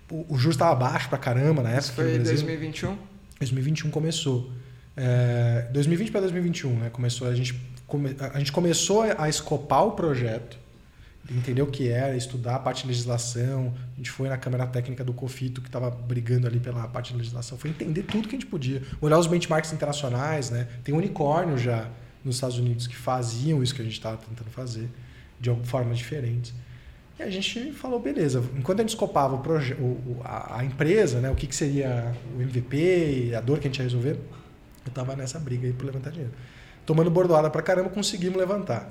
O, 0.10 0.34
o 0.34 0.38
juros 0.38 0.56
estava 0.56 0.76
baixo 0.76 1.10
pra 1.10 1.18
caramba 1.18 1.62
na 1.62 1.78
Isso 1.78 1.90
época 1.90 2.02
aqui 2.04 2.12
foi 2.12 2.20
em 2.20 2.24
Brasil. 2.24 2.46
2021? 2.46 2.98
2021 3.40 3.92
começou. 3.92 4.52
É, 4.96 5.68
2020 5.72 6.12
para 6.12 6.22
2021, 6.22 6.80
né? 6.80 6.90
Começou 6.90 7.28
a 7.28 7.36
gente 7.36 7.54
come, 7.86 8.16
a 8.20 8.40
gente 8.40 8.52
começou 8.52 9.04
a 9.18 9.30
escopar 9.30 9.86
o 9.86 9.92
projeto, 9.92 10.58
entender 11.30 11.62
o 11.62 11.68
que 11.68 11.88
era, 11.90 12.16
estudar 12.16 12.56
a 12.56 12.60
parte 12.60 12.82
de 12.82 12.88
legislação. 12.88 13.74
A 13.94 13.98
gente 13.98 14.10
foi 14.10 14.28
na 14.28 14.38
Câmara 14.38 14.66
Técnica 14.66 15.04
do 15.04 15.14
Cofito 15.14 15.62
que 15.62 15.68
estava 15.68 15.90
brigando 15.92 16.48
ali 16.48 16.60
pela 16.60 16.88
parte 16.88 17.12
de 17.12 17.18
legislação, 17.18 17.58
foi 17.58 17.70
entender 17.70 18.04
tudo 18.04 18.28
que 18.28 18.36
a 18.36 18.40
gente 18.40 18.50
podia, 18.50 18.82
olhar 19.00 19.20
os 19.20 19.28
benchmarks 19.28 19.72
internacionais, 19.72 20.50
né? 20.50 20.68
Tem 20.84 20.94
unicórnio 20.94 21.58
já 21.58 21.90
nos 22.24 22.36
Estados 22.36 22.58
Unidos 22.58 22.88
que 22.88 22.96
faziam 22.96 23.64
isso 23.64 23.74
que 23.74 23.82
a 23.82 23.86
gente 23.86 23.94
estava 23.94 24.18
tentando 24.18 24.50
fazer 24.50 24.90
de 25.40 25.50
alguma 25.50 25.68
forma 25.68 25.94
diferente. 25.94 26.54
E 27.20 27.24
a 27.24 27.30
gente 27.32 27.72
falou, 27.72 28.00
beleza, 28.00 28.44
enquanto 28.56 28.80
a 28.80 28.84
gente 28.84 28.90
escopava 28.90 29.36
o 29.36 29.40
proje- 29.40 29.74
o- 29.74 29.84
o- 29.86 30.22
a, 30.24 30.60
a 30.60 30.64
empresa, 30.66 31.20
né, 31.20 31.32
o 31.32 31.36
que, 31.36 31.48
que 31.48 31.56
seria 31.56 32.14
o 32.38 32.42
MVP, 32.42 33.34
a 33.36 33.42
dor 33.42 33.58
que 33.60 33.68
a 33.68 33.70
gente 33.72 33.78
ia 33.80 33.84
resolver, 33.84 34.20
eu 34.86 34.92
tava 34.94 35.16
nessa 35.16 35.40
briga 35.40 35.66
aí 35.66 35.74
por 35.74 35.86
levantar 35.86 36.12
dinheiro. 36.12 36.34
Tomando 36.86 37.10
bordoada 37.10 37.50
pra 37.50 37.62
caramba, 37.64 37.90
conseguimos 37.90 38.38
levantar. 38.38 38.90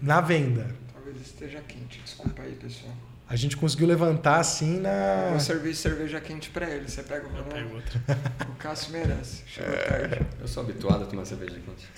Na 0.00 0.20
venda, 0.20 0.68
Talvez 0.94 1.20
esteja 1.20 1.60
quente, 1.66 2.00
desculpa 2.04 2.42
aí, 2.42 2.52
pessoal. 2.52 2.92
a 3.28 3.36
gente 3.36 3.56
conseguiu 3.56 3.86
levantar 3.88 4.38
assim 4.38 4.78
na. 4.80 5.28
Vou 5.30 5.40
servir 5.40 5.74
cerveja 5.74 6.20
quente 6.20 6.48
pra 6.50 6.68
ele. 6.70 6.88
Você 6.88 7.02
pega 7.02 7.26
o 7.26 7.28
Eu 7.28 7.32
meu? 7.34 7.44
pego 7.44 7.74
outra. 7.74 8.00
O 8.48 8.54
Cássio 8.54 8.92
merece. 8.92 9.42
Chegou 9.46 9.76
tarde. 9.76 10.20
Eu 10.40 10.48
sou 10.48 10.62
habituado 10.62 11.02
a 11.02 11.06
tomar 11.06 11.24
cerveja 11.26 11.52
quente. 11.54 11.88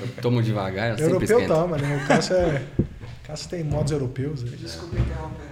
Eu 0.00 0.22
tomo 0.22 0.40
devagar, 0.42 0.90
sempre 0.96 1.04
Europeu 1.14 1.38
esquenta. 1.40 1.54
toma, 1.54 1.76
né? 1.76 2.02
O 2.02 2.06
Cássio, 2.08 2.36
é... 2.36 2.62
o 3.30 3.32
Cássio 3.32 3.48
tem 3.50 3.64
modos 3.64 3.92
europeus. 3.92 4.42
aí. 4.42 4.50
Desculpa 4.50 4.96
interromper. 4.98 5.44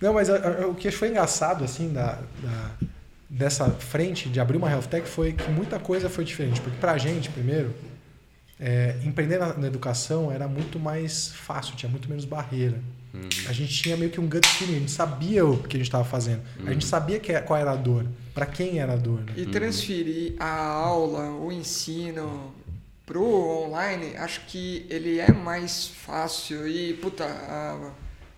Não, 0.00 0.12
mas 0.14 0.30
a- 0.30 0.36
a- 0.62 0.66
o 0.68 0.74
que 0.74 0.90
foi 0.90 1.08
engraçado, 1.08 1.64
assim, 1.64 1.92
da, 1.92 2.18
da- 2.42 2.70
dessa 3.28 3.68
frente 3.70 4.28
de 4.28 4.40
abrir 4.40 4.56
uma 4.56 4.70
health 4.70 4.84
tech 4.90 5.06
foi 5.08 5.32
que 5.32 5.50
muita 5.50 5.78
coisa 5.78 6.08
foi 6.08 6.24
diferente. 6.24 6.60
Porque 6.60 6.78
pra 6.78 6.96
gente, 6.96 7.28
primeiro, 7.30 7.74
é, 8.60 8.96
empreender 9.04 9.38
na, 9.38 9.54
na 9.54 9.66
educação 9.66 10.30
era 10.32 10.48
muito 10.48 10.78
mais 10.78 11.28
fácil, 11.28 11.76
tinha 11.76 11.90
muito 11.90 12.08
menos 12.08 12.24
barreira. 12.24 12.80
Uhum. 13.14 13.28
A 13.48 13.52
gente 13.52 13.72
tinha 13.82 13.96
meio 13.96 14.10
que 14.10 14.20
um 14.20 14.28
gut 14.28 14.46
feeling, 14.46 14.76
a 14.76 14.78
gente 14.80 14.90
sabia 14.90 15.44
o 15.44 15.58
que 15.62 15.76
a 15.76 15.78
gente 15.78 15.88
estava 15.88 16.04
fazendo. 16.04 16.42
A 16.66 16.72
gente 16.72 16.84
sabia 16.86 17.18
que, 17.18 17.32
é- 17.32 17.40
qual 17.40 17.58
era 17.58 17.72
a 17.72 17.76
dor, 17.76 18.06
para 18.34 18.46
quem 18.46 18.78
era 18.78 18.92
a 18.92 18.96
dor. 18.96 19.20
Né? 19.20 19.32
E 19.36 19.46
transferir 19.46 20.34
a 20.38 20.48
aula, 20.60 21.30
o 21.30 21.50
ensino 21.50 22.52
pro 23.08 23.24
online, 23.24 24.14
acho 24.18 24.42
que 24.46 24.84
ele 24.90 25.18
é 25.18 25.32
mais 25.32 25.86
fácil. 25.88 26.68
E, 26.68 26.92
puta, 26.92 27.24
a 27.24 27.90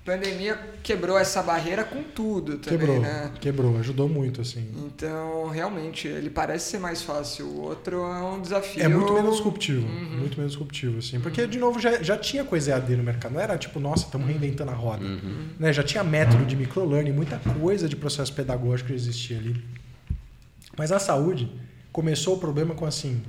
pandemia 0.04 0.56
quebrou 0.80 1.18
essa 1.18 1.42
barreira 1.42 1.82
com 1.82 2.04
tudo 2.04 2.56
também, 2.58 2.78
Quebrou, 2.78 3.00
né? 3.00 3.30
quebrou, 3.40 3.78
ajudou 3.78 4.08
muito, 4.08 4.40
assim. 4.40 4.70
Então, 4.86 5.48
realmente, 5.48 6.06
ele 6.06 6.30
parece 6.30 6.70
ser 6.70 6.78
mais 6.78 7.02
fácil. 7.02 7.46
O 7.46 7.62
outro 7.62 7.96
é 8.00 8.22
um 8.22 8.40
desafio. 8.40 8.80
É 8.80 8.86
muito 8.86 9.12
menos 9.12 9.34
disruptivo, 9.38 9.84
Uhum. 9.88 10.18
muito 10.20 10.36
menos 10.36 10.52
disruptivo, 10.52 10.98
assim. 10.98 11.18
Porque, 11.18 11.48
de 11.48 11.58
novo, 11.58 11.80
já, 11.80 12.00
já 12.00 12.16
tinha 12.16 12.44
coisa 12.44 12.70
EAD 12.70 12.94
no 12.96 13.02
mercado. 13.02 13.32
Não 13.32 13.40
era 13.40 13.58
tipo, 13.58 13.80
nossa, 13.80 14.04
estamos 14.04 14.28
reinventando 14.28 14.70
a 14.70 14.74
roda. 14.74 15.04
Uhum. 15.04 15.48
Né? 15.58 15.72
Já 15.72 15.82
tinha 15.82 16.04
método 16.04 16.44
de 16.44 16.54
microlearning, 16.54 17.10
muita 17.12 17.40
coisa 17.60 17.88
de 17.88 17.96
processo 17.96 18.32
pedagógico 18.32 18.88
que 18.90 18.94
existia 18.94 19.36
ali. 19.36 19.60
Mas 20.78 20.92
a 20.92 21.00
saúde 21.00 21.50
começou 21.92 22.36
o 22.36 22.38
problema 22.38 22.72
com 22.72 22.86
assim: 22.86 23.20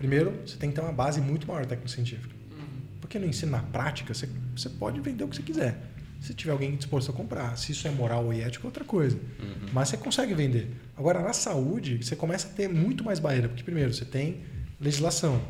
primeiro, 0.00 0.32
você 0.46 0.56
tem 0.56 0.70
que 0.70 0.76
ter 0.76 0.80
uma 0.80 0.92
base 0.92 1.20
muito 1.20 1.46
maior 1.46 1.66
técnico-científica. 1.66 2.34
Porque 3.02 3.18
no 3.18 3.26
ensino 3.26 3.52
na 3.52 3.60
prática, 3.60 4.14
você, 4.14 4.26
você 4.56 4.70
pode 4.70 4.98
vender 5.00 5.24
o 5.24 5.28
que 5.28 5.36
você 5.36 5.42
quiser. 5.42 5.78
Se 6.22 6.32
tiver 6.32 6.52
alguém 6.52 6.74
disposto 6.74 7.10
a 7.10 7.14
comprar. 7.14 7.56
Se 7.58 7.72
isso 7.72 7.86
é 7.86 7.90
moral 7.90 8.32
e 8.32 8.40
ético, 8.40 8.66
é 8.66 8.68
outra 8.68 8.84
coisa. 8.84 9.18
Mas 9.72 9.90
você 9.90 9.98
consegue 9.98 10.32
vender. 10.32 10.70
Agora, 10.96 11.20
na 11.20 11.34
saúde, 11.34 12.02
você 12.02 12.16
começa 12.16 12.48
a 12.48 12.50
ter 12.50 12.68
muito 12.68 13.04
mais 13.04 13.18
barreira. 13.18 13.48
Porque, 13.48 13.62
primeiro, 13.62 13.92
você 13.92 14.06
tem 14.06 14.40
legislação. 14.80 15.40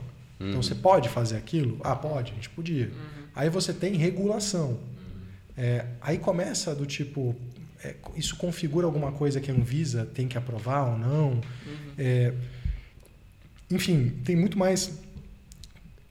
Então, 0.40 0.62
você 0.62 0.74
pode 0.74 1.08
fazer 1.08 1.36
aquilo? 1.36 1.78
Ah, 1.84 1.94
pode, 1.94 2.32
a 2.32 2.34
gente 2.34 2.50
podia. 2.50 2.90
Aí 3.34 3.48
você 3.48 3.72
tem 3.72 3.94
regulação. 3.94 4.80
É, 5.56 5.84
aí 6.00 6.18
começa 6.18 6.74
do 6.74 6.86
tipo, 6.86 7.36
é, 7.84 7.94
isso 8.16 8.36
configura 8.36 8.86
alguma 8.86 9.12
coisa 9.12 9.40
que 9.40 9.50
a 9.50 9.54
Anvisa 9.54 10.06
tem 10.06 10.26
que 10.26 10.38
aprovar 10.38 10.88
ou 10.88 10.98
não? 10.98 11.40
É, 11.98 12.32
enfim, 13.70 14.12
tem 14.24 14.36
muito 14.36 14.58
mais 14.58 14.98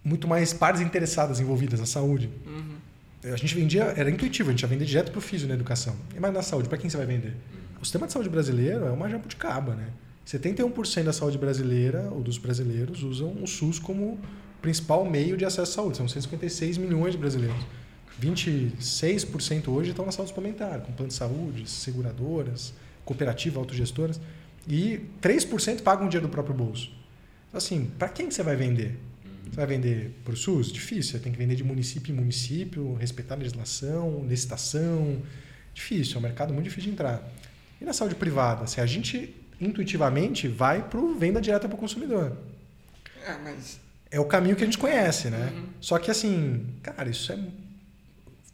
muito 0.03 0.27
mais 0.27 0.53
partes 0.53 0.81
interessadas 0.81 1.39
envolvidas 1.39 1.79
na 1.79 1.85
saúde. 1.85 2.29
Uhum. 2.45 3.31
A 3.31 3.35
gente 3.35 3.53
vendia, 3.53 3.83
era 3.97 4.09
intuitivo, 4.09 4.49
a 4.49 4.51
gente 4.51 4.61
ia 4.61 4.67
vender 4.67 4.85
direto 4.85 5.11
para 5.11 5.19
o 5.19 5.21
físio 5.21 5.47
na 5.47 5.53
educação. 5.53 5.95
Mais 6.19 6.33
na 6.33 6.41
saúde, 6.41 6.69
para 6.69 6.77
quem 6.77 6.89
você 6.89 6.97
vai 6.97 7.05
vender? 7.05 7.35
O 7.81 7.85
sistema 7.85 8.07
de 8.07 8.13
saúde 8.13 8.29
brasileiro 8.29 8.85
é 8.85 8.91
uma 8.91 9.09
jabuticaba, 9.09 9.75
né? 9.75 9.87
71% 10.25 11.03
da 11.03 11.13
saúde 11.13 11.37
brasileira, 11.37 12.09
ou 12.11 12.21
dos 12.21 12.37
brasileiros, 12.37 13.03
usam 13.03 13.35
o 13.41 13.47
SUS 13.47 13.79
como 13.79 14.17
principal 14.61 15.03
meio 15.03 15.35
de 15.35 15.43
acesso 15.43 15.71
à 15.71 15.75
saúde. 15.75 15.97
São 15.97 16.07
156 16.07 16.77
milhões 16.77 17.13
de 17.13 17.17
brasileiros. 17.17 17.65
26% 18.21 19.69
hoje 19.69 19.89
estão 19.89 20.05
na 20.05 20.11
saúde 20.11 20.29
suplementar, 20.29 20.81
com 20.81 20.91
plano 20.91 21.09
de 21.09 21.15
saúde, 21.15 21.69
seguradoras, 21.69 22.73
cooperativas, 23.03 23.57
autogestoras. 23.57 24.19
E 24.67 25.01
3% 25.21 25.81
pagam 25.81 26.05
o 26.05 26.09
dinheiro 26.09 26.27
do 26.27 26.31
próprio 26.31 26.53
bolso. 26.53 26.91
Então, 27.49 27.57
assim, 27.57 27.91
para 27.97 28.09
quem 28.09 28.27
que 28.27 28.33
você 28.33 28.43
vai 28.43 28.55
vender? 28.55 28.97
Você 29.49 29.55
vai 29.55 29.65
vender 29.65 30.11
para 30.23 30.33
o 30.33 30.37
SUS? 30.37 30.71
Difícil. 30.71 31.13
Você 31.13 31.19
tem 31.19 31.31
que 31.31 31.37
vender 31.37 31.55
de 31.55 31.63
município 31.63 32.13
em 32.13 32.15
município, 32.15 32.93
respeitar 32.93 33.35
a 33.35 33.37
legislação, 33.37 34.25
licitação. 34.27 35.21
Difícil, 35.73 36.15
é 36.15 36.19
um 36.19 36.21
mercado 36.21 36.53
muito 36.53 36.65
difícil 36.65 36.89
de 36.89 36.93
entrar. 36.93 37.27
E 37.81 37.85
na 37.85 37.93
saúde 37.93 38.15
privada? 38.15 38.67
Se 38.67 38.79
a 38.79 38.85
gente 38.85 39.35
intuitivamente 39.59 40.47
vai 40.47 40.87
para 40.87 40.99
venda 41.17 41.41
direta 41.41 41.67
para 41.67 41.75
o 41.75 41.79
consumidor. 41.79 42.37
É, 43.25 43.37
mas 43.43 43.79
É 44.11 44.19
o 44.19 44.25
caminho 44.25 44.55
que 44.55 44.63
a 44.63 44.65
gente 44.65 44.77
conhece, 44.77 45.29
né? 45.29 45.51
Uhum. 45.53 45.65
Só 45.81 45.99
que 45.99 46.09
assim, 46.09 46.65
cara, 46.81 47.09
isso 47.09 47.31
é 47.31 47.37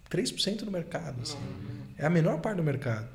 3% 0.10 0.64
do 0.64 0.72
mercado. 0.72 1.22
assim. 1.22 1.38
É 1.98 2.06
a 2.06 2.10
menor 2.10 2.39
parte 2.39 2.58
do 2.58 2.64
mercado. 2.64 3.08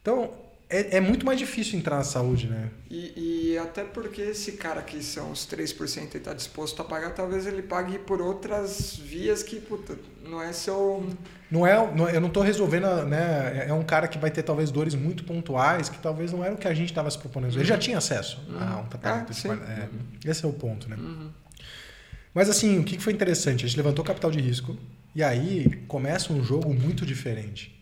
Então, 0.00 0.32
é, 0.68 0.96
é 0.96 1.00
muito 1.00 1.24
mais 1.24 1.38
difícil 1.38 1.78
entrar 1.78 1.96
na 1.96 2.04
saúde, 2.04 2.48
né? 2.48 2.70
E, 2.90 3.52
e 3.52 3.58
até 3.58 3.84
porque 3.84 4.20
esse 4.20 4.52
cara 4.52 4.82
que 4.82 5.02
são 5.02 5.30
os 5.30 5.46
3% 5.46 6.14
e 6.14 6.16
está 6.18 6.34
disposto 6.34 6.82
a 6.82 6.84
pagar, 6.84 7.10
talvez 7.14 7.46
ele 7.46 7.62
pague 7.62 7.98
por 8.00 8.20
outras 8.20 8.96
vias 8.96 9.42
que, 9.42 9.60
puta, 9.60 9.96
não 10.24 10.42
é 10.42 10.52
seu. 10.52 11.08
Não 11.50 11.64
é, 11.64 11.74
não- 11.94 12.08
eu 12.08 12.20
não 12.20 12.28
estou 12.28 12.42
resolvendo, 12.42 12.86
né? 13.06 13.66
É 13.68 13.72
um 13.72 13.84
cara 13.84 14.08
que 14.08 14.18
vai 14.18 14.30
ter 14.30 14.42
talvez 14.42 14.70
dores 14.72 14.94
muito 14.96 15.22
pontuais, 15.24 15.88
que 15.88 15.98
talvez 15.98 16.32
não 16.32 16.42
era 16.44 16.54
o 16.54 16.58
que 16.58 16.66
a 16.66 16.74
gente 16.74 16.90
estava 16.90 17.08
se 17.10 17.18
propondo. 17.18 17.46
Ele 17.46 17.64
já 17.64 17.78
tinha 17.78 17.98
acesso 17.98 18.40
a 18.58 18.80
um 18.80 18.86
tratamento. 18.86 19.32
Ah, 19.50 19.88
é, 20.24 20.28
esse 20.30 20.44
é 20.44 20.48
o 20.48 20.52
ponto, 20.52 20.88
né? 20.88 20.96
Mas 22.34 22.50
assim, 22.50 22.78
o 22.78 22.84
que 22.84 22.98
foi 22.98 23.12
interessante? 23.12 23.64
A 23.64 23.68
gente 23.68 23.76
levantou 23.76 24.04
capital 24.04 24.30
de 24.30 24.40
risco 24.40 24.76
e 25.14 25.22
aí 25.22 25.82
começa 25.88 26.32
um 26.32 26.44
jogo 26.44 26.74
muito 26.74 27.06
diferente, 27.06 27.74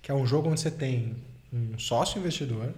que 0.00 0.10
é 0.10 0.14
um 0.14 0.26
jogo 0.26 0.48
onde 0.48 0.60
você 0.60 0.70
tem 0.70 1.16
um 1.52 1.78
sócio 1.78 2.18
investidor, 2.18 2.72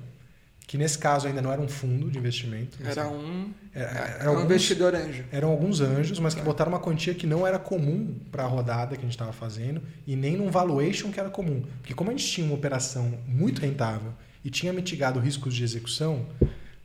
que 0.66 0.78
nesse 0.78 0.96
caso 0.96 1.26
ainda 1.26 1.42
não 1.42 1.52
era 1.52 1.60
um 1.60 1.68
fundo 1.68 2.10
de 2.10 2.16
investimento. 2.18 2.78
Era 2.84 3.06
um, 3.08 3.52
Era, 3.74 3.90
era 3.90 4.08
era 4.08 4.24
um 4.24 4.28
alguns- 4.30 4.44
investidor 4.44 4.94
anjo. 4.94 5.24
eram 5.30 5.48
alguns 5.50 5.80
anjos, 5.80 6.18
mas 6.18 6.34
que 6.34 6.40
botaram 6.40 6.72
uma 6.72 6.78
quantia 6.80 7.14
que 7.14 7.26
não 7.26 7.46
era 7.46 7.58
comum 7.58 8.14
para 8.30 8.44
a 8.44 8.46
rodada 8.46 8.94
que 8.94 9.00
a 9.02 9.04
gente 9.04 9.10
estava 9.12 9.32
fazendo 9.32 9.82
e 10.06 10.16
nem 10.16 10.36
num 10.36 10.50
valuation 10.50 11.10
que 11.10 11.20
era 11.20 11.28
comum. 11.28 11.62
Porque 11.80 11.92
como 11.94 12.10
a 12.10 12.12
gente 12.16 12.26
tinha 12.26 12.46
uma 12.46 12.54
operação 12.54 13.18
muito 13.26 13.60
rentável 13.60 14.12
e 14.44 14.48
tinha 14.50 14.72
mitigado 14.72 15.18
riscos 15.20 15.54
de 15.54 15.62
execução, 15.62 16.26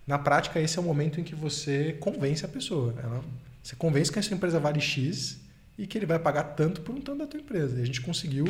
na 0.06 0.18
prática 0.20 0.60
esse 0.60 0.78
é 0.78 0.82
o 0.82 0.84
momento 0.84 1.22
em 1.22 1.24
que 1.24 1.36
você 1.36 1.96
convence 2.00 2.44
a 2.44 2.48
pessoa. 2.48 2.94
Ela, 3.02 3.24
você 3.64 3.76
convence 3.76 4.12
que 4.12 4.20
essa 4.20 4.34
empresa 4.34 4.60
vale 4.60 4.82
X 4.82 5.40
e 5.78 5.86
que 5.86 5.98
ele 5.98 6.06
vai 6.06 6.18
pagar 6.20 6.44
tanto 6.44 6.82
por 6.82 6.94
um 6.96 7.00
tanto 7.00 7.20
da 7.20 7.28
tua 7.28 7.40
empresa. 7.40 7.78
E 7.78 7.82
a 7.84 7.86
gente 7.86 8.02
conseguiu, 8.02 8.46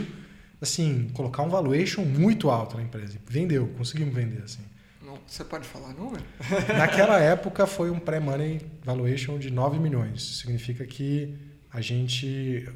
assim, 0.62 1.10
colocar 1.14 1.44
um 1.44 1.50
valuation 1.50 2.04
muito 2.04 2.50
alto 2.50 2.78
na 2.78 2.84
empresa. 2.84 3.18
Vendeu, 3.28 3.68
conseguimos 3.78 4.14
vender, 4.14 4.42
assim. 4.44 4.62
Não, 5.02 5.18
você 5.26 5.44
pode 5.44 5.68
falar 5.68 5.94
número? 5.94 6.24
Naquela 6.78 7.20
época 7.22 7.66
foi 7.66 7.90
um 7.90 8.00
pré-money 8.00 8.62
valuation 8.84 9.38
de 9.38 9.52
9 9.52 9.80
milhões. 9.80 10.40
Significa 10.40 10.86
que 10.86 11.34
a 11.72 11.82
gente. 11.82 12.68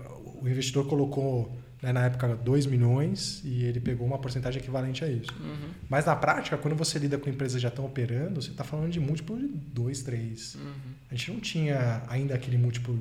O 0.42 0.48
investidor 0.48 0.88
colocou 0.88 1.56
né, 1.82 1.92
na 1.92 2.06
época 2.06 2.36
2 2.36 2.66
milhões 2.68 3.42
e 3.44 3.64
ele 3.64 3.80
pegou 3.80 4.06
uma 4.06 4.18
porcentagem 4.18 4.62
equivalente 4.62 5.04
a 5.04 5.08
isso. 5.10 5.32
Uhum. 5.40 5.72
Mas 5.90 6.06
na 6.06 6.16
prática, 6.16 6.58
quando 6.58 6.76
você 6.76 7.00
lida 7.00 7.18
com 7.18 7.30
empresas 7.30 7.56
que 7.56 7.62
já 7.62 7.70
estão 7.70 7.86
operando, 7.86 8.42
você 8.42 8.52
está 8.52 8.64
falando 8.64 8.92
de 8.92 9.00
múltiplo 9.00 9.38
de 9.38 9.48
2, 9.48 10.02
3. 10.04 10.56
Uhum. 10.56 10.72
A 11.10 11.16
gente 11.16 11.32
não 11.32 11.40
tinha 11.40 12.04
ainda 12.08 12.36
aquele 12.36 12.58
múltiplo 12.58 12.98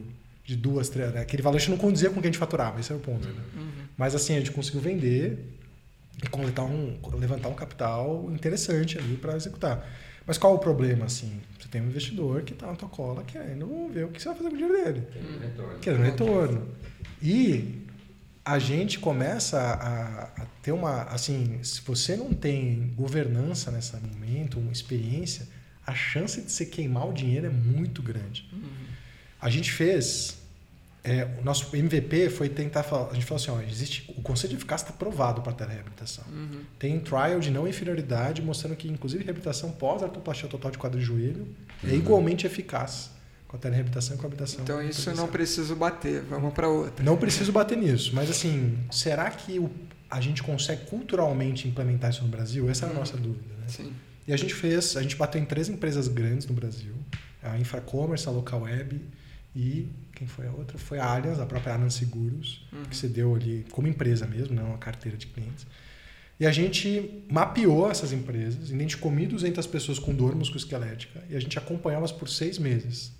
de 0.50 0.56
duas, 0.56 0.88
três. 0.88 1.12
Né? 1.14 1.20
Aquele 1.20 1.42
valuation 1.42 1.70
não 1.70 1.78
condizia 1.78 2.10
com 2.10 2.18
o 2.18 2.20
que 2.20 2.26
a 2.26 2.30
gente 2.30 2.38
faturava, 2.38 2.80
esse 2.80 2.90
era 2.90 2.98
o 2.98 3.02
ponto. 3.02 3.28
Né? 3.28 3.40
Uhum. 3.56 3.70
Mas 3.96 4.16
assim, 4.16 4.34
a 4.34 4.38
gente 4.38 4.50
conseguiu 4.50 4.80
vender 4.80 5.38
e 6.22 6.28
coletar 6.28 6.64
um, 6.64 6.98
levantar 7.14 7.48
um 7.48 7.54
capital 7.54 8.28
interessante 8.32 8.98
ali 8.98 9.16
para 9.16 9.36
executar. 9.36 9.88
Mas 10.26 10.38
qual 10.38 10.54
o 10.54 10.58
problema, 10.58 11.04
assim? 11.04 11.40
Você 11.58 11.68
tem 11.68 11.80
um 11.80 11.86
investidor 11.86 12.42
que 12.42 12.52
está 12.52 12.66
na 12.66 12.74
tua 12.74 12.88
cola 12.88 13.22
querendo 13.22 13.88
ver 13.92 14.04
o 14.06 14.08
que 14.08 14.20
você 14.20 14.28
vai 14.28 14.38
fazer 14.38 14.48
com 14.48 14.54
o 14.56 14.58
dinheiro 14.58 14.84
dele. 14.84 15.06
Querendo 15.80 16.02
retorno. 16.02 16.68
E 17.22 17.86
a 18.44 18.58
gente 18.58 18.98
começa 18.98 19.58
a, 19.60 20.42
a 20.42 20.46
ter 20.62 20.72
uma... 20.72 21.04
Assim, 21.04 21.62
se 21.62 21.80
você 21.82 22.16
não 22.16 22.34
tem 22.34 22.92
governança 22.96 23.70
nesse 23.70 23.96
momento, 23.96 24.58
uma 24.58 24.72
experiência, 24.72 25.46
a 25.86 25.94
chance 25.94 26.40
de 26.40 26.50
você 26.50 26.66
queimar 26.66 27.08
o 27.08 27.12
dinheiro 27.12 27.46
é 27.46 27.50
muito 27.50 28.02
grande. 28.02 28.50
A 29.40 29.48
gente 29.48 29.70
fez... 29.70 30.39
é, 31.02 31.26
o 31.40 31.44
nosso 31.44 31.74
MVP 31.74 32.28
foi 32.30 32.48
tentar 32.48 32.82
falar... 32.82 33.10
A 33.10 33.14
gente 33.14 33.24
falou 33.26 33.42
assim, 33.42 33.50
ó, 33.50 33.60
existe... 33.70 34.12
O 34.18 34.22
conceito 34.22 34.50
de 34.50 34.56
eficácia 34.58 34.84
está 34.84 34.92
provado 34.92 35.40
para 35.42 35.52
telereabilitação. 35.52 36.24
Uhum. 36.30 36.60
Tem 36.78 36.98
trial 37.00 37.40
de 37.40 37.50
não 37.50 37.66
inferioridade 37.66 38.42
mostrando 38.42 38.76
que, 38.76 38.86
inclusive, 38.88 39.24
reabilitação 39.24 39.70
pós-artroplastia 39.72 40.48
total 40.48 40.70
de 40.70 40.78
quadro 40.78 41.00
e 41.00 41.02
joelho 41.02 41.46
é 41.84 41.94
igualmente 41.94 42.46
eficaz 42.46 43.10
Com 43.48 43.56
a 43.56 43.58
telereabilitação 43.58 44.14
e 44.14 44.18
com 44.18 44.24
a 44.24 44.28
habitação. 44.28 44.60
Então 44.62 44.76
isso 44.82 45.02
presencial. 45.02 45.16
não 45.16 45.32
preciso 45.32 45.74
bater, 45.74 46.22
vamos 46.22 46.52
para 46.52 46.68
outra. 46.68 47.04
Não 47.04 47.16
preciso 47.16 47.50
bater 47.50 47.76
nisso, 47.78 48.12
mas 48.14 48.28
assim, 48.30 48.78
será 48.92 49.28
que 49.30 49.58
o- 49.58 49.70
a 50.10 50.20
gente 50.20 50.42
consegue 50.42 50.84
culturalmente 50.86 51.66
implementar 51.66 52.10
isso 52.10 52.22
no 52.22 52.28
Brasil? 52.28 52.68
Essa 52.70 52.86
é 52.86 52.90
a 52.90 52.92
nossa 52.92 53.16
dúvida, 53.16 53.54
né? 53.58 53.64
Sim. 53.66 53.92
E 54.28 54.32
a 54.32 54.36
gente 54.36 54.54
fez, 54.54 54.96
a 54.96 55.02
gente 55.02 55.16
bateu 55.16 55.40
em 55.40 55.44
três 55.46 55.68
empresas 55.68 56.06
grandes 56.08 56.46
no 56.46 56.52
Brasil, 56.54 56.92
a 57.42 57.56
Infracommerce, 57.58 58.28
a 58.28 58.30
Local 58.30 58.60
Web 58.62 59.00
e 59.56 59.88
quem 60.20 60.28
foi 60.28 60.46
a 60.46 60.52
outra? 60.52 60.76
Foi 60.76 60.98
a 60.98 61.06
Allianz, 61.06 61.40
a 61.40 61.46
própria 61.46 61.72
Allianz 61.72 61.94
Seguros, 61.94 62.62
que 62.90 62.94
se 62.94 63.08
deu 63.08 63.34
ali 63.34 63.64
como 63.70 63.88
empresa 63.88 64.26
mesmo, 64.26 64.54
não 64.54 64.66
uma 64.66 64.76
carteira 64.76 65.16
de 65.16 65.26
clientes. 65.26 65.66
E 66.38 66.46
a 66.46 66.52
gente 66.52 67.24
mapeou 67.26 67.90
essas 67.90 68.12
empresas, 68.12 68.68
identificou 68.68 69.10
1.200 69.10 69.66
pessoas 69.70 69.98
com 69.98 70.14
dor 70.14 70.34
musculoesquelética 70.36 71.24
e 71.30 71.34
a 71.34 71.40
gente 71.40 71.56
acompanhou 71.56 72.00
elas 72.00 72.12
por 72.12 72.28
seis 72.28 72.58
meses. 72.58 73.12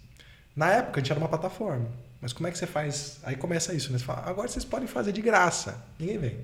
Na 0.55 0.71
época, 0.73 1.01
a 1.01 1.03
gente 1.03 1.11
era 1.11 1.19
uma 1.19 1.29
plataforma. 1.29 1.89
Mas 2.21 2.35
como 2.35 2.47
é 2.47 2.51
que 2.51 2.59
você 2.59 2.67
faz? 2.67 3.19
Aí 3.23 3.35
começa 3.35 3.73
isso, 3.73 3.91
né? 3.91 3.99
Você 3.99 4.05
fala, 4.05 4.29
agora 4.29 4.47
vocês 4.47 4.67
podem 4.67 4.87
fazer 4.87 5.13
de 5.13 5.23
graça. 5.23 5.83
Ninguém 5.99 6.19
vem. 6.19 6.37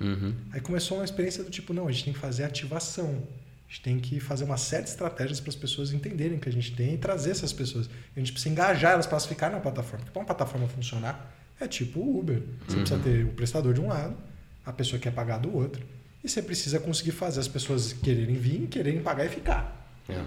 Uhum. 0.00 0.34
Aí 0.50 0.60
começou 0.60 0.98
uma 0.98 1.04
experiência 1.04 1.44
do 1.44 1.50
tipo, 1.50 1.72
não, 1.72 1.86
a 1.86 1.92
gente 1.92 2.06
tem 2.06 2.12
que 2.12 2.18
fazer 2.18 2.42
ativação. 2.42 3.22
A 3.74 3.76
gente 3.76 3.82
tem 3.82 3.98
que 3.98 4.20
fazer 4.20 4.44
uma 4.44 4.56
série 4.56 4.84
de 4.84 4.90
estratégias 4.90 5.40
para 5.40 5.48
as 5.50 5.56
pessoas 5.56 5.92
entenderem 5.92 6.38
que 6.38 6.48
a 6.48 6.52
gente 6.52 6.70
tem 6.76 6.94
e 6.94 6.96
trazer 6.96 7.32
essas 7.32 7.52
pessoas. 7.52 7.90
A 8.14 8.20
gente 8.20 8.30
precisa 8.30 8.52
engajar 8.52 8.92
elas 8.92 9.04
para 9.04 9.14
elas 9.14 9.26
ficarem 9.26 9.56
na 9.56 9.60
plataforma. 9.60 9.98
Porque 9.98 10.12
para 10.12 10.20
uma 10.20 10.26
plataforma 10.26 10.68
funcionar, 10.68 11.34
é 11.58 11.66
tipo 11.66 11.98
o 11.98 12.20
Uber. 12.20 12.40
Você 12.68 12.76
precisa 12.76 13.00
ter 13.00 13.24
o 13.24 13.30
prestador 13.30 13.74
de 13.74 13.80
um 13.80 13.88
lado, 13.88 14.16
a 14.64 14.72
pessoa 14.72 14.96
que 14.96 15.08
quer 15.08 15.10
pagar 15.10 15.38
do 15.38 15.52
outro. 15.52 15.84
E 16.22 16.28
você 16.28 16.40
precisa 16.40 16.78
conseguir 16.78 17.10
fazer 17.10 17.40
as 17.40 17.48
pessoas 17.48 17.92
quererem 17.92 18.36
vir, 18.36 18.68
quererem 18.68 19.02
pagar 19.02 19.26
e 19.26 19.28
ficar. 19.28 19.90
É. 20.08 20.22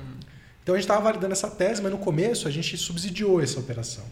Então 0.61 0.75
a 0.75 0.77
gente 0.77 0.83
estava 0.83 0.99
validando 0.99 1.31
essa 1.31 1.49
tese, 1.49 1.81
mas 1.81 1.89
no 1.93 1.99
começo 1.99 2.49
a 2.49 2.51
gente 2.51 2.75
subsidiou 2.77 3.41
essa 3.41 3.61
operação. 3.61 4.03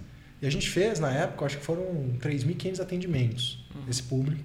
E 0.41 0.47
a 0.47 0.49
gente 0.49 0.69
fez, 0.69 0.97
na 0.97 1.11
época, 1.11 1.45
acho 1.45 1.57
que 1.57 1.63
foram 1.65 1.83
3.500 2.21 2.79
atendimentos 2.79 3.65
desse 3.85 4.03
público. 4.03 4.41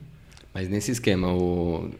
Mas 0.53 0.69
nesse 0.69 0.91
esquema, 0.91 1.33
o- 1.33 1.93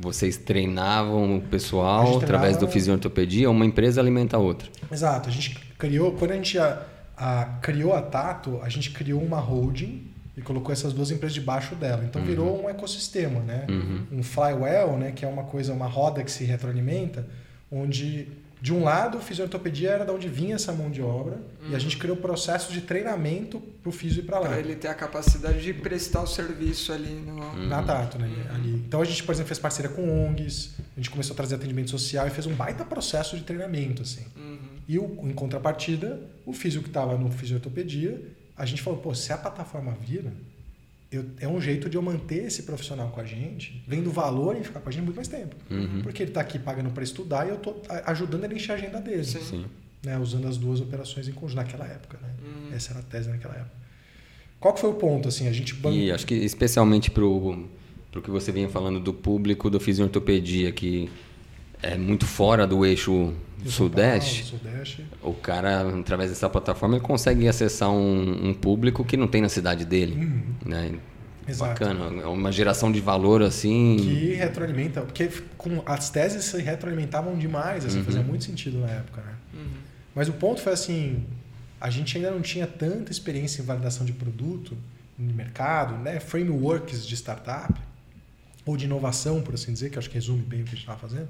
vocês 0.00 0.36
treinavam 0.36 1.36
o 1.36 1.40
pessoal 1.40 2.06
gente 2.14 2.24
através 2.24 2.56
treinava- 2.56 2.66
do 2.66 2.72
fisioterapia, 2.72 3.50
uma 3.50 3.64
empresa 3.66 4.00
alimenta 4.00 4.36
a 4.36 4.40
outra. 4.40 4.68
Exato. 4.90 5.28
A 5.28 5.32
gente 5.32 5.54
criou, 5.78 6.12
quando 6.12 6.30
a 6.32 6.34
gente 6.34 6.58
a, 6.58 6.82
a- 7.16 7.58
criou 7.62 7.92
a 7.94 8.02
Tato, 8.02 8.60
a 8.62 8.68
gente 8.68 8.90
criou 8.90 9.20
uma 9.22 9.38
holding 9.38 10.06
e 10.36 10.40
colocou 10.42 10.72
essas 10.72 10.92
duas 10.92 11.10
empresas 11.10 11.34
debaixo 11.34 11.74
dela. 11.74 12.04
Então 12.04 12.22
virou 12.22 12.64
um 12.64 12.68
ecossistema, 12.70 13.40
né? 13.40 13.66
Um 14.10 14.22
flywheel, 14.22 14.96
né? 14.96 15.12
Que 15.12 15.24
é 15.24 15.28
uma 15.28 15.42
coisa, 15.44 15.72
uma 15.72 15.86
roda 15.86 16.22
que 16.24 16.30
se 16.30 16.44
retroalimenta, 16.44 17.26
onde 17.70 18.26
de 18.60 18.74
um 18.74 18.84
lado 18.84 19.18
o 19.18 19.20
fisioterapia 19.20 19.90
era 19.90 20.04
de 20.04 20.10
onde 20.10 20.28
vinha 20.28 20.54
essa 20.54 20.72
mão 20.72 20.90
de 20.90 21.00
obra 21.00 21.40
e 21.68 21.74
a 21.74 21.78
gente 21.78 21.96
criou 21.96 22.16
processos 22.16 22.72
de 22.72 22.82
treinamento 22.82 23.58
para 23.58 23.88
o 23.88 23.92
físio 23.92 24.20
ir 24.20 24.26
para 24.26 24.38
lá. 24.38 24.48
Para 24.48 24.58
ele 24.58 24.76
ter 24.76 24.88
a 24.88 24.94
capacidade 24.94 25.62
de 25.62 25.72
prestar 25.72 26.22
o 26.22 26.26
serviço 26.26 26.92
ali 26.92 27.10
no. 27.10 27.66
na 27.66 27.82
Tato, 27.82 28.18
né? 28.18 28.28
Ali. 28.54 28.74
Então 28.86 29.00
a 29.00 29.04
gente, 29.04 29.22
por 29.22 29.32
exemplo, 29.32 29.48
fez 29.48 29.58
parceria 29.58 29.90
com 29.90 30.26
ONGs, 30.26 30.74
a 30.78 31.00
gente 31.00 31.10
começou 31.10 31.32
a 31.34 31.36
trazer 31.36 31.54
atendimento 31.54 31.90
social 31.90 32.26
e 32.26 32.30
fez 32.30 32.46
um 32.46 32.54
baita 32.54 32.84
processo 32.84 33.36
de 33.36 33.42
treinamento, 33.42 34.02
assim. 34.02 34.26
Uhum. 34.36 34.58
E 34.86 34.98
o, 34.98 35.18
em 35.22 35.32
contrapartida, 35.32 36.20
o 36.44 36.52
físico 36.52 36.84
que 36.84 36.90
estava 36.90 37.16
no 37.16 37.30
fisiotopedia, 37.30 38.20
a 38.56 38.66
gente 38.66 38.82
falou, 38.82 38.98
pô, 38.98 39.14
se 39.14 39.32
a 39.32 39.38
plataforma 39.38 39.92
vira, 39.92 40.32
eu- 41.10 41.26
é 41.40 41.48
um 41.48 41.60
jeito 41.60 41.88
de 41.90 41.96
eu 41.96 42.02
manter 42.02 42.44
esse 42.44 42.62
profissional 42.62 43.08
com 43.10 43.20
a 43.20 43.24
gente, 43.24 43.82
vendo 43.86 44.10
valor 44.10 44.56
em 44.56 44.62
ficar 44.62 44.80
com 44.80 44.88
a 44.88 44.92
gente 44.92 45.04
muito 45.04 45.16
mais 45.16 45.28
tempo. 45.28 45.56
Uhum. 45.70 46.00
Porque 46.02 46.22
ele 46.22 46.30
está 46.30 46.40
aqui 46.40 46.58
pagando 46.58 46.90
para 46.90 47.02
estudar 47.02 47.46
e 47.46 47.50
eu 47.50 47.56
estou 47.56 47.82
ajudando 48.06 48.44
ele 48.44 48.54
a 48.54 48.56
encher 48.56 48.72
a 48.72 48.74
agenda 48.76 49.00
dele. 49.00 49.24
Sim. 49.24 49.40
Sim. 49.40 49.64
Né? 50.04 50.16
Usando 50.18 50.46
as 50.48 50.56
duas 50.56 50.80
operações 50.80 51.28
em 51.28 51.32
conjunto 51.32 51.56
naquela 51.56 51.84
época. 51.86 52.18
Né? 52.22 52.28
Uhum. 52.44 52.74
Essa 52.76 52.92
era 52.92 53.00
a 53.00 53.02
tese 53.02 53.28
naquela 53.28 53.54
época. 53.54 53.72
Qual 54.58 54.74
que 54.74 54.80
foi 54.80 54.90
o 54.90 54.94
ponto? 54.94 55.26
Assim, 55.28 55.48
a 55.48 55.52
gente 55.52 55.74
ban- 55.74 55.90
E 55.92 56.10
acho 56.12 56.26
que 56.26 56.34
especialmente 56.34 57.10
pro, 57.10 57.66
pro 58.12 58.20
que 58.22 58.30
você 58.30 58.52
vinha 58.52 58.68
falando 58.68 59.00
do 59.00 59.12
público 59.12 59.68
do 59.70 59.80
fisioterapia, 59.80 60.70
que 60.70 61.10
é 61.82 61.96
muito 61.96 62.26
fora 62.26 62.66
do 62.66 62.84
eixo 62.84 63.32
do 63.62 63.70
sudeste, 63.70 64.44
Paulo, 64.44 64.58
Sudeste. 64.64 65.06
o 65.22 65.32
cara, 65.34 65.88
através 65.98 66.30
dessa 66.30 66.48
plataforma, 66.48 66.96
ele 66.96 67.04
consegue 67.04 67.46
acessar 67.48 67.90
um, 67.90 68.48
um 68.48 68.54
público 68.54 69.04
que 69.04 69.16
não 69.16 69.26
tem 69.28 69.40
na 69.42 69.48
cidade 69.48 69.84
dele. 69.84 70.14
Né? 70.64 70.88
Uhum. 70.92 70.98
Exato. 71.48 71.70
Bacana, 71.70 72.22
é 72.22 72.26
uma 72.26 72.52
geração 72.52 72.92
de 72.92 73.00
valor 73.00 73.42
assim. 73.42 73.96
que 73.98 74.34
retroalimenta, 74.34 75.00
porque 75.00 75.28
com 75.58 75.82
as 75.84 76.08
teses 76.10 76.44
se 76.44 76.60
retroalimentavam 76.62 77.36
demais, 77.36 77.84
assim, 77.84 77.98
Uhum. 77.98 78.04
fazia 78.04 78.22
muito 78.22 78.44
sentido 78.44 78.78
na 78.78 78.88
época, 78.90 79.20
né? 79.22 79.34
Uhum. 79.54 79.66
Mas 80.14 80.28
o 80.28 80.32
ponto 80.34 80.60
foi 80.60 80.72
assim, 80.72 81.24
a 81.80 81.90
gente 81.90 82.16
ainda 82.16 82.30
não 82.30 82.40
tinha 82.40 82.66
tanta 82.66 83.10
experiência 83.10 83.62
em 83.62 83.64
validação 83.64 84.04
de 84.06 84.12
produto 84.12 84.76
no 85.18 85.32
mercado, 85.34 85.96
né? 85.98 86.20
Frameworks 86.20 87.06
de 87.06 87.14
startup 87.16 87.74
ou 88.64 88.76
de 88.76 88.84
inovação, 88.84 89.40
por 89.42 89.54
assim 89.54 89.72
dizer, 89.72 89.90
que 89.90 89.96
eu 89.96 90.00
acho 90.00 90.08
que 90.08 90.14
resume 90.14 90.42
bem 90.42 90.60
o 90.60 90.64
que 90.64 90.70
a 90.70 90.72
gente 90.74 90.82
estava 90.82 90.98
fazendo. 90.98 91.28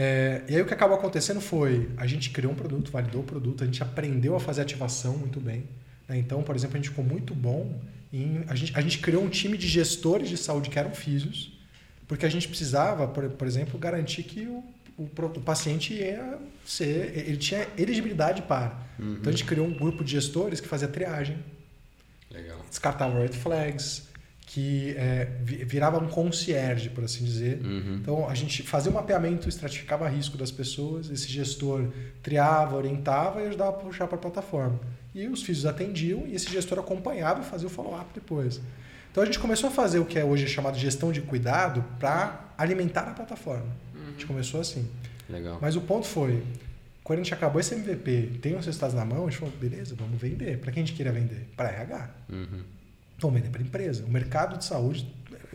É, 0.00 0.42
e 0.48 0.54
aí 0.54 0.62
o 0.62 0.64
que 0.64 0.72
acabou 0.72 0.96
acontecendo 0.96 1.40
foi, 1.40 1.90
a 1.96 2.06
gente 2.06 2.30
criou 2.30 2.52
um 2.52 2.54
produto, 2.54 2.88
validou 2.88 3.20
o 3.22 3.24
produto, 3.24 3.64
a 3.64 3.66
gente 3.66 3.82
aprendeu 3.82 4.36
a 4.36 4.38
fazer 4.38 4.62
ativação 4.62 5.18
muito 5.18 5.40
bem. 5.40 5.64
né? 6.06 6.16
Então, 6.16 6.40
por 6.40 6.54
exemplo, 6.54 6.76
a 6.76 6.78
gente 6.78 6.90
ficou 6.90 7.04
muito 7.04 7.34
bom 7.34 7.80
em... 8.12 8.44
A 8.46 8.54
gente, 8.54 8.72
a 8.76 8.80
gente 8.80 8.98
criou 9.00 9.24
um 9.24 9.28
time 9.28 9.58
de 9.58 9.66
gestores 9.66 10.28
de 10.28 10.36
saúde 10.36 10.70
que 10.70 10.78
eram 10.78 10.92
físios, 10.92 11.58
porque 12.06 12.24
a 12.24 12.28
gente 12.28 12.46
precisava, 12.46 13.08
por, 13.08 13.28
por 13.30 13.44
exemplo, 13.44 13.76
garantir 13.76 14.22
que 14.22 14.46
o, 14.46 14.62
o, 14.96 15.02
o 15.02 15.40
paciente 15.40 15.92
ia 15.92 16.38
ser... 16.64 17.18
Ele 17.18 17.36
tinha 17.36 17.66
elegibilidade 17.76 18.42
para. 18.42 18.80
Então, 19.00 19.30
a 19.30 19.32
gente 19.32 19.44
criou 19.46 19.66
um 19.66 19.74
grupo 19.74 20.04
de 20.04 20.12
gestores 20.12 20.60
que 20.60 20.68
fazia 20.68 20.86
triagem, 20.86 21.38
Legal. 22.30 22.64
descartava 22.70 23.18
red 23.18 23.32
flags, 23.32 24.06
que 24.50 24.94
é, 24.96 25.28
vi- 25.42 25.62
virava 25.64 25.98
um 25.98 26.08
concierge, 26.08 26.88
por 26.88 27.04
assim 27.04 27.22
dizer. 27.22 27.60
Uhum. 27.62 27.98
Então 28.00 28.28
a 28.28 28.34
gente 28.34 28.62
fazia 28.62 28.90
um 28.90 28.94
mapeamento, 28.94 29.46
estratificava 29.46 30.08
risco 30.08 30.38
das 30.38 30.50
pessoas, 30.50 31.10
esse 31.10 31.28
gestor 31.28 31.84
triava, 32.22 32.74
orientava 32.76 33.42
e 33.42 33.46
ajudava 33.48 33.70
a 33.70 33.72
puxar 33.74 34.06
para 34.06 34.16
a 34.16 34.20
plataforma. 34.20 34.80
E 35.14 35.26
os 35.28 35.42
físicos 35.42 35.66
atendiam 35.66 36.26
e 36.26 36.34
esse 36.34 36.50
gestor 36.50 36.78
acompanhava 36.78 37.42
e 37.42 37.44
fazia 37.44 37.66
o 37.66 37.70
follow-up 37.70 38.06
depois. 38.14 38.58
Então 39.10 39.22
a 39.22 39.26
gente 39.26 39.38
começou 39.38 39.68
a 39.68 39.72
fazer 39.72 39.98
o 39.98 40.06
que 40.06 40.18
é 40.18 40.24
hoje 40.24 40.46
chamado 40.46 40.74
de 40.76 40.80
gestão 40.80 41.12
de 41.12 41.20
cuidado 41.20 41.84
para 42.00 42.52
alimentar 42.56 43.02
a 43.02 43.12
plataforma. 43.12 43.66
A 43.94 44.10
gente 44.12 44.24
começou 44.26 44.60
assim. 44.60 44.88
Legal. 45.28 45.58
Mas 45.60 45.76
o 45.76 45.82
ponto 45.82 46.06
foi, 46.06 46.42
quando 47.04 47.18
a 47.18 47.22
gente 47.22 47.34
acabou 47.34 47.60
esse 47.60 47.74
MVP, 47.74 48.38
tem 48.40 48.56
os 48.56 48.64
resultados 48.64 48.94
na 48.96 49.04
mão, 49.04 49.26
a 49.26 49.30
gente 49.30 49.38
falou, 49.40 49.54
beleza, 49.60 49.94
vamos 49.94 50.18
vender. 50.18 50.58
Para 50.58 50.72
quem 50.72 50.82
a 50.82 50.86
gente 50.86 50.96
queria 50.96 51.12
vender? 51.12 51.46
Para 51.54 51.68
RH. 51.68 52.10
Uhum. 52.30 52.60
Vamos 53.18 53.36
vender 53.40 53.50
para 53.50 53.62
empresa. 53.62 54.04
O 54.04 54.10
mercado 54.10 54.56
de 54.58 54.64
saúde, 54.64 55.12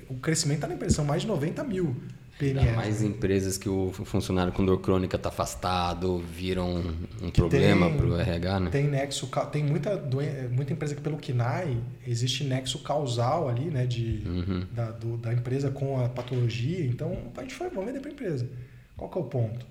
o 0.10 0.16
crescimento 0.16 0.58
está 0.58 0.68
na 0.68 0.74
empresa, 0.76 0.96
são 0.96 1.06
mais 1.06 1.22
de 1.22 1.28
90 1.28 1.64
mil 1.64 1.96
Ainda 2.42 2.60
PMEs. 2.62 2.76
mais 2.76 3.02
empresas 3.04 3.58
que 3.58 3.70
o 3.70 3.92
funcionário 3.94 4.52
com 4.52 4.66
dor 4.66 4.82
crônica 4.82 5.16
está 5.16 5.30
afastado, 5.30 6.18
viram 6.18 6.84
um 7.22 7.30
problema 7.30 7.90
para 7.90 8.06
o 8.06 8.20
RH, 8.20 8.60
né? 8.60 8.70
Tem 8.72 8.88
nexo, 8.88 9.30
tem 9.52 9.64
muita, 9.64 9.96
doen- 9.96 10.50
muita 10.52 10.74
empresa 10.74 10.94
que 10.96 11.02
pelo 11.02 11.16
KINAI 11.18 11.78
existe 12.08 12.44
nexo 12.44 12.80
causal 12.80 13.48
ali, 13.48 13.66
né, 13.66 13.86
de, 13.86 14.24
Uhum. 14.26 14.66
da, 14.72 14.92
do- 14.92 15.16
da 15.18 15.32
empresa 15.34 15.70
com 15.70 16.04
a 16.04 16.10
patologia. 16.10 16.84
Então 16.86 17.18
a 17.38 17.42
gente 17.42 17.54
foi, 17.54 17.70
vamos 17.70 17.86
vender 17.86 18.00
para 18.02 18.12
empresa. 18.12 18.50
Qual 18.98 19.10
que 19.10 19.18
é 19.18 19.22
o 19.22 19.26
ponto? 19.26 19.66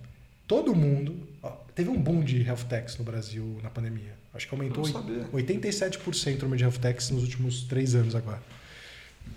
Todo 0.46 0.74
mundo, 0.74 1.16
ó, 1.42 1.50
teve 1.74 1.90
um 1.90 2.00
boom 2.00 2.20
de 2.22 2.42
health 2.42 2.64
techs 2.68 2.96
no 2.96 3.04
Brasil 3.04 3.58
na 3.62 3.70
pandemia. 3.70 4.14
Acho 4.34 4.48
que 4.48 4.54
aumentou 4.54 4.84
Não 4.84 4.92
sabia. 4.92 5.24
87% 5.32 6.38
o 6.38 6.42
número 6.42 6.56
de 6.56 6.64
health 6.64 6.78
techs 6.80 7.10
nos 7.10 7.22
últimos 7.22 7.62
três 7.64 7.94
anos 7.94 8.14
agora. 8.14 8.42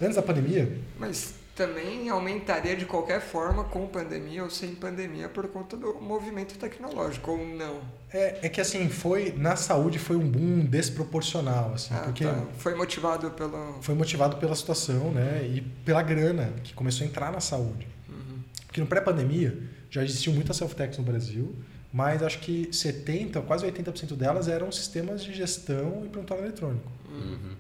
Antes 0.02 0.16
da 0.16 0.22
pandemia, 0.22 0.78
Mas 1.00 1.34
também 1.56 2.10
aumentaria 2.10 2.76
de 2.76 2.86
qualquer 2.86 3.22
forma 3.22 3.64
com 3.64 3.88
pandemia 3.88 4.44
ou 4.44 4.50
sem 4.50 4.76
pandemia 4.76 5.30
por 5.30 5.48
conta 5.48 5.78
do 5.78 5.94
movimento 6.02 6.58
tecnológico, 6.58 7.32
ou 7.32 7.38
não? 7.56 7.80
é, 8.12 8.40
é 8.44 8.50
que 8.50 8.60
assim, 8.60 8.90
foi 8.90 9.34
na 9.38 9.56
saúde 9.56 9.98
foi 10.00 10.16
um 10.18 10.28
boom 10.30 10.66
desproporcional, 10.66 11.74
assim, 11.74 11.94
Ah, 11.94 12.00
porque 12.06 12.26
tá. 12.26 12.46
Foi 12.58 12.76
motivado 12.76 13.32
pelo. 13.32 13.78
foi 13.82 13.96
motivado 13.96 14.36
pela 14.38 14.56
situação, 14.56 15.12
né, 15.12 15.48
e 15.50 15.62
pela 15.62 16.02
grana 16.02 16.54
que 16.64 16.74
começou 16.74 17.06
a 17.06 17.10
entrar 17.10 17.32
na 17.32 17.40
saúde. 17.40 17.88
Uhum. 18.10 18.40
Porque 18.66 18.82
no 18.82 18.88
pré-pandemia 18.88 19.58
já 19.90 20.04
existiam 20.04 20.34
muitas 20.34 20.58
self-techs 20.58 20.98
no 20.98 21.06
Brasil, 21.06 21.56
mas 21.96 22.22
acho 22.22 22.40
que 22.40 22.68
70, 22.74 23.40
quase 23.44 23.66
80% 23.66 24.18
delas 24.18 24.50
eram 24.50 24.70
sistemas 24.70 25.24
de 25.24 25.34
gestão 25.34 26.04
e 26.04 26.10
prontuário 26.10 26.46
eletrônico. 26.46 26.92
Uhum. 27.10 27.54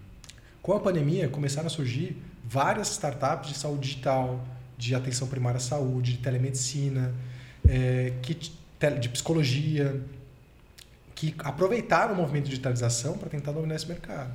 Com 0.62 0.74
a 0.74 0.80
pandemia 0.82 1.30
começaram 1.30 1.68
a 1.68 1.70
surgir 1.70 2.22
várias 2.44 2.92
startups 2.92 3.48
de 3.48 3.58
saúde 3.58 3.88
digital, 3.88 4.46
de 4.78 4.94
atenção 4.94 5.30
primária 5.30 5.56
à 5.56 5.62
saúde, 5.62 6.12
de 6.12 6.18
telemedicina, 6.18 7.16
é, 7.66 8.12
que, 8.22 8.34
de 9.00 9.08
psicologia, 9.08 10.02
que 11.16 11.34
aproveitaram 11.40 12.14
o 12.14 12.18
movimento 12.18 12.44
de 12.44 12.50
digitalização 12.50 13.18
para 13.18 13.30
tentar 13.30 13.54
dominar 13.54 13.76
esse 13.76 13.88
mercado. 13.88 14.32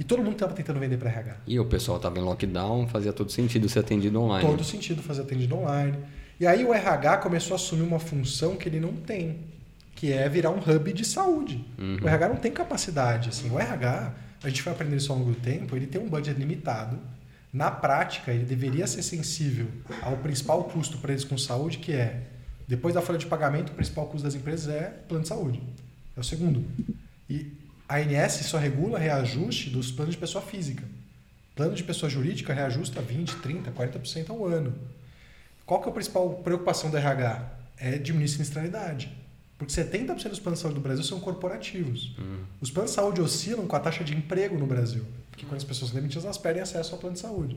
E 0.00 0.02
todo 0.02 0.18
mundo 0.18 0.32
estava 0.32 0.52
tentando 0.52 0.80
vender 0.80 0.96
para 0.96 1.08
RH. 1.08 1.36
E 1.46 1.60
o 1.60 1.64
pessoal 1.64 1.98
estava 1.98 2.18
em 2.18 2.22
lockdown, 2.22 2.88
fazia 2.88 3.12
todo 3.12 3.30
sentido 3.30 3.68
ser 3.68 3.78
atendido 3.78 4.20
online. 4.20 4.48
Todo 4.48 4.64
sentido 4.64 5.00
fazer 5.00 5.22
atendido 5.22 5.54
online. 5.54 5.96
E 6.42 6.46
aí 6.48 6.64
o 6.64 6.74
RH 6.74 7.18
começou 7.18 7.54
a 7.54 7.54
assumir 7.54 7.82
uma 7.82 8.00
função 8.00 8.56
que 8.56 8.68
ele 8.68 8.80
não 8.80 8.92
tem, 8.92 9.38
que 9.94 10.12
é 10.12 10.28
virar 10.28 10.50
um 10.50 10.58
hub 10.58 10.92
de 10.92 11.04
saúde. 11.04 11.64
Uhum. 11.78 11.98
O 12.02 12.08
RH 12.08 12.30
não 12.30 12.34
tem 12.34 12.50
capacidade. 12.50 13.28
Assim. 13.28 13.48
O 13.48 13.60
RH, 13.60 14.12
a 14.42 14.48
gente 14.48 14.60
foi 14.60 14.72
aprendendo 14.72 14.98
isso 14.98 15.12
ao 15.12 15.18
longo 15.18 15.30
do 15.30 15.40
tempo, 15.40 15.76
ele 15.76 15.86
tem 15.86 16.00
um 16.00 16.08
budget 16.08 16.36
limitado. 16.36 16.98
Na 17.52 17.70
prática, 17.70 18.32
ele 18.32 18.44
deveria 18.44 18.88
ser 18.88 19.04
sensível 19.04 19.68
ao 20.02 20.16
principal 20.16 20.64
custo 20.64 20.98
para 20.98 21.12
eles 21.12 21.22
com 21.22 21.38
saúde, 21.38 21.78
que 21.78 21.92
é, 21.92 22.24
depois 22.66 22.92
da 22.92 23.00
folha 23.00 23.20
de 23.20 23.26
pagamento, 23.26 23.70
o 23.70 23.74
principal 23.76 24.06
custo 24.06 24.24
das 24.24 24.34
empresas 24.34 24.68
é 24.68 24.92
plano 25.06 25.22
de 25.22 25.28
saúde. 25.28 25.62
É 26.16 26.18
o 26.18 26.24
segundo. 26.24 26.64
E 27.30 27.52
a 27.88 27.98
ANS 27.98 28.32
só 28.46 28.58
regula 28.58 28.98
reajuste 28.98 29.70
dos 29.70 29.92
planos 29.92 30.16
de 30.16 30.20
pessoa 30.20 30.42
física. 30.42 30.82
Plano 31.54 31.76
de 31.76 31.84
pessoa 31.84 32.10
jurídica 32.10 32.52
reajusta 32.52 33.00
20, 33.00 33.36
30, 33.36 33.70
40% 33.70 34.30
ao 34.30 34.44
ano. 34.44 34.74
Qual 35.72 35.80
que 35.80 35.88
é 35.88 35.90
a 35.90 35.94
principal 35.94 36.28
preocupação 36.44 36.90
do 36.90 36.98
RH? 36.98 37.50
É 37.78 37.96
diminuir 37.96 38.28
sinistralidade. 38.28 39.10
Porque 39.56 39.72
70% 39.72 40.28
dos 40.28 40.38
planos 40.38 40.58
de 40.58 40.62
saúde 40.64 40.74
do 40.74 40.82
Brasil 40.82 41.02
são 41.02 41.18
corporativos. 41.18 42.14
Uhum. 42.18 42.44
Os 42.60 42.70
planos 42.70 42.90
de 42.90 42.96
saúde 42.96 43.22
oscilam 43.22 43.66
com 43.66 43.74
a 43.74 43.80
taxa 43.80 44.04
de 44.04 44.14
emprego 44.14 44.58
no 44.58 44.66
Brasil. 44.66 45.02
Porque 45.30 45.46
quando 45.46 45.56
as 45.56 45.64
pessoas 45.64 45.90
são 45.90 45.98
demitidas, 45.98 46.24
elas 46.24 46.36
perdem 46.36 46.62
acesso 46.62 46.92
ao 46.92 47.00
plano 47.00 47.14
de 47.14 47.20
saúde. 47.22 47.56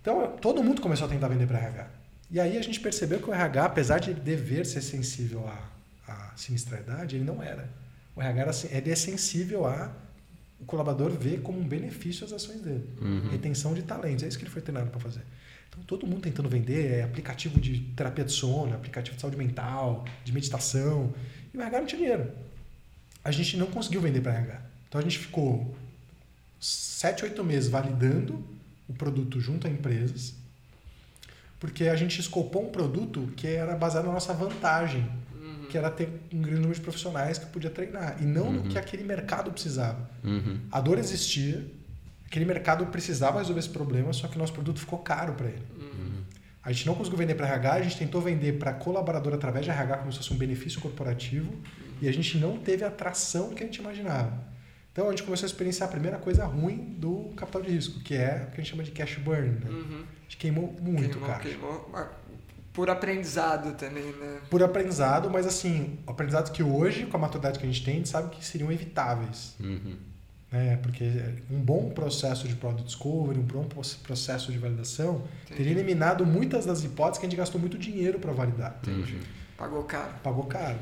Então, 0.00 0.34
todo 0.40 0.64
mundo 0.64 0.80
começou 0.80 1.06
a 1.06 1.10
tentar 1.10 1.28
vender 1.28 1.46
para 1.46 1.58
RH. 1.58 1.90
E 2.30 2.40
aí 2.40 2.56
a 2.56 2.62
gente 2.62 2.80
percebeu 2.80 3.18
que 3.20 3.28
o 3.28 3.34
RH, 3.34 3.66
apesar 3.66 3.98
de 3.98 4.14
dever 4.14 4.64
ser 4.64 4.80
sensível 4.80 5.46
à, 5.46 6.10
à 6.10 6.32
sinistralidade, 6.36 7.16
ele 7.16 7.24
não 7.24 7.42
era. 7.42 7.68
O 8.14 8.22
RH 8.22 8.40
era, 8.40 8.78
ele 8.78 8.90
é 8.90 8.96
sensível 8.96 9.66
a 9.66 9.92
o 10.58 10.64
colaborador 10.64 11.10
ver 11.10 11.42
como 11.42 11.60
um 11.60 11.68
benefício 11.68 12.24
as 12.24 12.32
ações 12.32 12.62
dele. 12.62 12.88
Uhum. 12.98 13.28
Retenção 13.28 13.74
de 13.74 13.82
talentos, 13.82 14.24
é 14.24 14.28
isso 14.28 14.38
que 14.38 14.44
ele 14.44 14.50
foi 14.50 14.62
treinado 14.62 14.88
para 14.88 15.00
fazer. 15.00 15.20
Todo 15.86 16.06
mundo 16.06 16.22
tentando 16.22 16.48
vender 16.48 16.92
é, 16.92 17.02
aplicativo 17.02 17.60
de 17.60 17.80
terapia 17.96 18.24
de 18.24 18.32
sono, 18.32 18.74
aplicativo 18.74 19.16
de 19.16 19.20
saúde 19.20 19.36
mental, 19.36 20.04
de 20.24 20.32
meditação. 20.32 21.12
E 21.52 21.56
o 21.56 21.60
RH 21.60 21.78
não 21.78 21.86
tinha 21.86 22.00
dinheiro. 22.00 22.32
A 23.22 23.30
gente 23.30 23.56
não 23.56 23.66
conseguiu 23.66 24.00
vender 24.00 24.20
para 24.20 24.34
RH. 24.34 24.60
Então, 24.88 25.00
a 25.00 25.04
gente 25.04 25.18
ficou 25.18 25.76
sete, 26.60 27.24
oito 27.24 27.44
meses 27.44 27.68
validando 27.68 28.44
o 28.88 28.94
produto 28.94 29.40
junto 29.40 29.66
a 29.66 29.70
empresas, 29.70 30.34
porque 31.58 31.84
a 31.88 31.96
gente 31.96 32.20
escopou 32.20 32.66
um 32.66 32.70
produto 32.70 33.32
que 33.36 33.46
era 33.46 33.74
baseado 33.74 34.06
na 34.06 34.12
nossa 34.12 34.32
vantagem, 34.32 35.08
que 35.68 35.76
era 35.76 35.90
ter 35.90 36.08
um 36.32 36.40
grande 36.40 36.60
número 36.60 36.74
de 36.74 36.80
profissionais 36.80 37.38
que 37.38 37.46
podia 37.46 37.70
treinar, 37.70 38.16
e 38.20 38.24
não 38.24 38.52
no 38.52 38.68
que 38.68 38.78
aquele 38.78 39.02
mercado 39.02 39.50
precisava. 39.50 40.08
Uhum. 40.22 40.60
A 40.70 40.80
dor 40.80 40.98
existia, 40.98 41.66
aquele 42.26 42.44
mercado 42.44 42.86
precisava 42.86 43.38
resolver 43.38 43.60
esse 43.60 43.68
problema, 43.68 44.12
só 44.12 44.28
que 44.28 44.36
o 44.36 44.38
nosso 44.38 44.52
produto 44.52 44.78
ficou 44.80 44.98
caro 44.98 45.34
para 45.34 45.46
ele. 45.46 45.66
A 46.62 46.72
gente 46.72 46.84
não 46.84 46.96
conseguiu 46.96 47.18
vender 47.18 47.36
para 47.36 47.46
RH, 47.46 47.72
a 47.74 47.82
gente 47.82 47.96
tentou 47.96 48.20
vender 48.20 48.58
para 48.58 48.72
colaborador 48.72 49.32
através 49.32 49.64
de 49.64 49.70
RH 49.70 49.98
como 49.98 50.10
se 50.10 50.18
fosse 50.18 50.34
um 50.34 50.36
benefício 50.36 50.80
corporativo 50.80 51.52
e 52.02 52.08
a 52.08 52.12
gente 52.12 52.38
não 52.38 52.58
teve 52.58 52.84
a 52.84 52.88
atração 52.88 53.50
que 53.50 53.62
a 53.62 53.66
gente 53.66 53.76
imaginava. 53.76 54.32
Então 54.90 55.06
a 55.06 55.10
gente 55.10 55.22
começou 55.22 55.46
a 55.46 55.48
experienciar 55.48 55.88
a 55.88 55.92
primeira 55.92 56.18
coisa 56.18 56.44
ruim 56.44 56.96
do 56.98 57.30
capital 57.36 57.62
de 57.62 57.70
risco, 57.70 58.00
que 58.00 58.16
é 58.16 58.46
o 58.48 58.50
que 58.50 58.60
a 58.60 58.64
gente 58.64 58.70
chama 58.70 58.82
de 58.82 58.90
cash 58.90 59.16
burn. 59.18 59.50
Né? 59.50 59.70
Uhum. 59.70 60.04
A 60.04 60.22
gente 60.22 60.36
queimou 60.38 60.74
muito 60.80 61.18
queimou, 61.18 61.28
caixa. 61.28 61.48
queimou. 61.50 61.90
Por 62.72 62.90
aprendizado 62.90 63.74
também, 63.74 64.10
né? 64.12 64.40
Por 64.50 64.60
aprendizado, 64.62 65.30
mas 65.30 65.46
assim, 65.46 66.00
aprendizado 66.04 66.50
que 66.50 66.62
hoje, 66.62 67.06
com 67.06 67.16
a 67.16 67.20
maturidade 67.20 67.58
que 67.60 67.64
a 67.64 67.68
gente 67.68 67.84
tem, 67.84 67.94
a 67.94 67.96
gente 67.98 68.08
sabe 68.08 68.34
que 68.34 68.44
seriam 68.44 68.72
evitáveis. 68.72 69.54
Uhum. 69.60 69.96
Né? 70.50 70.76
Porque 70.82 71.04
um 71.50 71.58
bom 71.60 71.90
processo 71.90 72.46
de 72.48 72.54
product 72.54 72.84
discovery, 72.86 73.38
um 73.38 73.42
bom 73.42 73.66
processo 74.02 74.50
de 74.52 74.58
validação, 74.58 75.22
Entendi. 75.44 75.56
teria 75.56 75.72
eliminado 75.72 76.24
muitas 76.24 76.64
das 76.66 76.84
hipóteses 76.84 77.18
que 77.18 77.26
a 77.26 77.28
gente 77.28 77.38
gastou 77.38 77.60
muito 77.60 77.76
dinheiro 77.78 78.18
para 78.18 78.32
validar. 78.32 78.78
Entendi. 78.82 79.18
Pagou 79.56 79.82
caro. 79.84 80.12
Pagou 80.22 80.44
caro. 80.44 80.76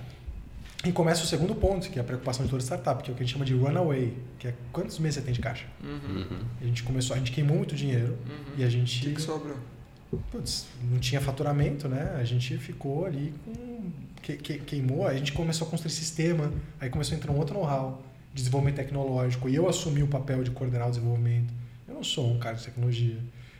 E 0.85 0.93
começa 0.93 1.23
o 1.25 1.27
segundo 1.27 1.55
ponto, 1.55 1.89
que 1.89 1.99
é 1.99 2.03
a 2.03 2.05
preocupação 2.05 2.45
de 2.45 2.51
toda 2.51 2.63
startup, 2.63 3.03
que 3.03 3.11
é 3.11 3.13
o 3.13 3.17
que 3.17 3.23
a 3.23 3.25
gente 3.27 3.33
chama 3.33 3.45
de 3.47 3.55
runaway, 3.55 4.15
que 4.39 4.49
é 4.49 4.55
quantos 4.71 4.99
meses 4.99 5.15
você 5.17 5.23
tem 5.23 5.33
de 5.33 5.41
caixa. 5.41 5.65
Uhum. 5.83 5.99
Uhum. 6.19 6.39
A 6.61 6.65
gente 6.65 6.83
começou, 6.83 7.17
a 7.17 7.19
gente 7.19 7.33
queimou 7.33 7.57
muito 7.57 7.75
dinheiro 7.75 8.19
Uhum. 8.29 8.55
e 8.59 8.65
a 8.65 8.67
O 8.67 8.71
gente 8.71 9.01
que, 9.01 9.15
que 9.15 9.23
sobrou? 9.23 9.57
putz, 10.31 10.67
não 10.91 10.99
tinha 10.99 11.21
faturamento, 11.23 11.89
né? 11.89 12.15
A 12.21 12.25
gente 12.25 12.59
ficou 12.59 13.07
ali 13.07 13.33
com. 13.45 13.91
Que, 14.23 14.37
que- 14.37 14.59
queimou, 14.59 15.07
a 15.07 15.15
gente 15.15 15.33
começou 15.33 15.67
a 15.67 15.71
construir 15.71 15.91
sistema, 15.93 16.53
aí 16.81 16.89
começou 16.91 17.15
a 17.15 17.19
entrar 17.19 17.33
um 17.33 17.37
outro 17.39 17.55
know-how 17.55 18.03
de 18.35 18.43
desenvolvimento 18.43 18.77
tecnológico, 18.77 19.49
e 19.49 19.55
eu 19.55 19.69
assumi 19.69 20.03
o 20.03 20.09
papel 20.09 20.43
de 20.43 20.51
coordenar 20.51 20.89
o 20.89 20.91
desenvolvimento. 20.91 21.55
Eu 21.89 21.95
não 21.95 22.03
sou 22.05 22.31
um 22.35 22.39
cara 22.39 22.57
de 22.57 22.65
tecnologia. 22.65 23.17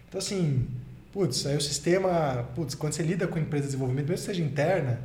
Então, 0.09 0.19
assim, 0.19 0.67
putz, 1.13 1.47
aí 1.47 1.57
o 1.57 1.61
sistema, 1.61 2.49
putz, 2.57 2.75
quando 2.75 2.93
você 2.93 3.03
lida 3.03 3.27
com 3.29 3.39
empresa 3.39 3.63
de 3.63 3.69
desenvolvimento, 3.69 4.09
mesmo 4.09 4.27
que 4.27 4.33
seja 4.33 4.43
interna, 4.43 5.01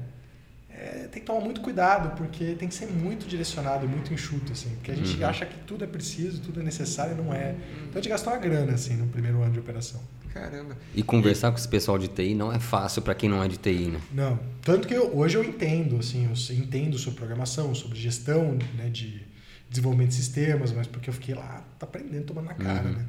é, 0.72 1.08
tem 1.12 1.22
que 1.22 1.28
tomar 1.28 1.42
muito 1.42 1.62
cuidado, 1.62 2.16
porque 2.18 2.56
tem 2.56 2.68
que 2.68 2.74
ser 2.74 2.88
muito 2.88 3.28
direcionado, 3.28 3.88
muito 3.88 4.14
enxuto, 4.14 4.54
assim, 4.54 4.70
porque 4.76 4.92
a 4.92 4.96
gente 4.96 5.20
Uhum. 5.22 5.28
acha 5.28 5.46
que 5.46 5.56
tudo 5.68 5.84
é 5.84 5.88
preciso, 5.88 6.42
tudo 6.42 6.62
é 6.62 6.64
necessário, 6.64 7.14
e 7.14 7.22
não 7.22 7.34
é. 7.34 7.56
Então 7.84 7.94
a 7.94 7.96
gente 7.96 8.10
gastou 8.10 8.34
uma 8.34 8.40
grana, 8.40 8.74
assim, 8.74 8.96
no 8.96 9.08
primeiro 9.08 9.42
ano 9.44 9.52
de 9.54 9.60
operação. 9.60 10.00
Caramba. 10.34 10.78
E 10.96 11.02
conversar 11.04 11.52
com 11.52 11.58
esse 11.58 11.68
pessoal 11.68 11.98
de 11.98 12.08
TI 12.08 12.34
não 12.36 12.52
é 12.54 12.60
fácil 12.60 13.02
para 13.02 13.14
quem 13.16 13.28
não 13.28 13.44
é 13.44 13.48
de 13.48 13.58
TI, 13.58 13.88
né? 13.88 14.00
Não. 14.14 14.40
Tanto 14.62 14.88
que 14.88 14.94
eu- 14.94 15.16
hoje 15.18 15.36
eu 15.36 15.44
entendo, 15.44 15.98
assim, 15.98 16.26
eu 16.50 16.56
entendo 16.56 16.98
sobre 17.00 17.18
programação, 17.20 17.74
sobre 17.76 18.00
gestão 18.00 18.58
né, 18.78 18.90
de 18.92 19.28
desenvolvimento 19.70 20.10
de 20.10 20.16
sistemas, 20.16 20.72
mas 20.72 20.88
porque 20.88 21.10
eu 21.10 21.14
fiquei 21.14 21.36
lá 21.36 21.64
tá 21.78 21.86
aprendendo, 21.86 22.26
tomando 22.26 22.46
na 22.48 22.54
cara, 22.54 22.88
Uhum. 22.88 22.94
né? 22.96 23.06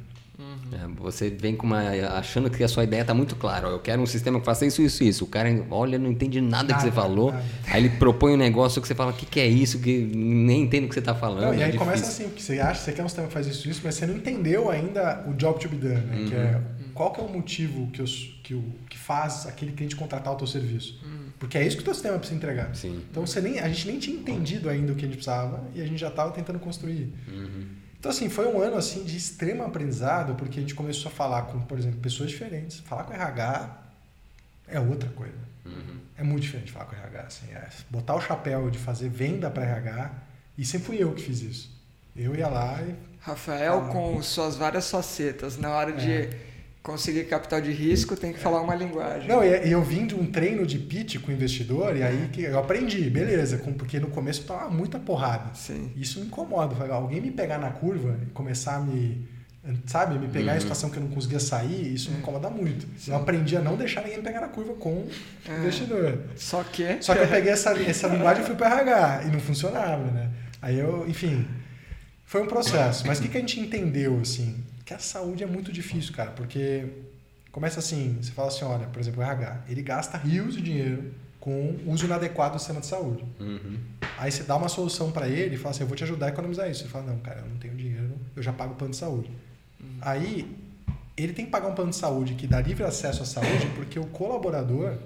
É, 0.73 0.87
você 0.99 1.29
vem 1.29 1.55
com 1.55 1.67
uma 1.67 1.81
achando 2.17 2.49
que 2.49 2.63
a 2.63 2.67
sua 2.67 2.83
ideia 2.83 3.05
tá 3.05 3.13
muito 3.13 3.35
clara. 3.35 3.67
ó, 3.67 3.71
Eu 3.71 3.79
quero 3.79 4.01
um 4.01 4.07
sistema 4.07 4.39
que 4.39 4.45
faça 4.45 4.65
isso, 4.65 4.81
isso, 4.81 5.03
isso. 5.03 5.23
O 5.25 5.27
cara 5.27 5.49
olha, 5.69 5.99
não 5.99 6.09
entende 6.09 6.41
nada, 6.41 6.73
que 6.73 6.79
você 6.81 6.87
Nada, 6.87 6.99
falou. 7.01 7.31
nada. 7.31 7.43
Aí 7.67 7.83
ele 7.85 7.89
propõe 7.97 8.33
um 8.33 8.37
negócio 8.37 8.81
que 8.81 8.87
você 8.87 8.95
fala, 8.95 9.11
o 9.11 9.13
que, 9.13 9.27
que 9.27 9.39
é 9.39 9.45
isso? 9.45 9.77
Que 9.79 9.99
nem 10.15 10.63
entende 10.63 10.85
o 10.87 10.89
que 10.89 10.95
você 10.95 11.01
tá 11.01 11.13
falando. 11.13 11.43
Não, 11.43 11.53
e 11.53 11.61
é 11.61 11.65
aí 11.65 11.71
difícil. 11.71 11.79
começa 11.79 12.07
assim, 12.07 12.23
porque 12.23 12.41
você 12.41 12.59
acha, 12.59 12.81
você 12.81 12.91
quer 12.91 13.03
um 13.03 13.07
sistema 13.07 13.27
que 13.27 13.33
faz 13.33 13.45
isso, 13.45 13.69
isso, 13.69 13.81
mas 13.83 13.93
você 13.93 14.07
não 14.07 14.15
entendeu 14.15 14.71
ainda 14.71 15.23
o 15.27 15.33
job 15.33 15.59
to 15.59 15.69
be 15.69 15.75
done, 15.75 15.93
né? 16.07 16.25
Que 16.27 16.33
é 16.33 16.61
qual 16.95 17.11
que 17.13 17.19
é 17.21 17.23
o 17.23 17.29
motivo 17.29 17.87
que, 17.91 18.01
os, 18.01 18.39
que, 18.43 18.55
o, 18.55 18.63
que 18.89 18.97
faz 18.97 19.45
aquele 19.45 19.73
cliente 19.73 19.95
contratar 19.95 20.33
o 20.33 20.37
teu 20.37 20.47
serviço. 20.47 20.99
Porque 21.41 21.57
é 21.57 21.65
isso 21.65 21.75
que 21.75 21.81
o 21.81 21.85
teu 21.85 21.93
sistema 21.95 22.19
precisa 22.19 22.37
entregar. 22.37 22.73
Sim. 22.75 23.03
Então 23.09 23.25
você 23.25 23.41
nem, 23.41 23.59
a 23.59 23.67
gente 23.67 23.87
nem 23.87 23.97
tinha 23.99 24.15
entendido 24.15 24.69
ainda 24.69 24.93
o 24.93 24.95
que 24.95 25.03
a 25.03 25.07
gente 25.07 25.15
precisava 25.17 25.61
e 25.73 25.81
a 25.81 25.85
gente 25.87 25.97
já 25.99 26.09
estava 26.09 26.31
tentando 26.31 26.59
construir. 26.59 27.11
Uhum. 27.27 27.65
Então, 27.99 28.11
assim, 28.11 28.29
foi 28.29 28.47
um 28.47 28.61
ano 28.61 28.77
assim 28.77 29.03
de 29.03 29.17
extremo 29.17 29.63
aprendizado, 29.63 30.35
porque 30.35 30.59
a 30.59 30.61
gente 30.61 30.75
começou 30.75 31.11
a 31.11 31.13
falar 31.15 31.41
com, 31.43 31.59
por 31.61 31.77
exemplo, 31.79 31.99
pessoas 31.99 32.29
diferentes. 32.29 32.79
Falar 32.81 33.03
com 33.05 33.13
RH 33.13 33.77
é 34.67 34.79
outra 34.79 35.09
coisa. 35.09 35.33
Uhum. 35.65 35.97
É 36.15 36.23
muito 36.23 36.43
diferente 36.43 36.71
falar 36.71 36.85
com 36.85 36.95
RH. 36.95 37.21
Assim, 37.21 37.51
é 37.51 37.67
botar 37.89 38.15
o 38.15 38.21
chapéu 38.21 38.69
de 38.69 38.77
fazer 38.77 39.09
venda 39.09 39.49
para 39.49 39.63
RH, 39.63 40.11
e 40.57 40.63
sempre 40.63 40.87
fui 40.87 40.97
eu 41.03 41.11
que 41.13 41.23
fiz 41.23 41.41
isso. 41.41 41.81
Eu 42.15 42.35
ia 42.35 42.47
lá 42.47 42.79
e. 42.83 42.93
Rafael, 43.19 43.85
Ah. 43.87 43.89
com 43.91 44.21
suas 44.21 44.55
várias 44.55 44.89
facetas, 44.91 45.57
na 45.57 45.69
hora 45.71 45.91
É. 45.91 45.95
de 45.95 46.50
conseguir 46.83 47.25
capital 47.25 47.61
de 47.61 47.71
risco, 47.71 48.15
tem 48.15 48.33
que 48.33 48.39
falar 48.39 48.61
uma 48.61 48.73
linguagem. 48.75 49.27
Não, 49.27 49.43
e 49.43 49.67
e 49.67 49.71
eu 49.71 49.83
vim 49.83 50.07
de 50.07 50.15
um 50.15 50.25
treino 50.25 50.65
de 50.65 50.79
pitch 50.79 51.19
com 51.19 51.31
o 51.31 51.33
investidor, 51.33 51.95
e 51.95 52.01
aí 52.03 52.29
que 52.33 52.41
eu 52.41 52.57
aprendi, 52.57 53.09
beleza, 53.09 53.57
com- 53.59 53.73
porque 53.73 53.99
no 53.99 54.07
começo 54.07 54.41
eu 54.41 54.45
tava 54.47 54.69
muita 54.69 54.97
porrada. 54.97 55.53
Sim. 55.53 55.91
Isso 55.95 56.19
me 56.19 56.25
incomoda. 56.25 56.75
Falei, 56.75 56.91
Alguém 56.91 57.21
me 57.21 57.31
pegar 57.31 57.57
na 57.59 57.69
curva 57.69 58.17
e 58.23 58.25
começar 58.31 58.75
a 58.77 58.79
me. 58.79 59.29
Sabe, 59.85 60.17
me 60.17 60.27
pegar 60.27 60.53
em 60.53 60.55
Uhum. 60.55 60.61
situação 60.61 60.89
que 60.89 60.97
eu 60.97 61.03
não 61.03 61.09
conseguia 61.11 61.39
sair, 61.39 61.93
isso 61.93 62.09
me 62.09 62.17
incomoda 62.17 62.49
muito. 62.49 62.87
Eu 63.07 63.15
aprendi 63.15 63.55
a 63.55 63.61
não 63.61 63.75
deixar 63.77 64.01
ninguém 64.01 64.17
me 64.17 64.23
pegar 64.23 64.41
na 64.41 64.47
curva 64.47 64.73
com 64.73 64.89
o 64.89 65.09
É. 65.47 65.55
investidor. 65.59 66.17
Só 66.35 66.63
que. 66.63 66.97
Só 66.99 67.13
que 67.13 67.19
eu 67.21 67.27
peguei 67.27 67.51
essa, 67.51 67.69
essa 67.79 68.07
linguagem 68.07 68.41
e 68.41 68.45
fui 68.47 68.55
para 68.55 68.79
RH 68.79 69.23
e 69.27 69.31
não 69.31 69.39
funcionava, 69.39 70.03
né? 70.09 70.31
Aí 70.59 70.79
eu, 70.79 71.07
enfim, 71.07 71.45
foi 72.25 72.41
um 72.41 72.47
processo. 72.47 73.05
Mas 73.05 73.19
o 73.19 73.21
que, 73.21 73.27
que 73.27 73.37
a 73.37 73.39
gente 73.39 73.59
entendeu, 73.59 74.19
assim? 74.19 74.55
Que 74.85 74.93
a 74.93 74.99
saúde 74.99 75.43
é 75.43 75.47
muito 75.47 75.71
difícil, 75.71 76.13
cara, 76.13 76.31
porque 76.31 76.85
começa 77.51 77.79
assim, 77.79 78.17
você 78.21 78.31
fala 78.31 78.47
assim, 78.47 78.65
olha, 78.65 78.87
por 78.87 78.99
exemplo, 78.99 79.21
o 79.21 79.23
RH, 79.23 79.65
ele 79.69 79.81
gasta 79.81 80.17
rios 80.17 80.55
de 80.55 80.61
dinheiro 80.61 81.13
com 81.39 81.75
o 81.85 81.91
uso 81.91 82.05
inadequado 82.05 82.55
do 82.55 82.59
sistema 82.59 82.79
de 82.79 82.85
saúde. 82.85 83.23
Uhum. 83.39 83.77
Aí 84.17 84.31
você 84.31 84.43
dá 84.43 84.55
uma 84.55 84.69
solução 84.69 85.11
para 85.11 85.27
ele 85.27 85.55
e 85.55 85.57
fala 85.57 85.71
assim, 85.71 85.81
eu 85.81 85.87
vou 85.87 85.97
te 85.97 86.03
ajudar 86.03 86.27
a 86.27 86.29
economizar 86.29 86.69
isso. 86.69 86.83
Ele 86.83 86.89
fala, 86.89 87.05
não, 87.05 87.19
cara, 87.19 87.39
eu 87.39 87.49
não 87.49 87.57
tenho 87.57 87.75
dinheiro, 87.75 88.13
eu 88.35 88.43
já 88.43 88.53
pago 88.53 88.73
o 88.73 88.75
plano 88.75 88.91
de 88.91 88.97
saúde. 88.97 89.29
Aí 90.01 90.47
ele 91.17 91.33
tem 91.33 91.45
que 91.45 91.51
pagar 91.51 91.67
um 91.67 91.75
plano 91.75 91.91
de 91.91 91.97
saúde 91.97 92.35
que 92.35 92.47
dá 92.47 92.61
livre 92.61 92.83
acesso 92.83 93.23
à 93.23 93.25
saúde 93.25 93.67
porque 93.75 93.99
o 93.99 94.05
colaborador 94.05 94.97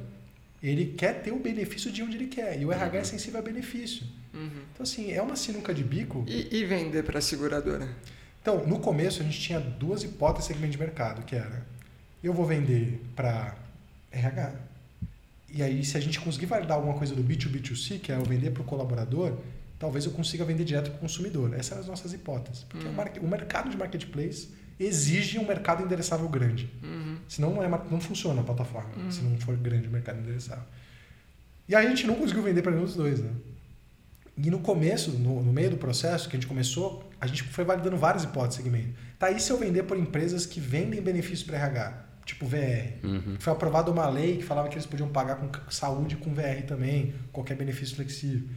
ele 0.62 0.94
quer 0.98 1.22
ter 1.22 1.32
o 1.32 1.40
benefício 1.40 1.92
de 1.92 2.02
onde 2.02 2.18
ele 2.18 2.28
quer. 2.28 2.60
E 2.60 2.66
o 2.66 2.72
RH 2.72 2.98
é 2.98 3.04
sensível 3.04 3.40
a 3.40 3.44
benefício. 3.44 4.06
Uhum. 4.34 4.50
Então, 4.74 4.84
assim, 4.84 5.12
é 5.12 5.22
uma 5.22 5.36
sinuca 5.36 5.74
de 5.74 5.84
bico. 5.84 6.26
E, 6.28 6.58
e 6.58 6.66
vender 6.66 7.04
para 7.04 7.20
a 7.20 7.22
seguradora? 7.22 7.88
Então, 8.46 8.64
no 8.68 8.78
começo, 8.78 9.24
a 9.24 9.26
gente 9.26 9.42
tinha 9.42 9.60
duas 9.60 10.04
hipóteses 10.04 10.48
de 10.50 10.54
segmento 10.54 10.74
de 10.74 10.78
mercado, 10.78 11.26
que 11.26 11.36
era 11.36 11.66
eu 12.24 12.32
vou 12.32 12.46
vender 12.46 13.04
para 13.16 13.56
RH, 14.12 14.54
e 15.52 15.64
aí 15.64 15.84
se 15.84 15.98
a 15.98 16.00
gente 16.00 16.20
conseguir 16.20 16.46
validar 16.46 16.78
alguma 16.78 16.94
coisa 16.94 17.16
do 17.16 17.24
B2B2C, 17.24 18.00
que 18.00 18.12
é 18.12 18.16
eu 18.16 18.24
vender 18.24 18.52
para 18.52 18.62
o 18.62 18.64
colaborador, 18.66 19.36
talvez 19.80 20.06
eu 20.06 20.12
consiga 20.12 20.46
vender 20.46 20.64
direto 20.64 20.92
para 20.92 20.98
o 20.98 21.00
consumidor. 21.00 21.56
Essas 21.56 21.72
eram 21.72 21.82
as 21.82 21.88
nossas 21.88 22.14
hipóteses. 22.14 22.64
Porque 22.66 22.86
Uhum. 22.88 23.26
o, 23.26 23.28
mercado 23.28 23.68
de 23.68 23.78
marketplace 23.78 24.50
exige 24.80 25.40
um 25.40 25.48
mercado 25.48 25.82
endereçável 25.84 26.30
grande. 26.30 26.70
Uhum. 26.84 27.18
Senão 27.28 27.52
não, 27.52 27.64
é, 27.64 27.68
não 27.68 28.00
funciona 28.00 28.42
a 28.42 28.44
plataforma, 28.44 28.92
Uhum. 28.96 29.12
se 29.12 29.22
não 29.24 29.40
for 29.40 29.58
grande 29.58 29.88
o 29.88 29.92
mercado 29.92 30.20
endereçável. 30.20 30.66
E 31.68 31.74
aí 31.74 31.88
a 31.88 31.90
gente 31.90 32.06
não 32.06 32.14
conseguiu 32.14 32.44
vender 32.44 32.62
para 32.62 32.74
nenhum 32.74 32.86
dos 32.86 32.96
dois, 32.96 33.22
né? 33.22 33.32
E 34.38 34.52
no 34.52 34.60
começo, 34.60 35.12
no, 35.14 35.42
no, 35.42 35.52
meio 35.52 35.72
do 35.72 35.78
processo 35.78 36.30
que 36.30 36.36
a 36.36 36.40
gente 36.40 36.48
começou, 36.48 37.05
a 37.26 37.28
gente 37.28 37.44
foi 37.44 37.66
validando 37.66 37.98
várias 37.98 38.24
hipóteses 38.24 38.58
de 38.58 38.64
segmento. 38.64 38.96
Tá 39.20 39.28
aí 39.28 39.40
se 39.40 39.52
eu 39.52 39.58
vender 39.58 39.84
por 39.84 39.98
empresas 39.98 40.46
que 40.46 40.60
vendem 40.60 41.02
benefícios 41.02 41.44
para 41.44 41.58
RH, 41.58 42.06
tipo 42.26 42.46
VR. 42.46 43.04
Uhum. 43.04 43.36
Foi 43.40 43.52
aprovada 43.52 43.92
uma 43.92 44.08
lei 44.08 44.38
que 44.38 44.44
falava 44.44 44.70
que 44.70 44.76
eles 44.76 44.86
podiam 44.86 45.10
pagar 45.10 45.36
com 45.38 45.50
saúde 45.72 46.16
com 46.18 46.34
VR 46.34 46.64
também, 46.68 47.14
qualquer 47.32 47.56
benefício 47.56 47.96
flexível. 47.96 48.48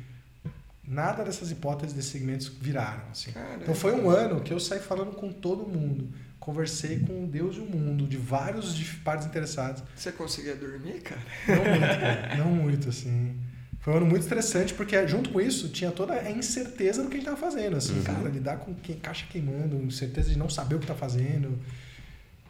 Nada 0.86 1.22
dessas 1.24 1.50
hipóteses 1.50 1.94
desses 1.94 2.10
segmentos 2.10 2.48
viraram. 2.48 3.04
Assim. 3.10 3.32
Então 3.60 3.74
foi 3.74 3.92
um 3.92 4.08
ano 4.08 4.40
que 4.40 4.52
eu 4.52 4.60
saí 4.60 4.80
falando 4.80 5.12
com 5.12 5.30
todo 5.32 5.66
mundo. 5.66 6.08
Conversei 6.38 7.00
com 7.00 7.26
Deus 7.26 7.56
e 7.56 7.60
o 7.60 7.66
mundo, 7.66 8.06
de 8.06 8.16
vários 8.16 8.74
de 8.74 8.84
partes 8.98 9.26
interessadas. 9.26 9.82
Você 9.94 10.12
conseguia 10.12 10.56
dormir, 10.56 11.02
cara? 11.02 11.20
Não 11.46 11.56
muito, 11.64 12.00
cara. 12.00 12.36
Não 12.36 12.46
muito, 12.46 12.88
assim. 12.88 13.36
Foi 13.80 13.94
um 13.94 13.96
ano 13.98 14.06
muito 14.06 14.22
estressante, 14.22 14.74
porque 14.74 15.06
junto 15.06 15.30
com 15.30 15.40
isso 15.40 15.68
tinha 15.68 15.90
toda 15.90 16.14
a 16.14 16.30
incerteza 16.30 17.02
do 17.02 17.08
que 17.08 17.16
a 17.16 17.20
gente 17.20 17.28
estava 17.28 17.36
fazendo. 17.36 17.76
Assim, 17.76 17.94
uhum. 17.94 18.02
cara, 18.02 18.28
lidar 18.28 18.58
com 18.58 18.74
quem, 18.74 18.96
caixa 18.96 19.26
queimando, 19.30 19.76
incerteza 19.76 20.30
de 20.30 20.38
não 20.38 20.48
saber 20.48 20.74
o 20.74 20.78
que 20.78 20.84
está 20.84 20.94
fazendo. 20.94 21.58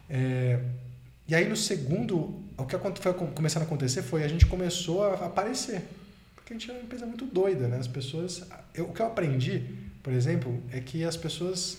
É, 0.09 0.59
e 1.27 1.35
aí 1.35 1.47
no 1.47 1.55
segundo, 1.55 2.43
o 2.57 2.65
que 2.65 2.75
foi 3.01 3.13
começando 3.13 3.63
a 3.63 3.65
acontecer 3.65 4.01
foi 4.01 4.23
a 4.23 4.27
gente 4.27 4.45
começou 4.45 5.03
a 5.03 5.27
aparecer. 5.27 5.83
Porque 6.35 6.53
a 6.53 6.57
gente 6.57 6.69
é 6.69 6.73
uma 6.73 6.81
empresa 6.81 7.05
muito 7.05 7.25
doida, 7.25 7.67
né? 7.67 7.77
As 7.77 7.87
pessoas. 7.87 8.43
Eu, 8.73 8.85
o 8.85 8.93
que 8.93 9.01
eu 9.01 9.05
aprendi, 9.05 9.63
por 10.01 10.11
exemplo, 10.11 10.59
é 10.71 10.79
que 10.79 11.03
as 11.03 11.15
pessoas 11.15 11.77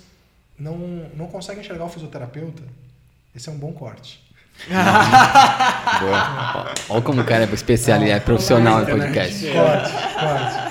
não, 0.56 0.78
não 1.16 1.27
conseguem 1.27 1.64
enxergar 1.64 1.85
o 1.85 1.89
fisioterapeuta. 1.89 2.62
Esse 3.35 3.48
é 3.48 3.52
um 3.52 3.59
bom 3.59 3.72
corte. 3.72 4.30
Olha 6.89 7.03
como 7.03 7.20
o 7.20 7.24
cara 7.24 7.45
é 7.45 7.55
especialista, 7.55 8.16
é 8.16 8.20
profissional 8.20 8.81
no 8.81 8.87
podcast. 8.87 9.47
Corte, 9.47 9.93
corte 10.19 10.70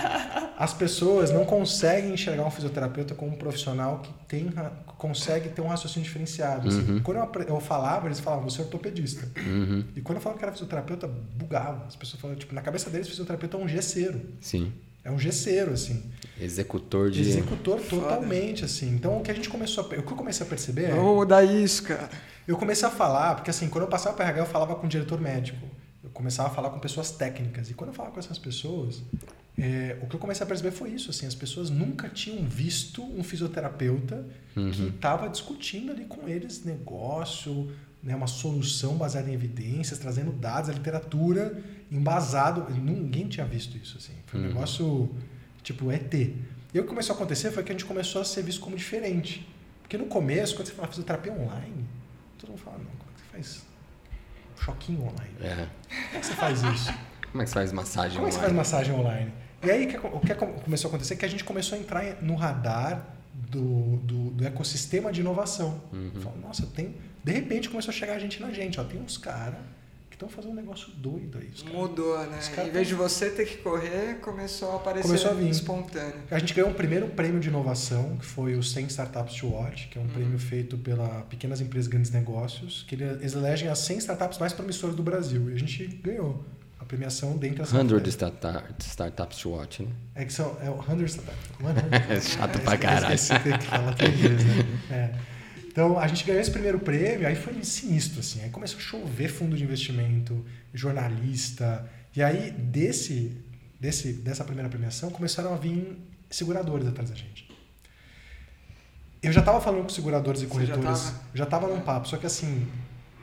as 0.60 0.74
pessoas 0.74 1.32
não 1.32 1.46
conseguem 1.46 2.14
enxergar 2.14 2.46
um 2.46 2.52
fisioterapeuta 2.52 3.16
como 3.16 3.32
um 3.32 3.36
profissional 3.38 4.00
que 4.00 4.12
tem, 4.28 4.52
consegue 4.98 5.48
ter 5.48 5.62
um 5.62 5.68
raciocínio 5.68 6.06
diferenciado. 6.06 6.68
Assim. 6.68 6.82
Uhum. 6.82 7.00
Quando 7.02 7.18
eu, 7.18 7.56
eu, 7.56 7.62
falava, 7.62 8.08
eles 8.08 8.20
falavam, 8.20 8.50
você 8.50 8.60
é 8.60 8.66
ortopedista. 8.66 9.26
Uhum. 9.38 9.86
E 9.96 10.02
quando 10.02 10.18
eu 10.18 10.22
falava 10.22 10.38
que 10.38 10.44
era 10.44 10.52
fisioterapeuta, 10.52 11.08
bugava. 11.08 11.86
As 11.88 11.96
pessoas 11.96 12.20
falavam, 12.20 12.38
tipo, 12.38 12.54
na 12.54 12.62
cabeça 12.62 12.90
deles, 12.90 13.08
fisioterapeuta 13.08 13.56
é 13.56 13.60
um 13.62 13.70
gesseiro. 13.70 14.20
Sim. 14.42 14.74
É 15.02 15.10
um 15.10 15.18
gesseiro, 15.18 15.72
assim. 15.72 16.04
Executor 16.38 17.10
de. 17.10 17.22
Executor 17.22 17.80
totalmente, 17.80 18.66
assim. 18.66 18.90
Então 18.90 19.18
o 19.18 19.22
que 19.22 19.32
a 19.32 19.34
gente 19.34 19.48
começou 19.48 19.86
a. 19.86 19.88
O 19.88 20.04
que 20.04 20.12
eu 20.12 20.18
comecei 20.18 20.46
a 20.46 20.50
perceber. 20.50 20.90
Vamos 20.90 21.16
mudar 21.16 21.42
isso, 21.42 21.84
cara. 21.84 22.10
Eu 22.50 22.58
comecei 22.58 22.88
a 22.88 22.90
falar, 22.90 23.36
porque 23.36 23.52
assim, 23.52 23.70
quando 23.70 23.84
eu 23.84 23.88
passava 23.88 24.16
para 24.16 24.26
RH, 24.26 24.42
eu 24.42 24.46
falava 24.48 24.74
com 24.74 24.88
o 24.88 24.90
diretor 24.90 25.22
médico. 25.22 25.68
Eu 26.04 26.10
começava 26.10 26.50
a 26.50 26.52
falar 26.52 26.72
com 26.72 26.80
pessoas 26.80 27.12
técnicas. 27.12 27.70
E 27.70 27.76
quando 27.76 27.90
eu 27.90 27.94
falava 27.94 28.12
com 28.12 28.20
essas 28.20 28.40
pessoas, 28.40 29.04
é, 29.56 30.00
o 30.02 30.08
que 30.08 30.16
eu 30.16 30.20
comecei 30.20 30.44
a 30.44 30.48
perceber 30.48 30.72
foi 30.72 30.90
isso, 30.90 31.12
assim, 31.12 31.28
as 31.28 31.36
pessoas 31.36 31.70
nunca 31.70 32.10
tinham 32.10 32.44
visto 32.44 33.04
um 33.04 33.24
fisioterapeuta 33.24 34.26
uhum. 34.56 34.72
que 34.72 34.88
estava 34.88 35.30
discutindo 35.30 35.92
ali 35.92 36.06
com 36.06 36.28
eles 36.28 36.66
negócio, 36.66 37.72
né, 38.02 38.16
uma 38.16 38.26
solução 38.26 38.96
baseada 38.96 39.30
em 39.30 39.34
evidências, 39.36 40.00
trazendo 40.00 40.32
dados, 40.32 40.72
a 40.72 40.74
literatura 40.74 41.64
embasado. 41.92 42.66
Ninguém 42.74 43.28
tinha 43.28 43.46
visto 43.46 43.78
isso, 43.78 43.96
assim. 44.00 44.14
Foi 44.26 44.40
um 44.40 44.44
uhum. 44.44 44.50
negócio 44.50 45.16
tipo 45.62 45.92
ET. 45.92 46.12
E 46.16 46.80
o 46.80 46.82
que 46.82 46.90
começou 46.90 47.14
a 47.14 47.16
acontecer 47.16 47.52
foi 47.52 47.62
que 47.62 47.72
a 47.72 47.74
gente 47.74 47.86
começou 47.86 48.24
a 48.24 48.26
ser 48.26 48.42
visto 48.42 48.60
como 48.60 48.76
diferente. 48.76 49.48
Porque 49.84 50.00
no 50.00 50.08
começo, 50.08 50.56
quando 50.56 50.66
você 50.66 50.74
fala 50.74 50.88
fisioterapia 50.88 51.32
online, 51.32 51.99
todo 52.50 52.58
mundo 52.58 52.58
fala, 52.58 52.78
não, 52.78 52.86
como 52.86 53.12
é 53.12 53.14
que 53.14 53.22
você 53.22 53.32
faz 53.32 53.66
choquinho 54.58 55.02
online? 55.02 55.36
É. 55.42 55.56
Como 55.56 56.18
é 56.18 56.20
que 56.20 56.26
você 56.26 56.34
faz 56.34 56.64
isso? 56.64 56.94
Como 57.32 57.42
é 57.42 57.46
que 57.46 57.50
você 57.50 57.54
faz 57.54 57.72
massagem 57.72 58.18
como 58.18 58.28
online? 58.28 58.28
Como 58.28 58.28
é 58.28 58.30
que 58.30 58.34
você 58.34 58.40
faz 58.40 58.54
massagem 58.54 58.94
online? 58.94 59.34
E 59.62 59.72
aí 59.72 59.86
o 59.86 60.20
que 60.20 60.36
começou 60.64 60.90
a 60.90 60.92
acontecer 60.92 61.14
é 61.14 61.18
que 61.18 61.26
a 61.26 61.30
gente 61.30 61.44
começou 61.44 61.78
a 61.78 61.82
entrar 61.82 62.22
no 62.22 62.36
radar 62.36 63.06
do, 63.34 63.98
do, 63.98 64.30
do 64.32 64.48
ecossistema 64.48 65.12
de 65.12 65.22
inovação. 65.22 65.82
Uhum. 65.92 66.12
Falou, 66.22 66.40
nossa, 66.40 66.66
tem. 66.66 66.96
De 67.24 67.32
repente 67.32 67.70
começou 67.70 67.92
a 67.92 67.94
chegar 67.94 68.14
a 68.14 68.20
gente 68.20 68.42
na 68.42 68.52
gente. 68.52 68.80
Ó, 68.80 68.84
tem 68.84 69.02
uns 69.02 69.18
caras 69.18 69.60
que 70.20 70.26
estão 70.26 70.30
fazendo 70.30 70.52
um 70.52 70.56
negócio 70.56 70.92
doido 70.92 71.38
aí. 71.38 71.50
Mudou, 71.74 72.18
né? 72.28 72.40
Em 72.68 72.72
vez 72.72 72.88
de 72.88 72.94
você 72.94 73.30
ter 73.30 73.46
que 73.46 73.58
correr, 73.58 74.20
começou 74.20 74.74
a 74.74 74.76
aparecer 74.76 75.08
começou 75.08 75.32
a 75.32 75.34
vir. 75.34 75.50
espontâneo. 75.50 76.24
A 76.30 76.38
gente 76.38 76.54
ganhou 76.54 76.70
um 76.70 76.74
primeiro 76.74 77.08
prêmio 77.08 77.40
de 77.40 77.48
inovação, 77.48 78.18
que 78.18 78.26
foi 78.26 78.56
o 78.56 78.62
100 78.62 78.88
Startups 78.88 79.36
to 79.36 79.48
Watch, 79.48 79.88
que 79.88 79.98
é 79.98 80.02
um 80.02 80.04
uhum. 80.04 80.10
prêmio 80.12 80.40
feito 80.40 80.78
pela 80.78 81.22
Pequenas 81.30 81.62
Empresas 81.62 81.88
Grandes 81.88 82.12
Negócios, 82.12 82.84
que 82.88 82.96
eles 82.96 83.34
elegem 83.34 83.70
as 83.70 83.80
100 83.80 84.00
startups 84.00 84.38
mais 84.40 84.52
promissoras 84.52 84.96
do 84.96 85.04
Brasil. 85.04 85.50
E 85.52 85.54
a 85.54 85.58
gente 85.58 85.86
ganhou 85.88 86.44
premiação 86.90 87.38
dentro 87.38 87.60
das 87.60 87.70
100 87.70 88.08
start, 88.08 88.80
Startups 88.80 89.38
to 89.38 89.50
Watch, 89.52 89.84
né? 89.84 89.90
É 90.16 90.26
que 90.26 90.34
são, 90.34 90.58
é 90.60 90.70
o 90.72 90.84
100 90.84 91.06
Startups. 91.06 91.50
é 92.10 92.20
chato 92.20 92.56
é, 92.58 92.62
pra 92.62 92.78
caralho. 92.78 93.14
Esse, 93.14 93.32
esse 93.32 93.58
que 93.58 93.66
fala 93.66 93.92
inglês, 93.92 94.44
né? 94.44 94.66
É. 94.90 95.29
Então, 95.72 96.00
a 96.00 96.08
gente 96.08 96.26
ganhou 96.26 96.42
esse 96.42 96.52
primeiro 96.52 96.80
prêmio, 96.80 97.28
aí 97.28 97.36
foi 97.36 97.64
sinistro, 97.64 98.20
assim. 98.20 98.42
Aí 98.42 98.50
começou 98.50 98.80
a 98.80 98.82
chover 98.82 99.30
fundo 99.30 99.56
de 99.56 99.64
investimento, 99.64 100.44
jornalista. 100.74 101.88
E 102.16 102.24
aí, 102.24 102.52
desse, 102.52 103.38
desse, 103.80 104.14
dessa 104.14 104.44
primeira 104.44 104.68
premiação, 104.68 105.12
começaram 105.12 105.54
a 105.54 105.58
vir 105.58 105.98
seguradores 106.30 106.88
atrás 106.88 107.10
da 107.10 107.16
gente. 107.16 107.48
Eu 109.22 109.32
já 109.32 109.42
estava 109.42 109.62
falando 109.62 109.84
com 109.84 109.90
seguradores 109.90 110.42
e 110.42 110.48
corretores, 110.48 111.14
já 111.34 111.44
estava 111.44 111.68
num 111.68 111.82
papo, 111.82 112.08
só 112.08 112.18
que 112.18 112.26
assim, 112.26 112.66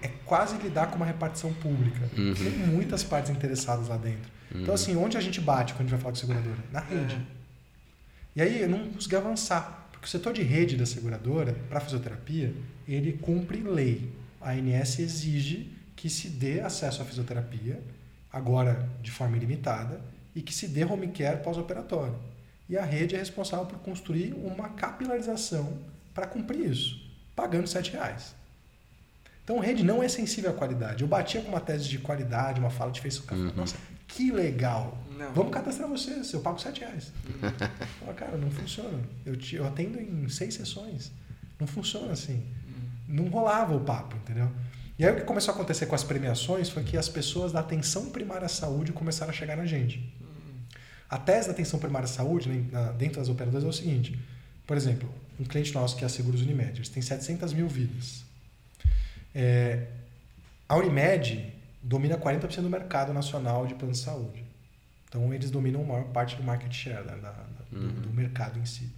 é 0.02 0.08
quase 0.24 0.56
lidar 0.58 0.88
com 0.88 0.96
uma 0.96 1.06
repartição 1.06 1.52
pública. 1.54 2.08
Uhum. 2.16 2.34
Tem 2.34 2.50
muitas 2.50 3.02
partes 3.02 3.30
interessadas 3.30 3.88
lá 3.88 3.96
dentro. 3.96 4.30
Então, 4.50 4.56
uhum. 4.56 4.62
Então, 4.62 4.74
assim, 4.74 4.96
onde 4.96 5.16
a 5.16 5.20
gente 5.20 5.40
bate 5.40 5.72
quando 5.72 5.80
a 5.80 5.82
gente 5.84 5.90
vai 5.90 6.00
falar 6.00 6.12
com 6.12 6.18
seguradora? 6.18 6.58
Na 6.70 6.80
rede. 6.80 7.14
Uhum. 7.14 7.26
E 8.36 8.42
aí 8.42 8.60
eu 8.60 8.68
não 8.68 8.90
consegui 8.90 9.16
avançar. 9.16 9.85
Porque 10.06 10.16
o 10.16 10.20
setor 10.20 10.32
de 10.32 10.42
rede 10.42 10.76
da 10.76 10.86
seguradora, 10.86 11.52
para 11.68 11.80
fisioterapia, 11.80 12.54
ele 12.86 13.14
cumpre 13.14 13.58
lei. 13.58 14.08
A 14.40 14.52
ANS 14.52 15.00
exige 15.00 15.72
que 15.96 16.08
se 16.08 16.28
dê 16.28 16.60
acesso 16.60 17.02
à 17.02 17.04
fisioterapia, 17.04 17.82
agora 18.32 18.88
de 19.02 19.10
forma 19.10 19.36
ilimitada, 19.36 20.00
e 20.32 20.40
que 20.40 20.54
se 20.54 20.68
dê 20.68 20.84
home 20.84 21.08
care 21.08 21.42
pós-operatório. 21.42 22.14
E 22.68 22.78
a 22.78 22.84
rede 22.84 23.16
é 23.16 23.18
responsável 23.18 23.66
por 23.66 23.80
construir 23.80 24.32
uma 24.32 24.68
capilarização 24.68 25.76
para 26.14 26.28
cumprir 26.28 26.70
isso, 26.70 27.02
pagando 27.34 27.68
R$ 27.68 27.90
reais. 27.90 28.32
Então, 29.42 29.58
rede 29.58 29.82
não 29.82 30.04
é 30.04 30.08
sensível 30.08 30.50
à 30.50 30.54
qualidade. 30.54 31.02
Eu 31.02 31.08
batia 31.08 31.40
com 31.40 31.48
uma 31.48 31.60
tese 31.60 31.88
de 31.88 31.98
qualidade, 31.98 32.60
uma 32.60 32.70
fala 32.70 32.92
de 32.92 33.00
Facebook. 33.00 33.34
Uhum. 33.34 33.52
Nossa, 33.56 33.76
que 34.06 34.30
legal. 34.30 34.96
Não. 35.16 35.32
Vamos 35.32 35.52
cadastrar 35.52 35.88
você, 35.88 36.22
eu 36.32 36.40
pago 36.40 36.58
7 36.58 36.80
reais. 36.80 37.12
Fala, 38.00 38.14
cara, 38.14 38.36
não 38.36 38.50
funciona. 38.50 39.00
Eu, 39.24 39.36
te, 39.36 39.56
eu 39.56 39.66
atendo 39.66 40.00
em 40.00 40.28
seis 40.28 40.54
sessões. 40.54 41.10
Não 41.58 41.66
funciona 41.66 42.12
assim. 42.12 42.34
Uhum. 42.34 43.22
Não 43.24 43.28
rolava 43.28 43.74
o 43.74 43.80
papo, 43.80 44.16
entendeu? 44.16 44.50
E 44.98 45.04
aí 45.04 45.12
o 45.12 45.16
que 45.16 45.22
começou 45.22 45.52
a 45.52 45.54
acontecer 45.54 45.86
com 45.86 45.94
as 45.94 46.04
premiações 46.04 46.68
foi 46.68 46.82
que 46.82 46.96
as 46.96 47.08
pessoas 47.08 47.52
da 47.52 47.60
atenção 47.60 48.10
primária 48.10 48.46
à 48.46 48.48
saúde 48.48 48.92
começaram 48.92 49.30
a 49.30 49.34
chegar 49.34 49.56
na 49.56 49.66
gente. 49.66 49.98
Uhum. 50.20 50.54
A 51.08 51.18
tese 51.18 51.48
da 51.48 51.52
atenção 51.52 51.78
primária 51.78 52.04
à 52.04 52.08
saúde, 52.08 52.48
né, 52.48 52.94
dentro 52.98 53.18
das 53.18 53.28
operadoras, 53.28 53.64
é 53.64 53.68
o 53.68 53.72
seguinte. 53.72 54.18
Por 54.66 54.76
exemplo, 54.76 55.08
um 55.38 55.44
cliente 55.44 55.72
nosso 55.74 55.96
que 55.96 56.04
é 56.04 56.06
a 56.06 56.10
Seguros 56.10 56.42
Unimed, 56.42 56.78
eles 56.78 56.88
têm 56.88 57.02
700 57.02 57.52
mil 57.52 57.68
vidas. 57.68 58.24
É, 59.34 59.86
a 60.68 60.76
Unimed 60.76 61.52
domina 61.82 62.18
40% 62.18 62.62
do 62.62 62.70
mercado 62.70 63.12
nacional 63.12 63.66
de 63.66 63.74
plano 63.74 63.92
de 63.92 63.98
saúde. 63.98 64.45
Então, 65.08 65.32
eles 65.32 65.50
dominam 65.50 65.82
a 65.82 65.84
maior 65.84 66.04
parte 66.04 66.36
do 66.36 66.42
market 66.42 66.72
share, 66.72 67.04
né, 67.04 67.16
da, 67.22 67.30
da, 67.30 67.44
uhum. 67.72 67.88
do, 67.88 68.00
do, 68.02 68.12
mercado 68.12 68.58
em 68.58 68.66
si. 68.66 68.90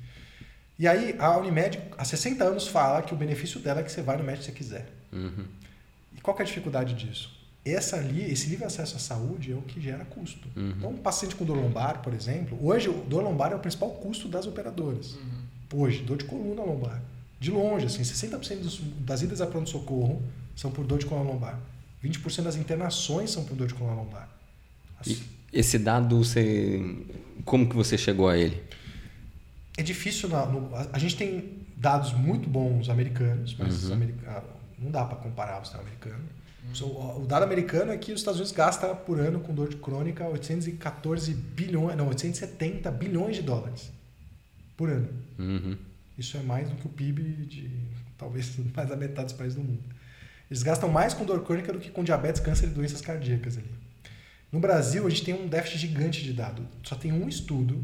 E 0.78 0.86
aí, 0.86 1.14
a 1.18 1.36
Unimed, 1.36 1.80
há 1.96 2.04
60 2.04 2.44
anos, 2.44 2.68
fala 2.68 3.02
que 3.02 3.12
o 3.12 3.16
benefício 3.16 3.60
dela 3.60 3.80
é 3.80 3.82
que 3.82 3.90
você 3.90 4.02
vai 4.02 4.16
no 4.16 4.24
médico 4.24 4.44
se 4.44 4.50
você 4.50 4.56
quiser. 4.56 4.88
Uhum. 5.12 5.44
E 6.16 6.20
qual 6.20 6.36
é 6.38 6.42
a 6.42 6.44
dificuldade 6.44 6.94
disso? 6.94 7.36
Essa 7.64 7.96
ali, 7.96 8.22
esse 8.22 8.48
livre 8.48 8.64
acesso 8.64 8.96
à 8.96 8.98
saúde 8.98 9.52
é 9.52 9.54
o 9.54 9.62
que 9.62 9.80
gera 9.80 10.04
custo. 10.04 10.48
Uhum. 10.56 10.74
Então, 10.76 10.90
um 10.90 10.96
paciente 10.96 11.34
com 11.34 11.44
dor 11.44 11.56
lombar, 11.56 12.00
por 12.00 12.14
exemplo, 12.14 12.58
hoje, 12.62 12.88
o 12.88 13.04
dor 13.04 13.22
lombar 13.22 13.52
é 13.52 13.56
o 13.56 13.58
principal 13.58 13.90
custo 13.90 14.28
das 14.28 14.46
operadoras. 14.46 15.14
Uhum. 15.14 15.82
Hoje, 15.82 16.02
dor 16.02 16.16
de 16.16 16.24
coluna 16.24 16.62
lombar. 16.62 17.02
De 17.38 17.50
longe, 17.50 17.86
assim, 17.86 18.02
60% 18.02 18.60
dos, 18.60 18.80
das 19.00 19.22
idas 19.22 19.40
a 19.40 19.46
pronto-socorro 19.46 20.22
são 20.56 20.70
por 20.70 20.84
dor 20.84 20.98
de 20.98 21.06
coluna 21.06 21.30
lombar. 21.30 21.58
20% 22.02 22.42
das 22.42 22.56
internações 22.56 23.30
são 23.30 23.44
por 23.44 23.56
dor 23.56 23.66
de 23.66 23.74
coluna 23.74 23.96
lombar. 23.96 24.28
Assim, 24.98 25.22
esse 25.52 25.78
dado, 25.78 26.18
você, 26.18 26.80
como 27.44 27.68
que 27.68 27.74
você 27.74 27.96
chegou 27.96 28.28
a 28.28 28.36
ele? 28.36 28.62
É 29.76 29.82
difícil. 29.82 30.28
Na, 30.28 30.46
no, 30.46 30.74
a, 30.74 30.88
a, 30.92 30.98
gente 30.98 31.16
tem 31.16 31.58
dados 31.76 32.12
muito 32.12 32.48
bons 32.48 32.88
americanos, 32.88 33.56
mas 33.58 33.84
uhum. 33.84 33.94
america, 33.94 34.44
não 34.78 34.90
dá 34.90 35.04
para 35.04 35.16
comparar 35.16 35.60
o 35.60 35.64
sistema 35.64 35.84
americano. 35.84 36.24
Uhum. 36.80 36.88
O, 36.88 37.22
o 37.22 37.26
dado 37.26 37.44
americano 37.44 37.92
é 37.92 37.96
que 37.96 38.12
os 38.12 38.20
Estados 38.20 38.40
Unidos 38.40 38.54
gastam 38.54 38.94
por 38.94 39.18
ano 39.18 39.40
com 39.40 39.54
dor 39.54 39.68
de 39.68 39.76
crônica 39.76 40.26
814 40.26 41.32
bilhões, 41.32 41.96
não, 41.96 42.08
870 42.08 42.90
bilhões 42.90 43.36
de 43.36 43.42
dólares 43.42 43.90
por 44.76 44.90
ano. 44.90 45.08
Uhum. 45.38 45.76
Isso 46.18 46.36
é 46.36 46.42
mais 46.42 46.68
do 46.68 46.76
que 46.76 46.86
o 46.86 46.90
PIB 46.90 47.22
de 47.46 47.70
talvez 48.18 48.52
mais 48.74 48.88
da 48.88 48.96
metade 48.96 49.26
dos 49.26 49.34
países 49.34 49.56
do 49.56 49.62
mundo. 49.62 49.82
Eles 50.50 50.62
gastam 50.62 50.88
mais 50.88 51.14
com 51.14 51.24
dor 51.24 51.44
crônica 51.44 51.72
do 51.72 51.78
que 51.78 51.90
com 51.90 52.02
diabetes, 52.02 52.40
câncer 52.40 52.66
e 52.66 52.70
doenças 52.70 53.00
cardíacas 53.00 53.58
ali. 53.58 53.70
No 54.50 54.60
Brasil, 54.60 55.06
a 55.06 55.10
gente 55.10 55.24
tem 55.24 55.34
um 55.34 55.46
déficit 55.46 55.78
gigante 55.78 56.22
de 56.22 56.32
dados. 56.32 56.64
Só 56.82 56.96
tem 56.96 57.12
um 57.12 57.28
estudo 57.28 57.82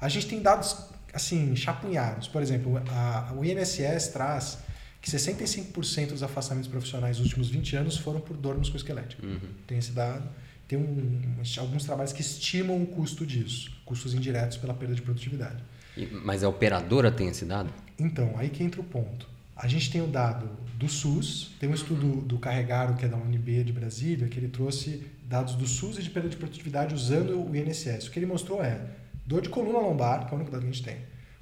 A 0.00 0.08
gente 0.08 0.26
tem 0.26 0.42
dados 0.42 0.76
assim 1.12 1.56
chapunhados. 1.56 2.28
Por 2.28 2.42
exemplo, 2.42 2.82
a, 2.90 3.32
o 3.36 3.44
INSS 3.44 4.08
traz 4.08 4.58
que 5.00 5.10
65% 5.10 6.08
dos 6.08 6.22
afastamentos 6.22 6.68
profissionais 6.68 7.18
nos 7.18 7.26
últimos 7.26 7.48
20 7.48 7.76
anos 7.76 7.96
foram 7.96 8.20
por 8.20 8.36
dor 8.36 8.56
musculoesquelética. 8.56 9.24
Uhum. 9.24 9.38
Tem 9.66 9.78
esse 9.78 9.92
dado. 9.92 10.28
Tem 10.66 10.78
um, 10.78 11.36
alguns 11.58 11.84
trabalhos 11.84 12.12
que 12.12 12.22
estimam 12.22 12.82
o 12.82 12.86
custo 12.86 13.26
disso, 13.26 13.70
custos 13.84 14.14
indiretos 14.14 14.56
pela 14.56 14.72
perda 14.72 14.94
de 14.94 15.02
produtividade. 15.02 15.62
Mas 16.24 16.42
a 16.42 16.48
operadora 16.48 17.12
tem 17.12 17.28
esse 17.28 17.44
dado? 17.44 17.70
Então, 17.98 18.32
aí 18.36 18.48
que 18.48 18.64
entra 18.64 18.80
o 18.80 18.84
ponto. 18.84 19.28
A 19.56 19.68
gente 19.68 19.90
tem 19.90 20.02
o 20.02 20.06
dado 20.06 20.48
do 20.76 20.88
SUS, 20.88 21.52
tem 21.60 21.68
um 21.68 21.74
estudo 21.74 22.20
do 22.22 22.38
Carregaro, 22.38 22.94
que 22.94 23.04
é 23.04 23.08
da 23.08 23.16
UNB 23.16 23.62
de 23.64 23.72
Brasília, 23.72 24.28
que 24.28 24.38
ele 24.38 24.48
trouxe 24.48 25.06
dados 25.28 25.54
do 25.54 25.66
SUS 25.66 25.98
e 25.98 26.02
de 26.02 26.10
perda 26.10 26.28
de 26.28 26.36
produtividade 26.36 26.94
usando 26.94 27.40
o 27.40 27.56
INSS. 27.56 28.08
O 28.08 28.10
que 28.10 28.18
ele 28.18 28.26
mostrou 28.26 28.62
é, 28.62 28.80
dor 29.24 29.40
de 29.40 29.48
coluna 29.48 29.78
lombar, 29.78 30.26
que 30.26 30.32
é 30.32 30.36
o 30.36 30.36
único 30.36 30.50
dado 30.50 30.62
que 30.62 30.68
a 30.68 30.72
gente 30.72 30.82
tem, 30.82 30.98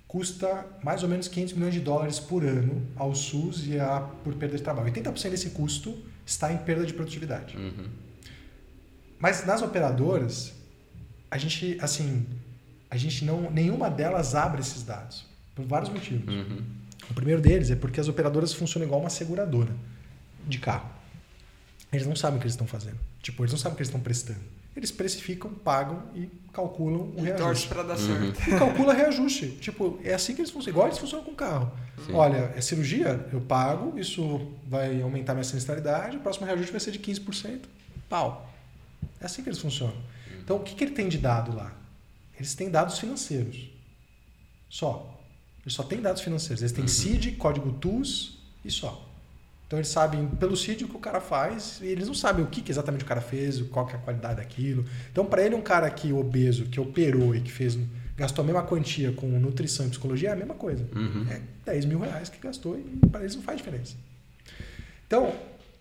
custa 0.07 0.67
mais 0.83 1.03
ou 1.03 1.09
menos 1.09 1.27
500 1.27 1.55
milhões 1.55 1.75
de 1.75 1.81
dólares 1.81 2.21
por 2.21 2.45
ano 2.45 2.87
ao 2.97 3.15
SUS 3.15 3.67
e 3.67 3.81
a, 3.81 4.01
por 4.23 4.35
perda 4.35 4.57
de 4.57 4.63
trabalho. 4.63 4.93
80% 4.93 5.31
desse 5.31 5.51
custo 5.51 5.97
está 6.27 6.53
em 6.53 6.59
perda 6.59 6.85
de 6.85 6.93
produtividade. 6.93 7.57
Uhum. 7.57 7.89
Mas 9.19 9.47
nas 9.47 9.63
operadoras, 9.63 10.53
a 11.31 11.39
gente, 11.39 11.79
assim, 11.81 12.27
a 12.91 12.97
gente 12.97 13.25
não, 13.25 13.51
nenhuma 13.51 13.89
delas 13.89 14.35
abre 14.35 14.61
esses 14.61 14.83
dados, 14.83 15.25
por 15.55 15.65
vários 15.65 15.91
motivos. 15.91 16.29
Uhum. 16.29 16.63
O 17.13 17.15
primeiro 17.15 17.41
deles 17.41 17.71
é 17.71 17.77
porque 17.77 18.01
as 18.01 18.09
operadoras 18.09 18.53
funcionam 18.53 18.87
igual 18.87 19.01
uma 19.01 19.11
seguradora 19.11 19.71
de 20.49 20.59
carro. 20.59 20.89
Eles 21.93 22.07
não 22.07 22.17
sabem 22.17 22.39
o 22.39 22.41
que 22.41 22.45
eles 22.47 22.55
estão 22.55 22.67
fazendo. 22.67 22.97
Tipo, 23.23 23.43
eles 23.43 23.53
não 23.53 23.59
sabem 23.59 23.75
o 23.75 23.77
que 23.77 23.83
eles 23.83 23.89
estão 23.89 24.01
prestando. 24.01 24.41
Eles 24.75 24.91
precificam, 24.91 25.53
pagam 25.53 26.03
e 26.15 26.31
calculam 26.55 27.03
o 27.15 27.27
E 27.27 27.31
torce 27.33 27.67
reajuste. 27.67 27.69
pra 27.69 27.83
dar 27.83 27.99
Uhum. 27.99 28.35
certo. 28.35 28.49
E 28.51 28.59
calcula 28.59 28.95
reajuste. 28.95 29.49
Tipo, 29.61 30.01
é 30.03 30.15
assim 30.15 30.35
que 30.35 30.41
eles 30.41 30.51
funcionam. 30.51 30.73
Igual 30.75 30.87
eles 30.89 30.99
funcionam 30.99 31.25
com 31.27 31.35
carro. 31.35 31.71
Sim. 32.07 32.15
Olha, 32.15 32.53
é 32.57 32.61
cirurgia, 32.63 33.29
eu 33.31 33.43
pago, 33.43 33.99
isso 33.99 34.51
vai 34.67 35.03
aumentar 35.03 35.35
minha 35.35 35.45
sinistralidade, 35.45 36.17
o 36.17 36.21
próximo 36.21 36.47
reajuste 36.47 36.73
vai 36.73 36.81
ser 36.81 36.91
de 36.93 36.99
15%. 36.99 37.61
Pau. 38.09 38.51
É 39.21 39.27
assim 39.27 39.43
que 39.43 39.51
eles 39.51 39.59
funcionam. 39.59 39.95
Então, 40.43 40.57
o 40.57 40.61
que, 40.61 40.75
que 40.75 40.83
ele 40.83 40.93
tem 40.93 41.09
de 41.11 41.19
dado 41.19 41.55
lá? 41.55 41.73
Eles 42.35 42.55
têm 42.55 42.71
dados 42.71 42.99
financeiros. 42.99 43.69
Só. 44.71 45.12
Eles 45.65 45.75
só 45.75 45.83
têm 45.83 46.01
dados 46.01 46.23
financeiros. 46.23 46.61
Eles 46.61 46.73
têm 46.73 46.87
CID, 46.89 47.33
código 47.33 47.73
TUS 47.73 48.39
e 48.65 48.71
só. 48.71 49.09
Então 49.73 49.79
eles 49.79 49.89
sabem 49.89 50.27
pelo 50.27 50.55
CID 50.55 50.85
o 50.85 50.89
que 50.89 50.97
o 50.97 50.99
cara 50.99 51.19
faz 51.19 51.81
e 51.81 51.87
eles 51.87 52.07
não 52.07 52.15
sabem 52.15 52.45
o 52.45 52.49
que, 52.49 52.61
que 52.61 52.71
exatamente 52.71 53.05
o 53.05 53.07
cara 53.07 53.23
fez, 53.23 53.59
qual 53.63 53.87
que 53.87 53.95
é 53.95 53.97
a 53.97 53.99
qualidade 54.01 54.37
daquilo. 54.37 54.85
Então 55.11 55.25
para 55.25 55.43
ele 55.43 55.55
um 55.55 55.63
cara 55.63 55.89
que 55.91 56.13
obeso, 56.13 56.67
que 56.67 56.79
operou 56.79 57.35
e 57.35 57.41
que 57.41 57.51
fez 57.51 57.79
gastou 58.15 58.43
a 58.43 58.47
mesma 58.47 58.63
quantia 58.65 59.13
com 59.13 59.27
nutrição 59.27 59.87
e 59.87 59.89
psicologia 59.89 60.29
é 60.29 60.33
a 60.33 60.37
mesma 60.37 60.55
coisa. 60.55 60.87
Uhum. 60.95 61.27
É 61.31 61.41
10 61.65 61.87
mil 61.87 62.01
reais 62.01 62.29
que 62.29 62.39
gastou 62.39 62.79
e 62.79 63.07
para 63.07 63.21
eles 63.21 63.35
não 63.35 63.43
faz 63.43 63.57
diferença. 63.57 63.97
Então 65.07 65.33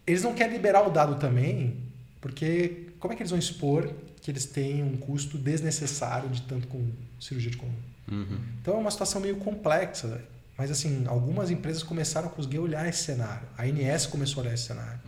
eles 0.07 0.23
não 0.23 0.33
querem 0.33 0.53
liberar 0.53 0.87
o 0.87 0.89
dado 0.89 1.15
também 1.15 1.75
porque 2.21 2.87
como 2.97 3.11
é 3.11 3.17
que 3.17 3.23
eles 3.23 3.31
vão 3.31 3.39
expor 3.39 3.91
que 4.21 4.31
eles 4.31 4.45
têm 4.45 4.83
um 4.83 4.95
custo 4.95 5.37
desnecessário 5.37 6.29
de 6.29 6.43
tanto 6.43 6.65
com 6.67 6.81
cirurgia 7.19 7.51
de 7.51 7.57
coluna? 7.57 7.90
Uhum. 8.11 8.37
Então 8.61 8.75
é 8.75 8.77
uma 8.77 8.91
situação 8.91 9.21
meio 9.21 9.37
complexa. 9.37 10.21
Mas 10.57 10.69
assim, 10.69 11.05
algumas 11.07 11.49
empresas 11.49 11.81
começaram 11.81 12.27
a 12.27 12.29
conseguir 12.31 12.59
olhar 12.59 12.87
esse 12.87 13.03
cenário. 13.03 13.47
A 13.57 13.63
ANS 13.63 14.05
começou 14.05 14.41
a 14.41 14.45
olhar 14.45 14.53
esse 14.53 14.65
cenário. 14.65 14.99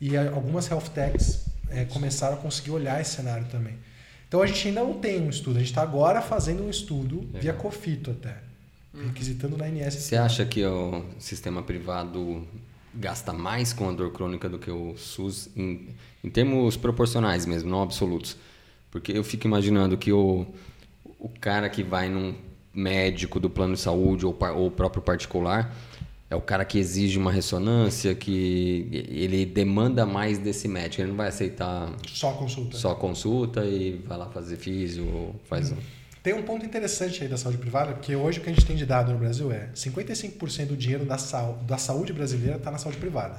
E 0.00 0.16
a- 0.16 0.30
algumas 0.30 0.68
health 0.70 0.88
techs 0.94 1.44
eh, 1.68 1.84
começaram 1.84 2.34
a 2.34 2.38
conseguir 2.38 2.70
olhar 2.72 3.00
esse 3.00 3.14
cenário 3.16 3.46
também. 3.50 3.74
Então 4.26 4.42
a 4.42 4.46
gente 4.46 4.66
ainda 4.68 4.82
não 4.82 4.94
tem 4.98 5.20
um 5.20 5.28
estudo. 5.30 5.56
A 5.56 5.58
gente 5.60 5.68
está 5.68 5.82
agora 5.82 6.20
fazendo 6.22 6.64
um 6.64 6.70
estudo 6.70 7.28
via. 7.34 7.52
COFITO 7.52 8.12
até. 8.12 8.36
Requisitando 9.06 9.56
na 9.56 9.66
ANS. 9.66 9.94
Você 9.94 10.16
acha 10.16 10.44
que 10.44 10.64
o 10.64 11.04
sistema 11.20 11.62
privado 11.62 12.44
gasta 12.92 13.32
mais 13.32 13.72
com 13.72 13.88
a 13.88 13.92
dor 13.92 14.10
crônica 14.12 14.48
do 14.48 14.58
que 14.58 14.70
o 14.70 14.96
SUS 14.96 15.48
em, 15.54 15.90
em 16.24 16.30
termos 16.30 16.76
proporcionais 16.76 17.46
mesmo, 17.46 17.70
não 17.70 17.82
absolutos? 17.82 18.36
Porque 18.90 19.12
eu 19.12 19.22
fico 19.22 19.46
imaginando 19.46 19.96
que 19.96 20.12
o, 20.12 20.44
o 21.20 21.28
cara 21.28 21.68
que 21.68 21.82
vai 21.82 22.08
num 22.08 22.34
médico 22.74 23.38
do 23.40 23.50
plano 23.50 23.74
de 23.74 23.80
saúde 23.80 24.24
ou, 24.26 24.36
ou 24.54 24.66
o 24.66 24.70
próprio 24.70 25.02
particular 25.02 25.74
é 26.30 26.36
o 26.36 26.40
cara 26.40 26.64
que 26.64 26.78
exige 26.78 27.18
uma 27.18 27.32
ressonância, 27.32 28.14
que 28.14 28.88
ele 29.10 29.44
demanda 29.44 30.06
mais 30.06 30.38
desse 30.38 30.68
médico. 30.68 31.02
Ele 31.02 31.10
não 31.10 31.16
vai 31.16 31.26
aceitar 31.28 31.92
Só 32.06 32.30
consulta. 32.32 32.76
só 32.78 32.94
consulta 32.94 33.64
e 33.64 34.00
vai 34.06 34.16
lá 34.16 34.26
fazer 34.26 34.56
físio 34.56 35.06
ou 35.12 35.34
faz 35.48 35.72
um... 35.72 35.76
Tem 36.22 36.32
um 36.34 36.42
ponto 36.42 36.64
interessante 36.64 37.22
aí 37.22 37.28
da 37.28 37.36
saúde 37.38 37.58
privada, 37.58 37.94
porque 37.94 38.14
hoje 38.14 38.38
o 38.38 38.42
que 38.42 38.50
a 38.50 38.52
gente 38.52 38.64
tem 38.66 38.76
de 38.76 38.84
dado 38.86 39.10
no 39.10 39.18
Brasil 39.18 39.50
é 39.50 39.70
55% 39.74 40.66
do 40.66 40.76
dinheiro 40.76 41.04
da, 41.06 41.16
sau- 41.18 41.58
da 41.66 41.78
saúde 41.78 42.12
brasileira 42.12 42.56
está 42.58 42.70
na 42.70 42.78
saúde 42.78 42.98
privada. 42.98 43.36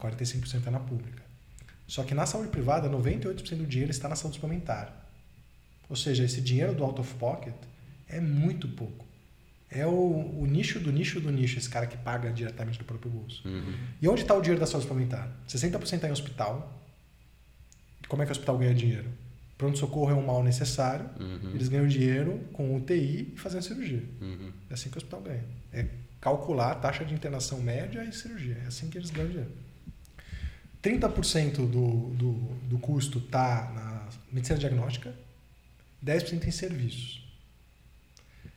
45% 0.00 0.54
está 0.56 0.70
na 0.70 0.80
pública. 0.80 1.22
Só 1.86 2.02
que 2.02 2.14
na 2.14 2.26
saúde 2.26 2.48
privada, 2.48 2.88
98% 2.88 3.56
do 3.56 3.66
dinheiro 3.66 3.90
está 3.90 4.08
na 4.08 4.16
saúde 4.16 4.36
suplementar. 4.36 5.07
Ou 5.88 5.96
seja, 5.96 6.24
esse 6.24 6.40
dinheiro 6.40 6.74
do 6.74 6.84
out 6.84 7.00
of 7.00 7.14
pocket 7.14 7.54
é 8.08 8.20
muito 8.20 8.68
pouco. 8.68 9.06
É 9.70 9.86
o, 9.86 9.90
o 9.90 10.46
nicho 10.46 10.80
do 10.80 10.90
nicho 10.90 11.20
do 11.20 11.30
nicho, 11.30 11.58
esse 11.58 11.68
cara 11.68 11.86
que 11.86 11.96
paga 11.96 12.32
diretamente 12.32 12.78
do 12.78 12.84
próprio 12.84 13.10
bolso. 13.10 13.46
Uhum. 13.46 13.74
E 14.00 14.08
onde 14.08 14.22
está 14.22 14.34
o 14.34 14.40
dinheiro 14.40 14.60
da 14.60 14.66
saúde 14.66 14.86
suplementar? 14.86 15.30
60% 15.46 15.94
está 15.94 16.08
em 16.08 16.12
hospital. 16.12 16.82
Como 18.08 18.22
é 18.22 18.26
que 18.26 18.30
o 18.30 18.32
hospital 18.32 18.56
ganha 18.56 18.74
dinheiro? 18.74 19.08
Pronto-socorro 19.58 20.10
é 20.10 20.14
um 20.14 20.24
mal 20.24 20.42
necessário. 20.42 21.10
Uhum. 21.20 21.50
Eles 21.54 21.68
ganham 21.68 21.86
dinheiro 21.86 22.40
com 22.52 22.74
UTI 22.76 23.32
e 23.34 23.38
fazendo 23.38 23.62
cirurgia. 23.62 24.04
Uhum. 24.20 24.52
É 24.70 24.74
assim 24.74 24.88
que 24.88 24.96
o 24.96 24.98
hospital 24.98 25.20
ganha. 25.20 25.44
É 25.72 25.86
calcular 26.20 26.72
a 26.72 26.74
taxa 26.74 27.04
de 27.04 27.12
internação 27.12 27.60
média 27.60 28.02
e 28.04 28.12
cirurgia. 28.12 28.56
É 28.64 28.68
assim 28.68 28.88
que 28.88 28.96
eles 28.96 29.10
ganham 29.10 29.28
dinheiro. 29.28 29.52
30% 30.82 31.56
do, 31.56 32.10
do, 32.14 32.32
do 32.68 32.78
custo 32.78 33.18
está 33.18 33.70
na 33.74 34.08
medicina 34.32 34.58
diagnóstica, 34.58 35.12
10% 36.04 36.46
em 36.46 36.50
serviços. 36.50 37.26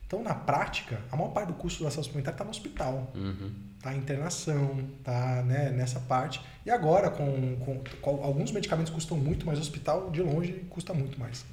Então, 0.06 0.22
na 0.22 0.34
prática, 0.34 1.00
a 1.10 1.16
maior 1.16 1.30
parte 1.30 1.48
do 1.48 1.54
custo 1.54 1.82
da 1.84 1.90
saúde 1.90 2.06
suplementar 2.08 2.34
está 2.34 2.44
no 2.44 2.50
hospital. 2.50 3.10
Uhum. 3.14 3.50
Tá 3.80 3.94
em 3.94 3.98
internação, 3.98 4.86
tá 5.02 5.42
né, 5.42 5.70
nessa 5.70 5.98
parte. 6.00 6.40
E 6.66 6.70
agora, 6.70 7.10
com, 7.10 7.56
com, 7.56 7.82
com- 8.00 8.22
alguns 8.22 8.52
medicamentos 8.52 8.92
custam 8.92 9.16
muito, 9.16 9.44
mas 9.46 9.58
o 9.58 9.62
hospital, 9.62 10.10
de 10.10 10.20
longe, 10.22 10.52
custa 10.70 10.92
muito 10.94 11.18
mais. 11.18 11.44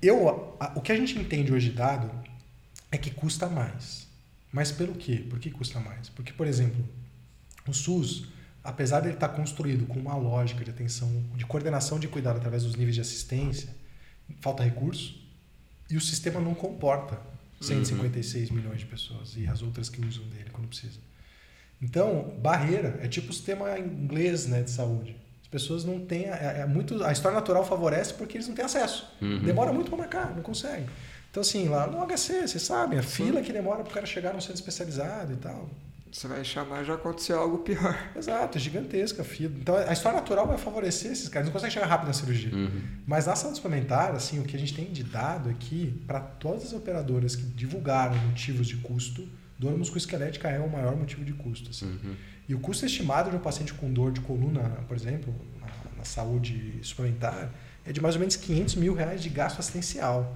Eu, 0.00 0.56
a- 0.60 0.72
o 0.76 0.80
que 0.80 0.92
a 0.92 0.96
gente 0.96 1.18
entende 1.18 1.52
hoje 1.52 1.70
de 1.70 1.76
dado 1.76 2.10
é 2.90 2.98
que 2.98 3.10
custa 3.10 3.48
mais. 3.48 4.06
Mas 4.52 4.70
pelo 4.70 4.94
quê? 4.94 5.24
Por 5.28 5.38
que 5.38 5.50
custa 5.50 5.80
mais? 5.80 6.08
Porque, 6.10 6.32
por 6.32 6.46
exemplo, 6.46 6.84
o 7.66 7.72
SUS, 7.72 8.28
apesar 8.62 9.00
de 9.00 9.08
ele 9.08 9.14
estar 9.14 9.28
construído 9.30 9.86
com 9.86 9.98
uma 9.98 10.16
lógica 10.16 10.64
de 10.64 10.70
atenção, 10.70 11.10
de 11.34 11.44
coordenação 11.44 11.98
de 11.98 12.06
cuidado 12.06 12.36
através 12.36 12.62
dos 12.62 12.76
níveis 12.76 12.94
de 12.94 13.00
assistência, 13.00 13.68
falta 14.40 14.62
recurso 14.62 15.22
e 15.90 15.96
o 15.96 16.00
sistema 16.00 16.40
não 16.40 16.54
comporta 16.54 17.20
156 17.60 18.50
milhões 18.50 18.80
de 18.80 18.86
pessoas 18.86 19.36
e 19.36 19.46
as 19.46 19.62
outras 19.62 19.88
que 19.88 20.04
usam 20.04 20.24
dele 20.24 20.50
quando 20.52 20.68
precisa. 20.68 20.98
Então, 21.80 22.34
barreira 22.40 22.98
é 23.02 23.08
tipo 23.08 23.30
o 23.30 23.32
sistema 23.32 23.78
inglês 23.78 24.46
né, 24.46 24.62
de 24.62 24.70
saúde. 24.70 25.16
As 25.42 25.48
pessoas 25.48 25.84
não 25.84 26.00
têm. 26.00 26.24
É, 26.24 26.60
é 26.60 26.66
muito, 26.66 27.02
a 27.04 27.12
história 27.12 27.36
natural 27.36 27.64
favorece 27.64 28.14
porque 28.14 28.36
eles 28.36 28.48
não 28.48 28.54
têm 28.54 28.64
acesso. 28.64 29.06
Uhum. 29.20 29.40
Demora 29.40 29.72
muito 29.72 29.90
para 29.90 29.98
marcar, 29.98 30.34
não 30.34 30.42
consegue. 30.42 30.86
Então, 31.30 31.40
assim, 31.40 31.68
lá 31.68 31.86
no 31.86 31.98
HC, 32.06 32.46
vocês 32.46 32.62
sabem, 32.62 32.98
a 32.98 33.02
fila 33.02 33.42
que 33.42 33.52
demora 33.52 33.82
para 33.82 33.90
o 33.90 33.94
cara 33.94 34.06
chegar 34.06 34.32
num 34.32 34.40
centro 34.40 34.56
especializado 34.56 35.32
e 35.32 35.36
tal. 35.36 35.68
Você 36.14 36.28
vai 36.28 36.44
chamar, 36.44 36.84
já 36.84 36.94
aconteceu 36.94 37.40
algo 37.40 37.58
pior. 37.58 37.98
Exato, 38.14 38.56
é 38.56 38.60
gigantesca 38.60 39.22
a 39.22 39.24
fila. 39.24 39.52
Então, 39.60 39.74
a 39.74 39.92
história 39.92 40.20
natural 40.20 40.46
vai 40.46 40.56
favorecer 40.56 41.10
esses 41.10 41.28
caras. 41.28 41.46
Eles 41.46 41.46
não 41.46 41.52
conseguem 41.52 41.74
chegar 41.74 41.86
rápido 41.86 42.06
na 42.06 42.12
cirurgia. 42.12 42.54
Uhum. 42.54 42.82
Mas 43.04 43.26
na 43.26 43.34
saúde 43.34 43.56
suplementar, 43.56 44.14
assim, 44.14 44.38
o 44.38 44.44
que 44.44 44.54
a 44.54 44.58
gente 44.58 44.72
tem 44.72 44.84
de 44.84 45.02
dado 45.02 45.50
aqui, 45.50 46.00
para 46.06 46.20
todas 46.20 46.66
as 46.66 46.72
operadoras 46.72 47.34
que 47.34 47.42
divulgaram 47.42 48.16
motivos 48.28 48.68
de 48.68 48.76
custo, 48.76 49.28
dor 49.58 49.76
musculoesquelética 49.76 50.48
é 50.48 50.60
o 50.60 50.70
maior 50.70 50.94
motivo 50.94 51.24
de 51.24 51.32
custo. 51.32 51.70
Assim. 51.70 51.86
Uhum. 51.86 52.14
E 52.48 52.54
o 52.54 52.60
custo 52.60 52.86
estimado 52.86 53.28
de 53.28 53.36
um 53.36 53.40
paciente 53.40 53.74
com 53.74 53.92
dor 53.92 54.12
de 54.12 54.20
coluna, 54.20 54.84
por 54.86 54.96
exemplo, 54.96 55.34
na, 55.60 55.96
na 55.96 56.04
saúde 56.04 56.78
suplementar, 56.82 57.52
é 57.84 57.90
de 57.90 58.00
mais 58.00 58.14
ou 58.14 58.20
menos 58.20 58.36
500 58.36 58.76
mil 58.76 58.94
reais 58.94 59.20
de 59.20 59.30
gasto 59.30 59.58
assistencial. 59.58 60.32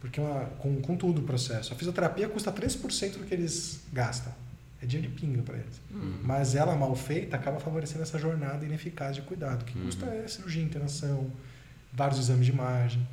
Porque 0.00 0.22
uma, 0.22 0.46
com, 0.58 0.80
com 0.80 0.96
tudo 0.96 1.20
o 1.20 1.24
processo. 1.24 1.74
A 1.74 1.76
fisioterapia 1.76 2.30
custa 2.30 2.50
3% 2.50 3.18
do 3.18 3.26
que 3.26 3.34
eles 3.34 3.82
gastam. 3.92 4.32
É 4.80 4.86
dinheiro 4.86 5.12
de 5.12 5.20
pinga 5.20 5.42
para 5.42 5.56
eles. 5.56 5.80
Mas 6.22 6.54
ela, 6.54 6.76
mal 6.76 6.94
feita, 6.94 7.36
acaba 7.36 7.58
favorecendo 7.58 8.02
essa 8.02 8.18
jornada 8.18 8.64
ineficaz 8.64 9.16
de 9.16 9.22
cuidado. 9.22 9.64
Que 9.64 9.78
custa 9.78 10.06
é 10.06 10.26
cirurgia, 10.28 10.62
internação, 10.62 11.30
vários 11.92 12.18
exames 12.20 12.46
de 12.46 12.52
imagem. 12.52 13.06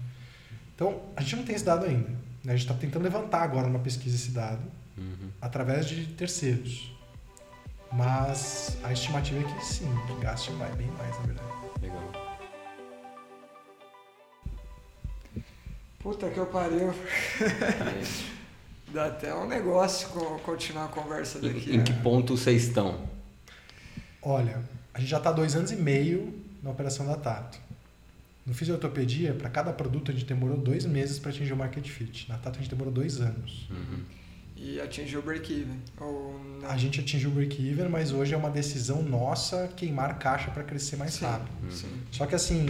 Então, 0.76 1.02
a 1.16 1.22
gente 1.22 1.38
não 1.38 1.44
tem 1.44 1.56
esse 1.56 1.66
dado 1.66 1.86
ainda. 1.86 2.10
né? 2.44 2.54
A 2.54 2.56
gente 2.56 2.62
está 2.70 2.74
tentando 2.76 3.02
levantar 3.04 3.42
agora 3.42 3.68
numa 3.68 3.80
pesquisa 3.80 4.16
esse 4.16 4.32
dado 4.32 4.62
Uhum. 4.98 5.30
através 5.42 5.88
de 5.88 6.06
terceiros. 6.08 6.92
Mas 7.92 8.78
a 8.84 8.94
estimativa 8.94 9.40
é 9.40 9.44
que 9.44 9.66
sim, 9.66 9.90
que 10.08 10.22
gaste 10.22 10.52
vai 10.54 10.72
bem 10.76 10.88
mais, 10.92 11.16
na 11.20 11.26
verdade. 11.26 11.50
Legal. 11.82 12.12
Puta 16.00 16.30
que 16.30 16.38
eu 16.38 16.46
pariu. 16.46 16.94
Dá 18.96 19.08
até 19.08 19.36
um 19.36 19.46
negócio 19.46 20.08
co- 20.08 20.40
continuar 20.40 20.86
a 20.86 20.88
conversa 20.88 21.38
daqui. 21.40 21.70
Em, 21.72 21.76
em 21.76 21.84
que 21.84 21.92
né? 21.92 22.00
ponto 22.02 22.38
vocês 22.38 22.64
estão? 22.68 22.98
Olha, 24.22 24.64
a 24.94 25.02
gente 25.02 25.10
já 25.10 25.18
está 25.18 25.34
dois 25.34 25.54
anos 25.54 25.70
e 25.72 25.76
meio 25.76 26.34
na 26.64 26.70
operação 26.70 27.06
da 27.06 27.16
Tato. 27.18 27.60
No 28.46 28.54
fisioterapia, 28.54 29.34
para 29.34 29.50
cada 29.50 29.74
produto, 29.74 30.12
a 30.12 30.14
gente 30.14 30.24
demorou 30.26 30.56
dois 30.56 30.86
meses 30.86 31.20
para 31.20 31.30
atingir 31.32 31.52
o 31.52 31.58
market 31.58 31.86
fit. 31.90 32.30
Na 32.30 32.38
Tato, 32.38 32.58
a 32.58 32.62
gente 32.62 32.70
demorou 32.70 32.94
dois 32.94 33.20
anos. 33.20 33.68
E 34.56 34.80
atingiu 34.80 35.20
o 35.20 35.24
break-even. 35.24 35.78
A 36.70 36.78
gente 36.78 37.02
atingiu 37.02 37.32
o 37.32 37.34
break-even, 37.34 37.90
mas 37.90 38.14
hoje 38.14 38.34
é 38.34 38.38
uma 38.38 38.50
decisão 38.50 39.04
nossa 39.04 39.68
queimar 39.76 40.18
caixa 40.20 40.52
para 40.52 40.64
crescer 40.64 40.96
mais 40.96 41.16
Sim, 41.16 41.26
rápido. 41.26 41.52
Sim. 41.70 41.90
Só 42.12 42.26
que 42.26 42.34
assim, 42.34 42.66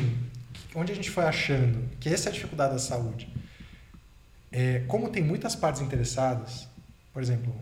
onde 0.73 0.91
a 0.91 0.95
gente 0.95 1.11
foi 1.11 1.25
achando 1.25 1.87
que 1.99 2.09
essa 2.09 2.29
é 2.29 2.31
a 2.31 2.33
dificuldade 2.33 2.73
da 2.73 2.79
saúde, 2.79 3.31
é, 4.57 4.79
como 4.87 5.09
tem 5.09 5.21
muitas 5.23 5.53
partes 5.55 5.81
interessadas, 5.81 6.67
por 7.13 7.21
exemplo, 7.21 7.53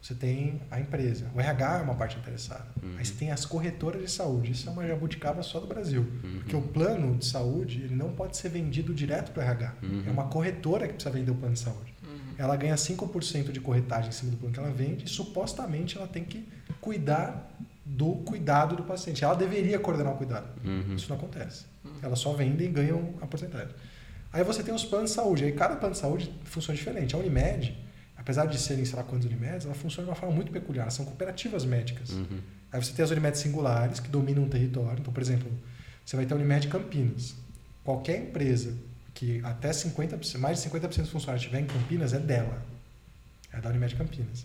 você 0.00 0.14
tem 0.14 0.60
a 0.70 0.78
empresa, 0.78 1.26
o 1.34 1.40
RH 1.40 1.78
é 1.78 1.82
uma 1.82 1.94
parte 1.96 2.16
interessada, 2.16 2.64
Uhum. 2.80 2.94
aí 2.96 3.04
você 3.04 3.14
tem 3.14 3.32
as 3.32 3.44
corretoras 3.44 4.00
de 4.02 4.08
saúde, 4.10 4.52
isso 4.52 4.68
é 4.68 4.72
uma 4.72 4.86
jabuticaba 4.86 5.42
só 5.42 5.58
do 5.58 5.66
Brasil, 5.66 6.02
Uhum. 6.22 6.38
porque 6.38 6.54
o 6.54 6.62
plano 6.62 7.16
de 7.16 7.24
saúde 7.26 7.80
ele 7.82 7.96
não 7.96 8.12
pode 8.12 8.36
ser 8.36 8.48
vendido 8.50 8.94
direto 8.94 9.32
para 9.32 9.40
o 9.42 9.44
RH, 9.44 9.72
Uhum. 9.82 10.04
é 10.06 10.10
uma 10.10 10.26
corretora 10.26 10.86
que 10.86 10.94
precisa 10.94 11.12
vender 11.12 11.32
o 11.32 11.34
plano 11.34 11.54
de 11.54 11.60
saúde. 11.60 11.92
Uhum. 12.04 12.18
Ela 12.38 12.54
ganha 12.56 12.76
5% 12.76 13.50
de 13.50 13.58
corretagem 13.60 14.10
em 14.10 14.12
cima 14.12 14.30
do 14.30 14.36
plano 14.36 14.54
que 14.54 14.60
ela 14.60 14.70
vende 14.70 15.04
e 15.06 15.08
supostamente 15.08 15.96
ela 15.98 16.06
tem 16.06 16.22
que 16.22 16.46
cuidar 16.80 17.52
do 17.84 18.12
cuidado 18.24 18.76
do 18.76 18.82
paciente. 18.84 19.24
Ela 19.24 19.34
deveria 19.34 19.78
coordenar 19.80 20.12
o 20.12 20.16
cuidado. 20.16 20.46
Uhum. 20.64 20.94
Isso 20.94 21.08
não 21.08 21.16
acontece. 21.16 21.64
Elas 22.02 22.18
só 22.18 22.32
vendem 22.32 22.68
e 22.68 22.70
ganham 22.70 23.14
a 23.20 23.26
porcentagem. 23.26 23.74
Aí 24.36 24.44
você 24.44 24.62
tem 24.62 24.74
os 24.74 24.84
planos 24.84 25.10
de 25.10 25.16
saúde. 25.16 25.44
Aí 25.44 25.52
cada 25.52 25.76
plano 25.76 25.94
de 25.94 25.98
saúde 25.98 26.30
funciona 26.44 26.76
diferente. 26.76 27.14
A 27.14 27.18
Unimed, 27.18 27.74
apesar 28.18 28.44
de 28.44 28.58
serem, 28.58 28.84
sei 28.84 28.94
lá 28.94 29.02
quantos 29.02 29.26
Unimeds, 29.26 29.64
ela 29.64 29.74
funciona 29.74 30.04
de 30.04 30.10
uma 30.10 30.14
forma 30.14 30.34
muito 30.34 30.52
peculiar. 30.52 30.90
São 30.90 31.06
cooperativas 31.06 31.64
médicas. 31.64 32.10
Uhum. 32.10 32.40
Aí 32.70 32.84
você 32.84 32.92
tem 32.92 33.02
as 33.02 33.10
Unimed 33.10 33.38
singulares, 33.38 33.98
que 33.98 34.10
dominam 34.10 34.42
um 34.42 34.48
território. 34.48 34.98
Então, 35.00 35.10
por 35.10 35.22
exemplo, 35.22 35.50
você 36.04 36.16
vai 36.16 36.26
ter 36.26 36.34
a 36.34 36.36
Unimed 36.36 36.68
Campinas. 36.68 37.34
Qualquer 37.82 38.18
empresa 38.18 38.76
que 39.14 39.40
até 39.42 39.70
50%, 39.70 40.36
mais 40.36 40.62
de 40.62 40.68
50% 40.68 40.80
dos 40.80 41.10
funcionários 41.10 41.42
estiver 41.42 41.60
em 41.60 41.66
Campinas 41.66 42.12
é 42.12 42.18
dela. 42.18 42.62
É 43.50 43.58
da 43.58 43.70
Unimed 43.70 43.96
Campinas. 43.96 44.44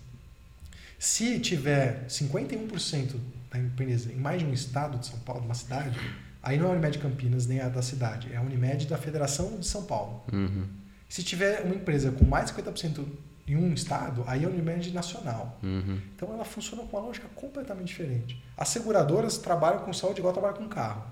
Se 0.98 1.38
tiver 1.38 2.06
51% 2.06 3.16
da 3.50 3.58
empresa 3.58 4.10
em 4.10 4.16
mais 4.16 4.40
de 4.40 4.46
um 4.46 4.54
estado 4.54 4.96
de 4.98 5.06
São 5.06 5.18
Paulo, 5.18 5.42
de 5.42 5.48
uma 5.48 5.54
cidade, 5.54 6.00
aí 6.42 6.58
não 6.58 6.66
é 6.66 6.68
a 6.70 6.72
Unimed 6.72 6.98
Campinas 6.98 7.46
nem 7.46 7.60
a 7.60 7.68
da 7.68 7.82
cidade, 7.82 8.32
é 8.32 8.36
a 8.36 8.42
Unimed 8.42 8.86
da 8.86 8.98
Federação 8.98 9.58
de 9.58 9.66
São 9.66 9.84
Paulo. 9.84 10.22
Uhum. 10.32 10.66
Se 11.08 11.22
tiver 11.22 11.62
uma 11.62 11.74
empresa 11.74 12.10
com 12.10 12.24
mais 12.24 12.50
de 12.50 12.62
50% 12.62 13.04
em 13.46 13.56
um 13.56 13.72
estado, 13.74 14.24
aí 14.26 14.44
é 14.44 14.46
a 14.46 14.48
Unimed 14.48 14.92
nacional. 14.92 15.58
Uhum. 15.62 15.98
Então 16.16 16.32
ela 16.32 16.44
funciona 16.44 16.82
com 16.84 16.96
uma 16.96 17.06
lógica 17.06 17.28
completamente 17.34 17.88
diferente. 17.88 18.42
As 18.56 18.68
seguradoras 18.68 19.38
trabalham 19.38 19.80
com 19.80 19.92
saúde 19.92 20.20
igual 20.20 20.32
trabalham 20.32 20.56
com 20.56 20.68
carro. 20.68 21.04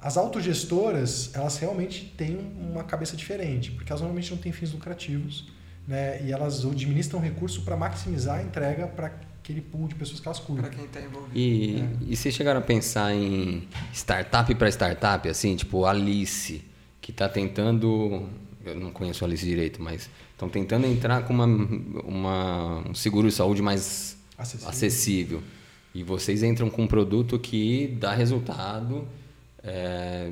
As 0.00 0.16
autogestoras, 0.16 1.30
elas 1.32 1.58
realmente 1.58 2.12
têm 2.16 2.36
uma 2.36 2.82
cabeça 2.82 3.16
diferente, 3.16 3.70
porque 3.70 3.92
elas 3.92 4.00
normalmente 4.00 4.32
não 4.32 4.38
têm 4.38 4.50
fins 4.50 4.72
lucrativos, 4.72 5.48
né? 5.86 6.20
E 6.22 6.32
elas 6.32 6.64
administram 6.64 7.20
recurso 7.20 7.62
para 7.62 7.76
maximizar 7.76 8.40
a 8.40 8.42
entrega 8.42 8.88
para 8.88 9.12
aquele 9.42 9.60
pool 9.60 9.88
de 9.88 9.94
pessoas 9.96 10.20
que 10.20 10.28
elas 10.28 10.38
cuidam. 10.38 10.64
Para 10.64 10.74
quem 10.74 10.84
está 10.84 11.00
envolvido. 11.00 11.36
E, 11.36 11.80
É. 11.80 11.88
e 12.12 12.16
vocês 12.16 12.34
chegaram 12.34 12.60
a 12.60 12.62
pensar 12.62 13.12
em 13.14 13.66
startup 13.92 14.54
para 14.54 14.68
startup, 14.68 15.28
assim, 15.28 15.56
tipo 15.56 15.84
Alice, 15.84 16.62
que 17.00 17.10
está 17.10 17.28
tentando. 17.28 18.28
Eu 18.64 18.76
não 18.78 18.92
conheço 18.92 19.24
a 19.24 19.26
Alice 19.26 19.44
direito, 19.44 19.82
mas 19.82 20.08
estão 20.32 20.48
tentando 20.48 20.86
entrar 20.86 21.24
com 21.24 21.32
uma, 21.34 21.46
uma, 22.04 22.88
um 22.88 22.94
seguro 22.94 23.28
de 23.28 23.34
saúde 23.34 23.60
mais 23.60 24.16
Acessível. 24.38 24.68
acessível. 24.68 25.42
E 25.94 26.02
vocês 26.04 26.42
entram 26.42 26.70
com 26.70 26.82
um 26.82 26.86
produto 26.86 27.38
que 27.38 27.88
dá 28.00 28.14
resultado 28.14 29.06
é, 29.62 30.30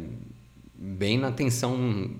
bem 0.74 1.18
na 1.18 1.28
atenção. 1.28 2.10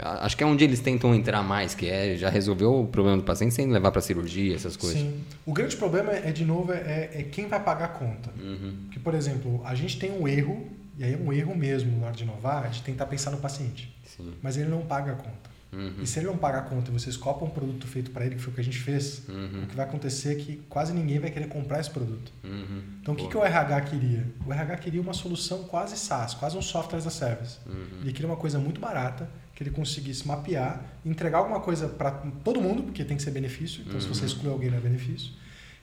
Acho 0.00 0.36
que 0.36 0.42
é 0.42 0.46
onde 0.46 0.64
eles 0.64 0.80
tentam 0.80 1.14
entrar 1.14 1.42
mais, 1.42 1.74
que 1.74 1.86
é 1.86 2.16
já 2.16 2.28
resolveu 2.28 2.82
o 2.82 2.86
problema 2.88 3.16
do 3.16 3.22
paciente 3.22 3.54
sem 3.54 3.70
levar 3.70 3.92
para 3.92 4.00
cirurgia, 4.00 4.54
essas 4.54 4.76
coisas. 4.76 5.00
Sim. 5.00 5.20
O 5.44 5.52
grande 5.52 5.76
problema 5.76 6.12
é, 6.12 6.32
de 6.32 6.44
novo, 6.44 6.72
é, 6.72 7.10
é 7.12 7.22
quem 7.22 7.46
vai 7.46 7.62
pagar 7.62 7.84
a 7.84 7.88
conta. 7.88 8.30
Uhum. 8.38 8.74
Porque, 8.84 8.98
por 8.98 9.14
exemplo, 9.14 9.62
a 9.64 9.74
gente 9.74 9.98
tem 9.98 10.10
um 10.10 10.26
erro, 10.26 10.66
e 10.98 11.04
aí 11.04 11.12
é 11.14 11.16
um 11.16 11.32
erro 11.32 11.54
mesmo 11.54 11.98
na 12.00 12.06
hora 12.06 12.16
de 12.16 12.24
inovar, 12.24 12.68
de 12.70 12.82
tentar 12.82 13.06
pensar 13.06 13.30
no 13.30 13.38
paciente. 13.38 13.94
Sim. 14.04 14.32
Mas 14.42 14.56
ele 14.56 14.68
não 14.68 14.82
paga 14.82 15.12
a 15.12 15.16
conta. 15.16 15.56
Uhum. 15.72 15.94
E 16.00 16.06
se 16.06 16.18
ele 16.18 16.26
não 16.26 16.36
paga 16.36 16.58
a 16.58 16.62
conta 16.62 16.90
e 16.90 16.92
vocês 16.92 17.16
copam 17.16 17.48
um 17.48 17.50
produto 17.50 17.86
feito 17.86 18.10
para 18.10 18.24
ele, 18.24 18.36
que 18.36 18.40
foi 18.40 18.52
o 18.52 18.54
que 18.54 18.60
a 18.60 18.64
gente 18.64 18.78
fez, 18.78 19.22
Uhum. 19.28 19.64
o 19.64 19.66
que 19.66 19.76
vai 19.76 19.84
acontecer 19.84 20.32
é 20.32 20.34
que 20.36 20.56
quase 20.68 20.92
ninguém 20.92 21.18
vai 21.18 21.30
querer 21.30 21.48
comprar 21.48 21.80
esse 21.80 21.90
produto. 21.90 22.32
Uhum. 22.42 22.82
Então, 23.02 23.14
o 23.14 23.16
que, 23.16 23.28
que 23.28 23.36
o 23.36 23.44
RH 23.44 23.80
queria? 23.82 24.26
O 24.46 24.52
RH 24.52 24.76
queria 24.78 25.00
uma 25.00 25.12
solução 25.12 25.64
quase 25.64 25.96
SaaS, 25.96 26.34
quase 26.34 26.56
um 26.56 26.62
software 26.62 26.98
as 26.98 27.06
a 27.06 27.10
service. 27.10 27.58
Uhum. 27.66 28.00
Ele 28.02 28.12
queria 28.12 28.28
uma 28.28 28.36
coisa 28.36 28.58
muito 28.58 28.80
barata, 28.80 29.28
que 29.56 29.62
ele 29.62 29.70
conseguisse 29.70 30.28
mapear, 30.28 30.84
entregar 31.04 31.38
alguma 31.38 31.58
coisa 31.60 31.88
para 31.88 32.10
todo 32.44 32.60
mundo, 32.60 32.82
porque 32.84 33.02
tem 33.04 33.16
que 33.16 33.22
ser 33.22 33.30
benefício, 33.32 33.82
então 33.84 33.98
se 34.00 34.06
você 34.06 34.20
Uhum. 34.20 34.26
exclui 34.26 34.52
alguém 34.52 34.70
não 34.70 34.76
é 34.78 34.80
benefício, 34.80 35.32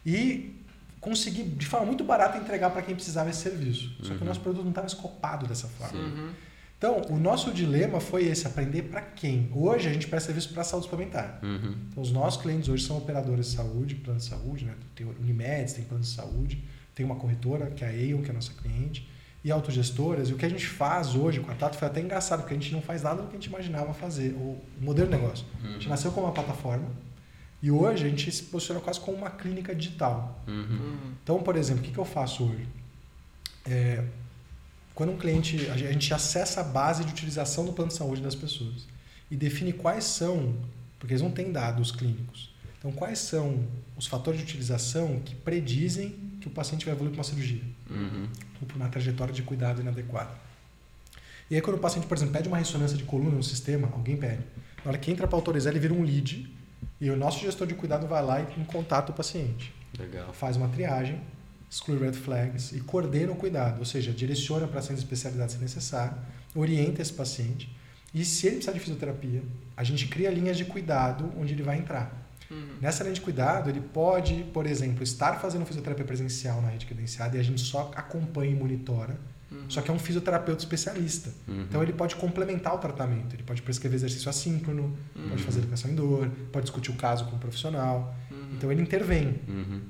e 0.05 0.55
conseguir 1.01 1.43
de 1.43 1.65
forma 1.65 1.87
muito 1.87 2.03
barata 2.03 2.37
entregar 2.37 2.69
para 2.69 2.81
quem 2.83 2.93
precisava 2.95 3.29
esse 3.29 3.41
serviço. 3.41 3.89
Só 4.01 4.09
que 4.09 4.11
o 4.13 4.19
Uhum. 4.21 4.25
nosso 4.27 4.39
produto 4.39 4.61
não 4.63 4.69
estava 4.69 4.87
escopado 4.87 5.47
dessa 5.47 5.67
forma. 5.67 5.99
Uhum. 5.99 6.29
Então, 6.77 7.01
o 7.09 7.17
nosso 7.17 7.51
dilema 7.51 7.99
foi 7.99 8.25
esse, 8.27 8.45
aprender 8.45 8.83
para 8.83 9.01
quem? 9.01 9.49
Hoje 9.53 9.89
a 9.89 9.93
gente 9.93 10.05
presta 10.07 10.27
serviço 10.27 10.49
para 10.53 10.61
a 10.61 10.65
saúde 10.65 10.85
suplementar. 10.85 11.39
Uhum. 11.41 11.75
Então, 11.89 12.03
os 12.03 12.11
nossos 12.11 12.41
clientes 12.41 12.67
hoje 12.69 12.85
são 12.85 12.97
operadores 12.97 13.47
de 13.49 13.55
saúde, 13.55 13.95
plano 13.95 14.19
de 14.19 14.25
saúde, 14.25 14.65
né? 14.65 14.73
tem 14.93 15.05
Unimed, 15.05 15.73
tem 15.73 15.83
plano 15.85 16.03
de 16.03 16.09
saúde, 16.09 16.61
tem 16.93 17.05
uma 17.05 17.15
corretora, 17.15 17.67
que 17.71 17.83
é 17.83 17.87
a 17.87 17.91
Aon, 17.91 18.21
que 18.21 18.27
é 18.27 18.31
a 18.31 18.33
nossa 18.33 18.51
cliente, 18.53 19.07
e 19.43 19.51
autogestoras. 19.51 20.29
E 20.29 20.33
o 20.33 20.37
que 20.37 20.45
a 20.45 20.49
gente 20.49 20.65
faz 20.65 21.15
hoje 21.15 21.39
com 21.39 21.51
a 21.51 21.55
Tato 21.55 21.77
foi 21.77 21.87
até 21.87 21.99
engraçado, 21.99 22.41
porque 22.41 22.53
a 22.53 22.57
gente 22.57 22.71
não 22.71 22.81
faz 22.81 23.03
nada 23.03 23.21
do 23.21 23.27
que 23.27 23.35
a 23.35 23.39
gente 23.39 23.47
imaginava 23.47 23.93
fazer, 23.93 24.33
o 24.33 24.57
modelo 24.79 25.09
de 25.09 25.17
negócio. 25.17 25.45
A 25.63 25.67
gente 25.73 25.89
nasceu 25.89 26.11
como 26.11 26.27
uma 26.27 26.33
plataforma 26.33 26.87
e 27.61 27.71
hoje 27.71 28.05
a 28.05 28.09
gente 28.09 28.31
se 28.31 28.43
posiciona 28.43 28.79
quase 28.79 28.99
como 28.99 29.17
uma 29.17 29.29
clínica 29.29 29.73
digital. 29.73 30.41
Uhum. 30.47 30.55
Uhum. 30.55 31.13
Então, 31.23 31.41
por 31.41 31.55
exemplo, 31.55 31.81
o 31.81 31.85
que, 31.85 31.91
que 31.91 31.97
eu 31.97 32.05
faço 32.05 32.43
hoje? 32.43 32.67
É, 33.65 34.03
quando 34.93 35.11
um 35.11 35.17
cliente, 35.17 35.69
a 35.69 35.77
gente 35.77 36.13
acessa 36.13 36.61
a 36.61 36.63
base 36.63 37.03
de 37.03 37.11
utilização 37.11 37.65
do 37.65 37.73
plano 37.73 37.89
de 37.89 37.97
saúde 37.97 38.21
das 38.21 38.35
pessoas 38.35 38.87
e 39.31 39.35
define 39.35 39.73
quais 39.73 40.03
são, 40.03 40.55
porque 40.99 41.13
eles 41.13 41.21
não 41.21 41.31
têm 41.31 41.51
dados 41.51 41.91
clínicos, 41.91 42.53
então 42.77 42.91
quais 42.91 43.19
são 43.19 43.65
os 43.95 44.05
fatores 44.07 44.39
de 44.39 44.45
utilização 44.45 45.19
que 45.21 45.33
predizem 45.33 46.22
que 46.43 46.47
o 46.49 46.51
paciente 46.51 46.83
vai 46.85 46.93
evoluir 46.93 47.11
para 47.13 47.19
uma 47.19 47.23
cirurgia 47.23 47.61
Uhum. 47.89 48.27
ou 48.61 48.67
para 48.67 48.75
uma 48.75 48.89
trajetória 48.89 49.33
de 49.33 49.41
cuidado 49.43 49.79
inadequada. 49.81 50.31
E 51.49 51.55
aí 51.55 51.61
quando 51.61 51.77
o 51.77 51.79
paciente, 51.79 52.05
por 52.05 52.17
exemplo, 52.17 52.33
pede 52.33 52.47
uma 52.49 52.57
ressonância 52.57 52.97
de 52.97 53.03
coluna 53.03 53.35
no 53.35 53.43
sistema, 53.43 53.89
alguém 53.93 54.17
pede. 54.17 54.43
Na 54.83 54.91
hora 54.91 54.97
que 54.97 55.09
entra 55.09 55.25
para 55.27 55.37
autorizar, 55.37 55.71
ele 55.71 55.79
vira 55.79 55.93
um 55.93 56.03
lead 56.03 56.51
e 56.99 57.09
o 57.09 57.15
nosso 57.15 57.39
gestor 57.39 57.65
de 57.65 57.73
cuidado 57.75 58.07
vai 58.07 58.21
lá 58.23 58.41
e 58.41 58.59
em 58.59 58.65
contato 58.65 59.09
o 59.09 59.13
paciente 59.13 59.73
Legal. 59.97 60.33
faz 60.33 60.57
uma 60.57 60.67
triagem, 60.67 61.21
exclui 61.69 61.97
red 61.97 62.13
flags 62.13 62.71
e 62.73 62.81
coordena 62.81 63.31
o 63.31 63.35
cuidado, 63.35 63.79
ou 63.79 63.85
seja, 63.85 64.11
direciona 64.11 64.67
para 64.67 64.81
centros 64.81 64.99
especializados 64.99 65.55
se 65.55 65.61
necessário, 65.61 66.17
orienta 66.53 67.01
esse 67.01 67.13
paciente 67.13 67.73
e 68.13 68.25
se 68.25 68.45
ele 68.47 68.55
precisar 68.57 68.73
de 68.73 68.79
fisioterapia, 68.79 69.41
a 69.77 69.83
gente 69.83 70.07
cria 70.07 70.29
linhas 70.29 70.57
de 70.57 70.65
cuidado 70.65 71.31
onde 71.37 71.53
ele 71.53 71.63
vai 71.63 71.77
entrar. 71.77 72.21
Uhum. 72.53 72.67
Nessa 72.81 73.03
linha 73.03 73.15
de 73.15 73.21
cuidado, 73.21 73.69
ele 73.69 73.81
pode, 73.81 74.43
por 74.53 74.65
exemplo, 74.67 75.03
estar 75.03 75.39
fazendo 75.39 75.65
fisioterapia 75.65 76.05
presencial 76.05 76.61
na 76.61 76.69
rede 76.69 76.85
credenciada 76.85 77.35
e 77.37 77.39
a 77.39 77.43
gente 77.43 77.61
só 77.61 77.91
acompanha 77.95 78.51
e 78.51 78.55
monitora, 78.55 79.17
Uhum. 79.51 79.69
só 79.69 79.81
que 79.81 79.89
é 79.91 79.93
um 79.93 79.99
fisioterapeuta 79.99 80.61
especialista. 80.63 81.29
Uhum. 81.47 81.61
Então 81.61 81.81
ele 81.83 81.93
pode 81.93 82.15
complementar 82.15 82.73
o 82.75 82.77
tratamento, 82.79 83.35
ele 83.35 83.43
pode 83.43 83.61
prescrever 83.61 83.95
exercício 83.97 84.29
assíncrono, 84.29 84.95
pode 85.29 85.43
fazer 85.43 85.59
educação 85.59 85.89
em 85.91 85.95
dor, 85.95 86.29
pode 86.51 86.65
discutir 86.65 86.91
o 86.91 86.95
caso 86.95 87.25
com 87.25 87.35
o 87.35 87.39
profissional. 87.39 88.15
Uhum. 88.31 88.37
Então 88.57 88.71
ele 88.71 88.81
intervém. 88.81 89.39
Uhum. 89.47 89.81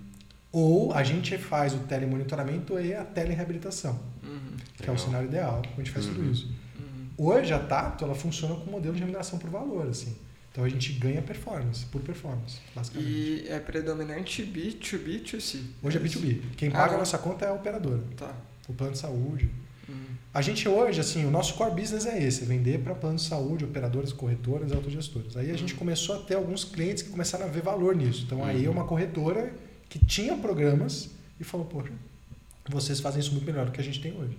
Ou 0.52 0.94
a 0.94 1.02
gente 1.03 1.38
faz 1.38 1.73
o 1.73 1.80
telemonitoramento 1.80 2.80
e 2.80 2.94
a 2.94 3.03
telereabilitação, 3.03 3.99
Uhum. 4.22 4.40
que 4.77 4.84
é 4.84 4.88
o 4.90 4.91
Legal. 4.94 4.98
cenário 4.98 5.27
ideal, 5.27 5.61
a 5.73 5.77
gente 5.77 5.90
faz 5.91 6.06
tudo 6.06 6.22
Uhum. 6.22 6.31
isso. 6.31 6.45
Uhum. 6.77 7.26
Hoje 7.31 7.53
a 7.53 7.60
Tato 7.60 8.03
ela 8.06 8.14
funciona 8.15 8.53
com 8.56 8.69
modelo 8.69 8.94
de 8.94 8.99
remuneração 8.99 9.40
por 9.40 9.49
valor, 9.49 9.88
assim. 9.88 10.15
Então 10.54 10.64
a 10.64 10.70
gente 10.70 10.94
ganha 10.94 11.20
performance, 11.20 11.84
por 11.88 12.00
performance, 12.02 12.60
basicamente. 12.76 13.10
E 13.12 13.46
é 13.50 13.60
predominante 13.60 14.44
B2B, 14.44 15.24
2C. 15.24 15.60
Hoje 15.82 15.98
é 15.98 16.00
B2B. 16.00 16.42
Quem 16.56 16.70
Ah, 16.70 16.74
paga 16.74 16.90
a 16.90 16.92
não. 16.92 17.00
nossa 17.00 17.18
conta 17.18 17.44
é 17.46 17.50
a 17.50 17.54
operadora, 17.54 18.04
Tá. 18.16 18.36
o 18.70 18.74
plano 18.74 18.94
de 18.94 19.00
saúde. 19.00 19.50
Uhum. 19.90 19.96
A 20.32 20.44
gente 20.44 20.70
hoje, 20.70 21.00
assim, 21.00 21.26
o 21.26 21.32
nosso 21.32 21.56
core 21.56 21.72
business 21.82 22.06
é 22.06 22.22
esse, 22.24 22.44
é 22.44 22.46
vender 22.46 22.80
para 22.84 22.94
plano 22.94 23.16
de 23.16 23.24
saúde, 23.24 23.66
operadoras, 23.66 24.14
corretoras 24.14 24.72
e 24.72 24.76
autogestoras. 24.76 25.36
Aí 25.36 25.50
a 25.50 25.58
gente 25.58 25.74
começou 25.74 26.16
a 26.16 26.20
ter 26.20 26.36
alguns 26.36 26.64
clientes 26.64 27.02
que 27.02 27.10
começaram 27.10 27.46
a 27.46 27.50
ver 27.50 27.64
valor 27.64 27.96
nisso. 27.96 28.24
Então 28.28 28.46
aí 28.46 28.64
é 28.66 28.70
uma 28.70 28.84
corretora 28.86 29.52
que 29.90 29.98
tinha 30.06 30.38
programas 30.38 31.10
e 31.40 31.44
falou, 31.44 31.66
poxa, 31.66 31.92
vocês 32.70 33.00
fazem 33.00 33.20
isso 33.22 33.32
muito 33.32 33.46
melhor 33.46 33.66
do 33.66 33.72
que 33.72 33.82
a 33.82 33.84
gente 33.84 34.00
tem 34.00 34.14
hoje. 34.16 34.38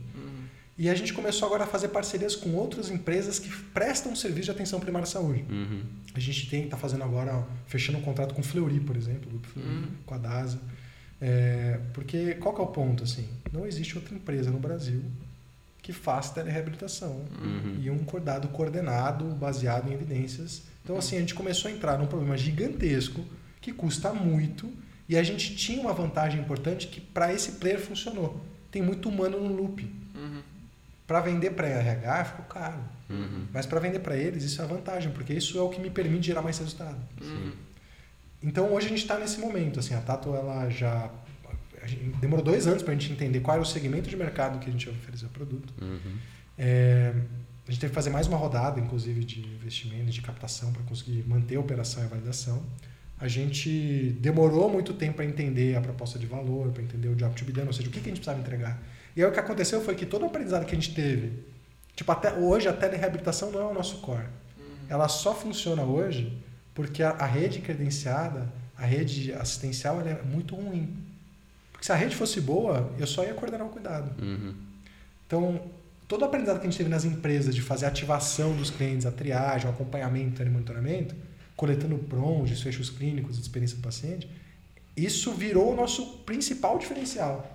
E 0.77 0.89
a 0.89 0.95
gente 0.95 1.13
começou 1.13 1.47
agora 1.47 1.65
a 1.65 1.67
fazer 1.67 1.89
parcerias 1.89 2.35
com 2.35 2.53
outras 2.55 2.91
empresas 2.91 3.39
que 3.39 3.49
prestam 3.49 4.15
serviço 4.17 4.47
de 4.47 4.51
atenção 4.51 4.81
primária 4.81 5.05
à 5.05 5.07
saúde. 5.07 5.45
Uhum. 5.49 5.83
A 6.15 6.19
gente 6.21 6.49
tem 6.51 6.65
está 6.65 6.77
fazendo 6.77 7.05
agora, 7.05 7.47
fechando 7.67 7.99
um 7.99 8.03
contrato 8.03 8.35
com 8.35 8.41
o 8.41 8.45
Fleury, 8.45 8.81
por 8.81 8.97
exemplo, 8.97 9.41
Fleury, 9.53 9.71
Uhum. 9.71 9.87
com 10.05 10.15
a 10.15 10.19
DASA. 10.19 10.59
É, 11.21 11.79
porque 11.93 12.35
qual 12.35 12.55
que 12.55 12.61
é 12.61 12.65
o 12.65 12.67
ponto? 12.67 13.05
Assim, 13.05 13.27
não 13.53 13.65
existe 13.67 13.97
outra 13.97 14.15
empresa 14.15 14.51
no 14.51 14.59
Brasil 14.59 15.03
que 15.81 15.93
faça 15.93 16.35
telereabilitação 16.35 17.25
Uhum. 17.41 17.77
e 17.81 17.89
um 17.91 17.99
cuidado 17.99 18.49
coordenado, 18.49 19.25
baseado 19.27 19.89
em 19.91 19.95
evidências. 19.95 20.63
Então, 20.83 20.97
assim, 20.97 21.17
a 21.17 21.21
gente 21.21 21.35
começou 21.35 21.71
a 21.71 21.75
entrar 21.75 21.99
num 21.99 22.07
problema 22.07 22.37
gigantesco 22.37 23.25
que 23.61 23.73
custa 23.73 24.13
muito 24.13 24.71
e 25.09 25.17
a 25.17 25.23
gente 25.23 25.55
tinha 25.55 25.81
uma 25.81 25.93
vantagem 25.93 26.41
importante 26.41 26.89
que 26.89 27.01
para 27.01 27.33
esse 27.33 27.53
player 27.53 27.79
funcionou. 27.81 28.45
Tem 28.71 28.83
muito 28.83 29.09
humano 29.09 29.39
no 29.41 29.55
loop. 29.55 29.83
Uhum. 30.15 30.43
Para 31.07 31.21
vender 31.21 31.51
para 31.51 31.67
RH 31.67 32.25
ficou 32.25 32.45
caro. 32.47 32.81
Uhum. 33.11 33.47
Mas 33.53 33.67
para 33.67 33.79
vender 33.81 33.99
para 33.99 34.17
eles, 34.17 34.43
isso 34.43 34.61
é 34.61 34.65
a 34.65 34.67
vantagem, 34.67 35.13
porque 35.13 35.33
isso 35.33 35.59
é 35.59 35.61
o 35.61 35.69
que 35.69 35.81
me 35.81 35.91
permite 35.91 36.27
gerar 36.27 36.43
mais 36.43 36.59
resultado. 36.59 36.99
Uhum. 37.21 37.53
Então 38.43 38.73
hoje 38.73 38.87
a 38.87 38.89
gente 38.89 39.03
está 39.03 39.19
nesse 39.19 39.39
momento. 39.39 39.81
Assim, 39.81 39.95
a 39.95 40.01
Tato 40.01 40.35
ela 40.35 40.69
já 40.71 41.11
demorou 42.21 42.45
dois 42.45 42.67
anos 42.67 42.83
para 42.83 42.93
a 42.93 42.97
gente 42.97 43.13
entender 43.13 43.41
qual 43.41 43.57
era 43.57 43.63
o 43.63 43.67
segmento 43.67 44.09
de 44.09 44.17
mercado 44.17 44.59
que 44.59 44.69
a 44.69 44.73
gente 44.73 44.87
ia 44.87 44.93
oferecer 44.93 45.27
o 45.27 45.31
produto. 45.31 45.73
Uhum. 45.83 46.17
É, 46.57 47.13
a 47.67 47.71
gente 47.71 47.81
teve 47.81 47.91
que 47.91 47.95
fazer 47.95 48.11
mais 48.11 48.27
uma 48.27 48.37
rodada, 48.37 48.79
inclusive, 48.79 49.25
de 49.25 49.41
investimento, 49.41 50.11
de 50.11 50.21
captação 50.21 50.73
para 50.73 50.83
conseguir 50.83 51.25
manter 51.27 51.57
a 51.57 51.61
operação 51.61 52.03
e 52.03 52.07
a 52.07 52.09
validação. 52.09 52.63
A 53.19 53.27
gente 53.29 54.17
demorou 54.21 54.69
muito 54.69 54.93
tempo 54.93 55.17
para 55.17 55.25
entender 55.25 55.77
a 55.77 55.81
proposta 55.81 56.19
de 56.19 56.27
valor, 56.27 56.71
para 56.73 56.83
entender 56.83 57.09
o 57.09 57.15
job 57.15 57.35
to 57.35 57.45
be 57.45 57.53
done, 57.53 57.67
ou 57.67 57.73
seja, 57.73 57.89
o 57.89 57.93
que, 57.93 58.01
que 58.01 58.07
a 58.07 58.11
gente 58.11 58.19
precisava 58.19 58.41
entregar. 58.41 58.83
E 59.17 59.23
aí 59.23 59.29
o 59.29 59.33
que 59.33 59.39
aconteceu 59.39 59.81
foi 59.81 59.95
que 59.95 60.07
todo 60.07 60.23
o 60.23 60.27
aprendizado 60.27 60.65
que 60.65 60.73
a 60.73 60.79
gente 60.79 60.95
teve, 60.95 61.45
tipo, 61.95 62.11
até 62.11 62.33
hoje 62.33 62.69
a 62.69 62.73
telereabilitação 62.73 63.51
não 63.51 63.61
é 63.61 63.65
o 63.65 63.75
nosso 63.75 63.99
core. 63.99 64.27
Ela 64.89 65.09
só 65.09 65.35
funciona 65.35 65.83
hoje 65.83 66.37
porque 66.75 67.03
a, 67.03 67.11
a 67.11 67.27
rede 67.27 67.61
credenciada, 67.61 68.53
a 68.77 68.85
rede 68.85 69.33
assistencial, 69.33 70.01
ela 70.01 70.11
é 70.11 70.23
muito 70.23 70.55
ruim. 70.57 70.97
Porque 71.73 71.87
se 71.87 71.93
a 71.93 71.95
rede 71.95 72.17
fosse 72.17 72.41
boa, 72.41 72.93
eu 72.99 73.07
só 73.07 73.25
ia 73.25 73.35
coordenar 73.35 73.67
o 73.67 73.71
cuidado. 73.71 74.11
Uhum. 74.21 74.55
Então, 75.27 75.61
todo 76.09 76.23
o 76.23 76.25
aprendizado 76.25 76.59
que 76.59 76.67
a 76.67 76.71
gente 76.71 76.77
teve 76.77 76.91
nas 76.91 77.05
empresas 77.05 77.55
de 77.55 77.63
fazer 77.63 77.87
a 77.87 77.89
ativação 77.89 78.55
dos 78.57 78.71
clientes, 78.71 79.07
a 79.07 79.13
triagem, 79.13 79.69
o 79.69 79.71
acompanhamento 79.71 80.43
e 80.43 80.45
monitoramento, 80.47 81.15
coletando 81.57 81.97
PRONs, 81.99 82.51
desfechos 82.51 82.91
clínicos, 82.91 83.39
experiência 83.39 83.77
do 83.77 83.83
paciente, 83.83 84.29
isso 84.97 85.33
virou 85.33 85.73
o 85.73 85.77
nosso 85.77 86.19
principal 86.19 86.79
diferencial. 86.79 87.54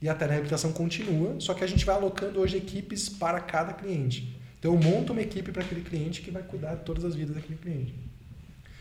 E 0.00 0.08
a 0.08 0.14
telereabilitação 0.14 0.72
continua, 0.72 1.40
só 1.40 1.54
que 1.54 1.64
a 1.64 1.66
gente 1.66 1.84
vai 1.84 1.94
alocando 1.94 2.40
hoje 2.40 2.56
equipes 2.56 3.08
para 3.08 3.40
cada 3.40 3.72
cliente. 3.72 4.36
Então, 4.58 4.74
eu 4.74 4.80
monto 4.80 5.12
uma 5.12 5.22
equipe 5.22 5.52
para 5.52 5.62
aquele 5.62 5.82
cliente 5.82 6.22
que 6.22 6.30
vai 6.30 6.42
cuidar 6.42 6.74
de 6.74 6.84
todas 6.84 7.04
as 7.04 7.14
vidas 7.14 7.34
daquele 7.34 7.58
cliente. 7.58 7.94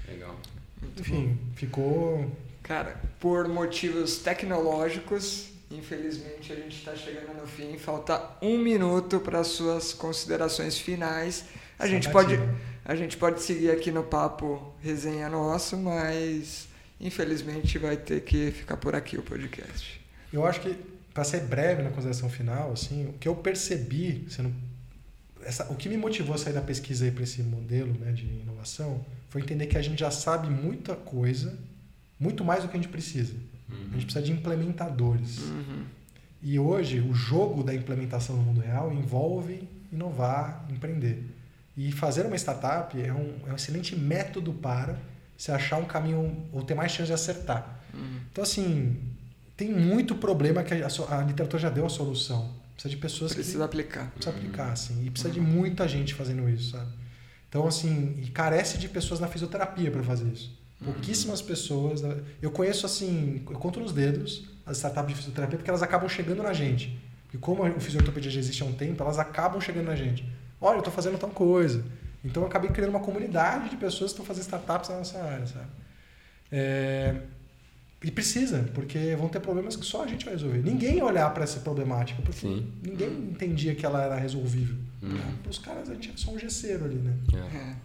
Legal. 0.07 0.35
Muito 0.81 1.03
bom. 1.03 1.15
Enfim, 1.15 1.37
ficou 1.55 2.31
Cara, 2.65 2.99
por 3.19 3.47
motivos 3.47 4.17
tecnológicos, 4.17 5.49
infelizmente 5.69 6.51
a 6.51 6.55
gente 6.55 6.75
está 6.75 6.95
chegando 6.95 7.39
no 7.39 7.45
fim. 7.45 7.77
Falta 7.77 8.19
um 8.41 8.57
minuto 8.57 9.19
para 9.19 9.43
suas 9.43 9.93
considerações 9.93 10.75
finais. 10.75 11.45
A 11.77 11.85
gente, 11.85 12.09
pode, 12.09 12.39
a 12.83 12.95
gente 12.95 13.17
pode 13.17 13.43
seguir 13.43 13.69
aqui 13.69 13.91
no 13.91 14.03
papo 14.03 14.73
resenha 14.81 15.29
nosso, 15.29 15.77
mas 15.77 16.67
infelizmente 16.99 17.77
vai 17.77 17.95
ter 17.97 18.21
que 18.21 18.49
ficar 18.49 18.77
por 18.77 18.95
aqui 18.95 19.15
o 19.15 19.21
podcast. 19.21 20.01
Eu 20.33 20.43
acho 20.43 20.61
que, 20.61 20.75
para 21.15 21.23
ser 21.23 21.45
breve 21.45 21.81
na 21.81 21.89
consideração 21.91 22.29
final, 22.29 22.73
assim, 22.73 23.07
o 23.07 23.13
que 23.13 23.25
eu 23.25 23.37
percebi, 23.37 24.27
sendo, 24.29 24.53
essa, 25.41 25.63
o 25.71 25.75
que 25.75 25.87
me 25.87 25.95
motivou 25.95 26.35
a 26.35 26.37
sair 26.37 26.51
da 26.51 26.61
pesquisa 26.61 27.09
para 27.09 27.23
esse 27.23 27.41
modelo 27.41 27.97
né, 27.97 28.11
de 28.11 28.25
inovação 28.25 29.03
foi 29.29 29.41
entender 29.41 29.67
que 29.67 29.77
a 29.77 29.81
gente 29.81 29.97
já 29.97 30.11
sabe 30.11 30.49
muita 30.49 30.93
coisa, 30.93 31.57
muito 32.19 32.43
mais 32.43 32.63
do 32.63 32.69
que 32.69 32.75
a 32.75 32.81
gente 32.81 32.91
precisa. 32.91 33.33
A 33.69 33.93
gente 33.93 34.05
precisa 34.05 34.23
de 34.25 34.31
implementadores. 34.33 35.39
Uhum. 35.39 35.85
E 36.43 36.59
hoje, 36.59 36.99
o 36.99 37.13
jogo 37.13 37.63
da 37.63 37.73
implementação 37.73 38.35
no 38.35 38.43
mundo 38.43 38.59
real 38.59 38.91
envolve 38.91 39.65
inovar, 39.93 40.65
empreender. 40.69 41.23
E 41.77 41.93
fazer 41.93 42.25
uma 42.25 42.35
startup 42.35 43.01
é 43.01 43.13
um, 43.13 43.35
é 43.47 43.51
um 43.53 43.55
excelente 43.55 43.95
método 43.95 44.53
para 44.53 44.99
se 45.37 45.49
achar 45.49 45.77
um 45.77 45.85
caminho 45.85 46.45
ou 46.51 46.61
ter 46.61 46.75
mais 46.75 46.91
chance 46.91 47.07
de 47.07 47.13
acertar. 47.13 47.79
Uhum. 47.93 48.19
Então, 48.29 48.43
assim, 48.43 48.97
tem 49.57 49.71
muito 49.71 50.15
problema 50.15 50.63
que 50.63 50.73
a, 50.73 50.89
so- 50.89 51.07
a 51.09 51.21
literatura 51.21 51.61
já 51.61 51.69
deu 51.69 51.85
a 51.85 51.89
solução. 51.89 52.49
Precisa 52.73 52.89
de 52.93 52.97
pessoas 52.97 53.33
Precisa 53.33 53.57
que 53.59 53.63
aplicar. 53.63 54.11
precisa 54.11 54.35
aplicar, 54.35 54.71
assim. 54.73 55.05
E 55.05 55.09
precisa 55.09 55.33
de 55.33 55.39
muita 55.39 55.87
gente 55.87 56.13
fazendo 56.13 56.47
isso, 56.49 56.71
sabe? 56.71 56.91
Então, 57.47 57.65
assim, 57.65 58.15
e 58.21 58.27
carece 58.31 58.77
de 58.77 58.89
pessoas 58.89 59.19
na 59.19 59.27
fisioterapia 59.27 59.89
para 59.89 60.03
fazer 60.03 60.25
isso. 60.31 60.51
Pouquíssimas 60.83 61.41
pessoas. 61.41 62.01
Eu 62.41 62.51
conheço, 62.51 62.85
assim, 62.85 63.41
eu 63.49 63.57
conto 63.57 63.79
nos 63.79 63.93
dedos 63.93 64.43
as 64.65 64.77
startups 64.77 65.09
de 65.11 65.15
fisioterapia 65.15 65.57
porque 65.57 65.69
elas 65.69 65.81
acabam 65.81 66.09
chegando 66.09 66.43
na 66.43 66.51
gente. 66.51 66.99
E 67.33 67.37
como 67.37 67.63
o 67.65 67.79
fisioterapia 67.79 68.29
já 68.29 68.39
existe 68.39 68.61
há 68.61 68.65
um 68.65 68.73
tempo, 68.73 69.01
elas 69.01 69.17
acabam 69.17 69.61
chegando 69.61 69.85
na 69.85 69.95
gente. 69.95 70.25
Olha, 70.59 70.75
eu 70.75 70.79
estou 70.79 70.93
fazendo 70.93 71.17
tal 71.17 71.29
coisa. 71.29 71.81
Então, 72.25 72.43
eu 72.43 72.47
acabei 72.47 72.69
criando 72.71 72.89
uma 72.89 72.99
comunidade 72.99 73.69
de 73.69 73.77
pessoas 73.77 74.11
que 74.11 74.19
estão 74.19 74.25
fazendo 74.25 74.43
startups 74.43 74.89
na 74.89 74.97
nossa 74.97 75.17
área, 75.23 75.45
sabe? 75.47 75.67
É, 76.51 77.15
E 78.05 78.11
precisa, 78.11 78.69
porque 78.75 79.15
vão 79.15 79.27
ter 79.27 79.39
problemas 79.39 79.75
que 79.75 79.83
só 79.83 80.03
a 80.03 80.07
gente 80.07 80.23
vai 80.25 80.35
resolver. 80.35 80.59
Ninguém 80.59 80.97
ia 80.97 81.05
olhar 81.05 81.27
para 81.33 81.43
essa 81.43 81.59
problemática, 81.59 82.21
porque 82.21 82.41
Sim. 82.41 82.71
ninguém 82.83 83.09
entendia 83.09 83.73
que 83.73 83.83
ela 83.83 83.99
era 84.03 84.15
resolvível. 84.15 84.75
Uhum. 85.01 85.17
Para 85.41 85.49
os 85.49 85.57
caras, 85.57 85.89
a 85.89 85.95
gente 85.95 86.11
é 86.11 86.13
só 86.15 86.29
um 86.29 86.37
gesseiro 86.37 86.85
ali, 86.85 86.97
né? 86.97 87.15
É. 87.33 87.57
É, 87.57 87.75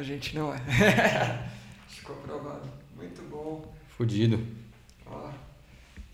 a 0.00 0.02
gente 0.02 0.34
não 0.34 0.52
é. 0.52 0.58
Ficou 1.86 2.16
provado. 2.16 2.68
Muito 2.96 3.22
bom. 3.30 3.72
Fudido. 3.96 4.44
Ó, 5.06 5.30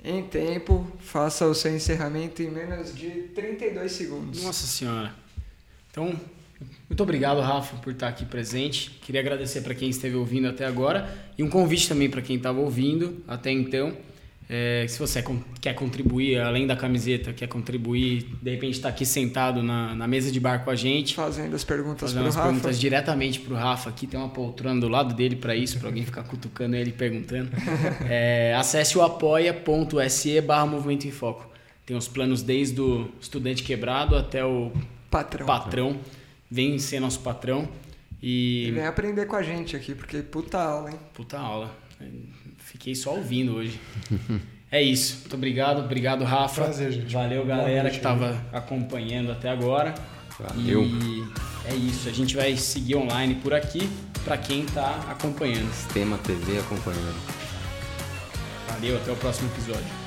em 0.05 0.23
tempo, 0.25 0.87
faça 1.01 1.47
o 1.47 1.55
seu 1.55 1.75
encerramento 1.75 2.43
em 2.43 2.51
menos 2.51 2.95
de 2.95 3.09
32 3.35 3.91
segundos. 3.91 4.43
Nossa 4.43 4.67
senhora. 4.67 5.15
Então, 5.91 6.21
muito 6.89 7.03
obrigado, 7.03 7.41
Rafa, 7.41 7.77
por 7.77 7.93
estar 7.93 8.09
aqui 8.09 8.25
presente. 8.25 8.91
Queria 9.03 9.21
agradecer 9.21 9.63
para 9.63 9.75
quem 9.75 9.91
esteve 9.91 10.17
ouvindo 10.17 10.49
até 10.49 10.65
agora 10.65 11.13
e 11.37 11.43
um 11.43 11.49
convite 11.49 11.89
também 11.89 12.09
para 12.09 12.23
quem 12.23 12.37
estava 12.37 12.61
ouvindo 12.61 13.23
até 13.27 13.51
então. 13.51 13.97
É, 14.49 14.85
se 14.87 14.99
você 14.99 15.25
quer 15.61 15.75
contribuir, 15.75 16.39
além 16.39 16.67
da 16.67 16.77
camiseta, 16.77 17.33
quer 17.33 17.47
contribuir, 17.49 18.27
de 18.43 18.51
repente 18.51 18.75
está 18.75 18.91
aqui 18.91 19.07
sentado 19.07 19.63
na, 19.63 19.95
na 19.95 20.07
mesa 20.07 20.31
de 20.31 20.39
bar 20.39 20.63
com 20.63 20.71
a 20.71 20.75
gente, 20.75 21.15
Fazendo 21.15 21.57
as 21.57 21.65
perguntas 21.65 22.13
para 22.13 22.21
o 22.21 22.25
Rafa. 22.27 22.43
perguntas 22.43 22.79
diretamente 22.79 23.41
pro 23.41 23.55
Rafa 23.55 23.89
aqui, 23.89 24.07
tem 24.07 24.21
uma 24.21 24.29
poltrona 24.29 24.79
do 24.79 24.89
lado 24.89 25.15
dele 25.15 25.37
para 25.37 25.57
isso, 25.57 25.79
para 25.79 25.89
alguém 25.89 26.05
ficar 26.05 26.25
cutucando 26.25 26.77
ele 26.77 26.91
e 26.91 26.93
perguntando. 26.93 27.51
É, 28.07 28.55
acesse 28.55 28.99
o 28.99 29.03
apoia.se 29.03 30.41
barra 30.43 30.67
Movimento 30.67 31.07
em 31.07 31.11
Foco. 31.11 31.49
Tem 31.87 31.97
os 31.97 32.07
planos 32.07 32.43
desde 32.43 32.81
o 32.81 33.09
estudante 33.21 33.63
quebrado 33.63 34.15
até 34.17 34.45
o 34.45 34.73
Patrão. 35.11 35.47
patrão. 35.47 35.97
Vem 36.55 36.79
ser 36.79 37.01
nosso 37.01 37.19
patrão 37.19 37.69
E 38.23 38.69
e 38.69 38.71
vem 38.71 38.87
aprender 38.87 39.27
com 39.27 39.35
a 39.35 39.43
gente 39.43 39.75
aqui, 39.75 39.93
porque 39.93 40.23
puta 40.23 40.57
aula, 40.57 40.91
hein? 40.91 40.99
puta 41.13 41.37
aula. 41.37 41.77
Fiquei 42.59 42.95
só 42.95 43.17
ouvindo 43.17 43.57
hoje. 43.57 43.81
É 44.71 44.83
isso. 44.83 45.19
Muito 45.21 45.35
obrigado. 45.35 45.85
Obrigado, 45.85 46.25
Rafa. 46.25 46.63
Prazer, 46.63 46.93
gente. 46.93 47.13
Valeu, 47.13 47.45
Boa 47.45 47.57
galera 47.57 47.83
noite 47.83 47.93
que 47.93 47.99
estava 47.99 48.45
acompanhando 48.53 49.31
até 49.33 49.49
agora. 49.49 49.95
Valeu. 50.39 50.83
E 50.85 51.25
é 51.67 51.75
isso. 51.75 52.09
A 52.09 52.13
gente 52.13 52.35
vai 52.35 52.57
seguir 52.57 52.97
online 52.97 53.37
por 53.37 53.53
aqui 53.53 53.89
para 54.25 54.37
quem 54.37 54.65
tá 54.67 55.07
acompanhando. 55.09 55.73
Sistema 55.73 56.19
TV 56.19 56.59
acompanhando. 56.59 57.21
Valeu, 58.69 58.97
até 58.97 59.13
o 59.13 59.17
próximo 59.17 59.49
episódio. 59.51 60.04